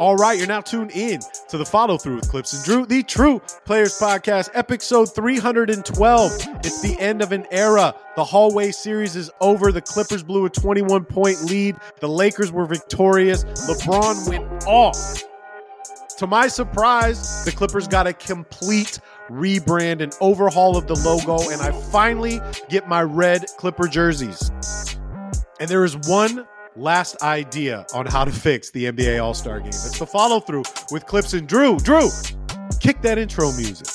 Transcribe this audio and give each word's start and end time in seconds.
All 0.00 0.16
right, 0.16 0.36
you're 0.36 0.48
now 0.48 0.60
tuned 0.60 0.90
in 0.90 1.20
to 1.48 1.56
the 1.56 1.64
follow 1.64 1.96
through 1.96 2.16
with 2.16 2.28
Clipps 2.28 2.52
and 2.52 2.64
Drew, 2.64 2.84
the 2.84 3.04
True 3.04 3.40
Players 3.64 3.96
Podcast, 3.96 4.50
episode 4.52 5.14
312. 5.14 6.32
It's 6.64 6.82
the 6.82 6.98
end 6.98 7.22
of 7.22 7.30
an 7.30 7.46
era. 7.52 7.94
The 8.16 8.24
hallway 8.24 8.72
series 8.72 9.14
is 9.14 9.30
over. 9.40 9.70
The 9.70 9.80
Clippers 9.80 10.24
blew 10.24 10.46
a 10.46 10.50
21 10.50 11.04
point 11.04 11.42
lead. 11.44 11.76
The 12.00 12.08
Lakers 12.08 12.50
were 12.50 12.66
victorious. 12.66 13.44
LeBron 13.44 14.28
went 14.28 14.66
off. 14.66 15.22
To 16.18 16.26
my 16.26 16.48
surprise, 16.48 17.44
the 17.44 17.52
Clippers 17.52 17.86
got 17.86 18.08
a 18.08 18.12
complete 18.12 18.98
rebrand 19.30 20.00
and 20.00 20.12
overhaul 20.20 20.76
of 20.76 20.88
the 20.88 20.96
logo, 20.96 21.50
and 21.50 21.62
I 21.62 21.70
finally 21.90 22.40
get 22.68 22.88
my 22.88 23.02
red 23.02 23.46
Clipper 23.58 23.86
jerseys. 23.86 24.50
And 25.60 25.70
there 25.70 25.84
is 25.84 25.96
one 25.96 26.46
last 26.76 27.22
idea 27.22 27.86
on 27.94 28.06
how 28.06 28.24
to 28.24 28.32
fix 28.32 28.70
the 28.70 28.86
NBA 28.86 29.22
All 29.22 29.34
Star 29.34 29.60
game. 29.60 29.68
It's 29.68 29.98
the 29.98 30.06
follow 30.06 30.40
through 30.40 30.64
with 30.90 31.06
Clipps 31.06 31.32
and 31.32 31.48
Drew. 31.48 31.78
Drew, 31.78 32.08
kick 32.80 33.00
that 33.02 33.18
intro 33.18 33.52
music. 33.52 33.86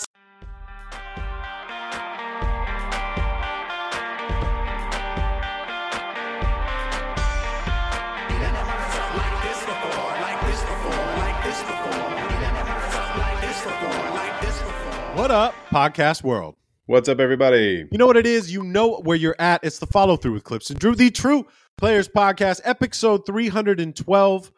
What 15.16 15.32
up, 15.32 15.54
podcast 15.70 16.24
world? 16.24 16.59
What's 16.90 17.08
up, 17.08 17.20
everybody? 17.20 17.86
You 17.92 18.00
know 18.00 18.08
what 18.08 18.18
it 18.18 18.26
is? 18.26 18.52
You 18.52 18.64
know 18.64 18.96
where 19.02 19.16
you're 19.16 19.36
at. 19.38 19.64
It's 19.64 19.78
the 19.78 19.86
follow 19.86 20.18
through 20.18 20.34
with 20.34 20.44
Clipps 20.44 20.72
and 20.72 20.80
Drew, 20.80 20.96
the 20.96 21.12
True 21.12 21.46
Players 21.78 22.10
Podcast, 22.10 22.62
episode 22.64 23.28
312. 23.28 24.52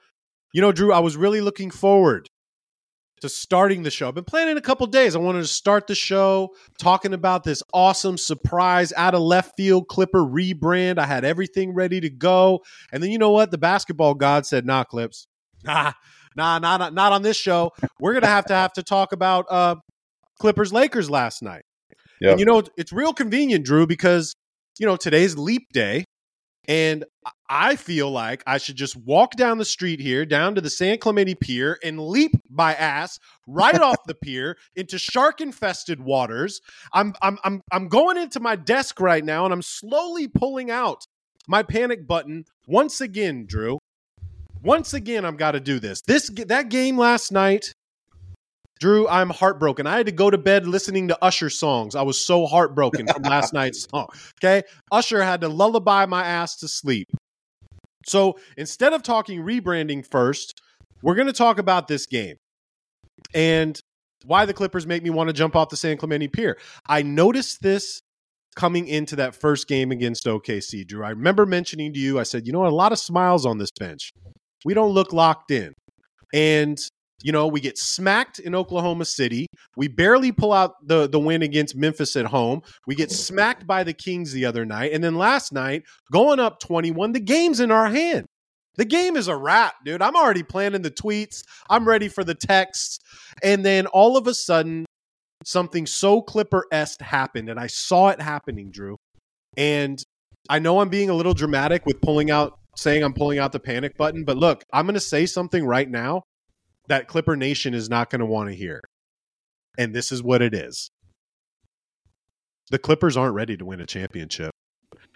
You 0.54 0.62
know, 0.62 0.72
Drew, 0.72 0.94
I 0.94 1.00
was 1.00 1.18
really 1.18 1.42
looking 1.42 1.70
forward 1.70 2.30
to 3.20 3.28
starting 3.28 3.84
the 3.84 3.92
show. 3.92 4.08
I've 4.08 4.16
been 4.16 4.24
planning 4.24 4.56
a 4.56 4.62
couple 4.62 4.88
days. 4.88 5.14
I 5.14 5.20
wanted 5.20 5.42
to 5.42 5.48
start 5.48 5.88
the 5.88 5.94
show 5.94 6.52
talking 6.80 7.14
about 7.14 7.44
this 7.44 7.62
awesome 7.74 8.18
surprise 8.18 8.94
out 8.96 9.14
of 9.14 9.20
left 9.20 9.58
field 9.58 9.90
Clipper 9.90 10.24
rebrand. 10.24 11.00
I 11.00 11.08
had 11.08 11.26
everything 11.26 11.74
ready 11.74 12.00
to 12.00 12.10
go. 12.10 12.62
And 12.94 13.04
then 13.04 13.12
you 13.12 13.18
know 13.18 13.32
what? 13.32 13.52
The 13.52 13.58
basketball 13.58 14.14
god 14.14 14.46
said, 14.46 14.66
nah, 14.66 14.86
Clipps. 14.86 15.28
Nah, 15.66 16.60
nah, 16.60 16.78
not, 16.78 16.94
not 16.94 17.12
on 17.12 17.24
this 17.24 17.36
show. 17.36 17.74
We're 18.00 18.14
going 18.14 18.22
to 18.22 18.30
have 18.30 18.46
to 18.46 18.54
have 18.54 18.72
to 18.76 18.84
talk 18.84 19.12
about 19.12 19.48
uh, 19.50 19.76
Clippers 20.40 20.72
Lakers 20.72 21.10
last 21.10 21.44
night. 21.44 21.64
And 22.32 22.40
you 22.40 22.46
know, 22.46 22.64
it's 22.78 22.94
real 22.94 23.14
convenient, 23.14 23.66
Drew, 23.66 23.88
because 23.88 24.36
you 24.80 24.86
know 24.86 24.96
today's 24.96 25.38
leap 25.38 25.68
day, 25.74 26.06
and 26.68 27.04
I 27.50 27.76
feel 27.76 28.12
like 28.12 28.44
I 28.46 28.58
should 28.60 28.76
just 28.76 28.96
walk 28.96 29.36
down 29.36 29.58
the 29.58 29.66
street 29.66 30.00
here, 30.00 30.26
down 30.26 30.56
to 30.56 30.62
the 30.62 30.70
San 30.70 31.00
Clemente 31.00 31.36
Pier, 31.36 31.78
and 31.84 32.00
leap 32.00 32.32
my 32.50 32.74
ass 32.76 33.20
right 33.48 33.80
off 33.82 33.98
the 34.06 34.16
pier 34.16 34.58
into 34.76 34.98
shark-infested 34.98 36.00
waters. 36.00 36.62
I'm 36.94 37.14
I'm 37.22 37.40
I'm 37.44 37.62
I'm 37.72 37.88
going 37.88 38.18
into 38.18 38.40
my 38.40 38.56
desk 38.56 39.00
right 39.00 39.26
now, 39.26 39.46
and 39.46 39.54
I'm 39.54 39.64
slowly 39.64 40.28
pulling 40.28 40.70
out 40.70 41.06
my 41.48 41.64
panic 41.64 42.08
button 42.08 42.46
once 42.68 43.02
again, 43.02 43.46
Drew. 43.48 43.80
Once 44.64 44.94
again, 44.94 45.26
I've 45.26 45.38
got 45.38 45.52
to 45.54 45.60
do 45.60 45.80
this. 45.80 46.02
This 46.02 46.30
that 46.46 46.70
game 46.70 46.98
last 46.98 47.32
night 47.32 47.74
Drew, 48.82 49.08
I'm 49.08 49.30
heartbroken. 49.30 49.86
I 49.86 49.98
had 49.98 50.08
to 50.08 50.12
go 50.12 50.32
to 50.32 50.40
bed 50.40 50.68
listening 50.68 51.08
to 51.10 51.24
Usher 51.24 51.52
songs. 51.52 51.96
I 51.96 52.02
was 52.02 52.20
so 52.20 52.48
heartbroken 52.48 53.06
from 53.06 53.22
last 53.22 53.54
night's 53.54 53.88
song. 53.88 54.08
Okay. 54.44 54.64
Usher 54.92 55.22
had 55.22 55.42
to 55.42 55.50
lullaby 55.50 56.08
my 56.08 56.26
ass 56.26 56.56
to 56.58 56.68
sleep. 56.68 57.08
So 58.08 58.40
instead 58.58 58.94
of 58.94 59.04
talking 59.04 59.42
rebranding 59.42 60.04
first, 60.10 60.60
we're 61.04 61.14
going 61.14 61.28
to 61.28 61.34
talk 61.34 61.60
about 61.60 61.88
this 61.88 62.08
game 62.08 62.38
and 63.36 63.80
why 64.26 64.46
the 64.46 64.54
Clippers 64.54 64.88
make 64.88 65.04
me 65.04 65.12
want 65.12 65.28
to 65.30 65.34
jump 65.34 65.56
off 65.56 65.70
the 65.70 65.78
San 65.78 65.98
Clemente 65.98 66.28
Pier. 66.28 66.58
I 66.88 67.04
noticed 67.04 67.62
this 67.62 68.02
coming 68.56 68.88
into 68.88 69.16
that 69.18 69.36
first 69.36 69.68
game 69.68 69.92
against 69.92 70.26
OKC, 70.26 70.88
Drew. 70.88 71.06
I 71.06 71.12
remember 71.12 71.46
mentioning 71.46 71.94
to 71.94 72.00
you, 72.00 72.20
I 72.20 72.24
said, 72.24 72.48
you 72.48 72.52
know, 72.52 72.66
a 72.66 72.70
lot 72.70 72.92
of 72.92 72.98
smiles 72.98 73.46
on 73.46 73.60
this 73.60 73.72
bench. 73.80 74.12
We 74.66 74.74
don't 74.74 74.92
look 74.92 75.14
locked 75.14 75.52
in. 75.52 75.74
And 76.34 76.80
you 77.24 77.32
know, 77.32 77.48
we 77.48 77.60
get 77.60 77.78
smacked 77.78 78.40
in 78.40 78.56
Oklahoma 78.56 79.06
City. 79.06 79.48
We 79.76 79.88
barely 79.88 80.32
pull 80.32 80.54
out 80.54 80.76
the, 80.86 81.08
the 81.08 81.20
win 81.20 81.42
against 81.42 81.76
Memphis 81.76 82.16
at 82.16 82.26
home. 82.26 82.62
We 82.88 82.96
get 82.96 83.12
smacked 83.12 83.68
by 83.68 83.84
the 83.84 83.94
Kings 83.94 84.32
the 84.32 84.46
other 84.46 84.66
night. 84.66 84.92
And 84.94 85.04
then 85.04 85.16
last 85.16 85.52
night, 85.54 85.84
going 86.12 86.40
up 86.40 86.60
21, 86.60 87.12
the 87.12 87.20
game's 87.20 87.60
in 87.60 87.72
our 87.72 87.88
hand. 87.88 88.26
The 88.78 88.86
game 88.86 89.18
is 89.18 89.28
a 89.28 89.36
wrap, 89.36 89.76
dude. 89.84 90.02
I'm 90.02 90.16
already 90.16 90.44
planning 90.44 90.82
the 90.82 90.92
tweets. 90.92 91.44
I'm 91.70 91.88
ready 91.88 92.08
for 92.08 92.24
the 92.24 92.36
texts. 92.36 93.00
And 93.44 93.66
then 93.66 93.86
all 93.88 94.18
of 94.18 94.28
a 94.28 94.34
sudden, 94.34 94.86
something 95.44 95.86
so 95.86 96.22
Clipper 96.22 96.66
esque 96.72 97.02
happened. 97.02 97.50
And 97.50 97.60
I 97.60 97.68
saw 97.68 98.10
it 98.10 98.22
happening, 98.22 98.72
Drew. 98.72 98.96
And 99.58 100.02
I 100.50 100.60
know 100.60 100.80
I'm 100.80 100.90
being 100.90 101.10
a 101.10 101.14
little 101.14 101.34
dramatic 101.34 101.86
with 101.86 102.02
pulling 102.02 102.32
out, 102.32 102.58
saying 102.78 103.04
I'm 103.04 103.14
pulling 103.14 103.40
out 103.40 103.52
the 103.52 103.60
panic 103.60 103.98
button. 103.98 104.24
But 104.24 104.38
look, 104.38 104.64
I'm 104.72 104.86
going 104.86 104.94
to 104.94 105.02
say 105.02 105.26
something 105.26 105.66
right 105.66 105.90
now 105.90 106.24
that 106.88 107.08
Clipper 107.08 107.36
Nation 107.36 107.74
is 107.74 107.90
not 107.90 108.10
going 108.10 108.20
to 108.20 108.26
want 108.26 108.50
to 108.50 108.56
hear. 108.56 108.82
And 109.78 109.94
this 109.94 110.12
is 110.12 110.22
what 110.22 110.42
it 110.42 110.54
is. 110.54 110.90
The 112.70 112.80
Clippers 112.80 113.18
aren't 113.18 113.36
ready 113.36 113.58
to 113.58 113.66
win 113.66 113.82
a 113.82 113.86
championship. 113.86 114.52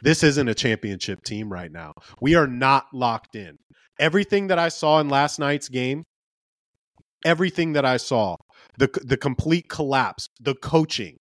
This 0.01 0.23
isn't 0.23 0.47
a 0.47 0.53
championship 0.53 1.23
team 1.23 1.51
right 1.51 1.71
now. 1.71 1.93
We 2.21 2.35
are 2.35 2.47
not 2.47 2.85
locked 2.93 3.35
in. 3.35 3.57
Everything 3.99 4.47
that 4.47 4.59
I 4.59 4.69
saw 4.69 4.99
in 4.99 5.07
last 5.09 5.39
night's 5.39 5.69
game, 5.69 6.03
everything 7.23 7.73
that 7.73 7.85
I 7.85 7.97
saw, 7.97 8.35
the 8.77 8.89
the 9.03 9.17
complete 9.17 9.69
collapse, 9.69 10.27
the 10.41 10.55
coaching, 10.55 11.17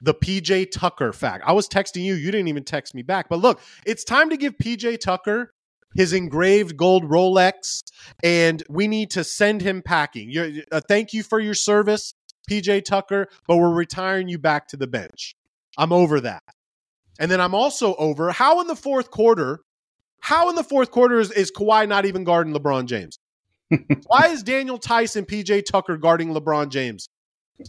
the 0.00 0.14
PJ 0.14 0.70
Tucker 0.70 1.12
fact. 1.12 1.44
I 1.46 1.52
was 1.52 1.68
texting 1.68 2.02
you, 2.02 2.14
you 2.14 2.30
didn't 2.30 2.48
even 2.48 2.64
text 2.64 2.94
me 2.94 3.02
back. 3.02 3.28
But 3.28 3.40
look, 3.40 3.60
it's 3.84 4.04
time 4.04 4.30
to 4.30 4.36
give 4.36 4.56
PJ 4.58 5.00
Tucker 5.00 5.50
his 5.94 6.12
engraved 6.12 6.76
gold 6.76 7.04
Rolex, 7.04 7.82
and 8.22 8.62
we 8.68 8.88
need 8.88 9.10
to 9.12 9.24
send 9.24 9.62
him 9.62 9.82
packing. 9.82 10.30
You're, 10.30 10.50
uh, 10.72 10.80
thank 10.88 11.12
you 11.12 11.22
for 11.22 11.40
your 11.40 11.54
service, 11.54 12.14
PJ 12.50 12.84
Tucker, 12.84 13.28
but 13.46 13.56
we're 13.56 13.72
retiring 13.72 14.28
you 14.28 14.38
back 14.38 14.68
to 14.68 14.76
the 14.76 14.86
bench. 14.86 15.34
I'm 15.76 15.92
over 15.92 16.20
that. 16.20 16.42
And 17.18 17.30
then 17.30 17.40
I'm 17.40 17.54
also 17.54 17.94
over 17.94 18.32
how 18.32 18.60
in 18.60 18.66
the 18.66 18.76
fourth 18.76 19.10
quarter, 19.10 19.60
how 20.20 20.48
in 20.48 20.56
the 20.56 20.64
fourth 20.64 20.90
quarter 20.90 21.20
is, 21.20 21.30
is 21.30 21.52
Kawhi 21.52 21.86
not 21.88 22.06
even 22.06 22.24
guarding 22.24 22.54
LeBron 22.54 22.86
James? 22.86 23.18
Why 24.06 24.28
is 24.28 24.42
Daniel 24.42 24.78
Theis 24.78 25.16
and 25.16 25.26
PJ 25.26 25.64
Tucker 25.66 25.96
guarding 25.96 26.30
LeBron 26.34 26.70
James? 26.70 27.08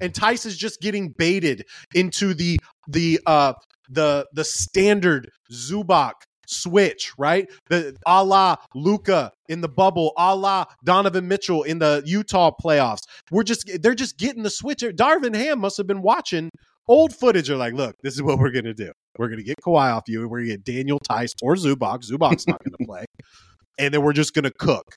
And 0.01 0.13
Theis 0.13 0.45
is 0.45 0.57
just 0.57 0.81
getting 0.81 1.09
baited 1.09 1.65
into 1.93 2.33
the 2.33 2.59
the 2.87 3.19
uh 3.25 3.53
the 3.89 4.27
the 4.33 4.43
standard 4.43 5.29
Zubac 5.51 6.13
switch, 6.47 7.11
right? 7.17 7.49
The 7.69 7.95
a 8.05 8.23
la 8.23 8.55
Luka 8.73 9.31
in 9.49 9.61
the 9.61 9.69
bubble, 9.69 10.13
a 10.17 10.35
la 10.35 10.65
Donovan 10.83 11.27
Mitchell 11.27 11.63
in 11.63 11.79
the 11.79 12.03
Utah 12.05 12.51
playoffs. 12.63 13.01
We're 13.31 13.43
just 13.43 13.69
they're 13.81 13.95
just 13.95 14.17
getting 14.17 14.43
the 14.43 14.49
switch. 14.49 14.79
Darvin 14.79 15.35
Ham 15.35 15.59
must 15.59 15.77
have 15.77 15.87
been 15.87 16.01
watching 16.01 16.49
old 16.87 17.15
footage. 17.15 17.49
Are 17.49 17.57
like, 17.57 17.73
look, 17.73 17.95
this 18.03 18.13
is 18.13 18.21
what 18.21 18.39
we're 18.39 18.51
gonna 18.51 18.73
do. 18.73 18.91
We're 19.17 19.29
gonna 19.29 19.43
get 19.43 19.55
Kawhi 19.65 19.93
off 19.93 20.03
you, 20.07 20.21
and 20.21 20.29
we're 20.29 20.39
gonna 20.39 20.57
get 20.57 20.63
Daniel 20.63 20.99
Theis 21.09 21.33
or 21.41 21.55
Zubac. 21.55 22.09
Zubac's 22.09 22.47
not 22.47 22.61
gonna 22.63 22.85
play, 22.85 23.05
and 23.77 23.93
then 23.93 24.01
we're 24.03 24.13
just 24.13 24.33
gonna 24.33 24.51
cook. 24.59 24.95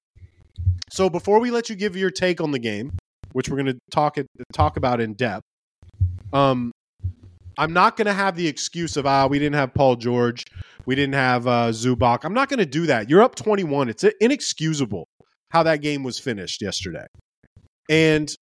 So 0.91 1.11
before 1.11 1.41
we 1.41 1.51
let 1.51 1.69
you 1.69 1.77
give 1.77 1.97
your 1.97 2.11
take 2.11 2.41
on 2.41 2.51
the 2.51 2.59
game, 2.59 2.93
which 3.33 3.49
we're 3.49 3.59
gonna 3.59 3.79
talk 3.91 4.17
talk 4.53 4.77
about 4.77 5.01
in 5.01 5.15
depth, 5.15 5.45
um, 6.33 6.73
I'm 7.59 7.73
not 7.73 7.97
going 7.97 8.07
to 8.07 8.13
have 8.13 8.37
the 8.37 8.47
excuse 8.47 8.97
of 8.97 9.05
ah 9.05 9.27
we 9.27 9.39
didn't 9.39 9.57
have 9.57 9.75
Paul 9.75 9.97
George, 9.97 10.45
we 10.89 10.95
didn't 10.95 11.17
have 11.17 11.47
uh, 11.47 11.69
Zubac. 11.69 12.25
I'm 12.25 12.33
not 12.33 12.49
going 12.49 12.61
to 12.61 12.67
do 12.67 12.87
that. 12.87 13.11
You're 13.11 13.21
up 13.21 13.35
21. 13.35 13.91
It's 13.91 14.05
inexcusable 14.23 15.07
how 15.51 15.63
that 15.65 15.83
game 15.83 16.03
was 16.03 16.19
finished 16.19 16.63
yesterday. 16.63 17.05
And 17.91 18.35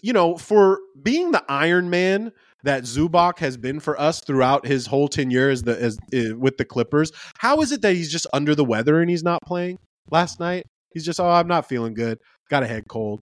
you 0.00 0.12
know, 0.12 0.36
for 0.36 0.78
being 1.02 1.32
the 1.32 1.44
Iron 1.48 1.90
Man 1.90 2.30
that 2.62 2.84
Zubac 2.84 3.40
has 3.40 3.56
been 3.56 3.80
for 3.80 4.00
us 4.00 4.20
throughout 4.20 4.64
his 4.64 4.86
whole 4.86 5.08
tenure 5.08 5.50
as 5.50 5.64
the 5.64 5.76
as 5.76 5.98
with 6.36 6.56
the 6.56 6.64
Clippers, 6.64 7.10
how 7.38 7.60
is 7.62 7.72
it 7.72 7.82
that 7.82 7.96
he's 7.96 8.12
just 8.12 8.28
under 8.32 8.54
the 8.54 8.64
weather 8.64 9.00
and 9.00 9.10
he's 9.10 9.24
not 9.24 9.40
playing 9.44 9.76
last 10.08 10.38
night? 10.38 10.66
He's 10.94 11.04
just 11.04 11.18
oh 11.18 11.28
I'm 11.28 11.48
not 11.48 11.68
feeling 11.68 11.94
good, 11.94 12.18
got 12.48 12.62
a 12.62 12.68
head 12.68 12.84
cold. 12.88 13.18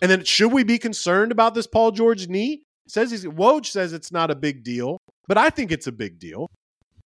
And 0.00 0.10
then 0.10 0.24
should 0.24 0.54
we 0.54 0.64
be 0.64 0.78
concerned 0.78 1.32
about 1.32 1.54
this 1.54 1.66
Paul 1.66 1.90
George 1.90 2.28
knee? 2.28 2.62
says 2.88 3.10
he's 3.10 3.26
Woj 3.26 3.66
says 3.66 3.92
it's 3.92 4.10
not 4.10 4.30
a 4.30 4.34
big 4.34 4.64
deal, 4.64 4.96
but 5.28 5.36
I 5.36 5.50
think 5.50 5.70
it's 5.70 5.86
a 5.86 5.92
big 5.92 6.18
deal. 6.18 6.48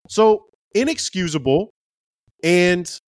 So 0.09 0.45
inexcusable, 0.75 1.73
and 2.43 3.01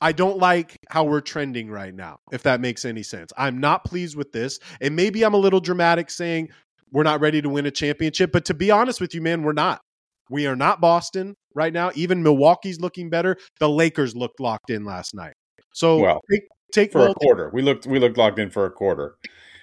I 0.00 0.12
don't 0.12 0.38
like 0.38 0.76
how 0.88 1.04
we're 1.04 1.20
trending 1.20 1.70
right 1.70 1.94
now. 1.94 2.18
If 2.32 2.42
that 2.42 2.60
makes 2.60 2.84
any 2.84 3.02
sense, 3.02 3.32
I'm 3.36 3.58
not 3.60 3.84
pleased 3.84 4.16
with 4.16 4.32
this, 4.32 4.58
and 4.80 4.94
maybe 4.94 5.24
I'm 5.24 5.34
a 5.34 5.38
little 5.38 5.60
dramatic 5.60 6.10
saying 6.10 6.50
we're 6.92 7.02
not 7.02 7.20
ready 7.20 7.42
to 7.42 7.48
win 7.48 7.66
a 7.66 7.70
championship. 7.70 8.32
But 8.32 8.44
to 8.46 8.54
be 8.54 8.70
honest 8.70 9.00
with 9.00 9.14
you, 9.14 9.22
man, 9.22 9.42
we're 9.42 9.52
not. 9.52 9.80
We 10.28 10.46
are 10.46 10.56
not 10.56 10.80
Boston 10.80 11.36
right 11.54 11.72
now. 11.72 11.90
Even 11.94 12.22
Milwaukee's 12.22 12.80
looking 12.80 13.10
better. 13.10 13.36
The 13.60 13.68
Lakers 13.68 14.16
looked 14.16 14.40
locked 14.40 14.70
in 14.70 14.84
last 14.84 15.14
night. 15.14 15.34
So 15.72 15.98
well, 15.98 16.20
take, 16.30 16.42
take 16.72 16.92
for 16.92 17.00
well, 17.00 17.12
a 17.12 17.14
quarter. 17.14 17.50
We 17.52 17.62
looked 17.62 17.86
we 17.86 17.98
looked 17.98 18.16
locked 18.16 18.38
in 18.38 18.50
for 18.50 18.66
a 18.66 18.70
quarter. 18.70 19.16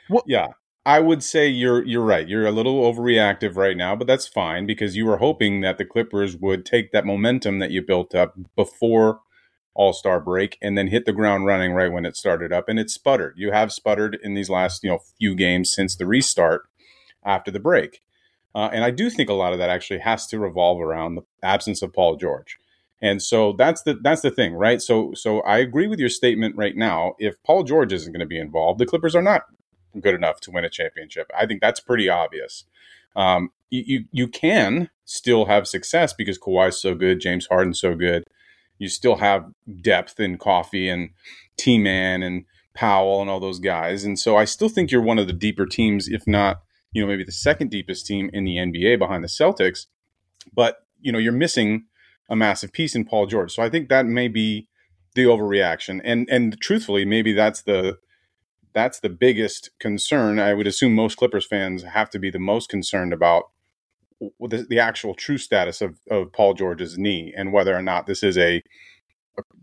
Well, 0.10 0.24
yeah, 0.26 0.48
I 0.86 1.00
would 1.00 1.24
say 1.24 1.48
you're 1.48 1.84
you're 1.86 2.04
right. 2.04 2.28
You're 2.28 2.46
a 2.46 2.52
little 2.52 2.82
overreactive 2.82 3.56
right 3.56 3.78
now, 3.78 3.96
but 3.96 4.06
that's 4.06 4.28
fine 4.28 4.66
because 4.66 4.98
you 4.98 5.06
were 5.06 5.18
hoping 5.18 5.62
that 5.62 5.78
the 5.78 5.86
Clippers 5.86 6.36
would 6.36 6.66
take 6.66 6.92
that 6.92 7.06
momentum 7.06 7.60
that 7.60 7.72
you 7.72 7.82
built 7.82 8.14
up 8.14 8.36
before 8.56 9.22
All 9.74 9.94
Star 9.94 10.20
break 10.20 10.58
and 10.62 10.78
then 10.78 10.88
hit 10.88 11.06
the 11.06 11.14
ground 11.14 11.46
running 11.46 11.72
right 11.72 11.92
when 11.92 12.06
it 12.06 12.18
started 12.18 12.52
up, 12.52 12.68
and 12.68 12.80
it 12.80 12.90
sputtered. 12.90 13.36
You 13.38 13.52
have 13.52 13.72
sputtered 13.72 14.20
in 14.22 14.34
these 14.34 14.50
last 14.50 14.84
you 14.84 14.90
know 14.90 15.00
few 15.18 15.36
games 15.36 15.72
since 15.72 15.96
the 15.96 16.06
restart 16.06 16.64
after 17.24 17.50
the 17.50 17.62
break, 17.62 18.02
uh, 18.54 18.70
and 18.74 18.84
I 18.84 18.92
do 18.92 19.10
think 19.10 19.30
a 19.30 19.34
lot 19.34 19.54
of 19.54 19.60
that 19.60 19.70
actually 19.70 20.00
has 20.00 20.28
to 20.28 20.40
revolve 20.40 20.82
around 20.82 21.16
the 21.16 21.24
absence 21.42 21.82
of 21.82 21.94
Paul 21.94 22.18
George. 22.18 22.58
And 23.02 23.22
so 23.22 23.54
that's 23.54 23.84
the 23.84 23.96
that's 23.96 24.22
the 24.22 24.32
thing, 24.32 24.54
right? 24.54 24.82
So 24.82 25.14
so 25.14 25.40
I 25.42 25.60
agree 25.60 25.88
with 25.88 26.00
your 26.00 26.10
statement 26.10 26.58
right 26.58 26.76
now. 26.76 27.14
If 27.20 27.42
Paul 27.44 27.64
George 27.64 27.94
isn't 27.94 28.12
going 28.12 28.20
to 28.20 28.26
be 28.26 28.40
involved, 28.40 28.80
the 28.80 28.86
Clippers 28.86 29.16
are 29.16 29.22
not 29.22 29.44
good 30.00 30.16
enough 30.16 30.40
to 30.42 30.52
win 30.52 30.66
a 30.66 30.70
championship. 30.70 31.30
I 31.38 31.46
think 31.46 31.62
that's 31.62 31.80
pretty 31.80 32.10
obvious. 32.10 32.66
Um, 33.16 33.52
you, 33.70 34.06
you, 34.12 34.28
can 34.28 34.90
still 35.06 35.46
have 35.46 35.68
success 35.68 36.14
because 36.14 36.40
Kawhi's 36.40 36.82
so 36.82 36.96
good, 36.96 37.20
James 37.20 37.48
Harden's 37.48 37.80
so 37.80 37.96
good. 37.96 38.24
You 38.80 38.88
still 38.88 39.18
have 39.18 39.52
depth 39.82 40.20
in 40.20 40.38
Coffey 40.38 40.90
and 40.90 41.10
T 41.58 41.78
Man 41.78 42.24
and 42.24 42.46
Powell 42.74 43.22
and 43.22 43.30
all 43.30 43.40
those 43.40 43.60
guys. 43.60 44.04
And 44.04 44.18
so 44.18 44.36
I 44.36 44.46
still 44.46 44.70
think 44.70 44.92
you're 44.92 45.02
one 45.02 45.20
of 45.20 45.28
the 45.28 45.34
deeper 45.34 45.66
teams, 45.66 46.08
if 46.08 46.26
not, 46.26 46.62
you 46.92 47.02
know, 47.02 47.08
maybe 47.08 47.24
the 47.24 47.32
second 47.32 47.70
deepest 47.70 48.06
team 48.06 48.30
in 48.34 48.46
the 48.46 48.58
NBA 48.58 49.00
behind 49.00 49.24
the 49.24 49.28
Celtics. 49.28 49.86
But, 50.54 50.78
you 51.00 51.12
know, 51.12 51.20
you're 51.20 51.32
missing 51.32 51.86
a 52.30 52.36
massive 52.36 52.74
piece 52.74 52.96
in 52.96 53.06
Paul 53.06 53.28
George. 53.28 53.54
So 53.54 53.62
I 53.62 53.70
think 53.70 53.90
that 53.90 54.06
may 54.06 54.28
be 54.28 54.68
the 55.16 55.26
overreaction. 55.26 56.02
And 56.04 56.28
and 56.30 56.60
truthfully, 56.60 57.06
maybe 57.06 57.34
that's 57.34 57.62
the 57.62 57.98
that's 58.74 59.00
the 59.00 59.10
biggest 59.10 59.70
concern. 59.80 60.40
I 60.40 60.54
would 60.54 60.68
assume 60.68 60.96
most 60.96 61.18
Clippers 61.18 61.46
fans 61.46 61.84
have 61.84 62.10
to 62.12 62.20
be 62.20 62.30
the 62.30 62.40
most 62.40 62.70
concerned 62.70 63.14
about 63.14 63.52
the, 64.40 64.66
the 64.70 64.80
actual 64.80 65.14
true 65.14 65.38
status 65.38 65.82
of, 65.82 66.00
of 66.10 66.32
Paul 66.32 66.54
George's 66.54 66.98
knee 66.98 67.34
and 67.36 67.54
whether 67.54 67.76
or 67.76 67.82
not 67.82 68.08
this 68.08 68.24
is 68.24 68.38
a, 68.38 68.64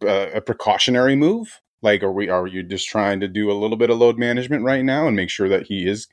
a, 0.02 0.32
a 0.36 0.40
precautionary 0.40 1.16
move. 1.16 1.60
Like, 1.82 2.02
are 2.02 2.12
we 2.12 2.28
are 2.28 2.46
you 2.46 2.62
just 2.62 2.88
trying 2.88 3.20
to 3.20 3.28
do 3.28 3.50
a 3.50 3.54
little 3.54 3.76
bit 3.76 3.90
of 3.90 3.98
load 3.98 4.18
management 4.18 4.64
right 4.64 4.84
now 4.84 5.06
and 5.06 5.16
make 5.16 5.30
sure 5.30 5.48
that 5.48 5.68
he 5.68 5.88
is 5.88 6.08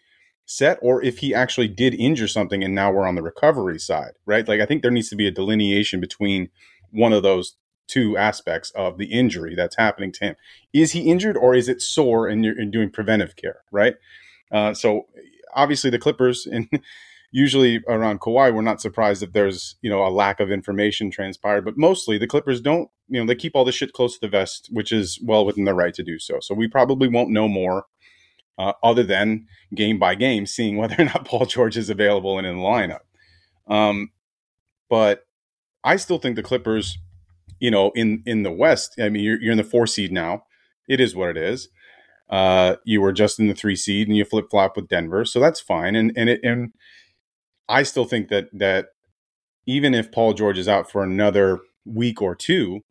set, 0.45 0.79
or 0.81 1.03
if 1.03 1.17
he 1.17 1.33
actually 1.33 1.67
did 1.67 1.94
injure 1.94 2.27
something 2.27 2.63
and 2.63 2.73
now 2.73 2.89
we're 2.89 3.05
on 3.05 3.15
the 3.15 3.21
recovery 3.21 3.77
side, 3.77 4.13
right? 4.25 4.47
Like, 4.47 4.61
I 4.61 4.65
think 4.65 4.81
there 4.81 4.91
needs 4.91 5.09
to 5.09 5.17
be 5.17 5.27
a 5.27 5.31
delineation 5.31 5.99
between 5.99 6.49
one 6.91 7.11
of 7.11 7.21
those 7.21 7.57
two 7.87 8.17
aspects 8.17 8.71
of 8.71 8.97
the 8.97 9.05
injury 9.05 9.55
that's 9.55 9.77
happening 9.77 10.11
to 10.11 10.25
him. 10.25 10.35
Is 10.73 10.91
he 10.91 11.09
injured 11.09 11.37
or 11.37 11.55
is 11.55 11.69
it 11.69 11.81
sore 11.81 12.27
and 12.27 12.43
you're, 12.43 12.55
doing 12.65 12.89
preventive 12.89 13.35
care, 13.35 13.61
right? 13.71 13.95
Uh, 14.51 14.73
so 14.73 15.07
obviously 15.53 15.89
the 15.89 15.99
Clippers 15.99 16.45
and 16.51 16.67
usually 17.31 17.81
around 17.87 18.19
Kawhi, 18.19 18.53
we're 18.53 18.61
not 18.61 18.81
surprised 18.81 19.23
if 19.23 19.33
there's 19.33 19.75
you 19.81 19.89
know 19.89 20.05
a 20.05 20.09
lack 20.09 20.39
of 20.39 20.51
information 20.51 21.11
transpired, 21.11 21.65
but 21.65 21.77
mostly 21.77 22.17
the 22.17 22.27
Clippers 22.27 22.61
don't 22.61 22.89
you 23.07 23.19
know 23.19 23.25
they 23.25 23.35
keep 23.35 23.55
all 23.55 23.65
this 23.65 23.75
shit 23.75 23.93
close 23.93 24.15
to 24.15 24.21
the 24.21 24.29
vest, 24.29 24.69
which 24.71 24.91
is 24.91 25.19
well 25.23 25.45
within 25.45 25.65
their 25.65 25.75
right 25.75 25.93
to 25.93 26.03
do 26.03 26.19
so. 26.19 26.39
So 26.41 26.53
we 26.55 26.67
probably 26.67 27.07
won't 27.07 27.31
know 27.31 27.47
more. 27.47 27.85
Uh, 28.59 28.73
other 28.81 29.03
than 29.03 29.45
game 29.75 29.99
by 29.99 30.15
game, 30.15 30.47
seeing 30.47 30.77
whether 30.77 30.95
or 30.97 31.05
not 31.05 31.25
Paul 31.25 31.45
George 31.45 31.77
is 31.77 31.91
available 31.91 32.39
and 32.39 32.47
in 32.47 32.57
the 32.57 32.63
lineup. 32.63 33.01
Um, 33.67 34.09
but 34.89 35.27
I 35.83 35.97
still 35.97 36.17
think 36.17 36.35
the 36.35 36.43
Clippers 36.43 36.97
you 37.59 37.71
know, 37.71 37.92
in 37.95 38.24
in 38.25 38.44
the 38.44 38.51
West, 38.51 38.95
I 39.00 39.09
mean, 39.09 39.24
you're, 39.24 39.42
you're 39.42 39.51
in 39.51 39.57
the 39.57 39.63
four 39.63 39.88
seed 39.88 40.12
now. 40.12 40.44
It 40.88 41.00
is 41.00 41.15
what 41.15 41.30
it 41.30 41.38
is. 41.38 41.69
Uh, 42.30 42.75
you 42.86 43.01
were 43.01 43.13
just 43.13 43.39
in 43.39 43.48
the 43.48 43.54
three 43.54 43.75
seed, 43.75 44.07
and 44.07 44.18
you 44.18 44.25
flip 44.25 44.48
flop 44.50 44.75
with 44.75 44.89
Denver, 44.89 45.25
so 45.25 45.39
that's 45.39 45.59
fine. 45.59 45.95
And 45.95 46.12
and 46.15 46.30
it, 46.30 46.42
and 46.44 46.74
I 47.69 47.83
still 47.83 48.06
think 48.06 48.30
that 48.30 48.48
that 48.54 48.88
even 49.65 49.94
if 49.94 50.12
Paul 50.12 50.33
George 50.33 50.57
is 50.57 50.68
out 50.68 50.89
for 50.89 51.04
another 51.04 51.59
week 51.86 52.21
or 52.21 52.36
two, 52.36 52.81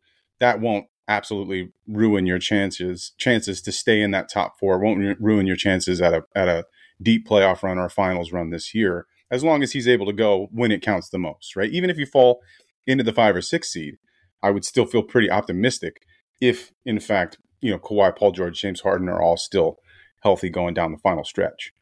that 0.40 0.60
won't 0.60 0.86
absolutely 1.08 1.72
ruin 1.86 2.26
your 2.26 2.38
chances 2.38 3.12
chances 3.16 3.62
to 3.62 3.72
stay 3.72 4.00
in 4.00 4.10
that 4.10 4.30
top 4.32 4.58
four. 4.58 4.76
It 4.76 4.84
won't 4.84 5.20
ruin 5.20 5.46
your 5.46 5.56
chances 5.56 6.00
at 6.00 6.14
a 6.14 6.24
at 6.34 6.48
a 6.48 6.64
deep 7.02 7.26
playoff 7.28 7.62
run 7.62 7.78
or 7.78 7.86
a 7.86 7.90
finals 7.90 8.32
run 8.32 8.50
this 8.50 8.74
year, 8.74 9.06
as 9.30 9.44
long 9.44 9.62
as 9.62 9.72
he's 9.72 9.88
able 9.88 10.06
to 10.06 10.12
go 10.12 10.48
when 10.52 10.72
it 10.72 10.82
counts 10.82 11.10
the 11.10 11.18
most, 11.18 11.56
right? 11.56 11.70
Even 11.70 11.90
if 11.90 11.98
you 11.98 12.06
fall 12.06 12.40
into 12.86 13.04
the 13.04 13.12
five 13.12 13.36
or 13.36 13.42
six 13.42 13.70
seed, 13.70 13.96
I 14.46 14.50
would 14.50 14.64
still 14.64 14.86
feel 14.86 15.02
pretty 15.02 15.28
optimistic 15.28 16.02
if, 16.40 16.72
in 16.84 17.00
fact, 17.00 17.38
you 17.60 17.72
know, 17.72 17.78
Kawhi, 17.78 18.14
Paul 18.16 18.30
George, 18.30 18.60
James 18.60 18.80
Harden 18.80 19.08
are 19.08 19.20
all 19.20 19.36
still 19.36 19.78
healthy 20.22 20.50
going 20.50 20.72
down 20.72 20.92
the 20.92 20.98
final 20.98 21.24
stretch. 21.24 21.72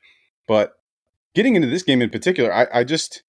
But 0.49 0.73
getting 1.35 1.57
into 1.57 1.69
this 1.69 1.83
game 1.83 2.01
in 2.01 2.09
particular, 2.09 2.53
I, 2.53 2.67
I 2.73 2.85
just 2.85 3.23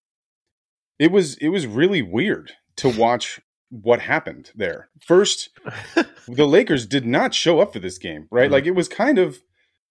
it 1.00 1.12
was 1.12 1.36
it 1.38 1.50
was 1.50 1.68
really 1.68 2.02
weird 2.02 2.54
to 2.78 2.90
watch 2.90 3.42
what 3.70 4.00
happened 4.00 4.52
there. 4.56 4.90
First, 5.06 5.50
the 6.28 6.48
Lakers 6.48 6.86
did 6.86 7.06
not 7.06 7.34
show 7.34 7.60
up 7.60 7.74
for 7.74 7.80
this 7.80 7.98
game, 7.98 8.28
right? 8.32 8.46
Mm-hmm. 8.46 8.54
Like 8.54 8.66
it 8.66 8.72
was 8.72 8.88
kind 8.88 9.18
of 9.18 9.40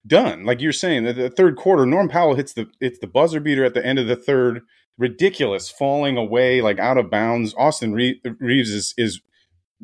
done. 0.06 0.44
Like 0.44 0.62
you're 0.62 0.72
saying, 0.72 1.04
the, 1.04 1.12
the 1.12 1.30
third 1.30 1.56
quarter, 1.56 1.84
Norm 1.84 2.08
Powell 2.08 2.34
hits 2.34 2.54
the 2.54 2.66
it's 2.80 2.98
the 2.98 3.06
buzzer 3.06 3.40
beater 3.40 3.64
at 3.64 3.74
the 3.74 3.84
end 3.84 3.98
of 3.98 4.06
the 4.06 4.16
third 4.16 4.62
ridiculous 4.96 5.70
falling 5.70 6.16
away 6.16 6.62
like 6.62 6.78
out 6.78 6.98
of 6.98 7.10
bounds. 7.10 7.54
Austin 7.58 7.92
Reaves 7.92 8.70
is 8.70 8.94
is 8.96 9.20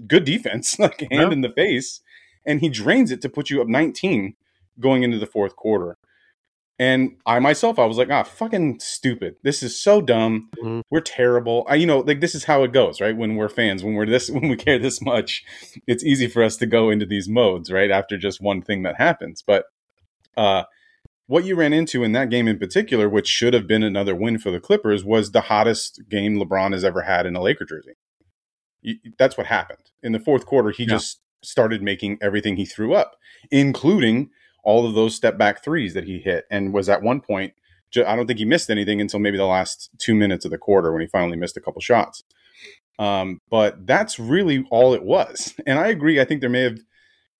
good 0.06 0.24
defense, 0.24 0.78
like 0.78 1.00
hand 1.00 1.10
yeah. 1.12 1.30
in 1.30 1.40
the 1.40 1.50
face, 1.50 2.00
and 2.44 2.60
he 2.60 2.68
drains 2.68 3.10
it 3.10 3.20
to 3.22 3.28
put 3.28 3.50
you 3.50 3.60
up 3.60 3.68
19 3.68 4.34
going 4.78 5.02
into 5.02 5.18
the 5.18 5.26
fourth 5.26 5.56
quarter. 5.56 5.98
And 6.78 7.18
I 7.26 7.38
myself, 7.40 7.78
I 7.78 7.84
was 7.84 7.98
like, 7.98 8.08
ah, 8.10 8.22
fucking 8.22 8.80
stupid. 8.80 9.36
This 9.42 9.62
is 9.62 9.78
so 9.78 10.00
dumb. 10.00 10.48
Mm-hmm. 10.56 10.80
We're 10.90 11.02
terrible. 11.02 11.66
I, 11.68 11.74
you 11.74 11.86
know, 11.86 11.98
like 11.98 12.20
this 12.20 12.34
is 12.34 12.44
how 12.44 12.62
it 12.64 12.72
goes, 12.72 13.02
right? 13.02 13.14
When 13.14 13.36
we're 13.36 13.50
fans, 13.50 13.84
when 13.84 13.92
we're 13.92 14.06
this, 14.06 14.30
when 14.30 14.48
we 14.48 14.56
care 14.56 14.78
this 14.78 15.02
much, 15.02 15.44
it's 15.86 16.02
easy 16.02 16.26
for 16.26 16.42
us 16.42 16.56
to 16.56 16.66
go 16.66 16.88
into 16.88 17.04
these 17.04 17.28
modes, 17.28 17.70
right? 17.70 17.90
After 17.90 18.16
just 18.16 18.40
one 18.40 18.62
thing 18.62 18.82
that 18.84 18.96
happens. 18.96 19.42
But 19.46 19.66
uh, 20.38 20.64
what 21.26 21.44
you 21.44 21.54
ran 21.54 21.74
into 21.74 22.02
in 22.02 22.12
that 22.12 22.30
game 22.30 22.48
in 22.48 22.58
particular, 22.58 23.10
which 23.10 23.28
should 23.28 23.52
have 23.52 23.66
been 23.66 23.82
another 23.82 24.14
win 24.14 24.38
for 24.38 24.50
the 24.50 24.58
Clippers, 24.58 25.04
was 25.04 25.32
the 25.32 25.42
hottest 25.42 26.00
game 26.08 26.36
LeBron 26.36 26.72
has 26.72 26.82
ever 26.82 27.02
had 27.02 27.26
in 27.26 27.36
a 27.36 27.42
Laker 27.42 27.66
jersey. 27.66 27.92
That's 29.18 29.36
what 29.36 29.46
happened. 29.46 29.90
In 30.02 30.12
the 30.12 30.18
fourth 30.18 30.46
quarter, 30.46 30.70
he 30.70 30.84
yeah. 30.84 30.90
just 30.90 31.20
started 31.42 31.82
making 31.82 32.18
everything 32.20 32.56
he 32.56 32.66
threw 32.66 32.94
up, 32.94 33.16
including 33.50 34.30
all 34.62 34.86
of 34.86 34.94
those 34.94 35.14
step 35.14 35.38
back 35.38 35.64
threes 35.64 35.94
that 35.94 36.04
he 36.04 36.18
hit, 36.18 36.44
and 36.50 36.72
was 36.72 36.88
at 36.88 37.02
one 37.02 37.20
point. 37.20 37.54
I 37.96 38.14
don't 38.14 38.26
think 38.26 38.38
he 38.38 38.44
missed 38.44 38.70
anything 38.70 39.00
until 39.00 39.18
maybe 39.18 39.36
the 39.36 39.46
last 39.46 39.90
two 39.98 40.14
minutes 40.14 40.44
of 40.44 40.52
the 40.52 40.58
quarter 40.58 40.92
when 40.92 41.00
he 41.00 41.08
finally 41.08 41.36
missed 41.36 41.56
a 41.56 41.60
couple 41.60 41.80
shots. 41.80 42.22
Um, 43.00 43.40
but 43.50 43.86
that's 43.86 44.20
really 44.20 44.64
all 44.70 44.94
it 44.94 45.02
was. 45.02 45.54
And 45.66 45.78
I 45.78 45.88
agree. 45.88 46.20
I 46.20 46.24
think 46.24 46.40
there 46.40 46.50
may 46.50 46.62
have 46.62 46.78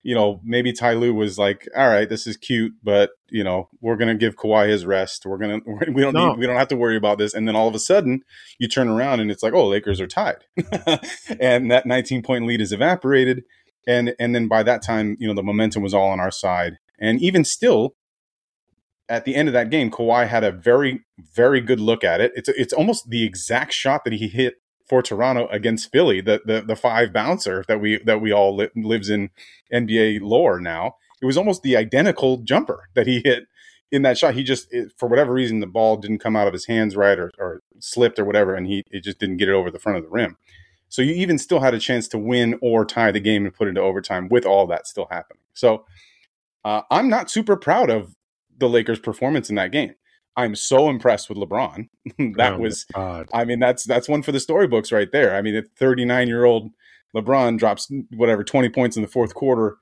you 0.03 0.15
know, 0.15 0.41
maybe 0.43 0.73
Ty 0.73 0.93
Lue 0.93 1.13
was 1.13 1.37
like, 1.37 1.67
"All 1.75 1.87
right, 1.87 2.09
this 2.09 2.25
is 2.25 2.35
cute, 2.35 2.73
but 2.83 3.11
you 3.29 3.43
know, 3.43 3.69
we're 3.81 3.97
gonna 3.97 4.15
give 4.15 4.35
Kawhi 4.35 4.67
his 4.67 4.85
rest. 4.85 5.25
We're 5.25 5.37
gonna 5.37 5.59
we 5.91 6.01
don't 6.01 6.13
no. 6.13 6.29
need, 6.29 6.39
we 6.39 6.47
don't 6.47 6.55
have 6.57 6.69
to 6.69 6.75
worry 6.75 6.97
about 6.97 7.17
this." 7.17 7.33
And 7.33 7.47
then 7.47 7.55
all 7.55 7.67
of 7.67 7.75
a 7.75 7.79
sudden, 7.79 8.21
you 8.59 8.67
turn 8.67 8.89
around 8.89 9.19
and 9.19 9.29
it's 9.29 9.43
like, 9.43 9.53
"Oh, 9.53 9.67
Lakers 9.67 10.01
are 10.01 10.07
tied," 10.07 10.43
and 11.39 11.69
that 11.69 11.85
19 11.85 12.23
point 12.23 12.47
lead 12.47 12.61
is 12.61 12.71
evaporated. 12.71 13.43
And 13.87 14.15
and 14.19 14.33
then 14.33 14.47
by 14.47 14.63
that 14.63 14.83
time, 14.83 15.17
you 15.19 15.27
know, 15.27 15.33
the 15.33 15.43
momentum 15.43 15.83
was 15.83 15.93
all 15.93 16.09
on 16.09 16.19
our 16.19 16.31
side. 16.31 16.77
And 16.99 17.21
even 17.21 17.43
still, 17.43 17.95
at 19.09 19.25
the 19.25 19.35
end 19.35 19.49
of 19.49 19.53
that 19.53 19.69
game, 19.69 19.91
Kawhi 19.91 20.27
had 20.27 20.43
a 20.43 20.51
very 20.51 21.01
very 21.35 21.61
good 21.61 21.79
look 21.79 22.03
at 22.03 22.21
it. 22.21 22.31
It's 22.35 22.49
it's 22.49 22.73
almost 22.73 23.09
the 23.09 23.23
exact 23.23 23.73
shot 23.73 24.03
that 24.05 24.13
he 24.13 24.27
hit 24.27 24.55
for 24.91 25.01
Toronto 25.01 25.47
against 25.47 25.89
Philly, 25.89 26.19
the 26.19 26.41
the, 26.43 26.59
the 26.59 26.75
five 26.75 27.13
bouncer 27.13 27.63
that 27.69 27.79
we 27.79 27.97
that 28.03 28.19
we 28.19 28.33
all 28.33 28.53
li- 28.57 28.67
lives 28.75 29.09
in 29.09 29.29
NBA 29.73 30.19
lore 30.19 30.59
now. 30.59 30.97
It 31.21 31.25
was 31.25 31.37
almost 31.37 31.63
the 31.63 31.77
identical 31.77 32.39
jumper 32.39 32.89
that 32.93 33.07
he 33.07 33.21
hit 33.23 33.45
in 33.89 34.01
that 34.01 34.17
shot. 34.17 34.33
He 34.33 34.43
just 34.43 34.67
it, 34.73 34.91
for 34.97 35.07
whatever 35.07 35.31
reason 35.31 35.61
the 35.61 35.65
ball 35.65 35.95
didn't 35.95 36.19
come 36.19 36.35
out 36.35 36.47
of 36.47 36.51
his 36.51 36.65
hands 36.65 36.97
right 36.97 37.17
or, 37.17 37.31
or 37.39 37.61
slipped 37.79 38.19
or 38.19 38.25
whatever, 38.25 38.53
and 38.53 38.67
he 38.67 38.83
it 38.91 39.01
just 39.01 39.17
didn't 39.17 39.37
get 39.37 39.47
it 39.47 39.53
over 39.53 39.71
the 39.71 39.79
front 39.79 39.97
of 39.97 40.03
the 40.03 40.09
rim. 40.09 40.35
So 40.89 41.01
you 41.01 41.13
even 41.13 41.37
still 41.37 41.61
had 41.61 41.73
a 41.73 41.79
chance 41.79 42.09
to 42.09 42.17
win 42.17 42.59
or 42.61 42.83
tie 42.83 43.13
the 43.13 43.21
game 43.21 43.45
and 43.45 43.53
put 43.55 43.69
into 43.69 43.79
overtime 43.79 44.27
with 44.27 44.45
all 44.45 44.67
that 44.67 44.87
still 44.87 45.07
happening. 45.09 45.39
So 45.53 45.85
uh, 46.65 46.81
I'm 46.91 47.07
not 47.07 47.31
super 47.31 47.55
proud 47.55 47.89
of 47.89 48.13
the 48.57 48.67
Lakers' 48.67 48.99
performance 48.99 49.49
in 49.49 49.55
that 49.55 49.71
game. 49.71 49.93
I'm 50.37 50.55
so 50.55 50.89
impressed 50.89 51.29
with 51.29 51.37
LeBron. 51.37 51.89
that 52.35 52.53
oh 52.53 52.57
was, 52.57 52.85
I 52.95 53.45
mean, 53.45 53.59
that's 53.59 53.83
that's 53.83 54.07
one 54.07 54.21
for 54.21 54.31
the 54.31 54.39
storybooks 54.39 54.91
right 54.91 55.11
there. 55.11 55.35
I 55.35 55.41
mean, 55.41 55.55
a 55.55 55.63
39 55.77 56.27
year 56.27 56.45
old 56.45 56.71
LeBron 57.15 57.57
drops 57.57 57.91
whatever 58.11 58.43
20 58.43 58.69
points 58.69 58.95
in 58.95 59.01
the 59.01 59.07
fourth 59.07 59.33
quarter. 59.33 59.77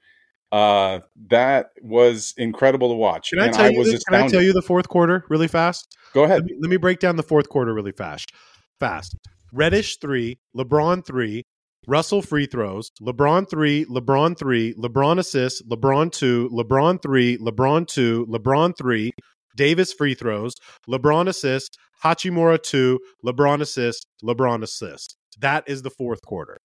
Uh, 0.52 1.00
that 1.30 1.70
was 1.84 2.34
incredible 2.38 2.90
to 2.90 2.96
watch. 2.96 3.30
Can 3.30 3.40
I 3.40 3.50
tell 3.50 3.66
I 3.66 3.70
you? 3.70 3.84
The, 3.84 4.04
can 4.08 4.24
I 4.24 4.28
tell 4.28 4.42
you 4.42 4.52
the 4.52 4.64
fourth 4.64 4.90
quarter 4.90 5.24
really 5.30 5.48
fast? 5.48 5.96
Go 6.14 6.24
ahead. 6.24 6.42
Let 6.42 6.46
me, 6.46 6.58
let 6.62 6.70
me 6.72 6.78
break 6.78 7.00
down 7.00 7.18
the 7.18 7.24
fourth 7.24 7.50
quarter 7.50 7.74
really 7.74 7.92
fast. 7.92 8.32
Fast. 8.80 9.16
Reddish 9.54 9.98
three, 9.98 10.40
LeBron 10.58 11.06
three, 11.06 11.44
Russell 11.88 12.22
free 12.22 12.46
throws, 12.46 12.92
LeBron 13.02 13.50
three, 13.50 13.86
LeBron 13.86 14.38
three, 14.38 14.74
LeBron 14.74 15.20
assists, 15.20 15.62
LeBron 15.64 16.12
two, 16.12 16.50
LeBron 16.52 17.02
three, 17.02 17.38
LeBron 17.38 17.88
two, 17.88 18.26
LeBron 18.28 18.78
three, 18.78 19.12
Davis 19.60 19.92
free 19.92 20.14
throws, 20.14 20.56
LeBron 20.88 21.28
assists, 21.28 21.78
Hachimura 22.02 22.64
two, 22.64 22.98
LeBron 23.26 23.60
assists, 23.60 24.06
LeBron 24.24 24.64
assists. 24.64 25.18
That 25.38 25.66
is 25.68 25.82
the 25.82 25.90
fourth 25.90 26.22
quarter. 26.22 26.62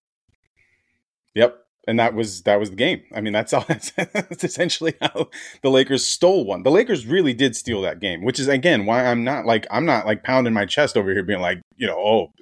Yep. 1.35 1.59
And 1.89 1.99
that 1.99 2.15
was 2.15 2.43
that 2.45 2.61
was 2.61 2.71
the 2.71 2.77
game. 2.77 3.03
I 3.13 3.21
mean, 3.21 3.33
that's 3.33 3.53
all. 3.53 3.65
That's, 3.69 3.91
that's 3.97 4.45
essentially 4.45 4.95
how 5.03 5.29
the 5.63 5.71
Lakers 5.71 6.07
stole 6.07 6.47
one. 6.47 6.63
The 6.63 6.71
Lakers 6.71 7.05
really 7.05 7.35
did 7.35 7.57
steal 7.57 7.83
that 7.83 8.01
game, 8.01 8.25
which 8.25 8.39
is 8.39 8.47
again 8.47 8.87
why 8.87 9.05
I'm 9.05 9.25
not 9.25 9.45
like 9.45 9.67
I'm 9.73 9.85
not 9.85 10.07
like 10.07 10.23
pounding 10.23 10.55
my 10.55 10.65
chest 10.65 10.97
over 10.97 11.13
here, 11.13 11.25
being 11.25 11.41
like, 11.41 11.61
you 11.77 11.89
know, 11.89 11.99
oh, 11.99 12.33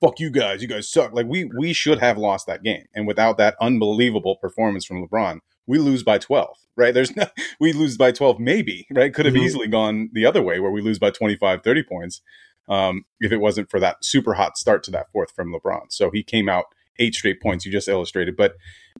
fuck 0.00 0.20
you 0.20 0.30
guys, 0.30 0.60
you 0.60 0.68
guys 0.68 0.92
suck. 0.92 1.12
Like 1.14 1.26
we 1.26 1.50
we 1.58 1.72
should 1.72 1.98
have 1.98 2.18
lost 2.18 2.46
that 2.46 2.62
game, 2.62 2.84
and 2.94 3.06
without 3.06 3.38
that 3.38 3.56
unbelievable 3.60 4.36
performance 4.36 4.84
from 4.84 5.04
LeBron, 5.04 5.38
we 5.68 5.78
lose 5.78 6.02
by 6.02 6.18
12. 6.18 6.48
Right? 6.76 6.94
There's 6.94 7.14
no 7.14 7.26
we 7.60 7.72
lose 7.72 7.96
by 7.96 8.10
12, 8.10 8.40
maybe. 8.40 8.86
Right? 8.90 9.14
Could 9.14 9.26
have 9.26 9.34
mm-hmm. 9.34 9.44
easily 9.44 9.68
gone 9.68 10.10
the 10.12 10.26
other 10.26 10.42
way, 10.42 10.58
where 10.58 10.72
we 10.72 10.80
lose 10.80 10.98
by 10.98 11.10
25, 11.10 11.62
30 11.62 11.82
points, 11.84 12.22
um, 12.68 13.04
if 13.20 13.30
it 13.30 13.38
wasn't 13.38 13.70
for 13.70 13.78
that 13.78 14.04
super 14.04 14.34
hot 14.34 14.58
start 14.58 14.82
to 14.84 14.90
that 14.90 15.12
fourth 15.12 15.30
from 15.30 15.52
LeBron. 15.52 15.90
So 15.90 16.10
he 16.10 16.24
came 16.24 16.48
out 16.48 16.64
eight 16.98 17.14
straight 17.14 17.40
points. 17.40 17.64
You 17.64 17.70
just 17.70 17.88
illustrated, 17.88 18.36
but 18.36 18.54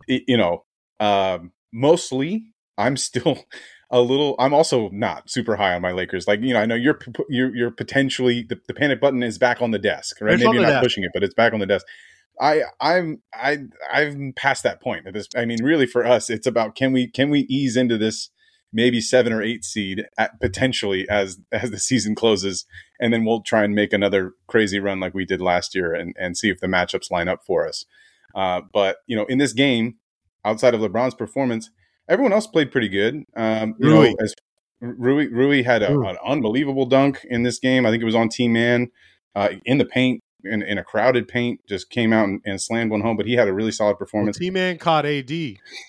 you 0.07 0.37
know, 0.37 0.65
um, 1.01 1.53
mostly 1.73 2.53
I'm 2.79 2.97
still 2.97 3.45
a 3.91 4.01
little. 4.01 4.37
I'm 4.39 4.55
also 4.55 4.89
not 4.91 5.29
super 5.29 5.57
high 5.57 5.75
on 5.75 5.83
my 5.83 5.93
Lakers. 5.93 6.27
Like 6.27 6.41
you 6.41 6.55
know, 6.55 6.61
I 6.61 6.67
know 6.67 6.77
you're 6.77 6.99
you're, 7.29 7.55
you're 7.55 7.71
potentially 7.71 8.47
the, 8.49 8.59
the, 8.69 8.75
panic 8.75 9.01
button 9.01 9.23
is 9.23 9.37
back 9.37 9.61
on 9.61 9.73
the 9.73 9.79
desk, 9.79 10.21
right? 10.21 10.35
It's 10.35 10.43
Maybe 10.43 10.55
you're 10.55 10.63
not 10.63 10.71
desk. 10.71 10.85
pushing 10.85 11.05
it, 11.05 11.11
but 11.13 11.23
it's 11.23 11.35
back 11.35 11.53
on 11.53 11.61
the 11.61 11.67
desk. 11.67 11.87
I 12.41 12.63
I'm 12.81 13.23
I 13.35 13.59
I'm 13.91 14.33
past 14.35 14.63
that 14.63 14.81
point. 14.81 15.07
At 15.07 15.15
this, 15.15 15.29
I 15.37 15.45
mean, 15.45 15.63
really 15.63 15.87
for 15.87 16.07
us, 16.07 16.31
it's 16.31 16.47
about 16.47 16.75
can 16.75 16.93
we 16.93 17.09
can 17.09 17.31
we 17.31 17.41
ease 17.49 17.77
into 17.77 17.99
this 17.99 18.31
maybe 18.73 19.01
seven 19.01 19.33
or 19.33 19.43
eight 19.43 19.65
seed 19.65 20.05
at 20.19 20.41
potentially 20.41 21.09
as 21.09 21.39
as 21.53 21.71
the 21.71 21.79
season 21.79 22.15
closes, 22.15 22.67
and 23.01 23.13
then 23.13 23.25
we'll 23.25 23.43
try 23.43 23.65
and 23.65 23.75
make 23.75 23.93
another 23.93 24.33
crazy 24.47 24.79
run 24.79 25.01
like 25.01 25.15
we 25.15 25.25
did 25.25 25.41
last 25.41 25.75
year 25.75 25.95
and 25.95 26.15
and 26.19 26.37
see 26.37 26.51
if 26.51 26.61
the 26.61 26.67
matchups 26.67 27.11
line 27.11 27.29
up 27.29 27.45
for 27.45 27.67
us. 27.67 27.85
Uh, 28.35 28.61
but 28.73 28.99
you 29.07 29.17
know, 29.17 29.25
in 29.27 29.39
this 29.39 29.53
game, 29.53 29.97
outside 30.45 30.75
of 30.75 30.81
LeBron's 30.81 31.15
performance, 31.15 31.71
everyone 32.09 32.33
else 32.33 32.47
played 32.47 32.71
pretty 32.71 32.89
good. 32.89 33.25
Um, 33.37 33.75
you 33.79 33.89
Rui. 33.89 34.11
know, 34.11 34.17
as 34.21 34.35
Rui 34.81 35.27
Rui 35.29 35.63
had 35.63 35.83
a, 35.83 35.99
an 36.01 36.17
unbelievable 36.25 36.87
dunk 36.87 37.27
in 37.29 37.43
this 37.43 37.59
game. 37.59 37.85
I 37.85 37.91
think 37.91 38.03
it 38.03 38.07
was 38.07 38.15
on 38.15 38.29
T 38.29 38.49
Man 38.49 38.91
uh, 39.35 39.51
in 39.65 39.79
the 39.79 39.85
paint. 39.85 40.23
In, 40.45 40.63
in, 40.63 40.79
a 40.79 40.85
crowded 40.85 41.27
paint, 41.27 41.61
just 41.69 41.91
came 41.91 42.13
out 42.13 42.29
and, 42.29 42.41
and, 42.45 42.61
slammed 42.61 42.93
one 42.93 43.01
home. 43.01 43.17
But 43.17 43.27
he 43.27 43.35
had 43.35 43.49
a 43.49 43.53
really 43.53 43.73
solid 43.73 43.99
performance. 43.99 44.39
Well, 44.39 44.47
T 44.47 44.51
Man 44.51 44.79
caught 44.79 45.05
AD, 45.05 45.33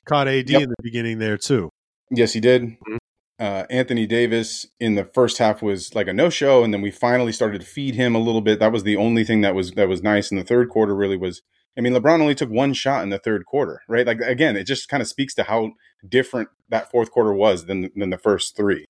caught 0.06 0.28
AD 0.28 0.50
yep. 0.50 0.64
in 0.64 0.70
the 0.70 0.76
beginning 0.82 1.20
there 1.20 1.38
too. 1.38 1.70
Yes, 2.10 2.34
he 2.34 2.40
did. 2.40 2.64
Mm-hmm. 2.64 2.98
Uh, 3.40 3.66
Anthony 3.70 4.06
Davis 4.06 4.66
in 4.80 4.96
the 4.96 5.06
first 5.06 5.38
half 5.38 5.62
was 5.62 5.94
like 5.94 6.08
a 6.08 6.14
no 6.14 6.30
show, 6.30 6.64
and 6.64 6.74
then 6.74 6.82
we 6.82 6.92
finally 6.92 7.32
started 7.32 7.62
to 7.62 7.68
feed 7.68 7.96
him 7.96 8.16
a 8.16 8.20
little 8.20 8.42
bit. 8.42 8.60
That 8.60 8.72
was 8.72 8.84
the 8.84 8.98
only 8.98 9.24
thing 9.24 9.42
that 9.42 9.56
was 9.56 9.72
that 9.74 9.88
was 9.88 10.02
nice 10.02 10.32
in 10.32 10.38
the 10.38 10.44
third 10.44 10.70
quarter. 10.70 10.96
Really 10.96 11.16
was 11.16 11.42
I 11.78 11.82
mean, 11.82 11.94
LeBron 11.94 12.20
only 12.20 12.36
took 12.36 12.50
one 12.50 12.74
shot 12.74 13.04
in 13.04 13.10
the 13.10 13.20
third 13.20 13.46
quarter, 13.46 13.82
right? 13.88 14.06
Like 14.06 14.20
again, 14.20 14.58
it 14.58 14.66
just 14.66 14.90
kind 14.90 15.02
of 15.02 15.08
speaks 15.08 15.34
to 15.36 15.44
how 15.44 15.72
different 16.08 16.50
that 16.68 16.92
fourth 16.92 17.12
quarter 17.12 17.34
was 17.34 17.66
than 17.66 17.90
than 17.96 18.10
the 18.10 18.18
first 18.18 18.58
three. 18.58 18.86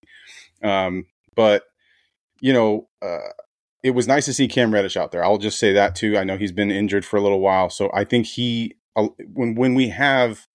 Um, 0.64 1.06
but 1.36 1.64
you 2.42 2.54
know, 2.54 2.88
uh, 3.02 3.30
it 3.84 3.92
was 3.92 4.08
nice 4.08 4.26
to 4.26 4.34
see 4.34 4.48
Cam 4.48 4.74
Reddish 4.74 4.98
out 4.98 5.12
there. 5.12 5.24
I'll 5.24 5.38
just 5.38 5.60
say 5.60 5.74
that 5.74 5.96
too. 5.96 6.18
I 6.18 6.24
know 6.24 6.38
he's 6.38 6.52
been 6.52 6.72
injured 6.72 7.06
for 7.06 7.18
a 7.18 7.22
little 7.22 7.40
while, 7.40 7.70
so 7.70 7.90
I 7.94 8.04
think 8.04 8.26
he 8.26 8.76
uh, 8.96 9.08
when 9.34 9.56
when 9.56 9.76
we 9.76 9.90
have 9.90 10.48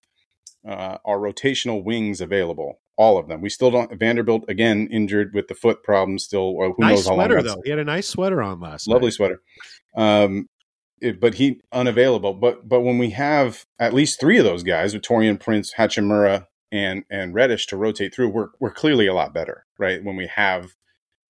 uh, 0.67 0.99
our 1.05 1.19
rotational 1.19 1.83
wings 1.83 2.21
available, 2.21 2.81
all 2.97 3.19
of 3.19 3.29
them. 3.29 3.41
We 3.41 3.49
still 3.49 3.71
don't. 3.71 3.99
Vanderbilt 3.99 4.45
again 4.49 4.89
injured 4.91 5.33
with 5.35 5.49
the 5.49 5.55
foot 5.55 5.83
problem. 5.83 6.19
Still, 6.19 6.55
who 6.55 6.75
nice 6.79 6.91
knows 6.91 7.09
how 7.09 7.15
sweater 7.15 7.37
long 7.37 7.45
though. 7.45 7.63
He 7.65 7.71
had 7.71 7.79
a 7.79 7.85
nice 7.85 8.09
sweater 8.09 8.43
on 8.43 8.61
last. 8.61 8.89
Lovely 8.89 9.07
night. 9.07 9.15
sweater. 9.15 9.43
Um, 9.97 10.49
it, 11.01 11.21
but 11.21 11.35
he 11.35 11.61
unavailable. 11.73 12.35
But 12.35 12.69
but 12.69 12.81
when 12.81 12.99
we 12.99 13.11
have 13.11 13.65
at 13.79 13.95
least 13.95 14.21
three 14.21 14.39
of 14.39 14.45
those 14.45 14.63
guys, 14.63 14.95
Taurean 14.95 15.41
Prince, 15.41 15.75
Hachimura, 15.75 16.47
and 16.71 17.05
and 17.11 17.35
Reddish 17.35 17.67
to 17.69 17.77
rotate 17.77 18.15
through, 18.15 18.29
we're 18.29 18.49
we're 18.61 18.73
clearly 18.73 19.07
a 19.07 19.15
lot 19.15 19.35
better, 19.35 19.67
right? 19.79 20.03
When 20.03 20.17
we 20.17 20.27
have 20.29 20.75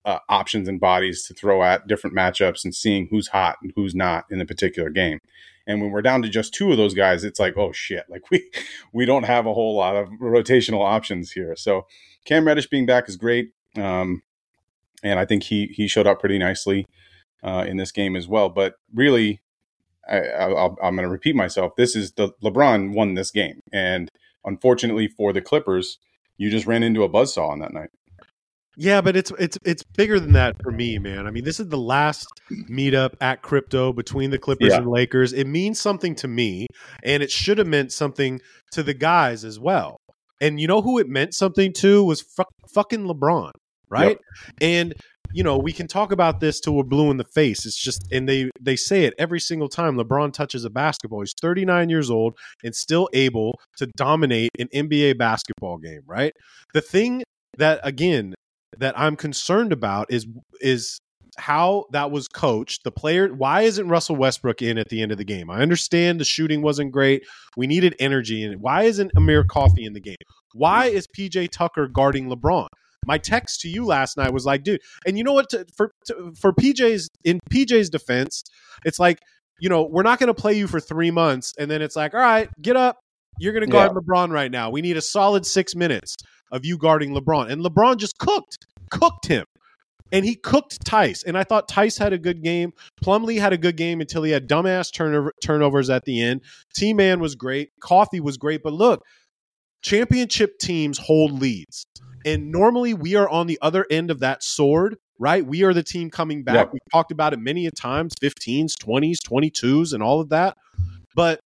uh, 0.05 0.19
options 0.29 0.69
and 0.69 0.81
bodies 0.81 1.23
to 1.25 1.35
throw 1.35 1.63
at 1.63 1.87
different 1.87 2.17
matchups 2.17 2.65
and 2.65 2.75
seeing 2.75 3.09
who's 3.11 3.29
hot 3.29 3.57
and 3.63 3.73
who's 3.75 3.95
not 3.95 4.25
in 4.31 4.41
a 4.41 4.47
particular 4.47 4.91
game. 4.91 5.19
And 5.67 5.81
when 5.81 5.91
we're 5.91 6.03
down 6.03 6.23
to 6.23 6.29
just 6.29 6.53
two 6.53 6.71
of 6.71 6.77
those 6.77 6.95
guys, 6.95 7.25
it's 7.25 7.41
like, 7.41 7.57
oh 7.57 7.73
shit, 7.73 8.05
like 8.09 8.23
we 8.31 8.51
we 8.93 9.07
don't 9.07 9.25
have 9.25 9.47
a 9.47 9.55
whole 9.55 9.77
lot 9.77 9.97
of 9.97 10.09
rotational 10.21 10.85
options 10.85 11.33
here. 11.33 11.57
So 11.57 11.87
Cam 12.25 12.47
Reddish 12.47 12.69
being 12.69 12.87
back 12.87 13.09
is 13.09 13.17
great, 13.17 13.53
um, 13.77 14.23
and 15.03 15.19
I 15.19 15.25
think 15.25 15.45
he 15.45 15.67
he 15.67 15.89
showed 15.89 16.07
up 16.07 16.21
pretty 16.21 16.39
nicely 16.39 16.87
uh, 17.43 17.65
in 17.67 17.77
this 17.77 17.93
game 17.93 18.17
as 18.17 18.29
well. 18.29 18.49
But 18.49 18.75
really, 18.93 19.41
I, 20.09 20.19
I, 20.19 20.65
am 20.67 20.97
going 20.97 20.99
to 20.99 21.09
repeat 21.09 21.35
myself. 21.35 21.77
This 21.77 21.97
is 21.97 22.13
the 22.13 22.31
LeBron 22.43 22.95
won 22.95 23.15
this 23.15 23.31
game, 23.31 23.61
and 23.73 24.11
unfortunately 24.45 25.09
for 25.09 25.33
the 25.33 25.41
Clippers, 25.41 25.99
you 26.37 26.51
just 26.51 26.67
ran 26.67 26.83
into 26.83 27.05
a 27.05 27.09
buzzsaw 27.09 27.49
on 27.49 27.61
that 27.61 27.73
night. 27.73 27.91
Yeah, 28.77 29.01
but 29.01 29.17
it's 29.17 29.33
it's 29.39 29.59
it's 29.65 29.83
bigger 29.97 30.19
than 30.19 30.33
that 30.33 30.57
for 30.63 30.71
me, 30.71 30.99
man. 30.99 31.27
I 31.27 31.31
mean, 31.31 31.45
this 31.45 31.61
is 31.61 31.69
the 31.69 31.79
last 31.79 32.27
meetup 32.69 33.15
at 33.21 33.43
crypto 33.43 33.93
between 33.93 34.31
the 34.31 34.39
Clippers 34.39 34.71
yeah. 34.71 34.79
and 34.79 34.89
Lakers. 34.89 35.33
It 35.33 35.47
means 35.47 35.81
something 35.81 36.15
to 36.17 36.29
me, 36.29 36.67
and 37.03 37.23
it 37.23 37.31
should 37.31 37.59
have 37.59 37.67
meant 37.67 37.93
something 37.93 38.41
to 38.73 38.83
the 38.83 38.95
guys 38.95 39.45
as 39.45 39.59
well. 39.61 39.99
And 40.41 40.61
you 40.61 40.67
know 40.67 40.83
who 40.83 40.99
it 40.99 41.09
meant 41.09 41.35
something 41.35 41.73
to 41.75 42.05
was 42.05 42.23
fu- 42.23 42.45
fucking 42.75 43.07
LeBron, 43.07 43.53
right? 43.89 44.19
Yep. 44.19 44.19
And 44.61 44.95
you 45.33 45.43
know, 45.43 45.59
we 45.59 45.73
can 45.73 45.89
talk 45.89 46.13
about 46.13 46.39
this 46.41 46.61
till 46.61 46.75
we're 46.75 46.85
blue 46.85 47.11
in 47.11 47.17
the 47.17 47.27
face. 47.35 47.67
It's 47.67 47.77
just, 47.77 48.07
and 48.13 48.29
they 48.29 48.51
they 48.61 48.77
say 48.77 49.05
it 49.05 49.15
every 49.19 49.41
single 49.41 49.69
time 49.69 49.97
LeBron 49.97 50.33
touches 50.33 50.65
a 50.65 50.71
basketball. 50.71 51.21
He's 51.21 51.35
39 51.41 51.89
years 51.89 52.11
old 52.11 52.37
and 52.63 52.75
still 52.75 53.09
able 53.13 53.59
to 53.79 53.87
dominate 53.97 54.51
an 54.59 54.69
NBA 54.75 55.19
basketball 55.19 55.79
game. 55.79 56.03
Right. 56.07 56.33
The 56.73 56.81
thing 56.81 57.23
that 57.59 57.81
again 57.83 58.35
that 58.79 58.99
I'm 58.99 59.17
concerned 59.17 59.73
about 59.73 60.13
is 60.13 60.27
is 60.61 61.01
how 61.37 61.87
that 61.91 62.11
was 62.13 62.29
coached. 62.29 62.85
The 62.85 62.93
player, 62.93 63.29
why 63.35 63.63
isn't 63.63 63.89
Russell 63.89 64.15
Westbrook 64.15 64.63
in 64.63 64.79
at 64.79 64.89
the 64.89 65.03
end 65.03 65.11
of 65.11 65.19
the 65.19 65.25
game? 65.25 65.51
I 65.51 65.61
understand 65.61 66.21
the 66.21 66.25
shooting 66.25 66.63
wasn't 66.63 66.93
great. 66.93 67.25
We 67.57 67.67
needed 67.67 67.97
energy 67.99 68.45
in 68.45 68.53
it. 68.53 68.61
Why 68.61 68.85
isn't 68.85 69.11
Amir 69.17 69.45
Coffey 69.45 69.85
in 69.85 69.95
the 69.95 70.01
game? 70.01 70.17
Why 70.53 70.87
is 70.87 71.09
PJ 71.09 71.51
Tucker 71.51 71.89
guarding 71.89 72.29
LeBron? 72.29 72.69
my 73.07 73.19
text 73.19 73.61
to 73.61 73.69
you 73.69 73.85
last 73.85 74.17
night 74.17 74.33
was 74.33 74.47
like, 74.47 74.63
dude, 74.63 74.81
and 75.07 75.19
you 75.19 75.25
know 75.25 75.33
what? 75.33 75.51
To, 75.51 75.65
for 75.77 75.93
to, 76.07 76.33
for 76.39 76.53
PJ's 76.53 77.09
in 77.25 77.41
PJ's 77.51 77.91
defense, 77.91 78.43
it's 78.85 78.99
like, 78.99 79.21
you 79.61 79.69
know, 79.69 79.85
we're 79.85 80.03
not 80.03 80.19
going 80.19 80.29
to 80.29 80.35
play 80.35 80.55
you 80.55 80.67
for 80.67 80.81
three 80.81 81.11
months, 81.11 81.55
and 81.59 81.71
then 81.71 81.83
it's 81.83 81.97
like, 81.97 82.15
all 82.15 82.21
right, 82.21 82.49
get 82.61 82.77
up. 82.77 82.99
You're 83.39 83.53
going 83.53 83.65
to 83.65 83.71
guard 83.71 83.93
yeah. 83.93 84.01
LeBron 84.01 84.31
right 84.31 84.51
now. 84.51 84.71
We 84.71 84.83
need 84.83 84.97
a 84.97 85.03
solid 85.03 85.45
six 85.47 85.75
minutes 85.75 86.17
of 86.53 86.65
you 86.65 86.79
guarding 86.79 87.15
LeBron, 87.15 87.51
and 87.51 87.65
LeBron 87.65 87.97
just 87.97 88.19
cooked, 88.19 88.59
cooked 88.91 89.27
him. 89.27 89.45
And 90.13 90.25
he 90.25 90.37
cooked 90.37 90.85
Theis. 90.85 91.25
And 91.25 91.37
I 91.37 91.43
thought 91.43 91.67
Theis 91.67 91.99
had 91.99 92.13
a 92.13 92.19
good 92.19 92.43
game. 92.43 92.73
Plumlee 93.03 93.41
had 93.41 93.53
a 93.53 93.59
good 93.59 93.77
game 93.77 94.01
until 94.01 94.23
he 94.23 94.31
had 94.31 94.49
dumbass 94.49 94.93
turnover, 94.93 95.33
turnovers 95.43 95.91
at 95.91 96.05
the 96.05 96.23
end. 96.23 96.43
T 96.73 96.93
Man 96.93 97.19
was 97.19 97.35
great. 97.35 97.71
Coffey 97.81 98.21
was 98.21 98.37
great. 98.37 98.63
But 98.63 98.75
look, 98.75 99.03
championship 99.83 100.59
teams 100.61 100.99
hold 100.99 101.41
leads. 101.41 101.87
And 102.25 102.53
normally 102.53 102.95
we 102.95 103.17
are 103.17 103.29
on 103.29 103.49
the 103.49 103.59
other 103.61 103.87
end 103.91 104.11
of 104.11 104.21
that 104.21 104.45
sword, 104.45 104.97
right? 105.19 105.45
We 105.45 105.65
are 105.65 105.75
the 105.75 105.83
team 105.83 106.11
coming 106.11 106.45
back. 106.45 106.55
Yep. 106.57 106.73
We've 106.75 106.93
talked 106.93 107.11
about 107.11 107.33
it 107.33 107.39
many 107.39 107.67
a 107.67 107.71
times 107.71 108.15
15s, 108.23 108.73
20s, 108.81 109.19
22s, 109.19 109.93
and 109.93 110.03
all 110.03 110.21
of 110.21 110.29
that. 110.29 110.57
But 111.17 111.41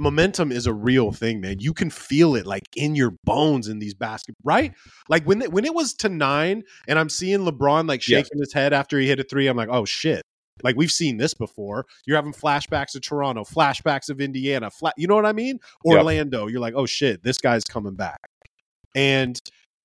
momentum 0.00 0.50
is 0.50 0.66
a 0.66 0.72
real 0.72 1.12
thing, 1.12 1.40
man. 1.40 1.60
You 1.60 1.72
can 1.72 1.90
feel 1.90 2.34
it 2.34 2.46
like 2.46 2.64
in 2.74 2.94
your 2.94 3.14
bones 3.24 3.68
in 3.68 3.78
these 3.78 3.94
baskets, 3.94 4.38
right? 4.42 4.72
Like 5.08 5.24
when 5.24 5.42
when 5.42 5.64
it 5.64 5.74
was 5.74 5.94
to 5.94 6.08
nine, 6.08 6.64
and 6.88 6.98
I'm 6.98 7.08
seeing 7.08 7.40
LeBron 7.40 7.88
like 7.88 8.02
shaking 8.02 8.38
his 8.38 8.52
head 8.52 8.72
after 8.72 8.98
he 8.98 9.06
hit 9.06 9.20
a 9.20 9.24
three. 9.24 9.46
I'm 9.46 9.56
like, 9.56 9.68
oh 9.70 9.84
shit. 9.84 10.22
Like 10.62 10.76
we've 10.76 10.90
seen 10.90 11.16
this 11.16 11.32
before. 11.32 11.86
You're 12.06 12.16
having 12.16 12.34
flashbacks 12.34 12.94
of 12.94 13.00
Toronto, 13.00 13.44
flashbacks 13.44 14.10
of 14.10 14.20
Indiana, 14.20 14.70
flat. 14.70 14.92
You 14.98 15.06
know 15.06 15.14
what 15.14 15.24
I 15.24 15.32
mean? 15.32 15.58
Orlando. 15.86 16.42
Yep. 16.42 16.52
You're 16.52 16.60
like, 16.60 16.74
oh 16.76 16.84
shit, 16.84 17.22
this 17.22 17.38
guy's 17.38 17.64
coming 17.64 17.94
back 17.94 18.18
and 18.94 19.40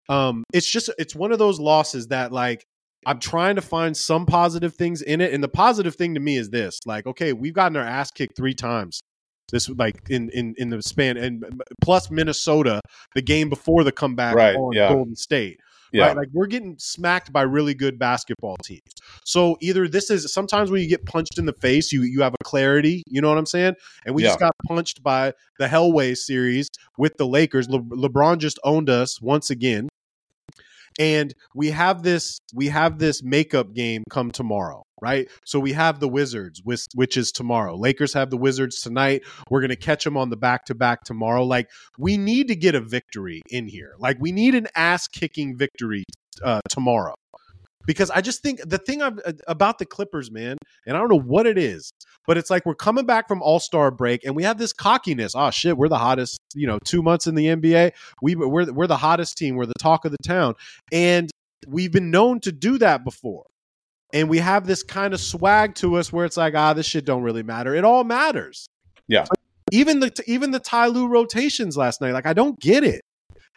um, 0.09 0.43
it's 0.53 0.69
just 0.69 0.89
it's 0.97 1.15
one 1.15 1.31
of 1.31 1.39
those 1.39 1.59
losses 1.59 2.07
that 2.07 2.31
like 2.31 2.65
I'm 3.05 3.19
trying 3.19 3.55
to 3.55 3.61
find 3.61 3.95
some 3.95 4.25
positive 4.25 4.75
things 4.75 5.01
in 5.01 5.21
it, 5.21 5.33
and 5.33 5.43
the 5.43 5.49
positive 5.49 5.95
thing 5.95 6.13
to 6.15 6.19
me 6.19 6.37
is 6.37 6.49
this: 6.49 6.79
like, 6.85 7.05
okay, 7.07 7.33
we've 7.33 7.53
gotten 7.53 7.77
our 7.77 7.83
ass 7.83 8.11
kicked 8.11 8.35
three 8.35 8.53
times. 8.53 9.01
This 9.51 9.69
like 9.69 10.09
in 10.09 10.29
in 10.29 10.55
in 10.57 10.69
the 10.69 10.81
span, 10.81 11.17
and 11.17 11.43
plus 11.81 12.09
Minnesota, 12.09 12.81
the 13.13 13.21
game 13.21 13.49
before 13.49 13.83
the 13.83 13.91
comeback 13.91 14.35
right, 14.35 14.55
on 14.55 14.73
yeah. 14.73 14.89
Golden 14.89 15.15
State. 15.15 15.59
Yeah. 15.91 16.07
Right? 16.07 16.17
Like 16.17 16.27
we're 16.33 16.47
getting 16.47 16.75
smacked 16.77 17.31
by 17.31 17.43
really 17.43 17.73
good 17.73 17.97
basketball 17.97 18.57
teams. 18.57 18.81
So 19.23 19.57
either 19.61 19.87
this 19.87 20.09
is 20.09 20.33
sometimes 20.33 20.69
when 20.69 20.81
you 20.81 20.89
get 20.89 21.05
punched 21.05 21.37
in 21.37 21.45
the 21.45 21.53
face, 21.53 21.91
you 21.91 22.01
you 22.01 22.21
have 22.21 22.33
a 22.33 22.43
clarity, 22.43 23.03
you 23.07 23.21
know 23.21 23.29
what 23.29 23.37
I'm 23.37 23.45
saying? 23.45 23.75
And 24.05 24.13
we 24.13 24.23
yeah. 24.23 24.29
just 24.29 24.39
got 24.39 24.55
punched 24.67 25.03
by 25.03 25.33
the 25.57 25.67
Hellway 25.67 26.17
series 26.17 26.67
with 26.97 27.15
the 27.17 27.27
Lakers. 27.27 27.69
Le- 27.69 27.79
LeBron 27.79 28.39
just 28.39 28.59
owned 28.63 28.89
us 28.89 29.21
once 29.21 29.49
again 29.49 29.87
and 30.99 31.33
we 31.53 31.71
have 31.71 32.03
this 32.03 32.39
we 32.53 32.67
have 32.67 32.99
this 32.99 33.23
makeup 33.23 33.73
game 33.73 34.03
come 34.09 34.31
tomorrow 34.31 34.83
right? 35.01 35.27
So 35.45 35.59
we 35.59 35.73
have 35.73 35.99
the 35.99 36.07
wizards 36.07 36.61
which, 36.63 36.85
which 36.95 37.17
is 37.17 37.31
tomorrow. 37.31 37.75
Lakers 37.75 38.13
have 38.13 38.29
the 38.29 38.37
wizards 38.37 38.81
tonight. 38.81 39.23
We're 39.49 39.59
going 39.59 39.69
to 39.69 39.75
catch 39.75 40.03
them 40.03 40.17
on 40.17 40.29
the 40.29 40.37
back 40.37 40.65
to 40.65 40.73
back 40.73 41.03
tomorrow. 41.03 41.43
Like 41.43 41.69
we 41.99 42.17
need 42.17 42.47
to 42.47 42.55
get 42.55 42.75
a 42.75 42.81
victory 42.81 43.41
in 43.49 43.67
here. 43.67 43.93
Like 43.99 44.17
we 44.19 44.31
need 44.31 44.55
an 44.55 44.67
ass 44.73 45.07
kicking 45.07 45.57
victory 45.57 46.05
uh, 46.43 46.61
tomorrow 46.69 47.13
because 47.85 48.09
I 48.11 48.21
just 48.21 48.41
think 48.41 48.59
the 48.67 48.77
thing 48.77 49.01
I've, 49.01 49.19
uh, 49.25 49.33
about 49.47 49.79
the 49.79 49.85
Clippers, 49.85 50.31
man, 50.31 50.57
and 50.85 50.95
I 50.95 50.99
don't 50.99 51.09
know 51.09 51.19
what 51.19 51.45
it 51.45 51.57
is, 51.57 51.91
but 52.27 52.37
it's 52.37 52.49
like 52.49 52.65
we're 52.65 52.75
coming 52.75 53.05
back 53.05 53.27
from 53.27 53.41
All 53.41 53.59
Star 53.59 53.91
break 53.91 54.23
and 54.25 54.35
we 54.35 54.43
have 54.43 54.57
this 54.57 54.73
cockiness. 54.73 55.33
Oh 55.35 55.51
shit, 55.51 55.77
we're 55.77 55.89
the 55.89 55.97
hottest, 55.97 56.39
you 56.53 56.67
know, 56.67 56.79
two 56.83 57.01
months 57.01 57.27
in 57.27 57.35
the 57.35 57.47
NBA. 57.47 57.91
We 58.21 58.35
we're 58.35 58.71
we're 58.71 58.87
the 58.87 58.97
hottest 58.97 59.37
team. 59.37 59.55
We're 59.55 59.65
the 59.65 59.73
talk 59.79 60.05
of 60.05 60.11
the 60.11 60.17
town, 60.25 60.55
and 60.91 61.29
we've 61.67 61.91
been 61.91 62.11
known 62.11 62.39
to 62.41 62.51
do 62.51 62.77
that 62.79 63.03
before. 63.03 63.45
And 64.13 64.29
we 64.29 64.37
have 64.37 64.65
this 64.65 64.83
kind 64.83 65.13
of 65.13 65.19
swag 65.19 65.75
to 65.75 65.95
us 65.95 66.13
where 66.13 66.25
it's 66.25 66.37
like, 66.37 66.55
ah, 66.55 66.73
this 66.73 66.85
shit 66.85 67.05
don't 67.05 67.23
really 67.23 67.43
matter. 67.43 67.75
It 67.75 67.83
all 67.83 68.03
matters. 68.03 68.67
Yeah. 69.07 69.25
Even 69.71 69.99
the 69.99 70.23
even 70.27 70.51
the 70.51 70.59
Ty 70.59 70.87
Lue 70.87 71.07
rotations 71.07 71.75
last 71.75 72.01
night, 72.01 72.13
like 72.13 72.25
I 72.25 72.33
don't 72.33 72.59
get 72.59 72.83
it. 72.83 73.01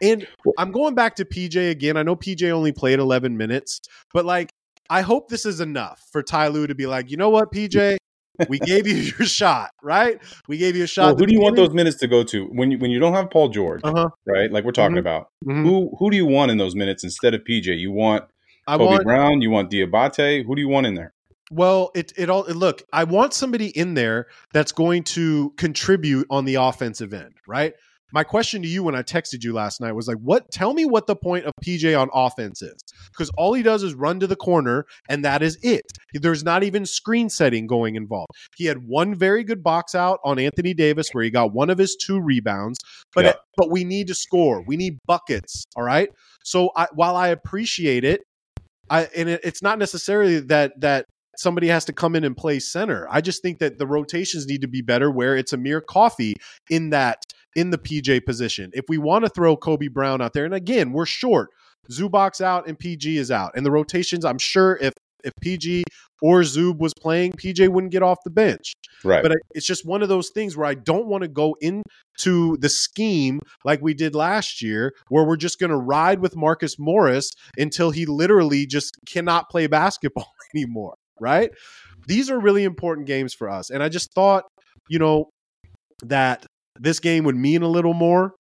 And 0.01 0.27
I'm 0.59 0.73
going 0.73 0.95
back 0.95 1.17
to 1.17 1.25
PJ 1.25 1.71
again. 1.71 1.97
I 1.97 2.03
know 2.03 2.17
PJ 2.17 2.51
only 2.51 2.73
played 2.73 2.99
11 2.99 3.37
minutes, 3.37 3.81
but 4.13 4.25
like, 4.25 4.53
I 4.91 5.03
hope 5.03 5.29
this 5.29 5.45
is 5.45 5.61
enough 5.61 6.03
for 6.13 6.23
Ty 6.23 6.49
Lue 6.49 6.67
to 6.67 6.75
be 6.75 6.87
like, 6.87 7.11
you 7.11 7.17
know 7.17 7.29
what, 7.29 7.53
PJ, 7.53 7.99
we 8.49 8.59
gave 8.59 8.87
you 8.87 8.95
your 8.95 9.27
shot, 9.27 9.71
right? 9.83 10.21
We 10.47 10.59
gave 10.59 10.77
you 10.77 10.85
a 10.85 10.87
shot. 10.87 11.07
Well, 11.07 11.17
who 11.17 11.27
do 11.27 11.35
you 11.35 11.41
want 11.41 11.57
those 11.57 11.75
minutes 11.75 11.97
to 11.99 12.07
go 12.07 12.23
to 12.25 12.47
when 12.47 12.71
you 12.71 12.79
when 12.79 12.91
you 12.91 12.99
don't 12.99 13.15
have 13.15 13.31
Paul 13.31 13.49
George, 13.49 13.81
uh-huh. 13.83 14.09
right? 14.27 14.51
Like 14.51 14.65
we're 14.65 14.73
talking 14.73 14.93
mm-hmm. 14.93 14.99
about. 14.99 15.31
Mm-hmm. 15.45 15.65
Who 15.65 15.97
who 15.99 16.11
do 16.11 16.17
you 16.17 16.27
want 16.27 16.51
in 16.51 16.59
those 16.59 16.75
minutes 16.75 17.03
instead 17.03 17.35
of 17.35 17.43
PJ? 17.43 17.79
You 17.79 17.91
want 17.91 18.25
I 18.67 18.77
Kobe 18.77 18.91
want, 18.91 19.05
Brown. 19.05 19.43
You 19.43 19.51
want 19.51 19.71
Diabate. 19.71 20.47
Who 20.47 20.55
do 20.55 20.63
you 20.63 20.69
want 20.69 20.87
in 20.87 20.95
there? 20.95 21.13
Well, 21.51 21.91
it 21.95 22.13
it 22.17 22.31
all 22.31 22.45
look. 22.45 22.83
I 22.93 23.05
want 23.05 23.35
somebody 23.35 23.69
in 23.69 23.95
there 23.95 24.27
that's 24.53 24.73
going 24.73 25.03
to 25.05 25.51
contribute 25.57 26.27
on 26.31 26.45
the 26.45 26.57
offensive 26.57 27.13
end, 27.13 27.35
right? 27.47 27.75
My 28.13 28.25
question 28.25 28.63
to 28.63 28.69
you 28.69 28.83
when 28.83 28.95
I 28.95 29.03
texted 29.03 29.45
you 29.45 29.53
last 29.53 29.81
night 29.81 29.93
was 29.93 30.09
like, 30.09 30.19
what 30.19 30.51
tell 30.51 30.75
me 30.75 30.87
what 30.87 31.07
the 31.07 31.17
point 31.17 31.45
of 31.45 31.53
PJ 31.65 31.99
on 31.99 32.09
offense 32.13 32.63
is. 32.63 32.77
Because 33.11 33.31
all 33.37 33.53
he 33.53 33.63
does 33.63 33.83
is 33.83 33.95
run 33.95 34.21
to 34.21 34.27
the 34.27 34.37
corner, 34.37 34.87
and 35.09 35.25
that 35.25 35.43
is 35.43 35.59
it. 35.63 35.83
There's 36.15 36.45
not 36.45 36.63
even 36.63 36.87
screen 36.87 37.29
setting 37.29 37.67
going 37.67 37.97
involved. 37.97 38.31
He 38.57 38.67
had 38.67 38.87
one 38.87 39.15
very 39.15 39.45
good 39.45 39.63
box 39.63 39.95
out 39.95 40.21
on 40.25 40.39
Anthony 40.39 40.75
Davis 40.75 41.09
where 41.13 41.25
he 41.25 41.31
got 41.31 41.53
one 41.53 41.71
of 41.71 41.79
his 41.79 41.97
two 41.97 42.21
rebounds, 42.21 42.79
but 43.15 43.25
yeah. 43.25 43.35
but 43.57 43.71
we 43.71 43.85
need 43.85 44.07
to 44.09 44.15
score. 44.15 44.63
We 44.67 44.77
need 44.77 44.99
buckets. 45.07 45.65
All 45.77 45.85
right. 45.85 46.09
So 46.45 46.71
I, 46.77 46.87
while 46.95 47.17
I 47.17 47.29
appreciate 47.29 48.05
it, 48.05 48.23
I 48.91 49.09
and 49.15 49.29
it, 49.29 49.41
it's 49.45 49.63
not 49.63 49.79
necessarily 49.79 50.41
that 50.41 50.81
that 50.81 51.05
somebody 51.39 51.69
has 51.69 51.85
to 51.85 51.93
come 51.93 52.17
in 52.17 52.25
and 52.25 52.37
play 52.37 52.59
center. 52.59 53.07
I 53.11 53.21
just 53.21 53.43
think 53.43 53.61
that 53.61 53.79
the 53.79 53.87
rotations 53.87 54.47
need 54.47 54.63
to 54.63 54.69
be 54.69 54.83
better 54.83 55.11
where 55.11 55.37
it's 55.37 55.53
Amir 55.53 55.81
Coffey 55.81 56.35
in 56.69 56.91
that 56.91 57.23
in 57.59 57.71
the 57.71 57.79
PJ 57.79 58.25
position. 58.25 58.71
If 58.73 58.85
we 58.89 58.99
want 58.99 59.25
to 59.25 59.29
throw 59.31 59.57
Kobe 59.57 59.89
Brown 59.89 60.23
out 60.23 60.33
there, 60.33 60.45
and 60.45 60.55
again, 60.55 60.93
we're 60.93 61.07
short. 61.07 61.51
Zubac 61.91 62.41
out 62.41 62.69
and 62.69 62.79
PG 62.79 63.17
is 63.17 63.31
out. 63.31 63.53
And 63.57 63.67
the 63.67 63.71
rotations, 63.71 64.25
I'm 64.25 64.39
sure 64.39 64.79
if 64.81 64.95
if 65.25 65.33
PG 65.41 65.83
or 66.23 66.43
Zub 66.43 66.79
was 66.79 66.93
playing, 66.95 67.33
PJ 67.33 67.69
wouldn't 67.69 67.91
get 67.93 68.05
off 68.05 68.19
the 68.23 68.31
bench. 68.31 68.75
Right. 69.03 69.21
But 69.21 69.33
it's 69.51 69.67
just 69.67 69.85
one 69.85 70.01
of 70.01 70.09
those 70.09 70.31
things 70.31 70.57
where 70.57 70.67
I 70.67 70.75
don't 70.75 71.07
want 71.07 71.23
to 71.23 71.29
go 71.29 71.57
into 71.61 72.57
the 72.59 72.69
scheme 72.69 73.41
like 73.65 73.83
we 73.83 73.95
did 73.95 74.15
last 74.15 74.63
year, 74.63 74.95
where 75.09 75.25
we're 75.25 75.37
just 75.37 75.59
going 75.59 75.71
to 75.71 75.77
ride 75.77 76.21
with 76.21 76.37
Marcus 76.37 76.79
Morris 76.79 77.33
until 77.57 77.91
he 77.91 78.07
literally 78.07 78.65
just 78.65 78.97
cannot 79.07 79.51
play 79.51 79.67
basketball 79.81 80.31
anymore. 80.55 80.95
Right. 81.21 81.51
These 82.07 82.31
are 82.31 82.39
really 82.39 82.63
important 82.63 83.09
games 83.09 83.35
for 83.35 83.51
us. 83.51 83.71
And 83.71 83.83
I 83.83 83.89
just 83.89 84.13
thought, 84.13 84.45
you 84.89 85.01
know, 85.01 85.31
that 86.05 86.47
this 86.81 87.01
game 87.01 87.25
would 87.25 87.37
mean 87.37 87.63
a 87.63 87.69
little 87.69 87.95
more 87.95 88.35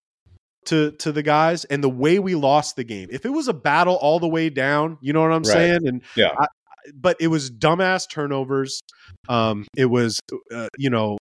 to 0.66 0.92
to 0.92 1.12
the 1.12 1.22
guys 1.22 1.64
and 1.64 1.82
the 1.82 1.88
way 1.88 2.18
we 2.18 2.34
lost 2.34 2.76
the 2.76 2.84
game. 2.84 3.08
If 3.10 3.24
it 3.24 3.30
was 3.30 3.48
a 3.48 3.54
battle 3.54 3.94
all 3.96 4.20
the 4.20 4.28
way 4.28 4.50
down, 4.50 4.98
you 5.00 5.12
know 5.12 5.22
what 5.22 5.32
I'm 5.32 5.42
right. 5.42 5.46
saying? 5.46 5.86
And 5.86 6.02
yeah, 6.14 6.30
I, 6.38 6.46
but 6.94 7.16
it 7.20 7.28
was 7.28 7.50
dumbass 7.50 8.08
turnovers. 8.10 8.80
Um, 9.28 9.66
it 9.76 9.86
was 9.86 10.20
uh, 10.54 10.68
you 10.76 10.90
know 10.90 11.18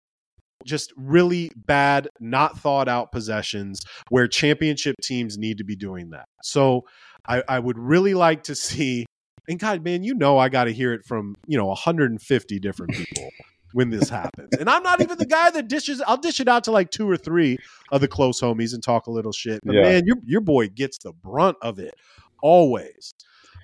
just 0.66 0.92
really 0.98 1.50
bad, 1.56 2.10
not 2.20 2.60
thought 2.60 2.90
out 2.90 3.12
possessions 3.12 3.80
where 4.10 4.28
championship 4.28 4.96
teams 5.02 5.38
need 5.38 5.60
to 5.60 5.64
be 5.64 5.76
doing 5.76 6.10
that. 6.10 6.26
So 6.44 6.86
I, 7.28 7.42
I 7.48 7.60
would 7.60 7.78
really 7.78 8.14
like 8.14 8.44
to 8.44 8.56
see. 8.56 9.06
And 9.48 9.58
God, 9.58 9.82
man, 9.82 10.04
you 10.04 10.14
know 10.14 10.38
I 10.38 10.50
got 10.50 10.66
to 10.66 10.74
hear 10.74 10.94
it 10.94 11.06
from 11.06 11.36
you 11.48 11.58
know 11.58 11.68
150 11.68 12.60
different 12.60 12.94
people 12.94 13.30
when 13.74 13.90
this 13.90 14.10
happens. 14.10 14.50
And 14.60 14.70
I'm 14.70 14.84
not 14.84 15.02
even 15.02 15.18
the 15.18 15.26
guy 15.26 15.52
that 15.52 15.68
dishes. 15.68 16.02
I'll 16.08 16.18
dish 16.18 16.40
it 16.40 16.48
out 16.48 16.64
to 16.66 16.72
like 16.72 16.92
two 16.92 17.10
or 17.10 17.18
three 17.18 17.58
of 17.92 18.02
the 18.02 18.08
close 18.08 18.40
homies 18.42 18.74
and 18.74 18.82
talk 18.82 19.08
a 19.08 19.12
little 19.12 19.32
shit. 19.32 19.62
But 19.64 19.76
yeah. 19.76 19.82
man, 19.84 20.06
your 20.06 20.18
your 20.26 20.42
boy 20.42 20.70
gets 20.70 20.98
the 21.00 21.14
brunt 21.14 21.58
of 21.62 21.80
it 21.80 21.94
always. 22.42 23.14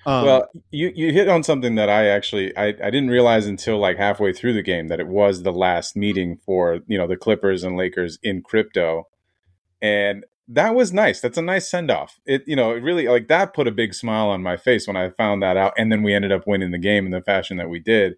Um, 0.05 0.25
well, 0.25 0.49
you 0.71 0.91
you 0.93 1.13
hit 1.13 1.29
on 1.29 1.43
something 1.43 1.75
that 1.75 1.89
I 1.89 2.07
actually 2.07 2.55
I, 2.57 2.67
I 2.67 2.89
didn't 2.89 3.09
realize 3.09 3.45
until 3.45 3.79
like 3.79 3.97
halfway 3.97 4.33
through 4.33 4.53
the 4.53 4.61
game 4.61 4.89
that 4.89 4.99
it 4.99 5.07
was 5.07 5.43
the 5.43 5.53
last 5.53 5.95
meeting 5.95 6.37
for 6.45 6.79
you 6.87 6.97
know 6.97 7.07
the 7.07 7.17
Clippers 7.17 7.63
and 7.63 7.77
Lakers 7.77 8.19
in 8.21 8.41
crypto, 8.41 9.07
and 9.81 10.25
that 10.49 10.75
was 10.75 10.91
nice. 10.91 11.21
That's 11.21 11.37
a 11.37 11.41
nice 11.41 11.69
send 11.69 11.89
off. 11.89 12.19
It 12.25 12.43
you 12.45 12.55
know 12.55 12.71
it 12.71 12.83
really 12.83 13.07
like 13.07 13.29
that 13.29 13.53
put 13.53 13.67
a 13.67 13.71
big 13.71 13.93
smile 13.93 14.27
on 14.27 14.43
my 14.43 14.57
face 14.57 14.87
when 14.87 14.97
I 14.97 15.09
found 15.09 15.41
that 15.41 15.55
out, 15.55 15.73
and 15.77 15.89
then 15.89 16.03
we 16.03 16.13
ended 16.13 16.33
up 16.33 16.45
winning 16.45 16.71
the 16.71 16.77
game 16.77 17.05
in 17.05 17.11
the 17.11 17.21
fashion 17.21 17.55
that 17.57 17.69
we 17.69 17.79
did 17.79 18.15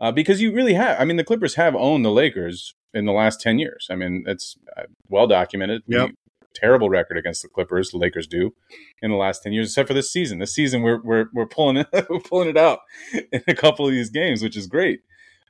uh, 0.00 0.12
because 0.12 0.40
you 0.40 0.52
really 0.52 0.74
have. 0.74 1.00
I 1.00 1.04
mean, 1.04 1.16
the 1.16 1.24
Clippers 1.24 1.54
have 1.54 1.74
owned 1.74 2.04
the 2.04 2.10
Lakers 2.10 2.74
in 2.94 3.04
the 3.04 3.12
last 3.12 3.40
ten 3.40 3.58
years. 3.58 3.86
I 3.90 3.96
mean, 3.96 4.24
it's 4.26 4.56
uh, 4.76 4.84
well 5.08 5.26
documented. 5.26 5.82
Yep. 5.86 6.10
Terrible 6.52 6.90
record 6.90 7.16
against 7.16 7.42
the 7.42 7.48
Clippers. 7.48 7.90
The 7.90 7.98
Lakers 7.98 8.26
do 8.26 8.54
in 9.02 9.10
the 9.10 9.16
last 9.16 9.42
ten 9.42 9.52
years, 9.52 9.68
except 9.68 9.86
for 9.86 9.94
this 9.94 10.12
season. 10.12 10.38
This 10.38 10.54
season, 10.54 10.82
we're 10.82 11.00
we're 11.02 11.26
we're 11.32 11.46
pulling 11.46 11.76
it 11.76 11.88
we're 12.10 12.20
pulling 12.20 12.48
it 12.48 12.56
out 12.56 12.80
in 13.32 13.42
a 13.46 13.54
couple 13.54 13.86
of 13.86 13.92
these 13.92 14.10
games, 14.10 14.42
which 14.42 14.56
is 14.56 14.66
great. 14.66 15.00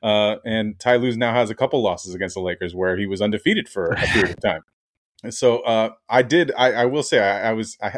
Uh, 0.03 0.37
and 0.45 0.79
Ty 0.79 0.95
Lue 0.97 1.15
now 1.15 1.33
has 1.33 1.49
a 1.49 1.55
couple 1.55 1.81
losses 1.81 2.15
against 2.15 2.35
the 2.35 2.41
Lakers 2.41 2.73
where 2.73 2.97
he 2.97 3.05
was 3.05 3.21
undefeated 3.21 3.69
for 3.69 3.85
a 3.85 3.95
period 3.97 4.31
of 4.31 4.41
time. 4.41 4.61
And 5.23 5.33
so 5.33 5.59
uh, 5.59 5.91
I 6.09 6.23
did. 6.23 6.51
I, 6.57 6.71
I 6.73 6.85
will 6.85 7.03
say 7.03 7.19
I, 7.19 7.49
I 7.49 7.53
was. 7.53 7.77
I, 7.81 7.97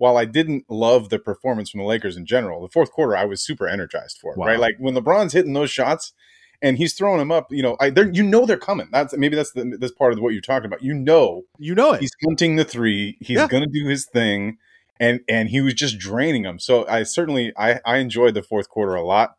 while 0.00 0.16
I 0.16 0.24
didn't 0.24 0.64
love 0.70 1.10
the 1.10 1.18
performance 1.18 1.68
from 1.68 1.80
the 1.80 1.86
Lakers 1.86 2.16
in 2.16 2.24
general, 2.24 2.62
the 2.62 2.72
fourth 2.72 2.90
quarter 2.90 3.14
I 3.14 3.26
was 3.26 3.42
super 3.42 3.68
energized 3.68 4.16
for. 4.18 4.32
Wow. 4.34 4.46
Right, 4.46 4.58
like 4.58 4.76
when 4.78 4.94
LeBron's 4.94 5.34
hitting 5.34 5.52
those 5.52 5.70
shots 5.70 6.14
and 6.62 6.78
he's 6.78 6.94
throwing 6.94 7.18
them 7.18 7.30
up. 7.30 7.48
You 7.52 7.62
know, 7.62 7.76
I, 7.80 7.92
you 8.12 8.22
know 8.22 8.46
they're 8.46 8.56
coming. 8.56 8.88
That's 8.90 9.14
maybe 9.14 9.36
that's 9.36 9.52
the, 9.52 9.76
that's 9.78 9.92
part 9.92 10.14
of 10.14 10.20
what 10.20 10.32
you're 10.32 10.40
talking 10.40 10.64
about. 10.64 10.82
You 10.82 10.94
know, 10.94 11.42
you 11.58 11.74
know 11.74 11.92
it. 11.92 12.00
He's 12.00 12.12
hunting 12.26 12.56
the 12.56 12.64
three. 12.64 13.18
He's 13.20 13.36
yeah. 13.36 13.46
going 13.46 13.62
to 13.62 13.68
do 13.68 13.86
his 13.86 14.06
thing, 14.06 14.56
and 14.98 15.20
and 15.28 15.50
he 15.50 15.60
was 15.60 15.74
just 15.74 15.98
draining 15.98 16.44
them. 16.44 16.58
So 16.58 16.88
I 16.88 17.02
certainly 17.02 17.52
I 17.58 17.80
I 17.84 17.98
enjoyed 17.98 18.32
the 18.32 18.42
fourth 18.42 18.70
quarter 18.70 18.94
a 18.94 19.04
lot. 19.04 19.34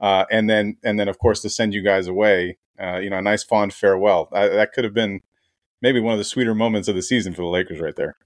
Uh, 0.00 0.24
and 0.30 0.48
then 0.48 0.78
and 0.82 0.98
then 0.98 1.08
of 1.08 1.18
course 1.18 1.42
to 1.42 1.50
send 1.50 1.74
you 1.74 1.84
guys 1.84 2.06
away, 2.06 2.56
uh, 2.80 2.96
you 2.96 3.10
know, 3.10 3.18
a 3.18 3.22
nice 3.22 3.44
fond 3.44 3.74
farewell. 3.74 4.30
I, 4.32 4.48
that 4.48 4.72
could 4.72 4.84
have 4.84 4.94
been 4.94 5.20
maybe 5.82 6.00
one 6.00 6.14
of 6.14 6.18
the 6.18 6.24
sweeter 6.24 6.54
moments 6.54 6.88
of 6.88 6.94
the 6.94 7.02
season 7.02 7.34
for 7.34 7.42
the 7.42 7.48
Lakers 7.48 7.78
right 7.78 7.94
there. 7.94 8.16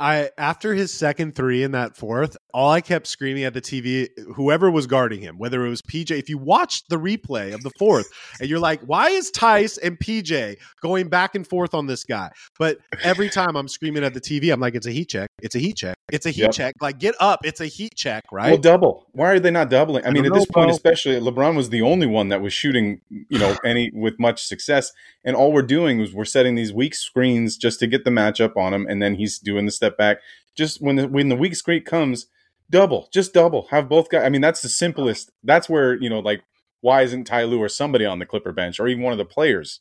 I 0.00 0.30
after 0.38 0.74
his 0.74 0.92
second 0.92 1.34
three 1.34 1.62
in 1.62 1.72
that 1.72 1.96
fourth, 1.96 2.38
all 2.52 2.70
I 2.70 2.80
kept 2.80 3.06
screaming 3.06 3.44
at 3.44 3.54
the 3.54 3.60
TV, 3.60 4.08
whoever 4.34 4.70
was 4.70 4.86
guarding 4.86 5.20
him, 5.20 5.38
whether 5.38 5.64
it 5.64 5.68
was 5.68 5.82
PJ. 5.82 6.18
If 6.18 6.28
you 6.28 6.38
watched 6.38 6.88
the 6.88 6.96
replay 6.96 7.54
of 7.54 7.62
the 7.62 7.70
fourth, 7.78 8.08
and 8.40 8.48
you're 8.48 8.58
like, 8.58 8.80
why 8.82 9.10
is 9.10 9.30
Theis 9.30 9.78
and 9.82 9.98
PJ 9.98 10.56
going 10.82 11.08
back 11.08 11.34
and 11.34 11.46
forth 11.46 11.74
on 11.74 11.86
this 11.86 12.04
guy? 12.04 12.30
But 12.58 12.78
every 13.02 13.28
time 13.30 13.56
I'm 13.56 13.68
screaming 13.68 14.04
at 14.04 14.14
the 14.14 14.20
TV, 14.20 14.52
I'm 14.52 14.60
like, 14.60 14.74
it's 14.74 14.86
a 14.86 14.90
heat 14.90 15.08
check. 15.08 15.28
It's 15.42 15.54
a 15.54 15.58
heat 15.58 15.76
check. 15.76 15.96
It's 16.12 16.26
a 16.26 16.30
heat 16.30 16.42
yep. 16.42 16.52
check. 16.52 16.74
Like, 16.80 16.98
get 16.98 17.14
up. 17.20 17.40
It's 17.44 17.60
a 17.60 17.66
heat 17.66 17.94
check, 17.96 18.24
right? 18.32 18.50
Well, 18.50 18.58
double. 18.58 19.06
Why 19.12 19.30
are 19.30 19.40
they 19.40 19.50
not 19.50 19.70
doubling? 19.70 20.04
I, 20.04 20.08
I 20.08 20.10
mean, 20.12 20.24
at 20.24 20.32
know, 20.32 20.38
this 20.38 20.46
point, 20.46 20.66
bro. 20.66 20.74
especially, 20.74 21.20
LeBron 21.20 21.56
was 21.56 21.70
the 21.70 21.82
only 21.82 22.06
one 22.06 22.28
that 22.28 22.40
was 22.40 22.52
shooting, 22.52 23.00
you 23.08 23.38
know, 23.38 23.56
any 23.64 23.90
with 23.92 24.18
much 24.18 24.44
success. 24.44 24.92
And 25.24 25.36
all 25.36 25.52
we're 25.52 25.62
doing 25.62 26.00
is 26.00 26.14
we're 26.14 26.24
setting 26.24 26.54
these 26.54 26.72
weak 26.72 26.94
screens 26.94 27.56
just 27.56 27.78
to 27.80 27.86
get 27.86 28.04
the 28.04 28.10
matchup 28.10 28.56
on 28.56 28.74
him, 28.74 28.86
and 28.88 29.02
then 29.02 29.14
he's 29.14 29.38
doing 29.38 29.66
the 29.66 29.72
step 29.72 29.96
back. 29.96 30.18
Just 30.56 30.82
when 30.82 30.96
the 30.96 31.08
when 31.08 31.28
the 31.28 31.36
weak 31.36 31.54
screen 31.54 31.82
comes, 31.82 32.26
double, 32.70 33.08
just 33.12 33.34
double. 33.34 33.66
Have 33.70 33.88
both 33.88 34.08
guys. 34.08 34.24
I 34.24 34.28
mean, 34.28 34.40
that's 34.40 34.62
the 34.62 34.68
simplest. 34.68 35.30
That's 35.42 35.68
where 35.68 35.94
you 35.94 36.08
know, 36.08 36.20
like, 36.20 36.42
why 36.80 37.02
isn't 37.02 37.24
Ty 37.24 37.44
Lue 37.44 37.60
or 37.60 37.68
somebody 37.68 38.06
on 38.06 38.18
the 38.18 38.26
Clipper 38.26 38.52
bench 38.52 38.80
or 38.80 38.88
even 38.88 39.02
one 39.02 39.12
of 39.12 39.18
the 39.18 39.24
players 39.24 39.80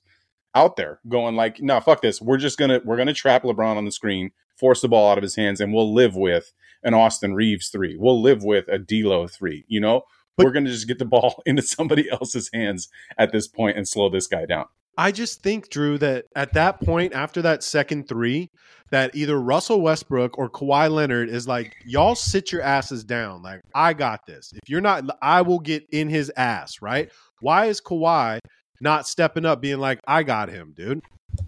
out 0.56 0.76
there 0.76 1.00
going 1.08 1.36
like, 1.36 1.62
no, 1.62 1.80
fuck 1.80 2.02
this. 2.02 2.22
We're 2.22 2.38
just 2.38 2.58
gonna 2.58 2.82
we're 2.84 2.98
gonna 2.98 3.14
trap 3.14 3.44
LeBron 3.44 3.78
on 3.78 3.86
the 3.86 3.92
screen 3.92 4.32
force 4.60 4.82
the 4.82 4.90
ball 4.90 5.10
out 5.10 5.18
of 5.18 5.24
his 5.24 5.36
hands, 5.36 5.62
and 5.62 5.74
we'll 5.74 5.94
live 5.94 6.16
with 6.16 6.52
an 6.84 6.94
Austin 6.94 7.34
Reaves 7.34 7.70
three. 7.70 7.96
We'll 7.98 8.22
live 8.22 8.44
with 8.44 8.68
a 8.68 8.78
D'Lo 8.78 9.28
three. 9.28 9.66
You 9.68 9.80
know, 9.80 10.04
but, 10.36 10.46
we're 10.46 10.52
going 10.52 10.66
to 10.66 10.72
just 10.72 10.88
get 10.88 11.00
the 11.00 11.06
ball 11.06 11.42
into 11.46 11.62
somebody 11.62 12.10
else's 12.10 12.50
hands 12.54 12.90
at 13.18 13.32
this 13.32 13.48
point 13.48 13.78
and 13.78 13.88
slow 13.88 14.10
this 14.10 14.28
guy 14.28 14.46
down. 14.46 14.66
I 14.98 15.14
just 15.14 15.42
think, 15.42 15.70
Drew, 15.70 15.98
that 16.00 16.26
at 16.36 16.54
that 16.54 16.82
point, 16.82 17.14
after 17.14 17.42
that 17.42 17.64
second 17.64 18.10
three, 18.10 18.52
that 18.92 19.16
either 19.16 19.40
Russell 19.40 19.82
Westbrook 19.82 20.38
or 20.38 20.50
Kawhi 20.50 20.90
Leonard 20.92 21.30
is 21.30 21.48
like, 21.48 21.76
y'all 21.86 22.16
sit 22.16 22.52
your 22.52 22.62
asses 22.62 23.04
down. 23.04 23.42
Like, 23.42 23.62
I 23.76 23.94
got 23.94 24.26
this. 24.26 24.52
If 24.54 24.70
you're 24.70 24.82
not, 24.82 25.04
I 25.22 25.42
will 25.42 25.60
get 25.60 25.86
in 25.92 26.10
his 26.10 26.32
ass, 26.36 26.82
right? 26.82 27.12
Why 27.42 27.66
is 27.66 27.82
Kawhi 27.82 28.40
not 28.82 29.08
stepping 29.08 29.46
up, 29.46 29.62
being 29.62 29.80
like, 29.80 30.00
I 30.08 30.24
got 30.24 30.50
him, 30.50 30.74
dude? 30.76 31.02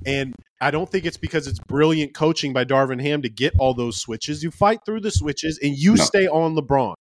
And 0.06 0.36
I 0.62 0.69
don't 0.69 0.89
think 0.89 1.06
it's 1.06 1.17
because 1.17 1.47
it's 1.47 1.60
brilliant 1.60 2.13
coaching 2.13 2.54
by 2.54 2.65
Darvin 2.65 3.01
Ham 3.01 3.23
to 3.23 3.30
get 3.30 3.54
all 3.58 3.73
those 3.73 3.99
switches. 3.99 4.43
You 4.43 4.51
fight 4.51 4.80
through 4.86 5.01
the 5.01 5.12
switches 5.12 5.60
and 5.62 5.75
you 5.75 5.95
no. 5.95 6.04
stay 6.04 6.27
on 6.27 6.56
LeBron. 6.56 6.93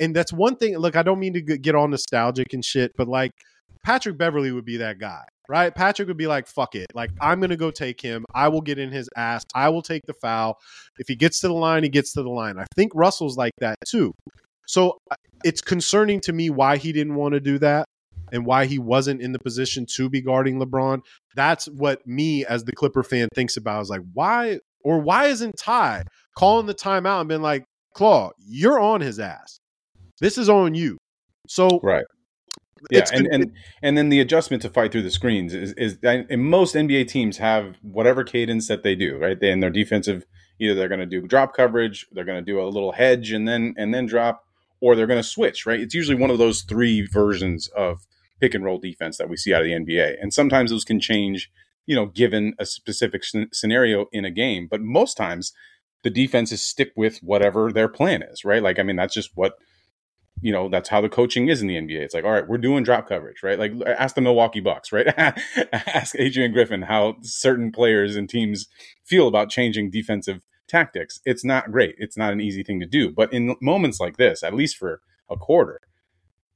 And 0.00 0.16
that's 0.16 0.32
one 0.32 0.56
thing. 0.56 0.76
Look, 0.78 0.96
I 0.96 1.02
don't 1.02 1.20
mean 1.20 1.34
to 1.34 1.42
get 1.42 1.74
all 1.74 1.86
nostalgic 1.86 2.54
and 2.54 2.64
shit, 2.64 2.92
but 2.96 3.08
like 3.08 3.32
Patrick 3.84 4.16
Beverley 4.16 4.50
would 4.50 4.64
be 4.64 4.78
that 4.78 4.98
guy 4.98 5.24
right? 5.48 5.74
Patrick 5.74 6.08
would 6.08 6.16
be 6.16 6.26
like, 6.26 6.46
fuck 6.46 6.74
it. 6.74 6.86
Like, 6.94 7.10
I'm 7.20 7.40
going 7.40 7.50
to 7.50 7.56
go 7.56 7.70
take 7.70 8.00
him. 8.00 8.24
I 8.34 8.48
will 8.48 8.60
get 8.60 8.78
in 8.78 8.90
his 8.90 9.08
ass. 9.16 9.44
I 9.54 9.68
will 9.68 9.82
take 9.82 10.02
the 10.06 10.14
foul. 10.14 10.58
If 10.98 11.08
he 11.08 11.16
gets 11.16 11.40
to 11.40 11.48
the 11.48 11.54
line, 11.54 11.82
he 11.82 11.88
gets 11.88 12.12
to 12.14 12.22
the 12.22 12.30
line. 12.30 12.58
I 12.58 12.64
think 12.76 12.92
Russell's 12.94 13.36
like 13.36 13.52
that 13.58 13.76
too. 13.86 14.12
So 14.66 14.98
uh, 15.10 15.16
it's 15.44 15.60
concerning 15.60 16.20
to 16.20 16.32
me 16.32 16.50
why 16.50 16.76
he 16.76 16.92
didn't 16.92 17.14
want 17.14 17.34
to 17.34 17.40
do 17.40 17.58
that 17.58 17.86
and 18.30 18.46
why 18.46 18.66
he 18.66 18.78
wasn't 18.78 19.20
in 19.20 19.32
the 19.32 19.38
position 19.38 19.84
to 19.96 20.08
be 20.08 20.20
guarding 20.20 20.58
LeBron. 20.58 21.00
That's 21.34 21.66
what 21.66 22.06
me 22.06 22.46
as 22.46 22.64
the 22.64 22.72
Clipper 22.72 23.02
fan 23.02 23.28
thinks 23.34 23.56
about 23.56 23.82
is 23.82 23.90
like, 23.90 24.02
why 24.14 24.60
or 24.84 25.00
why 25.00 25.26
isn't 25.26 25.56
Ty 25.58 26.04
calling 26.36 26.66
the 26.66 26.74
timeout 26.74 27.20
and 27.20 27.28
been 27.28 27.42
like, 27.42 27.64
Claw, 27.94 28.30
you're 28.38 28.80
on 28.80 29.00
his 29.00 29.18
ass. 29.18 29.58
This 30.20 30.38
is 30.38 30.48
on 30.48 30.74
you. 30.74 30.96
So 31.48 31.80
right 31.82 32.04
yeah, 32.90 33.04
and, 33.12 33.26
and 33.28 33.52
and 33.82 33.96
then 33.96 34.08
the 34.08 34.20
adjustment 34.20 34.62
to 34.62 34.70
fight 34.70 34.92
through 34.92 35.02
the 35.02 35.10
screens 35.10 35.54
is 35.54 35.72
is 35.74 35.98
and 36.02 36.44
most 36.44 36.74
NBA 36.74 37.08
teams 37.08 37.38
have 37.38 37.76
whatever 37.82 38.24
cadence 38.24 38.68
that 38.68 38.82
they 38.82 38.94
do, 38.94 39.16
right? 39.18 39.38
They 39.38 39.50
in 39.50 39.60
their 39.60 39.70
defensive 39.70 40.24
either 40.58 40.74
they're 40.74 40.88
going 40.88 41.00
to 41.00 41.06
do 41.06 41.26
drop 41.26 41.54
coverage, 41.54 42.06
they're 42.12 42.24
going 42.24 42.44
to 42.44 42.52
do 42.52 42.60
a 42.60 42.64
little 42.64 42.92
hedge 42.92 43.32
and 43.32 43.46
then 43.46 43.74
and 43.76 43.94
then 43.94 44.06
drop, 44.06 44.44
or 44.80 44.94
they're 44.94 45.06
going 45.06 45.22
to 45.22 45.28
switch, 45.28 45.66
right? 45.66 45.80
It's 45.80 45.94
usually 45.94 46.18
one 46.18 46.30
of 46.30 46.38
those 46.38 46.62
three 46.62 47.06
versions 47.06 47.68
of 47.68 48.06
pick 48.40 48.54
and 48.54 48.64
roll 48.64 48.78
defense 48.78 49.18
that 49.18 49.28
we 49.28 49.36
see 49.36 49.54
out 49.54 49.62
of 49.62 49.66
the 49.66 49.72
NBA, 49.72 50.16
and 50.20 50.32
sometimes 50.32 50.70
those 50.70 50.84
can 50.84 51.00
change, 51.00 51.50
you 51.86 51.94
know, 51.94 52.06
given 52.06 52.54
a 52.58 52.66
specific 52.66 53.22
scenario 53.52 54.06
in 54.12 54.24
a 54.24 54.30
game, 54.30 54.66
but 54.70 54.80
most 54.80 55.16
times 55.16 55.52
the 56.02 56.10
defenses 56.10 56.60
stick 56.62 56.92
with 56.96 57.18
whatever 57.18 57.72
their 57.72 57.88
plan 57.88 58.22
is, 58.22 58.44
right? 58.44 58.62
Like 58.62 58.78
I 58.78 58.82
mean, 58.82 58.96
that's 58.96 59.14
just 59.14 59.30
what 59.34 59.54
you 60.42 60.52
know 60.52 60.68
that's 60.68 60.88
how 60.88 61.00
the 61.00 61.08
coaching 61.08 61.48
is 61.48 61.62
in 61.62 61.68
the 61.68 61.76
NBA. 61.76 62.00
It's 62.00 62.14
like, 62.14 62.24
all 62.24 62.32
right, 62.32 62.46
we're 62.46 62.58
doing 62.58 62.82
drop 62.82 63.08
coverage, 63.08 63.42
right? 63.42 63.58
Like 63.58 63.72
ask 63.86 64.16
the 64.16 64.20
Milwaukee 64.20 64.60
Bucks, 64.60 64.92
right? 64.92 65.06
ask 65.72 66.14
Adrian 66.18 66.52
Griffin 66.52 66.82
how 66.82 67.16
certain 67.22 67.70
players 67.70 68.16
and 68.16 68.28
teams 68.28 68.66
feel 69.04 69.28
about 69.28 69.50
changing 69.50 69.90
defensive 69.90 70.42
tactics. 70.68 71.20
It's 71.24 71.44
not 71.44 71.70
great. 71.70 71.94
It's 71.98 72.16
not 72.16 72.32
an 72.32 72.40
easy 72.40 72.64
thing 72.64 72.80
to 72.80 72.86
do, 72.86 73.10
but 73.10 73.32
in 73.32 73.54
moments 73.62 74.00
like 74.00 74.16
this, 74.16 74.42
at 74.42 74.54
least 74.54 74.76
for 74.76 75.00
a 75.30 75.36
quarter, 75.36 75.80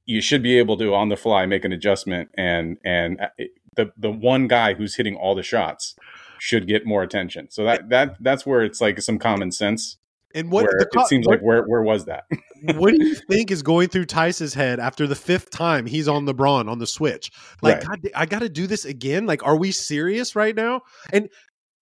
you 0.05 0.21
should 0.21 0.43
be 0.43 0.57
able 0.57 0.77
to 0.77 0.93
on 0.93 1.07
the 1.07 1.17
fly 1.17 1.45
make 1.45 1.63
an 1.63 1.71
adjustment 1.71 2.29
and 2.37 2.77
and 2.83 3.21
uh, 3.21 3.45
the 3.77 3.91
the 3.97 4.11
one 4.11 4.47
guy 4.47 4.73
who's 4.73 4.95
hitting 4.95 5.15
all 5.15 5.33
the 5.33 5.43
shots 5.43 5.95
should 6.39 6.67
get 6.67 6.85
more 6.85 7.03
attention. 7.03 7.49
So 7.49 7.63
that 7.63 7.87
that 7.89 8.17
that's 8.19 8.45
where 8.45 8.63
it's 8.63 8.81
like 8.81 9.01
some 9.01 9.17
common 9.17 9.53
sense 9.53 9.97
and 10.37 10.51
what 10.51 10.65
the, 10.65 10.87
it 10.93 11.07
seems 11.07 11.25
like 11.25 11.41
where 11.41 11.63
where 11.63 11.81
was 11.81 12.05
that? 12.05 12.25
what 12.75 12.93
do 12.93 13.03
you 13.03 13.15
think 13.29 13.51
is 13.51 13.63
going 13.63 13.89
through 13.89 14.05
Theis's 14.05 14.53
head 14.53 14.79
after 14.79 15.07
the 15.07 15.15
fifth 15.15 15.49
time 15.49 15.85
he's 15.85 16.07
on 16.07 16.25
LeBron 16.25 16.69
on 16.69 16.79
the 16.79 16.87
switch? 16.87 17.31
Like, 17.61 17.87
right. 17.87 18.01
God, 18.01 18.11
I 18.15 18.25
got 18.25 18.39
to 18.39 18.49
do 18.49 18.67
this 18.67 18.85
again. 18.85 19.25
Like, 19.25 19.45
are 19.45 19.57
we 19.57 19.71
serious 19.71 20.35
right 20.35 20.55
now? 20.55 20.81
And 21.11 21.29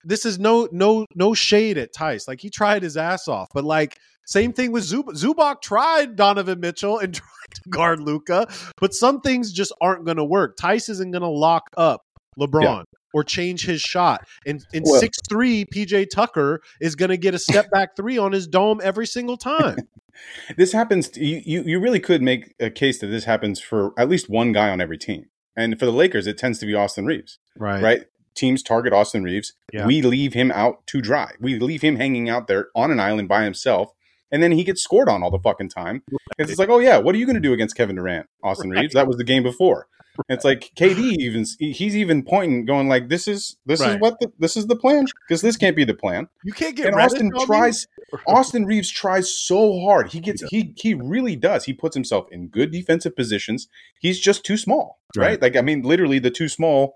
this 0.03 0.25
is 0.25 0.39
no 0.39 0.69
no 0.71 1.05
no 1.15 1.33
shade 1.33 1.77
at 1.77 1.93
Theis. 1.93 2.27
Like 2.27 2.39
he 2.39 2.49
tried 2.49 2.83
his 2.83 2.95
ass 2.95 3.27
off, 3.27 3.49
but 3.53 3.63
like 3.63 3.97
same 4.25 4.53
thing 4.53 4.71
with 4.71 4.83
Zub- 4.83 5.15
Zubac. 5.15 5.61
Tried 5.61 6.15
Donovan 6.15 6.59
Mitchell 6.59 6.99
and 6.99 7.13
tried 7.13 7.55
to 7.55 7.69
guard 7.69 7.99
Luka, 7.99 8.47
but 8.79 8.93
some 8.93 9.21
things 9.21 9.51
just 9.51 9.73
aren't 9.81 10.05
going 10.05 10.17
to 10.17 10.25
work. 10.25 10.57
Theis 10.57 10.89
isn't 10.89 11.11
going 11.11 11.21
to 11.21 11.27
lock 11.27 11.63
up 11.77 12.01
LeBron. 12.39 12.63
Yeah 12.63 12.83
or 13.15 13.23
change 13.23 13.65
his 13.65 13.79
shot. 13.79 14.27
And 14.45 14.61
in 14.73 14.85
six 14.85 15.17
three, 15.29 15.63
PJ 15.63 16.09
Tucker 16.09 16.61
is 16.81 16.95
going 16.95 17.11
to 17.11 17.17
get 17.17 17.33
a 17.33 17.39
step 17.39 17.71
back 17.71 17.95
three 17.95 18.17
on 18.17 18.33
his 18.33 18.45
dome 18.45 18.81
every 18.83 19.07
single 19.07 19.37
time. 19.37 19.77
this 20.57 20.73
happens. 20.73 21.07
To, 21.11 21.23
you 21.25 21.63
you 21.63 21.79
really 21.79 22.01
could 22.01 22.21
make 22.21 22.53
a 22.59 22.69
case 22.69 22.99
that 22.99 23.07
this 23.07 23.23
happens 23.23 23.61
for 23.61 23.93
at 23.97 24.09
least 24.09 24.29
one 24.29 24.51
guy 24.51 24.69
on 24.69 24.81
every 24.81 24.97
team. 24.97 25.27
And 25.55 25.79
for 25.79 25.85
the 25.85 25.93
Lakers, 25.93 26.27
it 26.27 26.37
tends 26.37 26.59
to 26.59 26.65
be 26.65 26.75
Austin 26.75 27.05
Reaves. 27.05 27.39
Right. 27.57 27.81
Right. 27.81 28.03
Teams 28.35 28.61
target 28.61 28.91
Austin 28.91 29.23
Reaves. 29.23 29.53
Yeah. 29.71 29.85
We 29.85 30.01
leave 30.01 30.33
him 30.33 30.51
out 30.51 30.85
to 30.87 31.01
dry. 31.01 31.31
We 31.39 31.57
leave 31.57 31.81
him 31.81 31.95
hanging 31.95 32.27
out 32.27 32.47
there 32.47 32.67
on 32.75 32.91
an 32.91 32.99
island 32.99 33.29
by 33.29 33.45
himself 33.45 33.93
and 34.29 34.43
then 34.43 34.51
he 34.51 34.65
gets 34.65 34.81
scored 34.81 35.07
on 35.07 35.23
all 35.23 35.31
the 35.31 35.39
fucking 35.39 35.69
time. 35.69 36.03
Right. 36.11 36.49
It's 36.49 36.59
like, 36.59 36.67
oh 36.67 36.79
yeah, 36.79 36.97
what 36.97 37.15
are 37.15 37.17
you 37.17 37.25
going 37.25 37.35
to 37.35 37.41
do 37.41 37.53
against 37.53 37.77
Kevin 37.77 37.95
Durant, 37.95 38.27
Austin 38.43 38.71
right. 38.71 38.81
Reaves? 38.81 38.93
That 38.93 39.07
was 39.07 39.15
the 39.15 39.23
game 39.23 39.43
before. 39.43 39.87
Right. 40.17 40.35
It's 40.35 40.45
like 40.45 40.71
KD 40.75 41.17
even 41.19 41.45
he's 41.59 41.95
even 41.95 42.23
pointing, 42.23 42.65
going 42.65 42.87
like, 42.87 43.09
this 43.09 43.27
is 43.27 43.57
this 43.65 43.81
is 43.81 43.97
what 43.99 44.19
the, 44.19 44.31
this 44.39 44.55
is 44.55 44.67
the 44.67 44.75
plan 44.75 45.05
because 45.27 45.41
this 45.41 45.57
can't 45.57 45.75
be 45.75 45.83
the 45.83 45.93
plan. 45.93 46.27
You 46.43 46.53
can't 46.53 46.75
get. 46.75 46.87
And 46.87 46.95
Austin 46.95 47.31
tries. 47.45 47.87
Austin 48.27 48.65
Reaves 48.65 48.89
tries 48.89 49.35
so 49.35 49.79
hard. 49.81 50.11
He 50.11 50.19
gets 50.19 50.43
he 50.49 50.73
he 50.77 50.93
really 50.93 51.35
does. 51.35 51.65
He 51.65 51.73
puts 51.73 51.95
himself 51.95 52.27
in 52.31 52.47
good 52.47 52.71
defensive 52.71 53.15
positions. 53.15 53.67
He's 53.99 54.19
just 54.19 54.45
too 54.45 54.57
small, 54.57 54.99
right? 55.17 55.41
Like 55.41 55.55
I 55.55 55.61
mean, 55.61 55.81
literally 55.81 56.19
the 56.19 56.31
too 56.31 56.47
small 56.47 56.95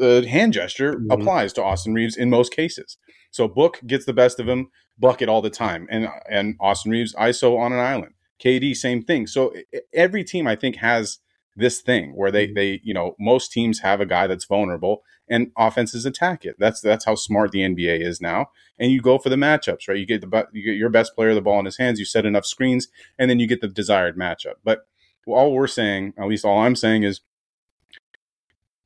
uh, 0.00 0.22
hand 0.22 0.52
gesture 0.52 0.94
mm-hmm. 0.94 1.10
applies 1.10 1.52
to 1.54 1.62
Austin 1.62 1.94
Reaves 1.94 2.16
in 2.16 2.30
most 2.30 2.52
cases. 2.52 2.96
So 3.30 3.48
Book 3.48 3.80
gets 3.86 4.04
the 4.04 4.12
best 4.12 4.40
of 4.40 4.48
him 4.48 4.70
bucket 4.98 5.28
all 5.28 5.42
the 5.42 5.50
time, 5.50 5.86
and 5.90 6.08
and 6.30 6.56
Austin 6.60 6.92
Reaves 6.92 7.14
ISO 7.14 7.58
on 7.58 7.72
an 7.72 7.78
island. 7.78 8.14
KD 8.42 8.76
same 8.76 9.02
thing. 9.02 9.26
So 9.26 9.54
every 9.94 10.24
team 10.24 10.46
I 10.46 10.56
think 10.56 10.76
has 10.76 11.18
this 11.54 11.80
thing 11.80 12.16
where 12.16 12.30
they 12.30 12.46
mm-hmm. 12.46 12.54
they 12.54 12.80
you 12.82 12.94
know 12.94 13.14
most 13.18 13.52
teams 13.52 13.80
have 13.80 14.00
a 14.00 14.06
guy 14.06 14.26
that's 14.26 14.44
vulnerable 14.44 15.02
and 15.28 15.50
offenses 15.56 16.04
attack 16.06 16.44
it. 16.44 16.56
That's 16.58 16.80
that's 16.80 17.04
how 17.04 17.14
smart 17.14 17.52
the 17.52 17.60
NBA 17.60 18.00
is 18.00 18.20
now. 18.20 18.50
And 18.78 18.90
you 18.90 19.00
go 19.00 19.18
for 19.18 19.28
the 19.28 19.36
matchups, 19.36 19.88
right? 19.88 19.98
You 19.98 20.06
get 20.06 20.20
the 20.20 20.48
you 20.52 20.62
get 20.62 20.76
your 20.76 20.90
best 20.90 21.14
player 21.14 21.34
the 21.34 21.40
ball 21.40 21.58
in 21.58 21.64
his 21.64 21.78
hands. 21.78 21.98
You 21.98 22.04
set 22.04 22.26
enough 22.26 22.46
screens, 22.46 22.88
and 23.18 23.30
then 23.30 23.38
you 23.38 23.46
get 23.46 23.60
the 23.60 23.68
desired 23.68 24.16
matchup. 24.16 24.54
But 24.64 24.86
all 25.26 25.52
we're 25.52 25.66
saying, 25.66 26.14
at 26.18 26.26
least 26.28 26.44
all 26.44 26.58
I'm 26.58 26.76
saying, 26.76 27.04
is 27.04 27.20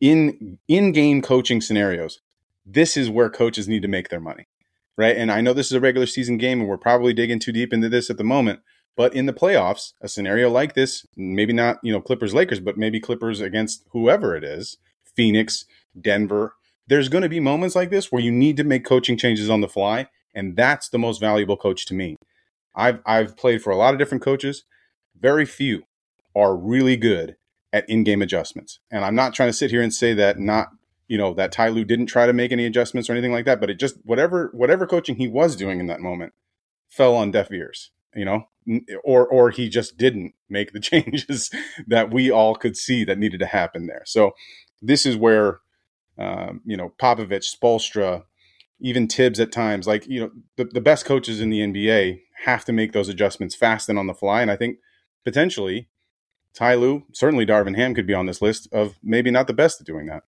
in 0.00 0.58
in 0.68 0.92
game 0.92 1.22
coaching 1.22 1.60
scenarios, 1.60 2.20
this 2.64 2.96
is 2.96 3.08
where 3.08 3.30
coaches 3.30 3.68
need 3.68 3.82
to 3.82 3.88
make 3.88 4.08
their 4.08 4.20
money 4.20 4.46
right? 4.96 5.16
And 5.16 5.30
I 5.30 5.40
know 5.40 5.52
this 5.52 5.66
is 5.66 5.72
a 5.72 5.80
regular 5.80 6.06
season 6.06 6.38
game 6.38 6.60
and 6.60 6.68
we're 6.68 6.78
probably 6.78 7.12
digging 7.12 7.38
too 7.38 7.52
deep 7.52 7.72
into 7.72 7.88
this 7.88 8.10
at 8.10 8.16
the 8.16 8.24
moment, 8.24 8.60
but 8.96 9.14
in 9.14 9.26
the 9.26 9.32
playoffs, 9.32 9.92
a 10.00 10.08
scenario 10.08 10.50
like 10.50 10.74
this, 10.74 11.06
maybe 11.16 11.52
not, 11.52 11.78
you 11.82 11.92
know, 11.92 12.00
Clippers 12.00 12.34
Lakers, 12.34 12.60
but 12.60 12.78
maybe 12.78 12.98
Clippers 12.98 13.40
against 13.40 13.84
whoever 13.90 14.34
it 14.34 14.42
is, 14.42 14.78
Phoenix, 15.14 15.66
Denver, 16.00 16.54
there's 16.86 17.08
going 17.08 17.22
to 17.22 17.28
be 17.28 17.40
moments 17.40 17.76
like 17.76 17.90
this 17.90 18.10
where 18.10 18.22
you 18.22 18.32
need 18.32 18.56
to 18.56 18.64
make 18.64 18.84
coaching 18.84 19.16
changes 19.16 19.50
on 19.50 19.60
the 19.60 19.68
fly, 19.68 20.08
and 20.34 20.56
that's 20.56 20.88
the 20.88 20.98
most 20.98 21.20
valuable 21.20 21.56
coach 21.56 21.86
to 21.86 21.94
me. 21.94 22.16
I've 22.74 23.00
I've 23.06 23.36
played 23.36 23.62
for 23.62 23.70
a 23.70 23.76
lot 23.76 23.94
of 23.94 23.98
different 23.98 24.22
coaches. 24.22 24.64
Very 25.18 25.46
few 25.46 25.84
are 26.34 26.54
really 26.54 26.96
good 26.96 27.36
at 27.72 27.88
in-game 27.88 28.22
adjustments. 28.22 28.78
And 28.90 29.04
I'm 29.04 29.14
not 29.14 29.34
trying 29.34 29.48
to 29.48 29.54
sit 29.54 29.70
here 29.70 29.82
and 29.82 29.92
say 29.92 30.14
that 30.14 30.38
not 30.38 30.68
you 31.08 31.18
know 31.18 31.34
that 31.34 31.52
Ty 31.52 31.68
Lue 31.68 31.84
didn't 31.84 32.06
try 32.06 32.26
to 32.26 32.32
make 32.32 32.52
any 32.52 32.66
adjustments 32.66 33.08
or 33.08 33.12
anything 33.12 33.32
like 33.32 33.46
that, 33.46 33.60
but 33.60 33.70
it 33.70 33.78
just 33.78 33.96
whatever 34.04 34.50
whatever 34.52 34.86
coaching 34.86 35.16
he 35.16 35.28
was 35.28 35.56
doing 35.56 35.80
in 35.80 35.86
that 35.86 36.00
moment 36.00 36.34
fell 36.88 37.14
on 37.14 37.30
deaf 37.30 37.50
ears, 37.50 37.90
you 38.16 38.24
know, 38.24 38.48
or 39.04 39.26
or 39.26 39.50
he 39.50 39.68
just 39.68 39.96
didn't 39.96 40.34
make 40.48 40.72
the 40.72 40.80
changes 40.90 41.50
that 41.86 42.12
we 42.12 42.30
all 42.30 42.54
could 42.54 42.76
see 42.76 43.04
that 43.04 43.18
needed 43.18 43.40
to 43.40 43.46
happen 43.46 43.86
there. 43.86 44.02
So 44.06 44.32
this 44.82 45.06
is 45.06 45.16
where 45.16 45.60
um, 46.18 46.62
you 46.64 46.76
know 46.76 46.92
Popovich, 47.00 47.54
Spoelstra, 47.54 48.24
even 48.80 49.06
Thibs 49.06 49.38
at 49.38 49.52
times, 49.52 49.86
like 49.86 50.06
you 50.06 50.20
know 50.20 50.30
the, 50.56 50.64
the 50.64 50.80
best 50.80 51.04
coaches 51.04 51.40
in 51.40 51.50
the 51.50 51.60
NBA 51.60 52.20
have 52.44 52.64
to 52.64 52.72
make 52.72 52.92
those 52.92 53.08
adjustments 53.08 53.54
fast 53.54 53.88
and 53.88 53.98
on 53.98 54.06
the 54.06 54.14
fly, 54.14 54.42
and 54.42 54.50
I 54.50 54.56
think 54.56 54.78
potentially 55.24 55.88
Ty 56.54 56.76
Lue, 56.76 57.04
certainly 57.12 57.44
Darvin 57.44 57.76
Ham 57.76 57.94
could 57.94 58.06
be 58.06 58.14
on 58.14 58.26
this 58.26 58.40
list 58.40 58.68
of 58.72 58.98
maybe 59.02 59.30
not 59.30 59.46
the 59.46 59.52
best 59.52 59.80
at 59.80 59.86
doing 59.86 60.06
that. 60.06 60.22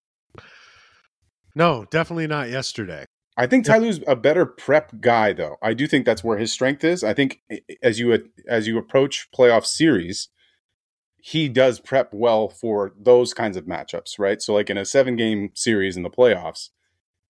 No, 1.55 1.87
definitely 1.91 2.27
not 2.27 2.51
yesterday. 2.51 3.07
I 3.39 3.47
think 3.47 3.65
Ty 3.65 3.79
Lue's 3.79 4.01
a 4.09 4.17
better 4.17 4.45
prep 4.45 5.01
guy, 5.01 5.33
though. 5.33 5.59
I 5.63 5.73
do 5.73 5.87
think 5.87 6.05
that's 6.05 6.25
where 6.25 6.39
his 6.39 6.53
strength 6.53 6.83
is. 6.83 7.05
I 7.05 7.15
think 7.15 7.41
as 7.85 8.01
you 8.01 8.29
as 8.49 8.67
you 8.67 8.77
approach 8.77 9.29
playoff 9.31 9.65
series, 9.65 10.29
he 11.23 11.49
does 11.49 11.79
prep 11.79 12.13
well 12.13 12.49
for 12.49 12.93
those 12.99 13.33
kinds 13.33 13.57
of 13.57 13.65
matchups, 13.65 14.19
right? 14.19 14.43
So, 14.43 14.55
like 14.55 14.71
in 14.71 14.77
a 14.77 14.85
seven 14.85 15.15
game 15.15 15.51
series 15.55 15.97
in 15.97 16.03
the 16.03 16.11
playoffs, 16.11 16.71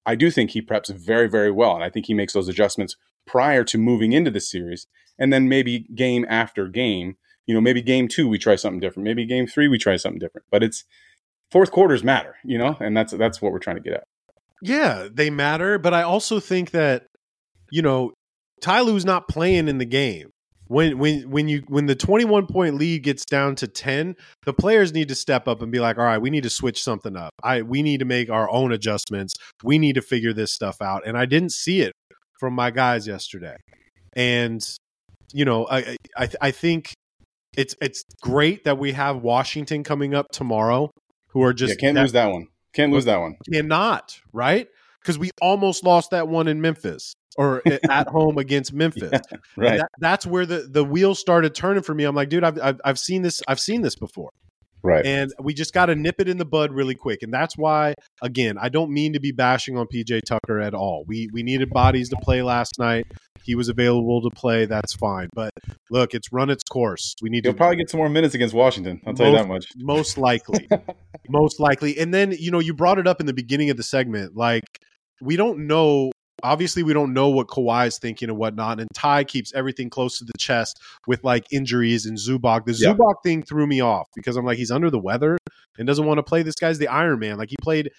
I 0.07 0.15
do 0.15 0.31
think 0.31 0.53
he 0.53 0.63
preps 0.63 0.89
very, 0.89 1.29
very 1.29 1.51
well. 1.51 1.75
And 1.75 1.85
I 1.85 1.91
think 1.91 2.07
he 2.07 2.15
makes 2.15 2.33
those 2.33 2.49
adjustments 2.49 2.97
prior 3.27 3.63
to 3.65 3.77
moving 3.77 4.13
into 4.13 4.31
the 4.31 4.41
series. 4.41 4.87
And 5.19 5.31
then 5.31 5.47
maybe 5.47 5.81
game 5.95 6.25
after 6.31 6.69
game, 6.69 7.19
you 7.47 7.55
know, 7.55 7.61
maybe 7.61 7.83
game 7.83 8.09
two, 8.09 8.29
we 8.29 8.39
try 8.39 8.57
something 8.57 8.81
different. 8.81 9.05
Maybe 9.05 9.27
game 9.27 9.47
three, 9.47 9.69
we 9.69 9.77
try 9.77 9.97
something 9.97 10.21
different. 10.21 10.47
But 10.51 10.63
it's 10.63 10.85
fourth 11.51 11.71
quarters 11.71 12.03
matter, 12.03 12.37
you 12.45 12.57
know, 12.57 12.79
and 12.81 12.97
that's 12.97 13.13
that's 13.13 13.43
what 13.43 13.53
we're 13.53 13.59
trying 13.59 13.77
to 13.77 13.83
get 13.83 13.93
at. 13.93 14.05
Yeah, 14.63 15.09
they 15.13 15.31
matter. 15.31 15.79
But 15.79 15.95
I 15.95 16.03
also 16.03 16.41
think 16.41 16.73
that, 16.73 17.07
you 17.71 17.83
know, 17.83 18.13
Ty 18.61 18.81
Lue's 18.81 19.05
not 19.05 19.29
playing 19.29 19.69
in 19.69 19.79
the 19.79 19.85
game. 19.85 20.31
When 20.67 20.99
when 20.99 21.31
when 21.31 21.49
you 21.49 21.63
when 21.67 21.87
the 21.87 21.95
21 21.95 22.47
point 22.47 22.75
lead 22.75 23.03
gets 23.03 23.25
down 23.25 23.55
to 23.55 23.67
10 23.67 24.17
the 24.45 24.53
players 24.53 24.93
need 24.93 25.09
to 25.09 25.15
step 25.15 25.49
up 25.49 25.63
and 25.63 25.73
be 25.73 25.81
like 25.81 25.97
all 25.97 26.05
right 26.05 26.21
we 26.21 26.29
need 26.29 26.43
to 26.43 26.51
switch 26.51 26.83
something 26.83 27.17
up. 27.17 27.33
I 27.43 27.63
we 27.63 27.83
need 27.83 28.01
to 28.01 28.05
make 28.05 28.29
our 28.29 28.51
own 28.51 28.71
adjustments. 28.71 29.33
We 29.65 29.79
need 29.79 29.95
to 29.95 30.03
figure 30.03 30.35
this 30.35 30.53
stuff 30.53 30.83
out. 30.83 31.07
And 31.07 31.17
i 31.17 31.25
didn't 31.25 31.53
see 31.53 31.81
it 31.81 31.95
from 32.39 32.53
my 32.53 32.71
guys 32.71 33.07
yesterday. 33.07 33.57
And 34.15 34.63
you 35.33 35.45
know 35.45 35.67
i 35.71 35.97
i, 36.17 36.29
I 36.41 36.51
think 36.51 36.93
it's 37.57 37.75
it's 37.81 38.03
great 38.23 38.65
that 38.65 38.79
we 38.79 38.93
have 38.93 39.23
washington 39.23 39.85
coming 39.85 40.15
up 40.15 40.27
tomorrow 40.33 40.91
who 41.31 41.43
are 41.43 41.53
just 41.53 41.75
yeah, 41.75 41.81
can't 41.81 41.95
that, 41.97 42.03
lose 42.03 42.13
that 42.13 42.31
one 42.31 42.47
can't 42.73 42.93
lose 42.93 43.05
that 43.05 43.21
one 43.21 43.37
cannot 43.53 44.21
right 44.33 44.69
because 45.01 45.19
we 45.19 45.31
almost 45.41 45.85
lost 45.85 46.11
that 46.11 46.29
one 46.29 46.49
in 46.49 46.61
memphis 46.61 47.15
or 47.39 47.63
at 47.67 48.09
home 48.09 48.37
against 48.37 48.73
Memphis. 48.73 49.11
Yeah, 49.13 49.39
right. 49.57 49.79
That, 49.79 49.91
that's 50.01 50.27
where 50.27 50.45
the 50.45 50.69
the 50.69 50.85
wheels 50.85 51.19
started 51.19 51.55
turning 51.55 51.85
for 51.85 51.95
me. 51.95 52.05
I'm 52.05 52.15
like, 52.15 52.29
dude, 52.29 52.45
I've, 52.45 52.61
I've 52.61 52.81
I've 52.85 52.99
seen 52.99 53.23
this. 53.23 53.41
I've 53.49 53.61
seen 53.61 53.81
this 53.81 53.95
before. 53.95 54.33
Right. 54.83 55.05
And 55.05 55.33
we 55.41 55.55
just 55.55 55.73
got 55.73 55.87
to 55.87 55.95
nip 55.95 56.17
it 56.19 56.29
in 56.29 56.39
the 56.39 56.45
bud 56.45 56.73
really 56.73 56.95
quick. 56.95 57.23
And 57.23 57.33
that's 57.33 57.57
why, 57.57 57.95
again, 58.23 58.57
I 58.61 58.69
don't 58.69 58.91
mean 58.91 59.13
to 59.15 59.21
be 59.21 59.33
bashing 59.33 59.77
on 59.77 59.87
PJ 59.87 60.23
Tucker 60.27 60.61
at 60.61 60.75
all. 60.75 61.05
We 61.07 61.29
we 61.33 61.43
needed 61.43 61.71
bodies 61.71 62.09
to 62.11 62.17
play 62.23 62.43
last 62.43 62.79
night. 62.79 63.07
He 63.45 63.55
was 63.55 63.69
available 63.69 64.21
to 64.23 64.31
play. 64.31 64.67
That's 64.67 64.95
fine. 64.95 65.29
But 65.35 65.51
look, 65.91 66.15
it's 66.15 66.33
run 66.33 66.51
its 66.51 66.63
course. 66.65 67.15
We 67.23 67.31
need 67.31 67.45
He'll 67.45 67.55
to 67.55 67.57
probably 67.57 67.77
get 67.77 67.91
some 67.91 67.99
more 67.99 68.09
minutes 68.09 68.35
against 68.35 68.55
Washington. 68.55 69.01
I'll 69.07 69.15
tell 69.15 69.31
you 69.31 69.37
that 69.37 69.49
much. 69.49 69.67
Most 69.77 70.19
likely. 70.19 70.69
most 71.29 71.59
likely. 71.59 71.99
And 71.99 72.13
then, 72.13 72.33
you 72.33 72.51
know, 72.51 72.59
you 72.59 72.75
brought 72.75 72.99
it 72.99 73.07
up 73.07 73.21
in 73.21 73.27
the 73.27 73.33
beginning 73.33 73.71
of 73.71 73.77
the 73.77 73.83
segment. 73.83 74.37
Like, 74.37 74.65
we 75.21 75.37
don't 75.37 75.67
know 75.67 76.13
obviously 76.43 76.83
we 76.83 76.93
don't 76.93 77.13
know 77.13 77.29
what 77.29 77.49
Kawhi's 77.49 77.99
thinking 77.99 78.29
and 78.29 78.39
whatnot. 78.39 78.81
And 78.81 78.89
Ty 78.95 79.25
keeps 79.25 79.53
everything 79.55 79.91
close 79.91 80.19
to 80.19 80.25
the 80.25 80.33
chest 80.39 80.81
with 81.07 81.25
like 81.25 81.47
injuries 81.53 82.07
and 82.07 82.17
Zubac. 82.17 82.65
The 82.65 82.73
yeah. 82.73 82.95
Zubac 82.95 83.23
thing 83.23 83.43
threw 83.43 83.67
me 83.67 83.81
off 83.81 84.09
because 84.15 84.37
I'm 84.37 84.45
like, 84.45 84.59
he's 84.59 84.71
under 84.71 84.91
the 84.91 84.99
weather 84.99 85.39
and 85.79 85.87
doesn't 85.87 86.07
want 86.07 86.19
to 86.19 86.23
play. 86.23 86.43
This 86.43 86.55
guy's 86.57 86.79
the 86.79 86.89
Iron 86.89 87.19
Man. 87.19 87.39
Like 87.39 87.51
he 87.51 87.57
played 87.63 87.91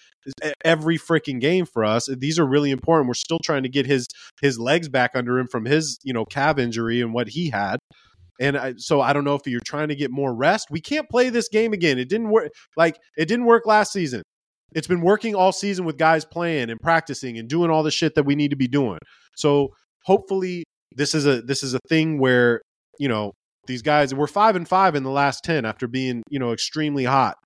every 0.64 0.98
freaking 0.98 1.40
game 1.40 1.66
for 1.66 1.84
us. 1.84 2.08
These 2.18 2.38
are 2.38 2.46
really 2.46 2.70
important. 2.70 3.08
We're 3.08 3.14
still 3.14 3.40
trying 3.42 3.62
to 3.64 3.68
get 3.68 3.86
his 3.86 4.06
his 4.40 4.58
legs 4.58 4.88
back 4.88 5.12
under 5.14 5.38
him 5.38 5.48
from 5.48 5.64
his 5.64 5.98
you 6.02 6.12
know 6.12 6.24
calf 6.24 6.58
injury 6.58 7.00
and 7.00 7.12
what 7.12 7.28
he 7.28 7.50
had. 7.50 7.78
And 8.40 8.56
I, 8.56 8.74
so 8.78 9.02
I 9.02 9.12
don't 9.12 9.24
know 9.24 9.34
if 9.34 9.46
you're 9.46 9.60
trying 9.60 9.88
to 9.88 9.94
get 9.94 10.10
more 10.10 10.34
rest. 10.34 10.68
We 10.70 10.80
can't 10.80 11.08
play 11.10 11.28
this 11.28 11.48
game 11.50 11.74
again. 11.74 11.98
It 11.98 12.08
didn't 12.08 12.30
work. 12.30 12.50
Like 12.76 12.98
it 13.16 13.26
didn't 13.26 13.44
work 13.44 13.66
last 13.66 13.92
season. 13.92 14.22
It's 14.72 14.86
been 14.86 15.00
working 15.00 15.34
all 15.34 15.52
season 15.52 15.84
with 15.84 15.96
guys 15.96 16.24
playing 16.24 16.70
and 16.70 16.78
practicing 16.80 17.38
and 17.38 17.48
doing 17.48 17.70
all 17.70 17.82
the 17.82 17.90
shit 17.90 18.14
that 18.14 18.24
we 18.24 18.34
need 18.34 18.50
to 18.50 18.56
be 18.56 18.68
doing. 18.68 18.98
So 19.36 19.70
hopefully 20.04 20.64
this 20.96 21.14
is 21.14 21.26
a 21.26 21.42
this 21.42 21.62
is 21.62 21.74
a 21.74 21.80
thing 21.88 22.18
where, 22.18 22.62
you 22.98 23.08
know, 23.08 23.32
these 23.66 23.82
guys 23.82 24.14
we're 24.14 24.26
5 24.26 24.56
and 24.56 24.68
5 24.68 24.94
in 24.94 25.02
the 25.02 25.10
last 25.10 25.44
10 25.44 25.64
after 25.64 25.86
being, 25.86 26.22
you 26.30 26.38
know, 26.38 26.52
extremely 26.52 27.04
hot. 27.04 27.36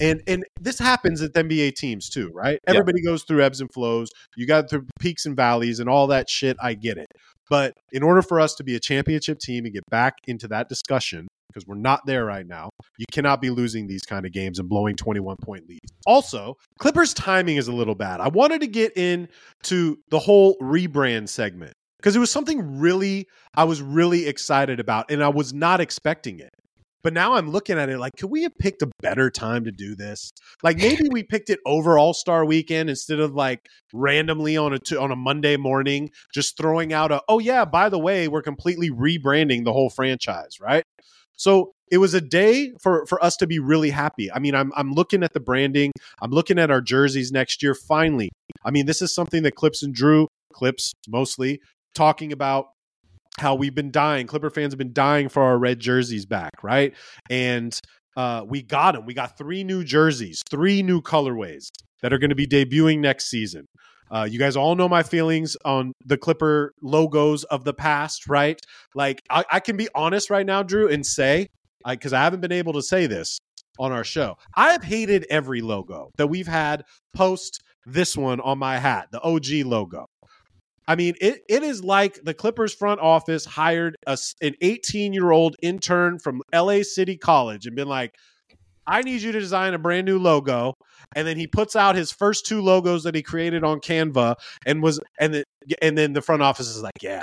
And 0.00 0.22
and 0.26 0.44
this 0.60 0.78
happens 0.78 1.22
at 1.22 1.32
NBA 1.32 1.76
teams 1.76 2.08
too, 2.08 2.30
right? 2.34 2.58
Everybody 2.66 3.00
goes 3.02 3.22
through 3.24 3.42
ebbs 3.42 3.60
and 3.60 3.72
flows. 3.72 4.10
You 4.36 4.46
got 4.46 4.68
through 4.68 4.86
peaks 5.00 5.24
and 5.24 5.36
valleys 5.36 5.78
and 5.80 5.88
all 5.88 6.08
that 6.08 6.28
shit. 6.28 6.56
I 6.60 6.74
get 6.74 6.98
it. 6.98 7.06
But 7.48 7.74
in 7.92 8.02
order 8.02 8.22
for 8.22 8.40
us 8.40 8.54
to 8.56 8.64
be 8.64 8.74
a 8.74 8.80
championship 8.80 9.38
team 9.38 9.64
and 9.64 9.74
get 9.74 9.84
back 9.90 10.14
into 10.26 10.48
that 10.48 10.68
discussion, 10.68 11.28
because 11.54 11.66
we're 11.66 11.76
not 11.76 12.04
there 12.06 12.24
right 12.24 12.46
now. 12.46 12.70
You 12.98 13.06
cannot 13.12 13.40
be 13.40 13.50
losing 13.50 13.86
these 13.86 14.02
kind 14.02 14.26
of 14.26 14.32
games 14.32 14.58
and 14.58 14.68
blowing 14.68 14.96
21 14.96 15.36
point 15.42 15.68
leads. 15.68 15.92
Also, 16.06 16.56
Clippers 16.78 17.14
timing 17.14 17.56
is 17.56 17.68
a 17.68 17.72
little 17.72 17.94
bad. 17.94 18.20
I 18.20 18.28
wanted 18.28 18.60
to 18.62 18.66
get 18.66 18.96
into 18.96 19.98
the 20.10 20.18
whole 20.18 20.56
rebrand 20.60 21.28
segment 21.28 21.72
because 21.98 22.16
it 22.16 22.20
was 22.20 22.30
something 22.30 22.78
really 22.78 23.26
I 23.54 23.64
was 23.64 23.80
really 23.80 24.26
excited 24.26 24.80
about 24.80 25.10
and 25.10 25.22
I 25.22 25.28
was 25.28 25.54
not 25.54 25.80
expecting 25.80 26.40
it. 26.40 26.50
But 27.04 27.12
now 27.12 27.34
I'm 27.34 27.50
looking 27.50 27.78
at 27.78 27.90
it 27.90 27.98
like, 27.98 28.12
could 28.18 28.30
we 28.30 28.44
have 28.44 28.56
picked 28.58 28.80
a 28.80 28.90
better 29.02 29.30
time 29.30 29.64
to 29.64 29.70
do 29.70 29.94
this? 29.94 30.32
Like 30.62 30.76
maybe 30.78 31.06
we 31.10 31.22
picked 31.22 31.50
it 31.50 31.60
over 31.66 31.98
All 31.98 32.14
Star 32.14 32.44
Weekend 32.44 32.88
instead 32.88 33.20
of 33.20 33.34
like 33.34 33.60
randomly 33.92 34.56
on 34.56 34.72
a 34.72 34.78
t- 34.78 34.96
on 34.96 35.12
a 35.12 35.16
Monday 35.16 35.56
morning, 35.56 36.10
just 36.32 36.56
throwing 36.56 36.92
out 36.92 37.12
a 37.12 37.20
oh 37.28 37.38
yeah, 37.38 37.64
by 37.66 37.90
the 37.90 37.98
way, 37.98 38.26
we're 38.26 38.42
completely 38.42 38.90
rebranding 38.90 39.64
the 39.64 39.72
whole 39.72 39.90
franchise, 39.90 40.58
right? 40.60 40.83
So 41.36 41.72
it 41.90 41.98
was 41.98 42.14
a 42.14 42.20
day 42.20 42.72
for 42.80 43.06
for 43.06 43.22
us 43.22 43.36
to 43.36 43.46
be 43.46 43.58
really 43.58 43.90
happy. 43.90 44.30
I 44.32 44.38
mean, 44.38 44.54
I'm 44.54 44.72
I'm 44.76 44.92
looking 44.92 45.22
at 45.22 45.32
the 45.32 45.40
branding. 45.40 45.92
I'm 46.22 46.30
looking 46.30 46.58
at 46.58 46.70
our 46.70 46.80
jerseys 46.80 47.32
next 47.32 47.62
year. 47.62 47.74
Finally, 47.74 48.30
I 48.64 48.70
mean, 48.70 48.86
this 48.86 49.02
is 49.02 49.14
something 49.14 49.42
that 49.42 49.54
Clipps 49.54 49.82
and 49.82 49.94
Drew, 49.94 50.28
Clipps 50.52 50.92
mostly, 51.08 51.60
talking 51.94 52.32
about 52.32 52.66
how 53.38 53.54
we've 53.54 53.74
been 53.74 53.90
dying. 53.90 54.26
Clipper 54.26 54.50
fans 54.50 54.72
have 54.72 54.78
been 54.78 54.92
dying 54.92 55.28
for 55.28 55.42
our 55.42 55.58
red 55.58 55.80
jerseys 55.80 56.24
back, 56.24 56.52
right? 56.62 56.94
And 57.28 57.78
uh, 58.16 58.44
we 58.46 58.62
got 58.62 58.94
them. 58.94 59.06
We 59.06 59.14
got 59.14 59.36
three 59.36 59.64
new 59.64 59.82
jerseys, 59.84 60.42
three 60.48 60.82
new 60.82 61.02
colorways 61.02 61.68
that 62.02 62.12
are 62.12 62.18
going 62.18 62.30
to 62.30 62.36
be 62.36 62.46
debuting 62.46 63.00
next 63.00 63.26
season. 63.26 63.66
Uh, 64.14 64.24
you 64.24 64.38
guys 64.38 64.56
all 64.56 64.76
know 64.76 64.88
my 64.88 65.02
feelings 65.02 65.56
on 65.64 65.92
the 66.06 66.16
Clipper 66.16 66.72
logos 66.80 67.42
of 67.44 67.64
the 67.64 67.74
past, 67.74 68.28
right? 68.28 68.60
Like, 68.94 69.20
I, 69.28 69.44
I 69.50 69.60
can 69.60 69.76
be 69.76 69.88
honest 69.92 70.30
right 70.30 70.46
now, 70.46 70.62
Drew, 70.62 70.88
and 70.88 71.04
say, 71.04 71.48
because 71.84 72.12
I, 72.12 72.20
I 72.20 72.24
haven't 72.24 72.40
been 72.40 72.52
able 72.52 72.74
to 72.74 72.82
say 72.82 73.08
this 73.08 73.40
on 73.76 73.90
our 73.90 74.04
show, 74.04 74.36
I've 74.54 74.84
hated 74.84 75.26
every 75.28 75.62
logo 75.62 76.10
that 76.16 76.28
we've 76.28 76.46
had 76.46 76.84
post 77.12 77.60
this 77.86 78.16
one 78.16 78.40
on 78.40 78.56
my 78.56 78.78
hat, 78.78 79.08
the 79.10 79.20
OG 79.20 79.66
logo. 79.66 80.06
I 80.86 80.94
mean, 80.94 81.14
it, 81.20 81.40
it 81.48 81.64
is 81.64 81.82
like 81.82 82.20
the 82.22 82.34
Clippers 82.34 82.72
front 82.72 83.00
office 83.00 83.44
hired 83.44 83.96
a, 84.06 84.16
an 84.40 84.54
18 84.60 85.12
year 85.12 85.32
old 85.32 85.56
intern 85.60 86.20
from 86.20 86.40
LA 86.54 86.82
City 86.82 87.16
College 87.16 87.66
and 87.66 87.74
been 87.74 87.88
like, 87.88 88.14
I 88.86 89.02
need 89.02 89.22
you 89.22 89.32
to 89.32 89.40
design 89.40 89.74
a 89.74 89.78
brand 89.78 90.06
new 90.06 90.18
logo. 90.18 90.74
And 91.14 91.26
then 91.26 91.36
he 91.36 91.46
puts 91.46 91.76
out 91.76 91.96
his 91.96 92.10
first 92.10 92.46
two 92.46 92.60
logos 92.60 93.04
that 93.04 93.14
he 93.14 93.22
created 93.22 93.64
on 93.64 93.80
Canva 93.80 94.36
and 94.66 94.82
was 94.82 95.00
and 95.18 95.34
the, 95.34 95.44
and 95.80 95.96
then 95.96 96.12
the 96.12 96.22
front 96.22 96.42
office 96.42 96.68
is 96.68 96.82
like, 96.82 97.02
yeah, 97.02 97.22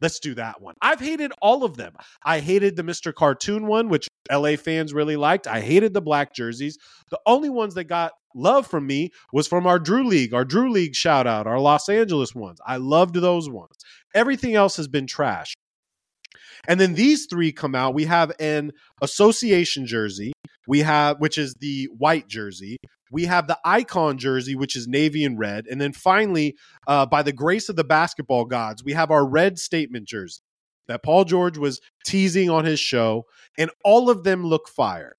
let's 0.00 0.18
do 0.20 0.34
that 0.34 0.60
one. 0.60 0.74
I've 0.82 1.00
hated 1.00 1.32
all 1.40 1.64
of 1.64 1.76
them. 1.76 1.94
I 2.24 2.40
hated 2.40 2.76
the 2.76 2.82
Mr. 2.82 3.14
Cartoon 3.14 3.66
one, 3.66 3.88
which 3.88 4.08
LA 4.30 4.56
fans 4.56 4.92
really 4.92 5.16
liked. 5.16 5.46
I 5.46 5.60
hated 5.60 5.94
the 5.94 6.00
black 6.00 6.34
jerseys. 6.34 6.78
The 7.10 7.20
only 7.26 7.50
ones 7.50 7.74
that 7.74 7.84
got 7.84 8.12
love 8.34 8.66
from 8.66 8.86
me 8.86 9.10
was 9.32 9.46
from 9.46 9.66
our 9.66 9.78
Drew 9.78 10.06
League, 10.06 10.34
our 10.34 10.44
Drew 10.44 10.70
League 10.70 10.94
shout 10.94 11.26
out, 11.26 11.46
our 11.46 11.60
Los 11.60 11.88
Angeles 11.88 12.34
ones. 12.34 12.58
I 12.66 12.76
loved 12.76 13.14
those 13.14 13.48
ones. 13.48 13.76
Everything 14.14 14.54
else 14.54 14.76
has 14.76 14.88
been 14.88 15.06
trash. 15.06 15.54
And 16.68 16.78
then 16.78 16.94
these 16.94 17.26
three 17.26 17.52
come 17.52 17.74
out. 17.74 17.94
We 17.94 18.04
have 18.04 18.32
an 18.38 18.72
association 19.00 19.86
jersey, 19.86 20.32
we 20.70 20.80
have 20.80 21.18
which 21.18 21.36
is 21.36 21.54
the 21.54 21.88
white 21.98 22.28
jersey. 22.28 22.76
We 23.10 23.24
have 23.24 23.48
the 23.48 23.58
icon 23.64 24.18
jersey, 24.18 24.54
which 24.54 24.76
is 24.76 24.86
navy 24.86 25.24
and 25.24 25.36
red. 25.36 25.66
And 25.66 25.80
then 25.80 25.92
finally, 25.92 26.56
uh, 26.86 27.06
by 27.06 27.24
the 27.24 27.32
grace 27.32 27.68
of 27.68 27.74
the 27.74 27.82
basketball 27.82 28.44
gods, 28.44 28.84
we 28.84 28.92
have 28.92 29.10
our 29.10 29.26
red 29.26 29.58
statement 29.58 30.06
jersey 30.06 30.38
that 30.86 31.02
Paul 31.02 31.24
George 31.24 31.58
was 31.58 31.80
teasing 32.06 32.50
on 32.50 32.64
his 32.64 32.78
show. 32.78 33.24
And 33.58 33.72
all 33.84 34.10
of 34.10 34.22
them 34.22 34.46
look 34.46 34.68
fire. 34.68 35.16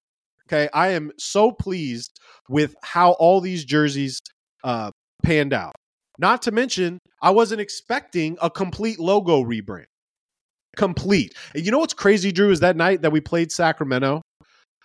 Okay. 0.48 0.70
I 0.74 0.90
am 0.90 1.12
so 1.20 1.52
pleased 1.52 2.18
with 2.48 2.74
how 2.82 3.12
all 3.20 3.42
these 3.42 3.66
jerseys 3.66 4.22
uh, 4.64 4.92
panned 5.22 5.52
out. 5.52 5.76
Not 6.18 6.44
to 6.44 6.54
mention, 6.54 6.98
I 7.22 7.32
wasn't 7.32 7.60
expecting 7.60 8.38
a 8.42 8.50
complete 8.50 9.02
logo 9.02 9.44
rebrand 9.44 9.88
complete. 10.78 11.36
And 11.54 11.66
you 11.66 11.72
know 11.72 11.80
what's 11.80 11.94
crazy, 11.94 12.32
Drew, 12.32 12.50
is 12.52 12.62
that 12.62 12.78
night 12.78 13.02
that 13.02 13.12
we 13.12 13.20
played 13.20 13.52
Sacramento. 13.52 14.22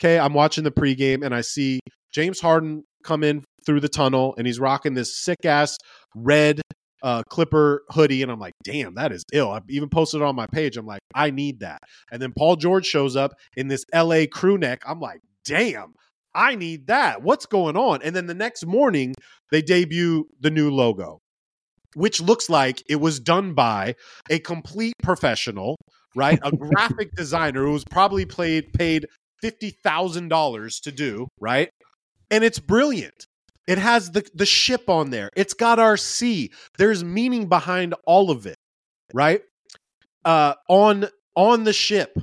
Okay, 0.00 0.18
I'm 0.18 0.34
watching 0.34 0.64
the 0.64 0.70
pregame 0.70 1.24
and 1.24 1.34
I 1.34 1.40
see 1.40 1.80
James 2.12 2.40
Harden 2.40 2.84
come 3.02 3.24
in 3.24 3.44
through 3.64 3.80
the 3.80 3.88
tunnel 3.88 4.34
and 4.36 4.46
he's 4.46 4.60
rocking 4.60 4.94
this 4.94 5.18
sick 5.18 5.44
ass 5.44 5.78
red 6.14 6.60
uh, 7.02 7.22
Clipper 7.28 7.82
hoodie, 7.90 8.22
and 8.22 8.32
I'm 8.32 8.40
like, 8.40 8.54
damn, 8.64 8.94
that 8.94 9.12
is 9.12 9.22
ill. 9.32 9.50
I 9.50 9.60
even 9.68 9.88
posted 9.88 10.22
it 10.22 10.24
on 10.24 10.34
my 10.34 10.46
page. 10.46 10.76
I'm 10.76 10.86
like, 10.86 11.02
I 11.14 11.30
need 11.30 11.60
that. 11.60 11.78
And 12.10 12.20
then 12.20 12.32
Paul 12.36 12.56
George 12.56 12.86
shows 12.86 13.16
up 13.16 13.32
in 13.56 13.68
this 13.68 13.84
LA 13.94 14.22
crew 14.30 14.58
neck. 14.58 14.82
I'm 14.86 14.98
like, 14.98 15.20
damn, 15.44 15.92
I 16.34 16.54
need 16.56 16.88
that. 16.88 17.22
What's 17.22 17.46
going 17.46 17.76
on? 17.76 18.00
And 18.02 18.16
then 18.16 18.26
the 18.26 18.34
next 18.34 18.66
morning, 18.66 19.14
they 19.52 19.62
debut 19.62 20.26
the 20.40 20.50
new 20.50 20.70
logo 20.70 21.20
which 21.96 22.20
looks 22.20 22.50
like 22.50 22.82
it 22.90 22.96
was 22.96 23.18
done 23.18 23.54
by 23.54 23.94
a 24.28 24.38
complete 24.38 24.92
professional, 25.02 25.76
right? 26.14 26.38
A 26.42 26.52
graphic 26.56 27.10
designer 27.14 27.64
who 27.64 27.72
was 27.72 27.84
probably 27.90 28.26
played 28.26 28.70
paid 28.74 29.06
fifty 29.40 29.70
thousand 29.70 30.28
dollars 30.28 30.80
to 30.80 30.92
do, 30.92 31.28
right? 31.40 31.70
And 32.30 32.44
it's 32.44 32.58
brilliant. 32.58 33.26
It 33.66 33.78
has 33.78 34.10
the 34.10 34.28
the 34.34 34.46
ship 34.46 34.88
on 34.88 35.10
there. 35.10 35.30
It's 35.36 35.54
got 35.54 35.78
our. 35.78 35.96
There's 36.78 37.02
meaning 37.04 37.48
behind 37.48 37.94
all 38.06 38.30
of 38.30 38.46
it, 38.46 38.56
right? 39.12 39.42
Uh, 40.24 40.54
on 40.68 41.08
on 41.34 41.64
the 41.64 41.72
ship, 41.72 42.18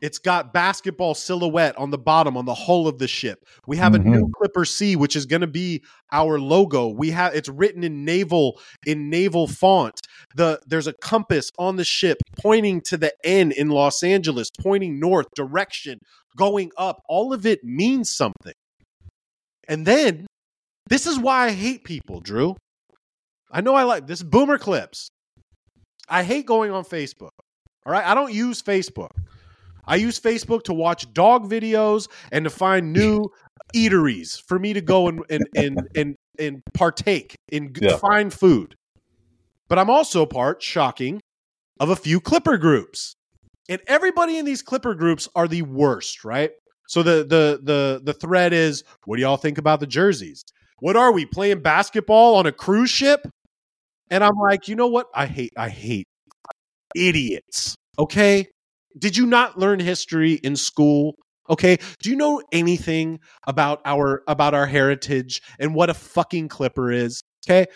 it's 0.00 0.18
got 0.18 0.52
basketball 0.52 1.14
silhouette 1.14 1.76
on 1.76 1.90
the 1.90 1.98
bottom 1.98 2.36
on 2.36 2.44
the 2.44 2.54
hull 2.54 2.86
of 2.86 2.98
the 2.98 3.08
ship. 3.08 3.44
We 3.66 3.76
have 3.78 3.92
mm-hmm. 3.92 4.12
a 4.12 4.16
new 4.16 4.30
Clipper 4.36 4.64
C, 4.64 4.96
which 4.96 5.16
is 5.16 5.26
going 5.26 5.40
to 5.40 5.46
be 5.46 5.82
our 6.12 6.38
logo. 6.38 6.88
We 6.88 7.10
have 7.10 7.34
it's 7.34 7.48
written 7.48 7.82
in 7.82 8.04
naval 8.04 8.60
in 8.86 9.10
naval 9.10 9.46
font. 9.48 10.00
The 10.36 10.60
there's 10.66 10.86
a 10.86 10.92
compass 10.92 11.50
on 11.58 11.76
the 11.76 11.84
ship 11.84 12.18
pointing 12.38 12.80
to 12.82 12.96
the 12.96 13.12
N 13.24 13.52
in 13.52 13.70
Los 13.70 14.02
Angeles, 14.02 14.50
pointing 14.60 15.00
north 15.00 15.26
direction, 15.34 15.98
going 16.36 16.70
up. 16.76 17.02
All 17.08 17.32
of 17.32 17.46
it 17.46 17.64
means 17.64 18.10
something. 18.10 18.54
And 19.68 19.84
then 19.84 20.26
this 20.88 21.06
is 21.06 21.18
why 21.18 21.46
I 21.46 21.50
hate 21.50 21.84
people, 21.84 22.20
Drew. 22.20 22.56
I 23.50 23.60
know 23.60 23.74
I 23.74 23.82
like 23.82 24.06
this 24.06 24.22
boomer 24.22 24.58
clips. 24.58 25.08
I 26.08 26.22
hate 26.22 26.46
going 26.46 26.70
on 26.70 26.84
Facebook. 26.84 27.30
All 27.84 27.92
right, 27.92 28.06
I 28.06 28.14
don't 28.14 28.32
use 28.32 28.62
Facebook. 28.62 29.10
I 29.88 29.96
use 29.96 30.20
Facebook 30.20 30.62
to 30.64 30.74
watch 30.74 31.12
dog 31.12 31.50
videos 31.50 32.08
and 32.30 32.44
to 32.44 32.50
find 32.50 32.92
new 32.92 33.30
eateries 33.74 34.40
for 34.46 34.58
me 34.58 34.72
to 34.74 34.80
go 34.80 35.08
and 35.08 35.24
and 35.30 35.48
and 35.56 35.88
and, 35.96 36.16
and 36.38 36.62
partake 36.74 37.34
in 37.48 37.72
yeah. 37.80 37.96
fine 37.96 38.30
food. 38.30 38.74
But 39.68 39.78
I'm 39.78 39.90
also 39.90 40.24
part, 40.26 40.62
shocking, 40.62 41.20
of 41.80 41.90
a 41.90 41.96
few 41.96 42.20
Clipper 42.20 42.58
groups. 42.58 43.14
And 43.68 43.80
everybody 43.86 44.38
in 44.38 44.44
these 44.44 44.62
Clipper 44.62 44.94
groups 44.94 45.28
are 45.34 45.48
the 45.48 45.62
worst, 45.62 46.24
right? 46.24 46.52
So 46.88 47.02
the 47.02 47.24
the 47.24 47.60
the 47.62 48.00
the 48.02 48.14
thread 48.14 48.52
is, 48.52 48.84
what 49.04 49.16
do 49.16 49.22
y'all 49.22 49.36
think 49.36 49.58
about 49.58 49.80
the 49.80 49.86
jerseys? 49.86 50.42
What 50.80 50.96
are 50.96 51.12
we 51.12 51.26
playing 51.26 51.60
basketball 51.60 52.36
on 52.36 52.46
a 52.46 52.52
cruise 52.52 52.90
ship? 52.90 53.28
And 54.10 54.24
I'm 54.24 54.38
like, 54.38 54.68
you 54.68 54.76
know 54.76 54.86
what? 54.86 55.06
I 55.14 55.26
hate 55.26 55.52
I 55.56 55.68
hate 55.68 56.06
idiots. 56.94 57.74
Okay? 57.98 58.46
Did 58.98 59.16
you 59.16 59.26
not 59.26 59.58
learn 59.58 59.80
history 59.80 60.34
in 60.34 60.56
school? 60.56 61.16
Okay. 61.50 61.78
Do 62.02 62.10
you 62.10 62.16
know 62.16 62.42
anything 62.52 63.20
about 63.46 63.80
our 63.84 64.22
about 64.26 64.54
our 64.54 64.66
heritage 64.66 65.40
and 65.58 65.74
what 65.74 65.90
a 65.90 65.94
fucking 65.94 66.48
clipper 66.48 66.90
is? 66.90 67.22
Okay. 67.46 67.66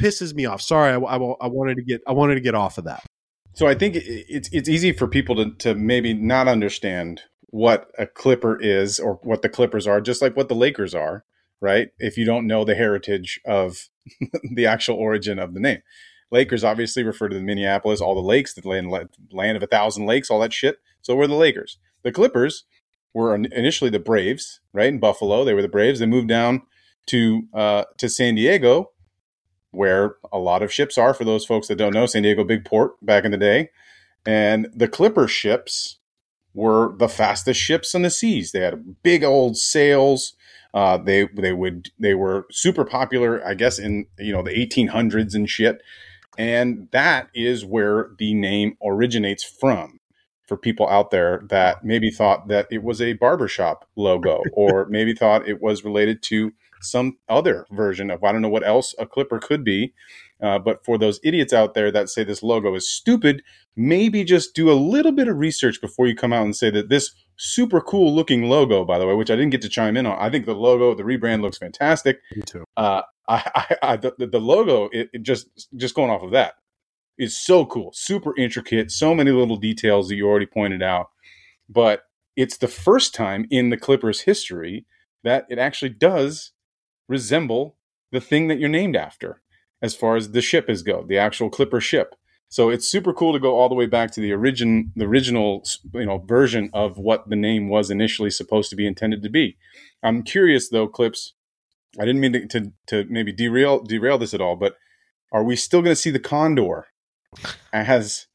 Pisses 0.00 0.34
me 0.34 0.46
off. 0.46 0.62
Sorry, 0.62 0.92
I, 0.92 0.96
I, 0.96 1.16
I 1.16 1.46
wanted 1.46 1.76
to 1.76 1.82
get 1.82 2.00
I 2.06 2.12
wanted 2.12 2.34
to 2.34 2.40
get 2.40 2.54
off 2.54 2.78
of 2.78 2.84
that. 2.84 3.04
So 3.52 3.66
I 3.66 3.74
think 3.74 3.96
it's 3.96 4.48
it's 4.52 4.68
easy 4.68 4.92
for 4.92 5.06
people 5.06 5.36
to 5.36 5.54
to 5.58 5.74
maybe 5.74 6.14
not 6.14 6.48
understand 6.48 7.22
what 7.50 7.90
a 7.98 8.06
clipper 8.06 8.60
is 8.60 8.98
or 9.00 9.14
what 9.22 9.42
the 9.42 9.48
clippers 9.48 9.86
are, 9.86 10.00
just 10.00 10.22
like 10.22 10.36
what 10.36 10.48
the 10.48 10.54
Lakers 10.54 10.94
are, 10.94 11.24
right? 11.60 11.88
If 11.98 12.16
you 12.16 12.24
don't 12.24 12.46
know 12.46 12.64
the 12.64 12.74
heritage 12.74 13.40
of 13.44 13.88
the 14.54 14.66
actual 14.66 14.96
origin 14.96 15.38
of 15.38 15.54
the 15.54 15.60
name. 15.60 15.82
Lakers 16.30 16.64
obviously 16.64 17.02
refer 17.02 17.28
to 17.28 17.34
the 17.34 17.42
Minneapolis, 17.42 18.00
all 18.00 18.14
the 18.14 18.20
lakes, 18.20 18.54
the 18.54 18.66
land, 18.68 18.90
land 19.32 19.56
of 19.56 19.62
a 19.62 19.66
thousand 19.66 20.06
lakes, 20.06 20.30
all 20.30 20.40
that 20.40 20.52
shit. 20.52 20.78
So 21.02 21.16
we're 21.16 21.26
the 21.26 21.34
Lakers. 21.34 21.78
The 22.02 22.12
Clippers 22.12 22.64
were 23.12 23.34
initially 23.34 23.90
the 23.90 23.98
Braves, 23.98 24.60
right? 24.72 24.88
In 24.88 25.00
Buffalo, 25.00 25.44
they 25.44 25.54
were 25.54 25.62
the 25.62 25.68
Braves. 25.68 25.98
They 25.98 26.06
moved 26.06 26.28
down 26.28 26.62
to 27.06 27.42
uh, 27.52 27.84
to 27.98 28.08
San 28.08 28.36
Diego, 28.36 28.90
where 29.72 30.16
a 30.32 30.38
lot 30.38 30.62
of 30.62 30.72
ships 30.72 30.96
are. 30.96 31.14
For 31.14 31.24
those 31.24 31.44
folks 31.44 31.68
that 31.68 31.76
don't 31.76 31.94
know, 31.94 32.06
San 32.06 32.22
Diego 32.22 32.44
big 32.44 32.64
port 32.64 32.92
back 33.04 33.24
in 33.24 33.32
the 33.32 33.36
day, 33.36 33.70
and 34.24 34.68
the 34.74 34.88
Clipper 34.88 35.26
ships 35.26 35.98
were 36.54 36.94
the 36.98 37.08
fastest 37.08 37.60
ships 37.60 37.94
on 37.94 38.02
the 38.02 38.10
seas. 38.10 38.52
They 38.52 38.60
had 38.60 39.02
big 39.02 39.24
old 39.24 39.56
sails. 39.56 40.34
Uh, 40.72 40.98
they 40.98 41.24
they 41.34 41.52
would 41.52 41.90
they 41.98 42.14
were 42.14 42.46
super 42.50 42.84
popular, 42.84 43.44
I 43.44 43.54
guess, 43.54 43.78
in 43.78 44.06
you 44.18 44.32
know 44.32 44.42
the 44.42 44.52
1800s 44.52 45.34
and 45.34 45.50
shit. 45.50 45.82
And 46.40 46.88
that 46.92 47.28
is 47.34 47.66
where 47.66 48.12
the 48.16 48.32
name 48.32 48.78
originates 48.82 49.44
from 49.44 50.00
for 50.48 50.56
people 50.56 50.88
out 50.88 51.10
there 51.10 51.42
that 51.50 51.84
maybe 51.84 52.10
thought 52.10 52.48
that 52.48 52.66
it 52.70 52.82
was 52.82 53.02
a 53.02 53.12
barbershop 53.12 53.86
logo 53.94 54.42
or 54.54 54.86
maybe 54.86 55.12
thought 55.12 55.46
it 55.46 55.60
was 55.60 55.84
related 55.84 56.22
to 56.22 56.54
some 56.80 57.18
other 57.28 57.66
version 57.72 58.10
of 58.10 58.24
I 58.24 58.32
don't 58.32 58.40
know 58.40 58.48
what 58.48 58.66
else 58.66 58.94
a 58.98 59.04
clipper 59.04 59.38
could 59.38 59.64
be. 59.64 59.92
Uh, 60.42 60.58
but 60.58 60.82
for 60.82 60.96
those 60.96 61.20
idiots 61.22 61.52
out 61.52 61.74
there 61.74 61.92
that 61.92 62.08
say 62.08 62.24
this 62.24 62.42
logo 62.42 62.74
is 62.74 62.90
stupid, 62.90 63.42
maybe 63.76 64.24
just 64.24 64.54
do 64.54 64.70
a 64.70 64.72
little 64.72 65.12
bit 65.12 65.28
of 65.28 65.36
research 65.36 65.78
before 65.78 66.06
you 66.06 66.16
come 66.16 66.32
out 66.32 66.44
and 66.44 66.56
say 66.56 66.70
that 66.70 66.88
this 66.88 67.14
super 67.36 67.82
cool 67.82 68.14
looking 68.14 68.48
logo, 68.48 68.82
by 68.82 68.98
the 68.98 69.06
way, 69.06 69.12
which 69.12 69.30
I 69.30 69.36
didn't 69.36 69.50
get 69.50 69.60
to 69.60 69.68
chime 69.68 69.98
in 69.98 70.06
on. 70.06 70.16
I 70.18 70.30
think 70.30 70.46
the 70.46 70.54
logo, 70.54 70.94
the 70.94 71.02
rebrand 71.02 71.42
looks 71.42 71.58
fantastic. 71.58 72.20
Me 72.34 72.40
too. 72.46 72.64
Uh, 72.78 73.02
I, 73.30 73.76
I, 73.82 73.96
the, 73.96 74.14
the, 74.18 74.40
logo, 74.40 74.88
it, 74.92 75.10
it, 75.12 75.22
just 75.22 75.68
just 75.76 75.94
going 75.94 76.10
off 76.10 76.22
of 76.22 76.32
that, 76.32 76.54
is 77.18 77.36
so 77.36 77.64
cool, 77.66 77.92
super 77.94 78.36
intricate, 78.36 78.90
so 78.90 79.14
many 79.14 79.30
little 79.30 79.56
details 79.56 80.08
that 80.08 80.16
you 80.16 80.26
already 80.26 80.46
pointed 80.46 80.82
out. 80.82 81.10
But 81.68 82.02
it's 82.36 82.56
the 82.56 82.68
first 82.68 83.14
time 83.14 83.46
in 83.50 83.70
the 83.70 83.76
Clippers' 83.76 84.22
history 84.22 84.86
that 85.22 85.46
it 85.50 85.58
actually 85.58 85.90
does 85.90 86.52
resemble 87.08 87.76
the 88.12 88.20
thing 88.20 88.48
that 88.48 88.58
you're 88.58 88.68
named 88.68 88.96
after, 88.96 89.42
as 89.82 89.94
far 89.94 90.16
as 90.16 90.32
the 90.32 90.40
ship 90.40 90.68
is 90.68 90.82
go, 90.82 91.04
the 91.06 91.18
actual 91.18 91.50
Clipper 91.50 91.80
ship. 91.80 92.14
So 92.48 92.68
it's 92.68 92.88
super 92.90 93.12
cool 93.12 93.32
to 93.32 93.38
go 93.38 93.56
all 93.56 93.68
the 93.68 93.76
way 93.76 93.86
back 93.86 94.10
to 94.12 94.20
the 94.20 94.32
origin, 94.32 94.92
the 94.96 95.04
original, 95.04 95.64
you 95.94 96.06
know, 96.06 96.18
version 96.18 96.68
of 96.72 96.98
what 96.98 97.28
the 97.28 97.36
name 97.36 97.68
was 97.68 97.90
initially 97.90 98.30
supposed 98.30 98.70
to 98.70 98.76
be 98.76 98.88
intended 98.88 99.22
to 99.22 99.28
be. 99.28 99.56
I'm 100.02 100.24
curious 100.24 100.68
though, 100.68 100.88
Clipps, 100.88 101.34
I 101.98 102.04
didn't 102.04 102.20
mean 102.20 102.32
to, 102.32 102.46
to, 102.46 102.72
to 102.88 103.04
maybe 103.08 103.32
derail 103.32 103.80
derail 103.80 104.18
this 104.18 104.34
at 104.34 104.40
all, 104.40 104.56
but 104.56 104.76
are 105.32 105.42
we 105.42 105.56
still 105.56 105.82
going 105.82 105.92
to 105.92 106.00
see 106.00 106.10
the 106.10 106.20
condor 106.20 106.86
as 107.72 108.26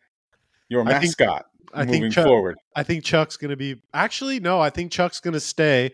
your 0.70 0.84
mascot 0.84 1.46
I 1.74 1.86
think, 1.86 1.88
moving 1.88 1.98
I 1.98 2.02
think 2.02 2.14
Chuck, 2.14 2.26
forward? 2.26 2.58
I 2.76 2.84
think 2.84 3.04
Chuck's 3.04 3.38
going 3.38 3.50
to 3.50 3.58
be 3.58 3.82
actually 3.94 4.40
no. 4.40 4.60
I 4.60 4.70
think 4.70 4.92
Chuck's 4.92 5.20
going 5.20 5.34
to 5.34 5.40
stay 5.40 5.92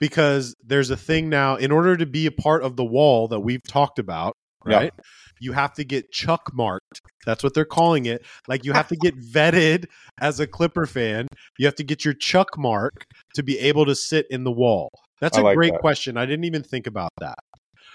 because 0.00 0.54
there's 0.64 0.90
a 0.90 0.96
thing 0.96 1.28
now. 1.28 1.56
In 1.56 1.72
order 1.72 1.96
to 1.96 2.06
be 2.06 2.26
a 2.26 2.32
part 2.32 2.62
of 2.62 2.76
the 2.76 2.84
wall 2.84 3.28
that 3.28 3.40
we've 3.40 3.62
talked 3.62 3.98
about, 3.98 4.36
right? 4.64 4.92
Yeah. 4.96 5.04
You 5.40 5.52
have 5.52 5.72
to 5.74 5.84
get 5.84 6.10
Chuck 6.10 6.50
marked. 6.52 7.00
That's 7.24 7.44
what 7.44 7.54
they're 7.54 7.64
calling 7.64 8.06
it. 8.06 8.24
Like 8.48 8.64
you 8.64 8.72
have 8.72 8.88
to 8.88 8.96
get 8.96 9.16
vetted 9.32 9.86
as 10.20 10.40
a 10.40 10.46
Clipper 10.46 10.86
fan. 10.86 11.28
You 11.58 11.66
have 11.66 11.76
to 11.76 11.84
get 11.84 12.04
your 12.04 12.14
Chuck 12.14 12.58
mark 12.58 13.06
to 13.34 13.42
be 13.42 13.58
able 13.60 13.86
to 13.86 13.94
sit 13.94 14.26
in 14.30 14.44
the 14.44 14.50
wall. 14.50 14.90
That's 15.20 15.38
a 15.38 15.42
like 15.42 15.56
great 15.56 15.72
that. 15.72 15.80
question. 15.80 16.16
I 16.16 16.26
didn't 16.26 16.44
even 16.44 16.62
think 16.62 16.86
about 16.86 17.12
that. 17.20 17.38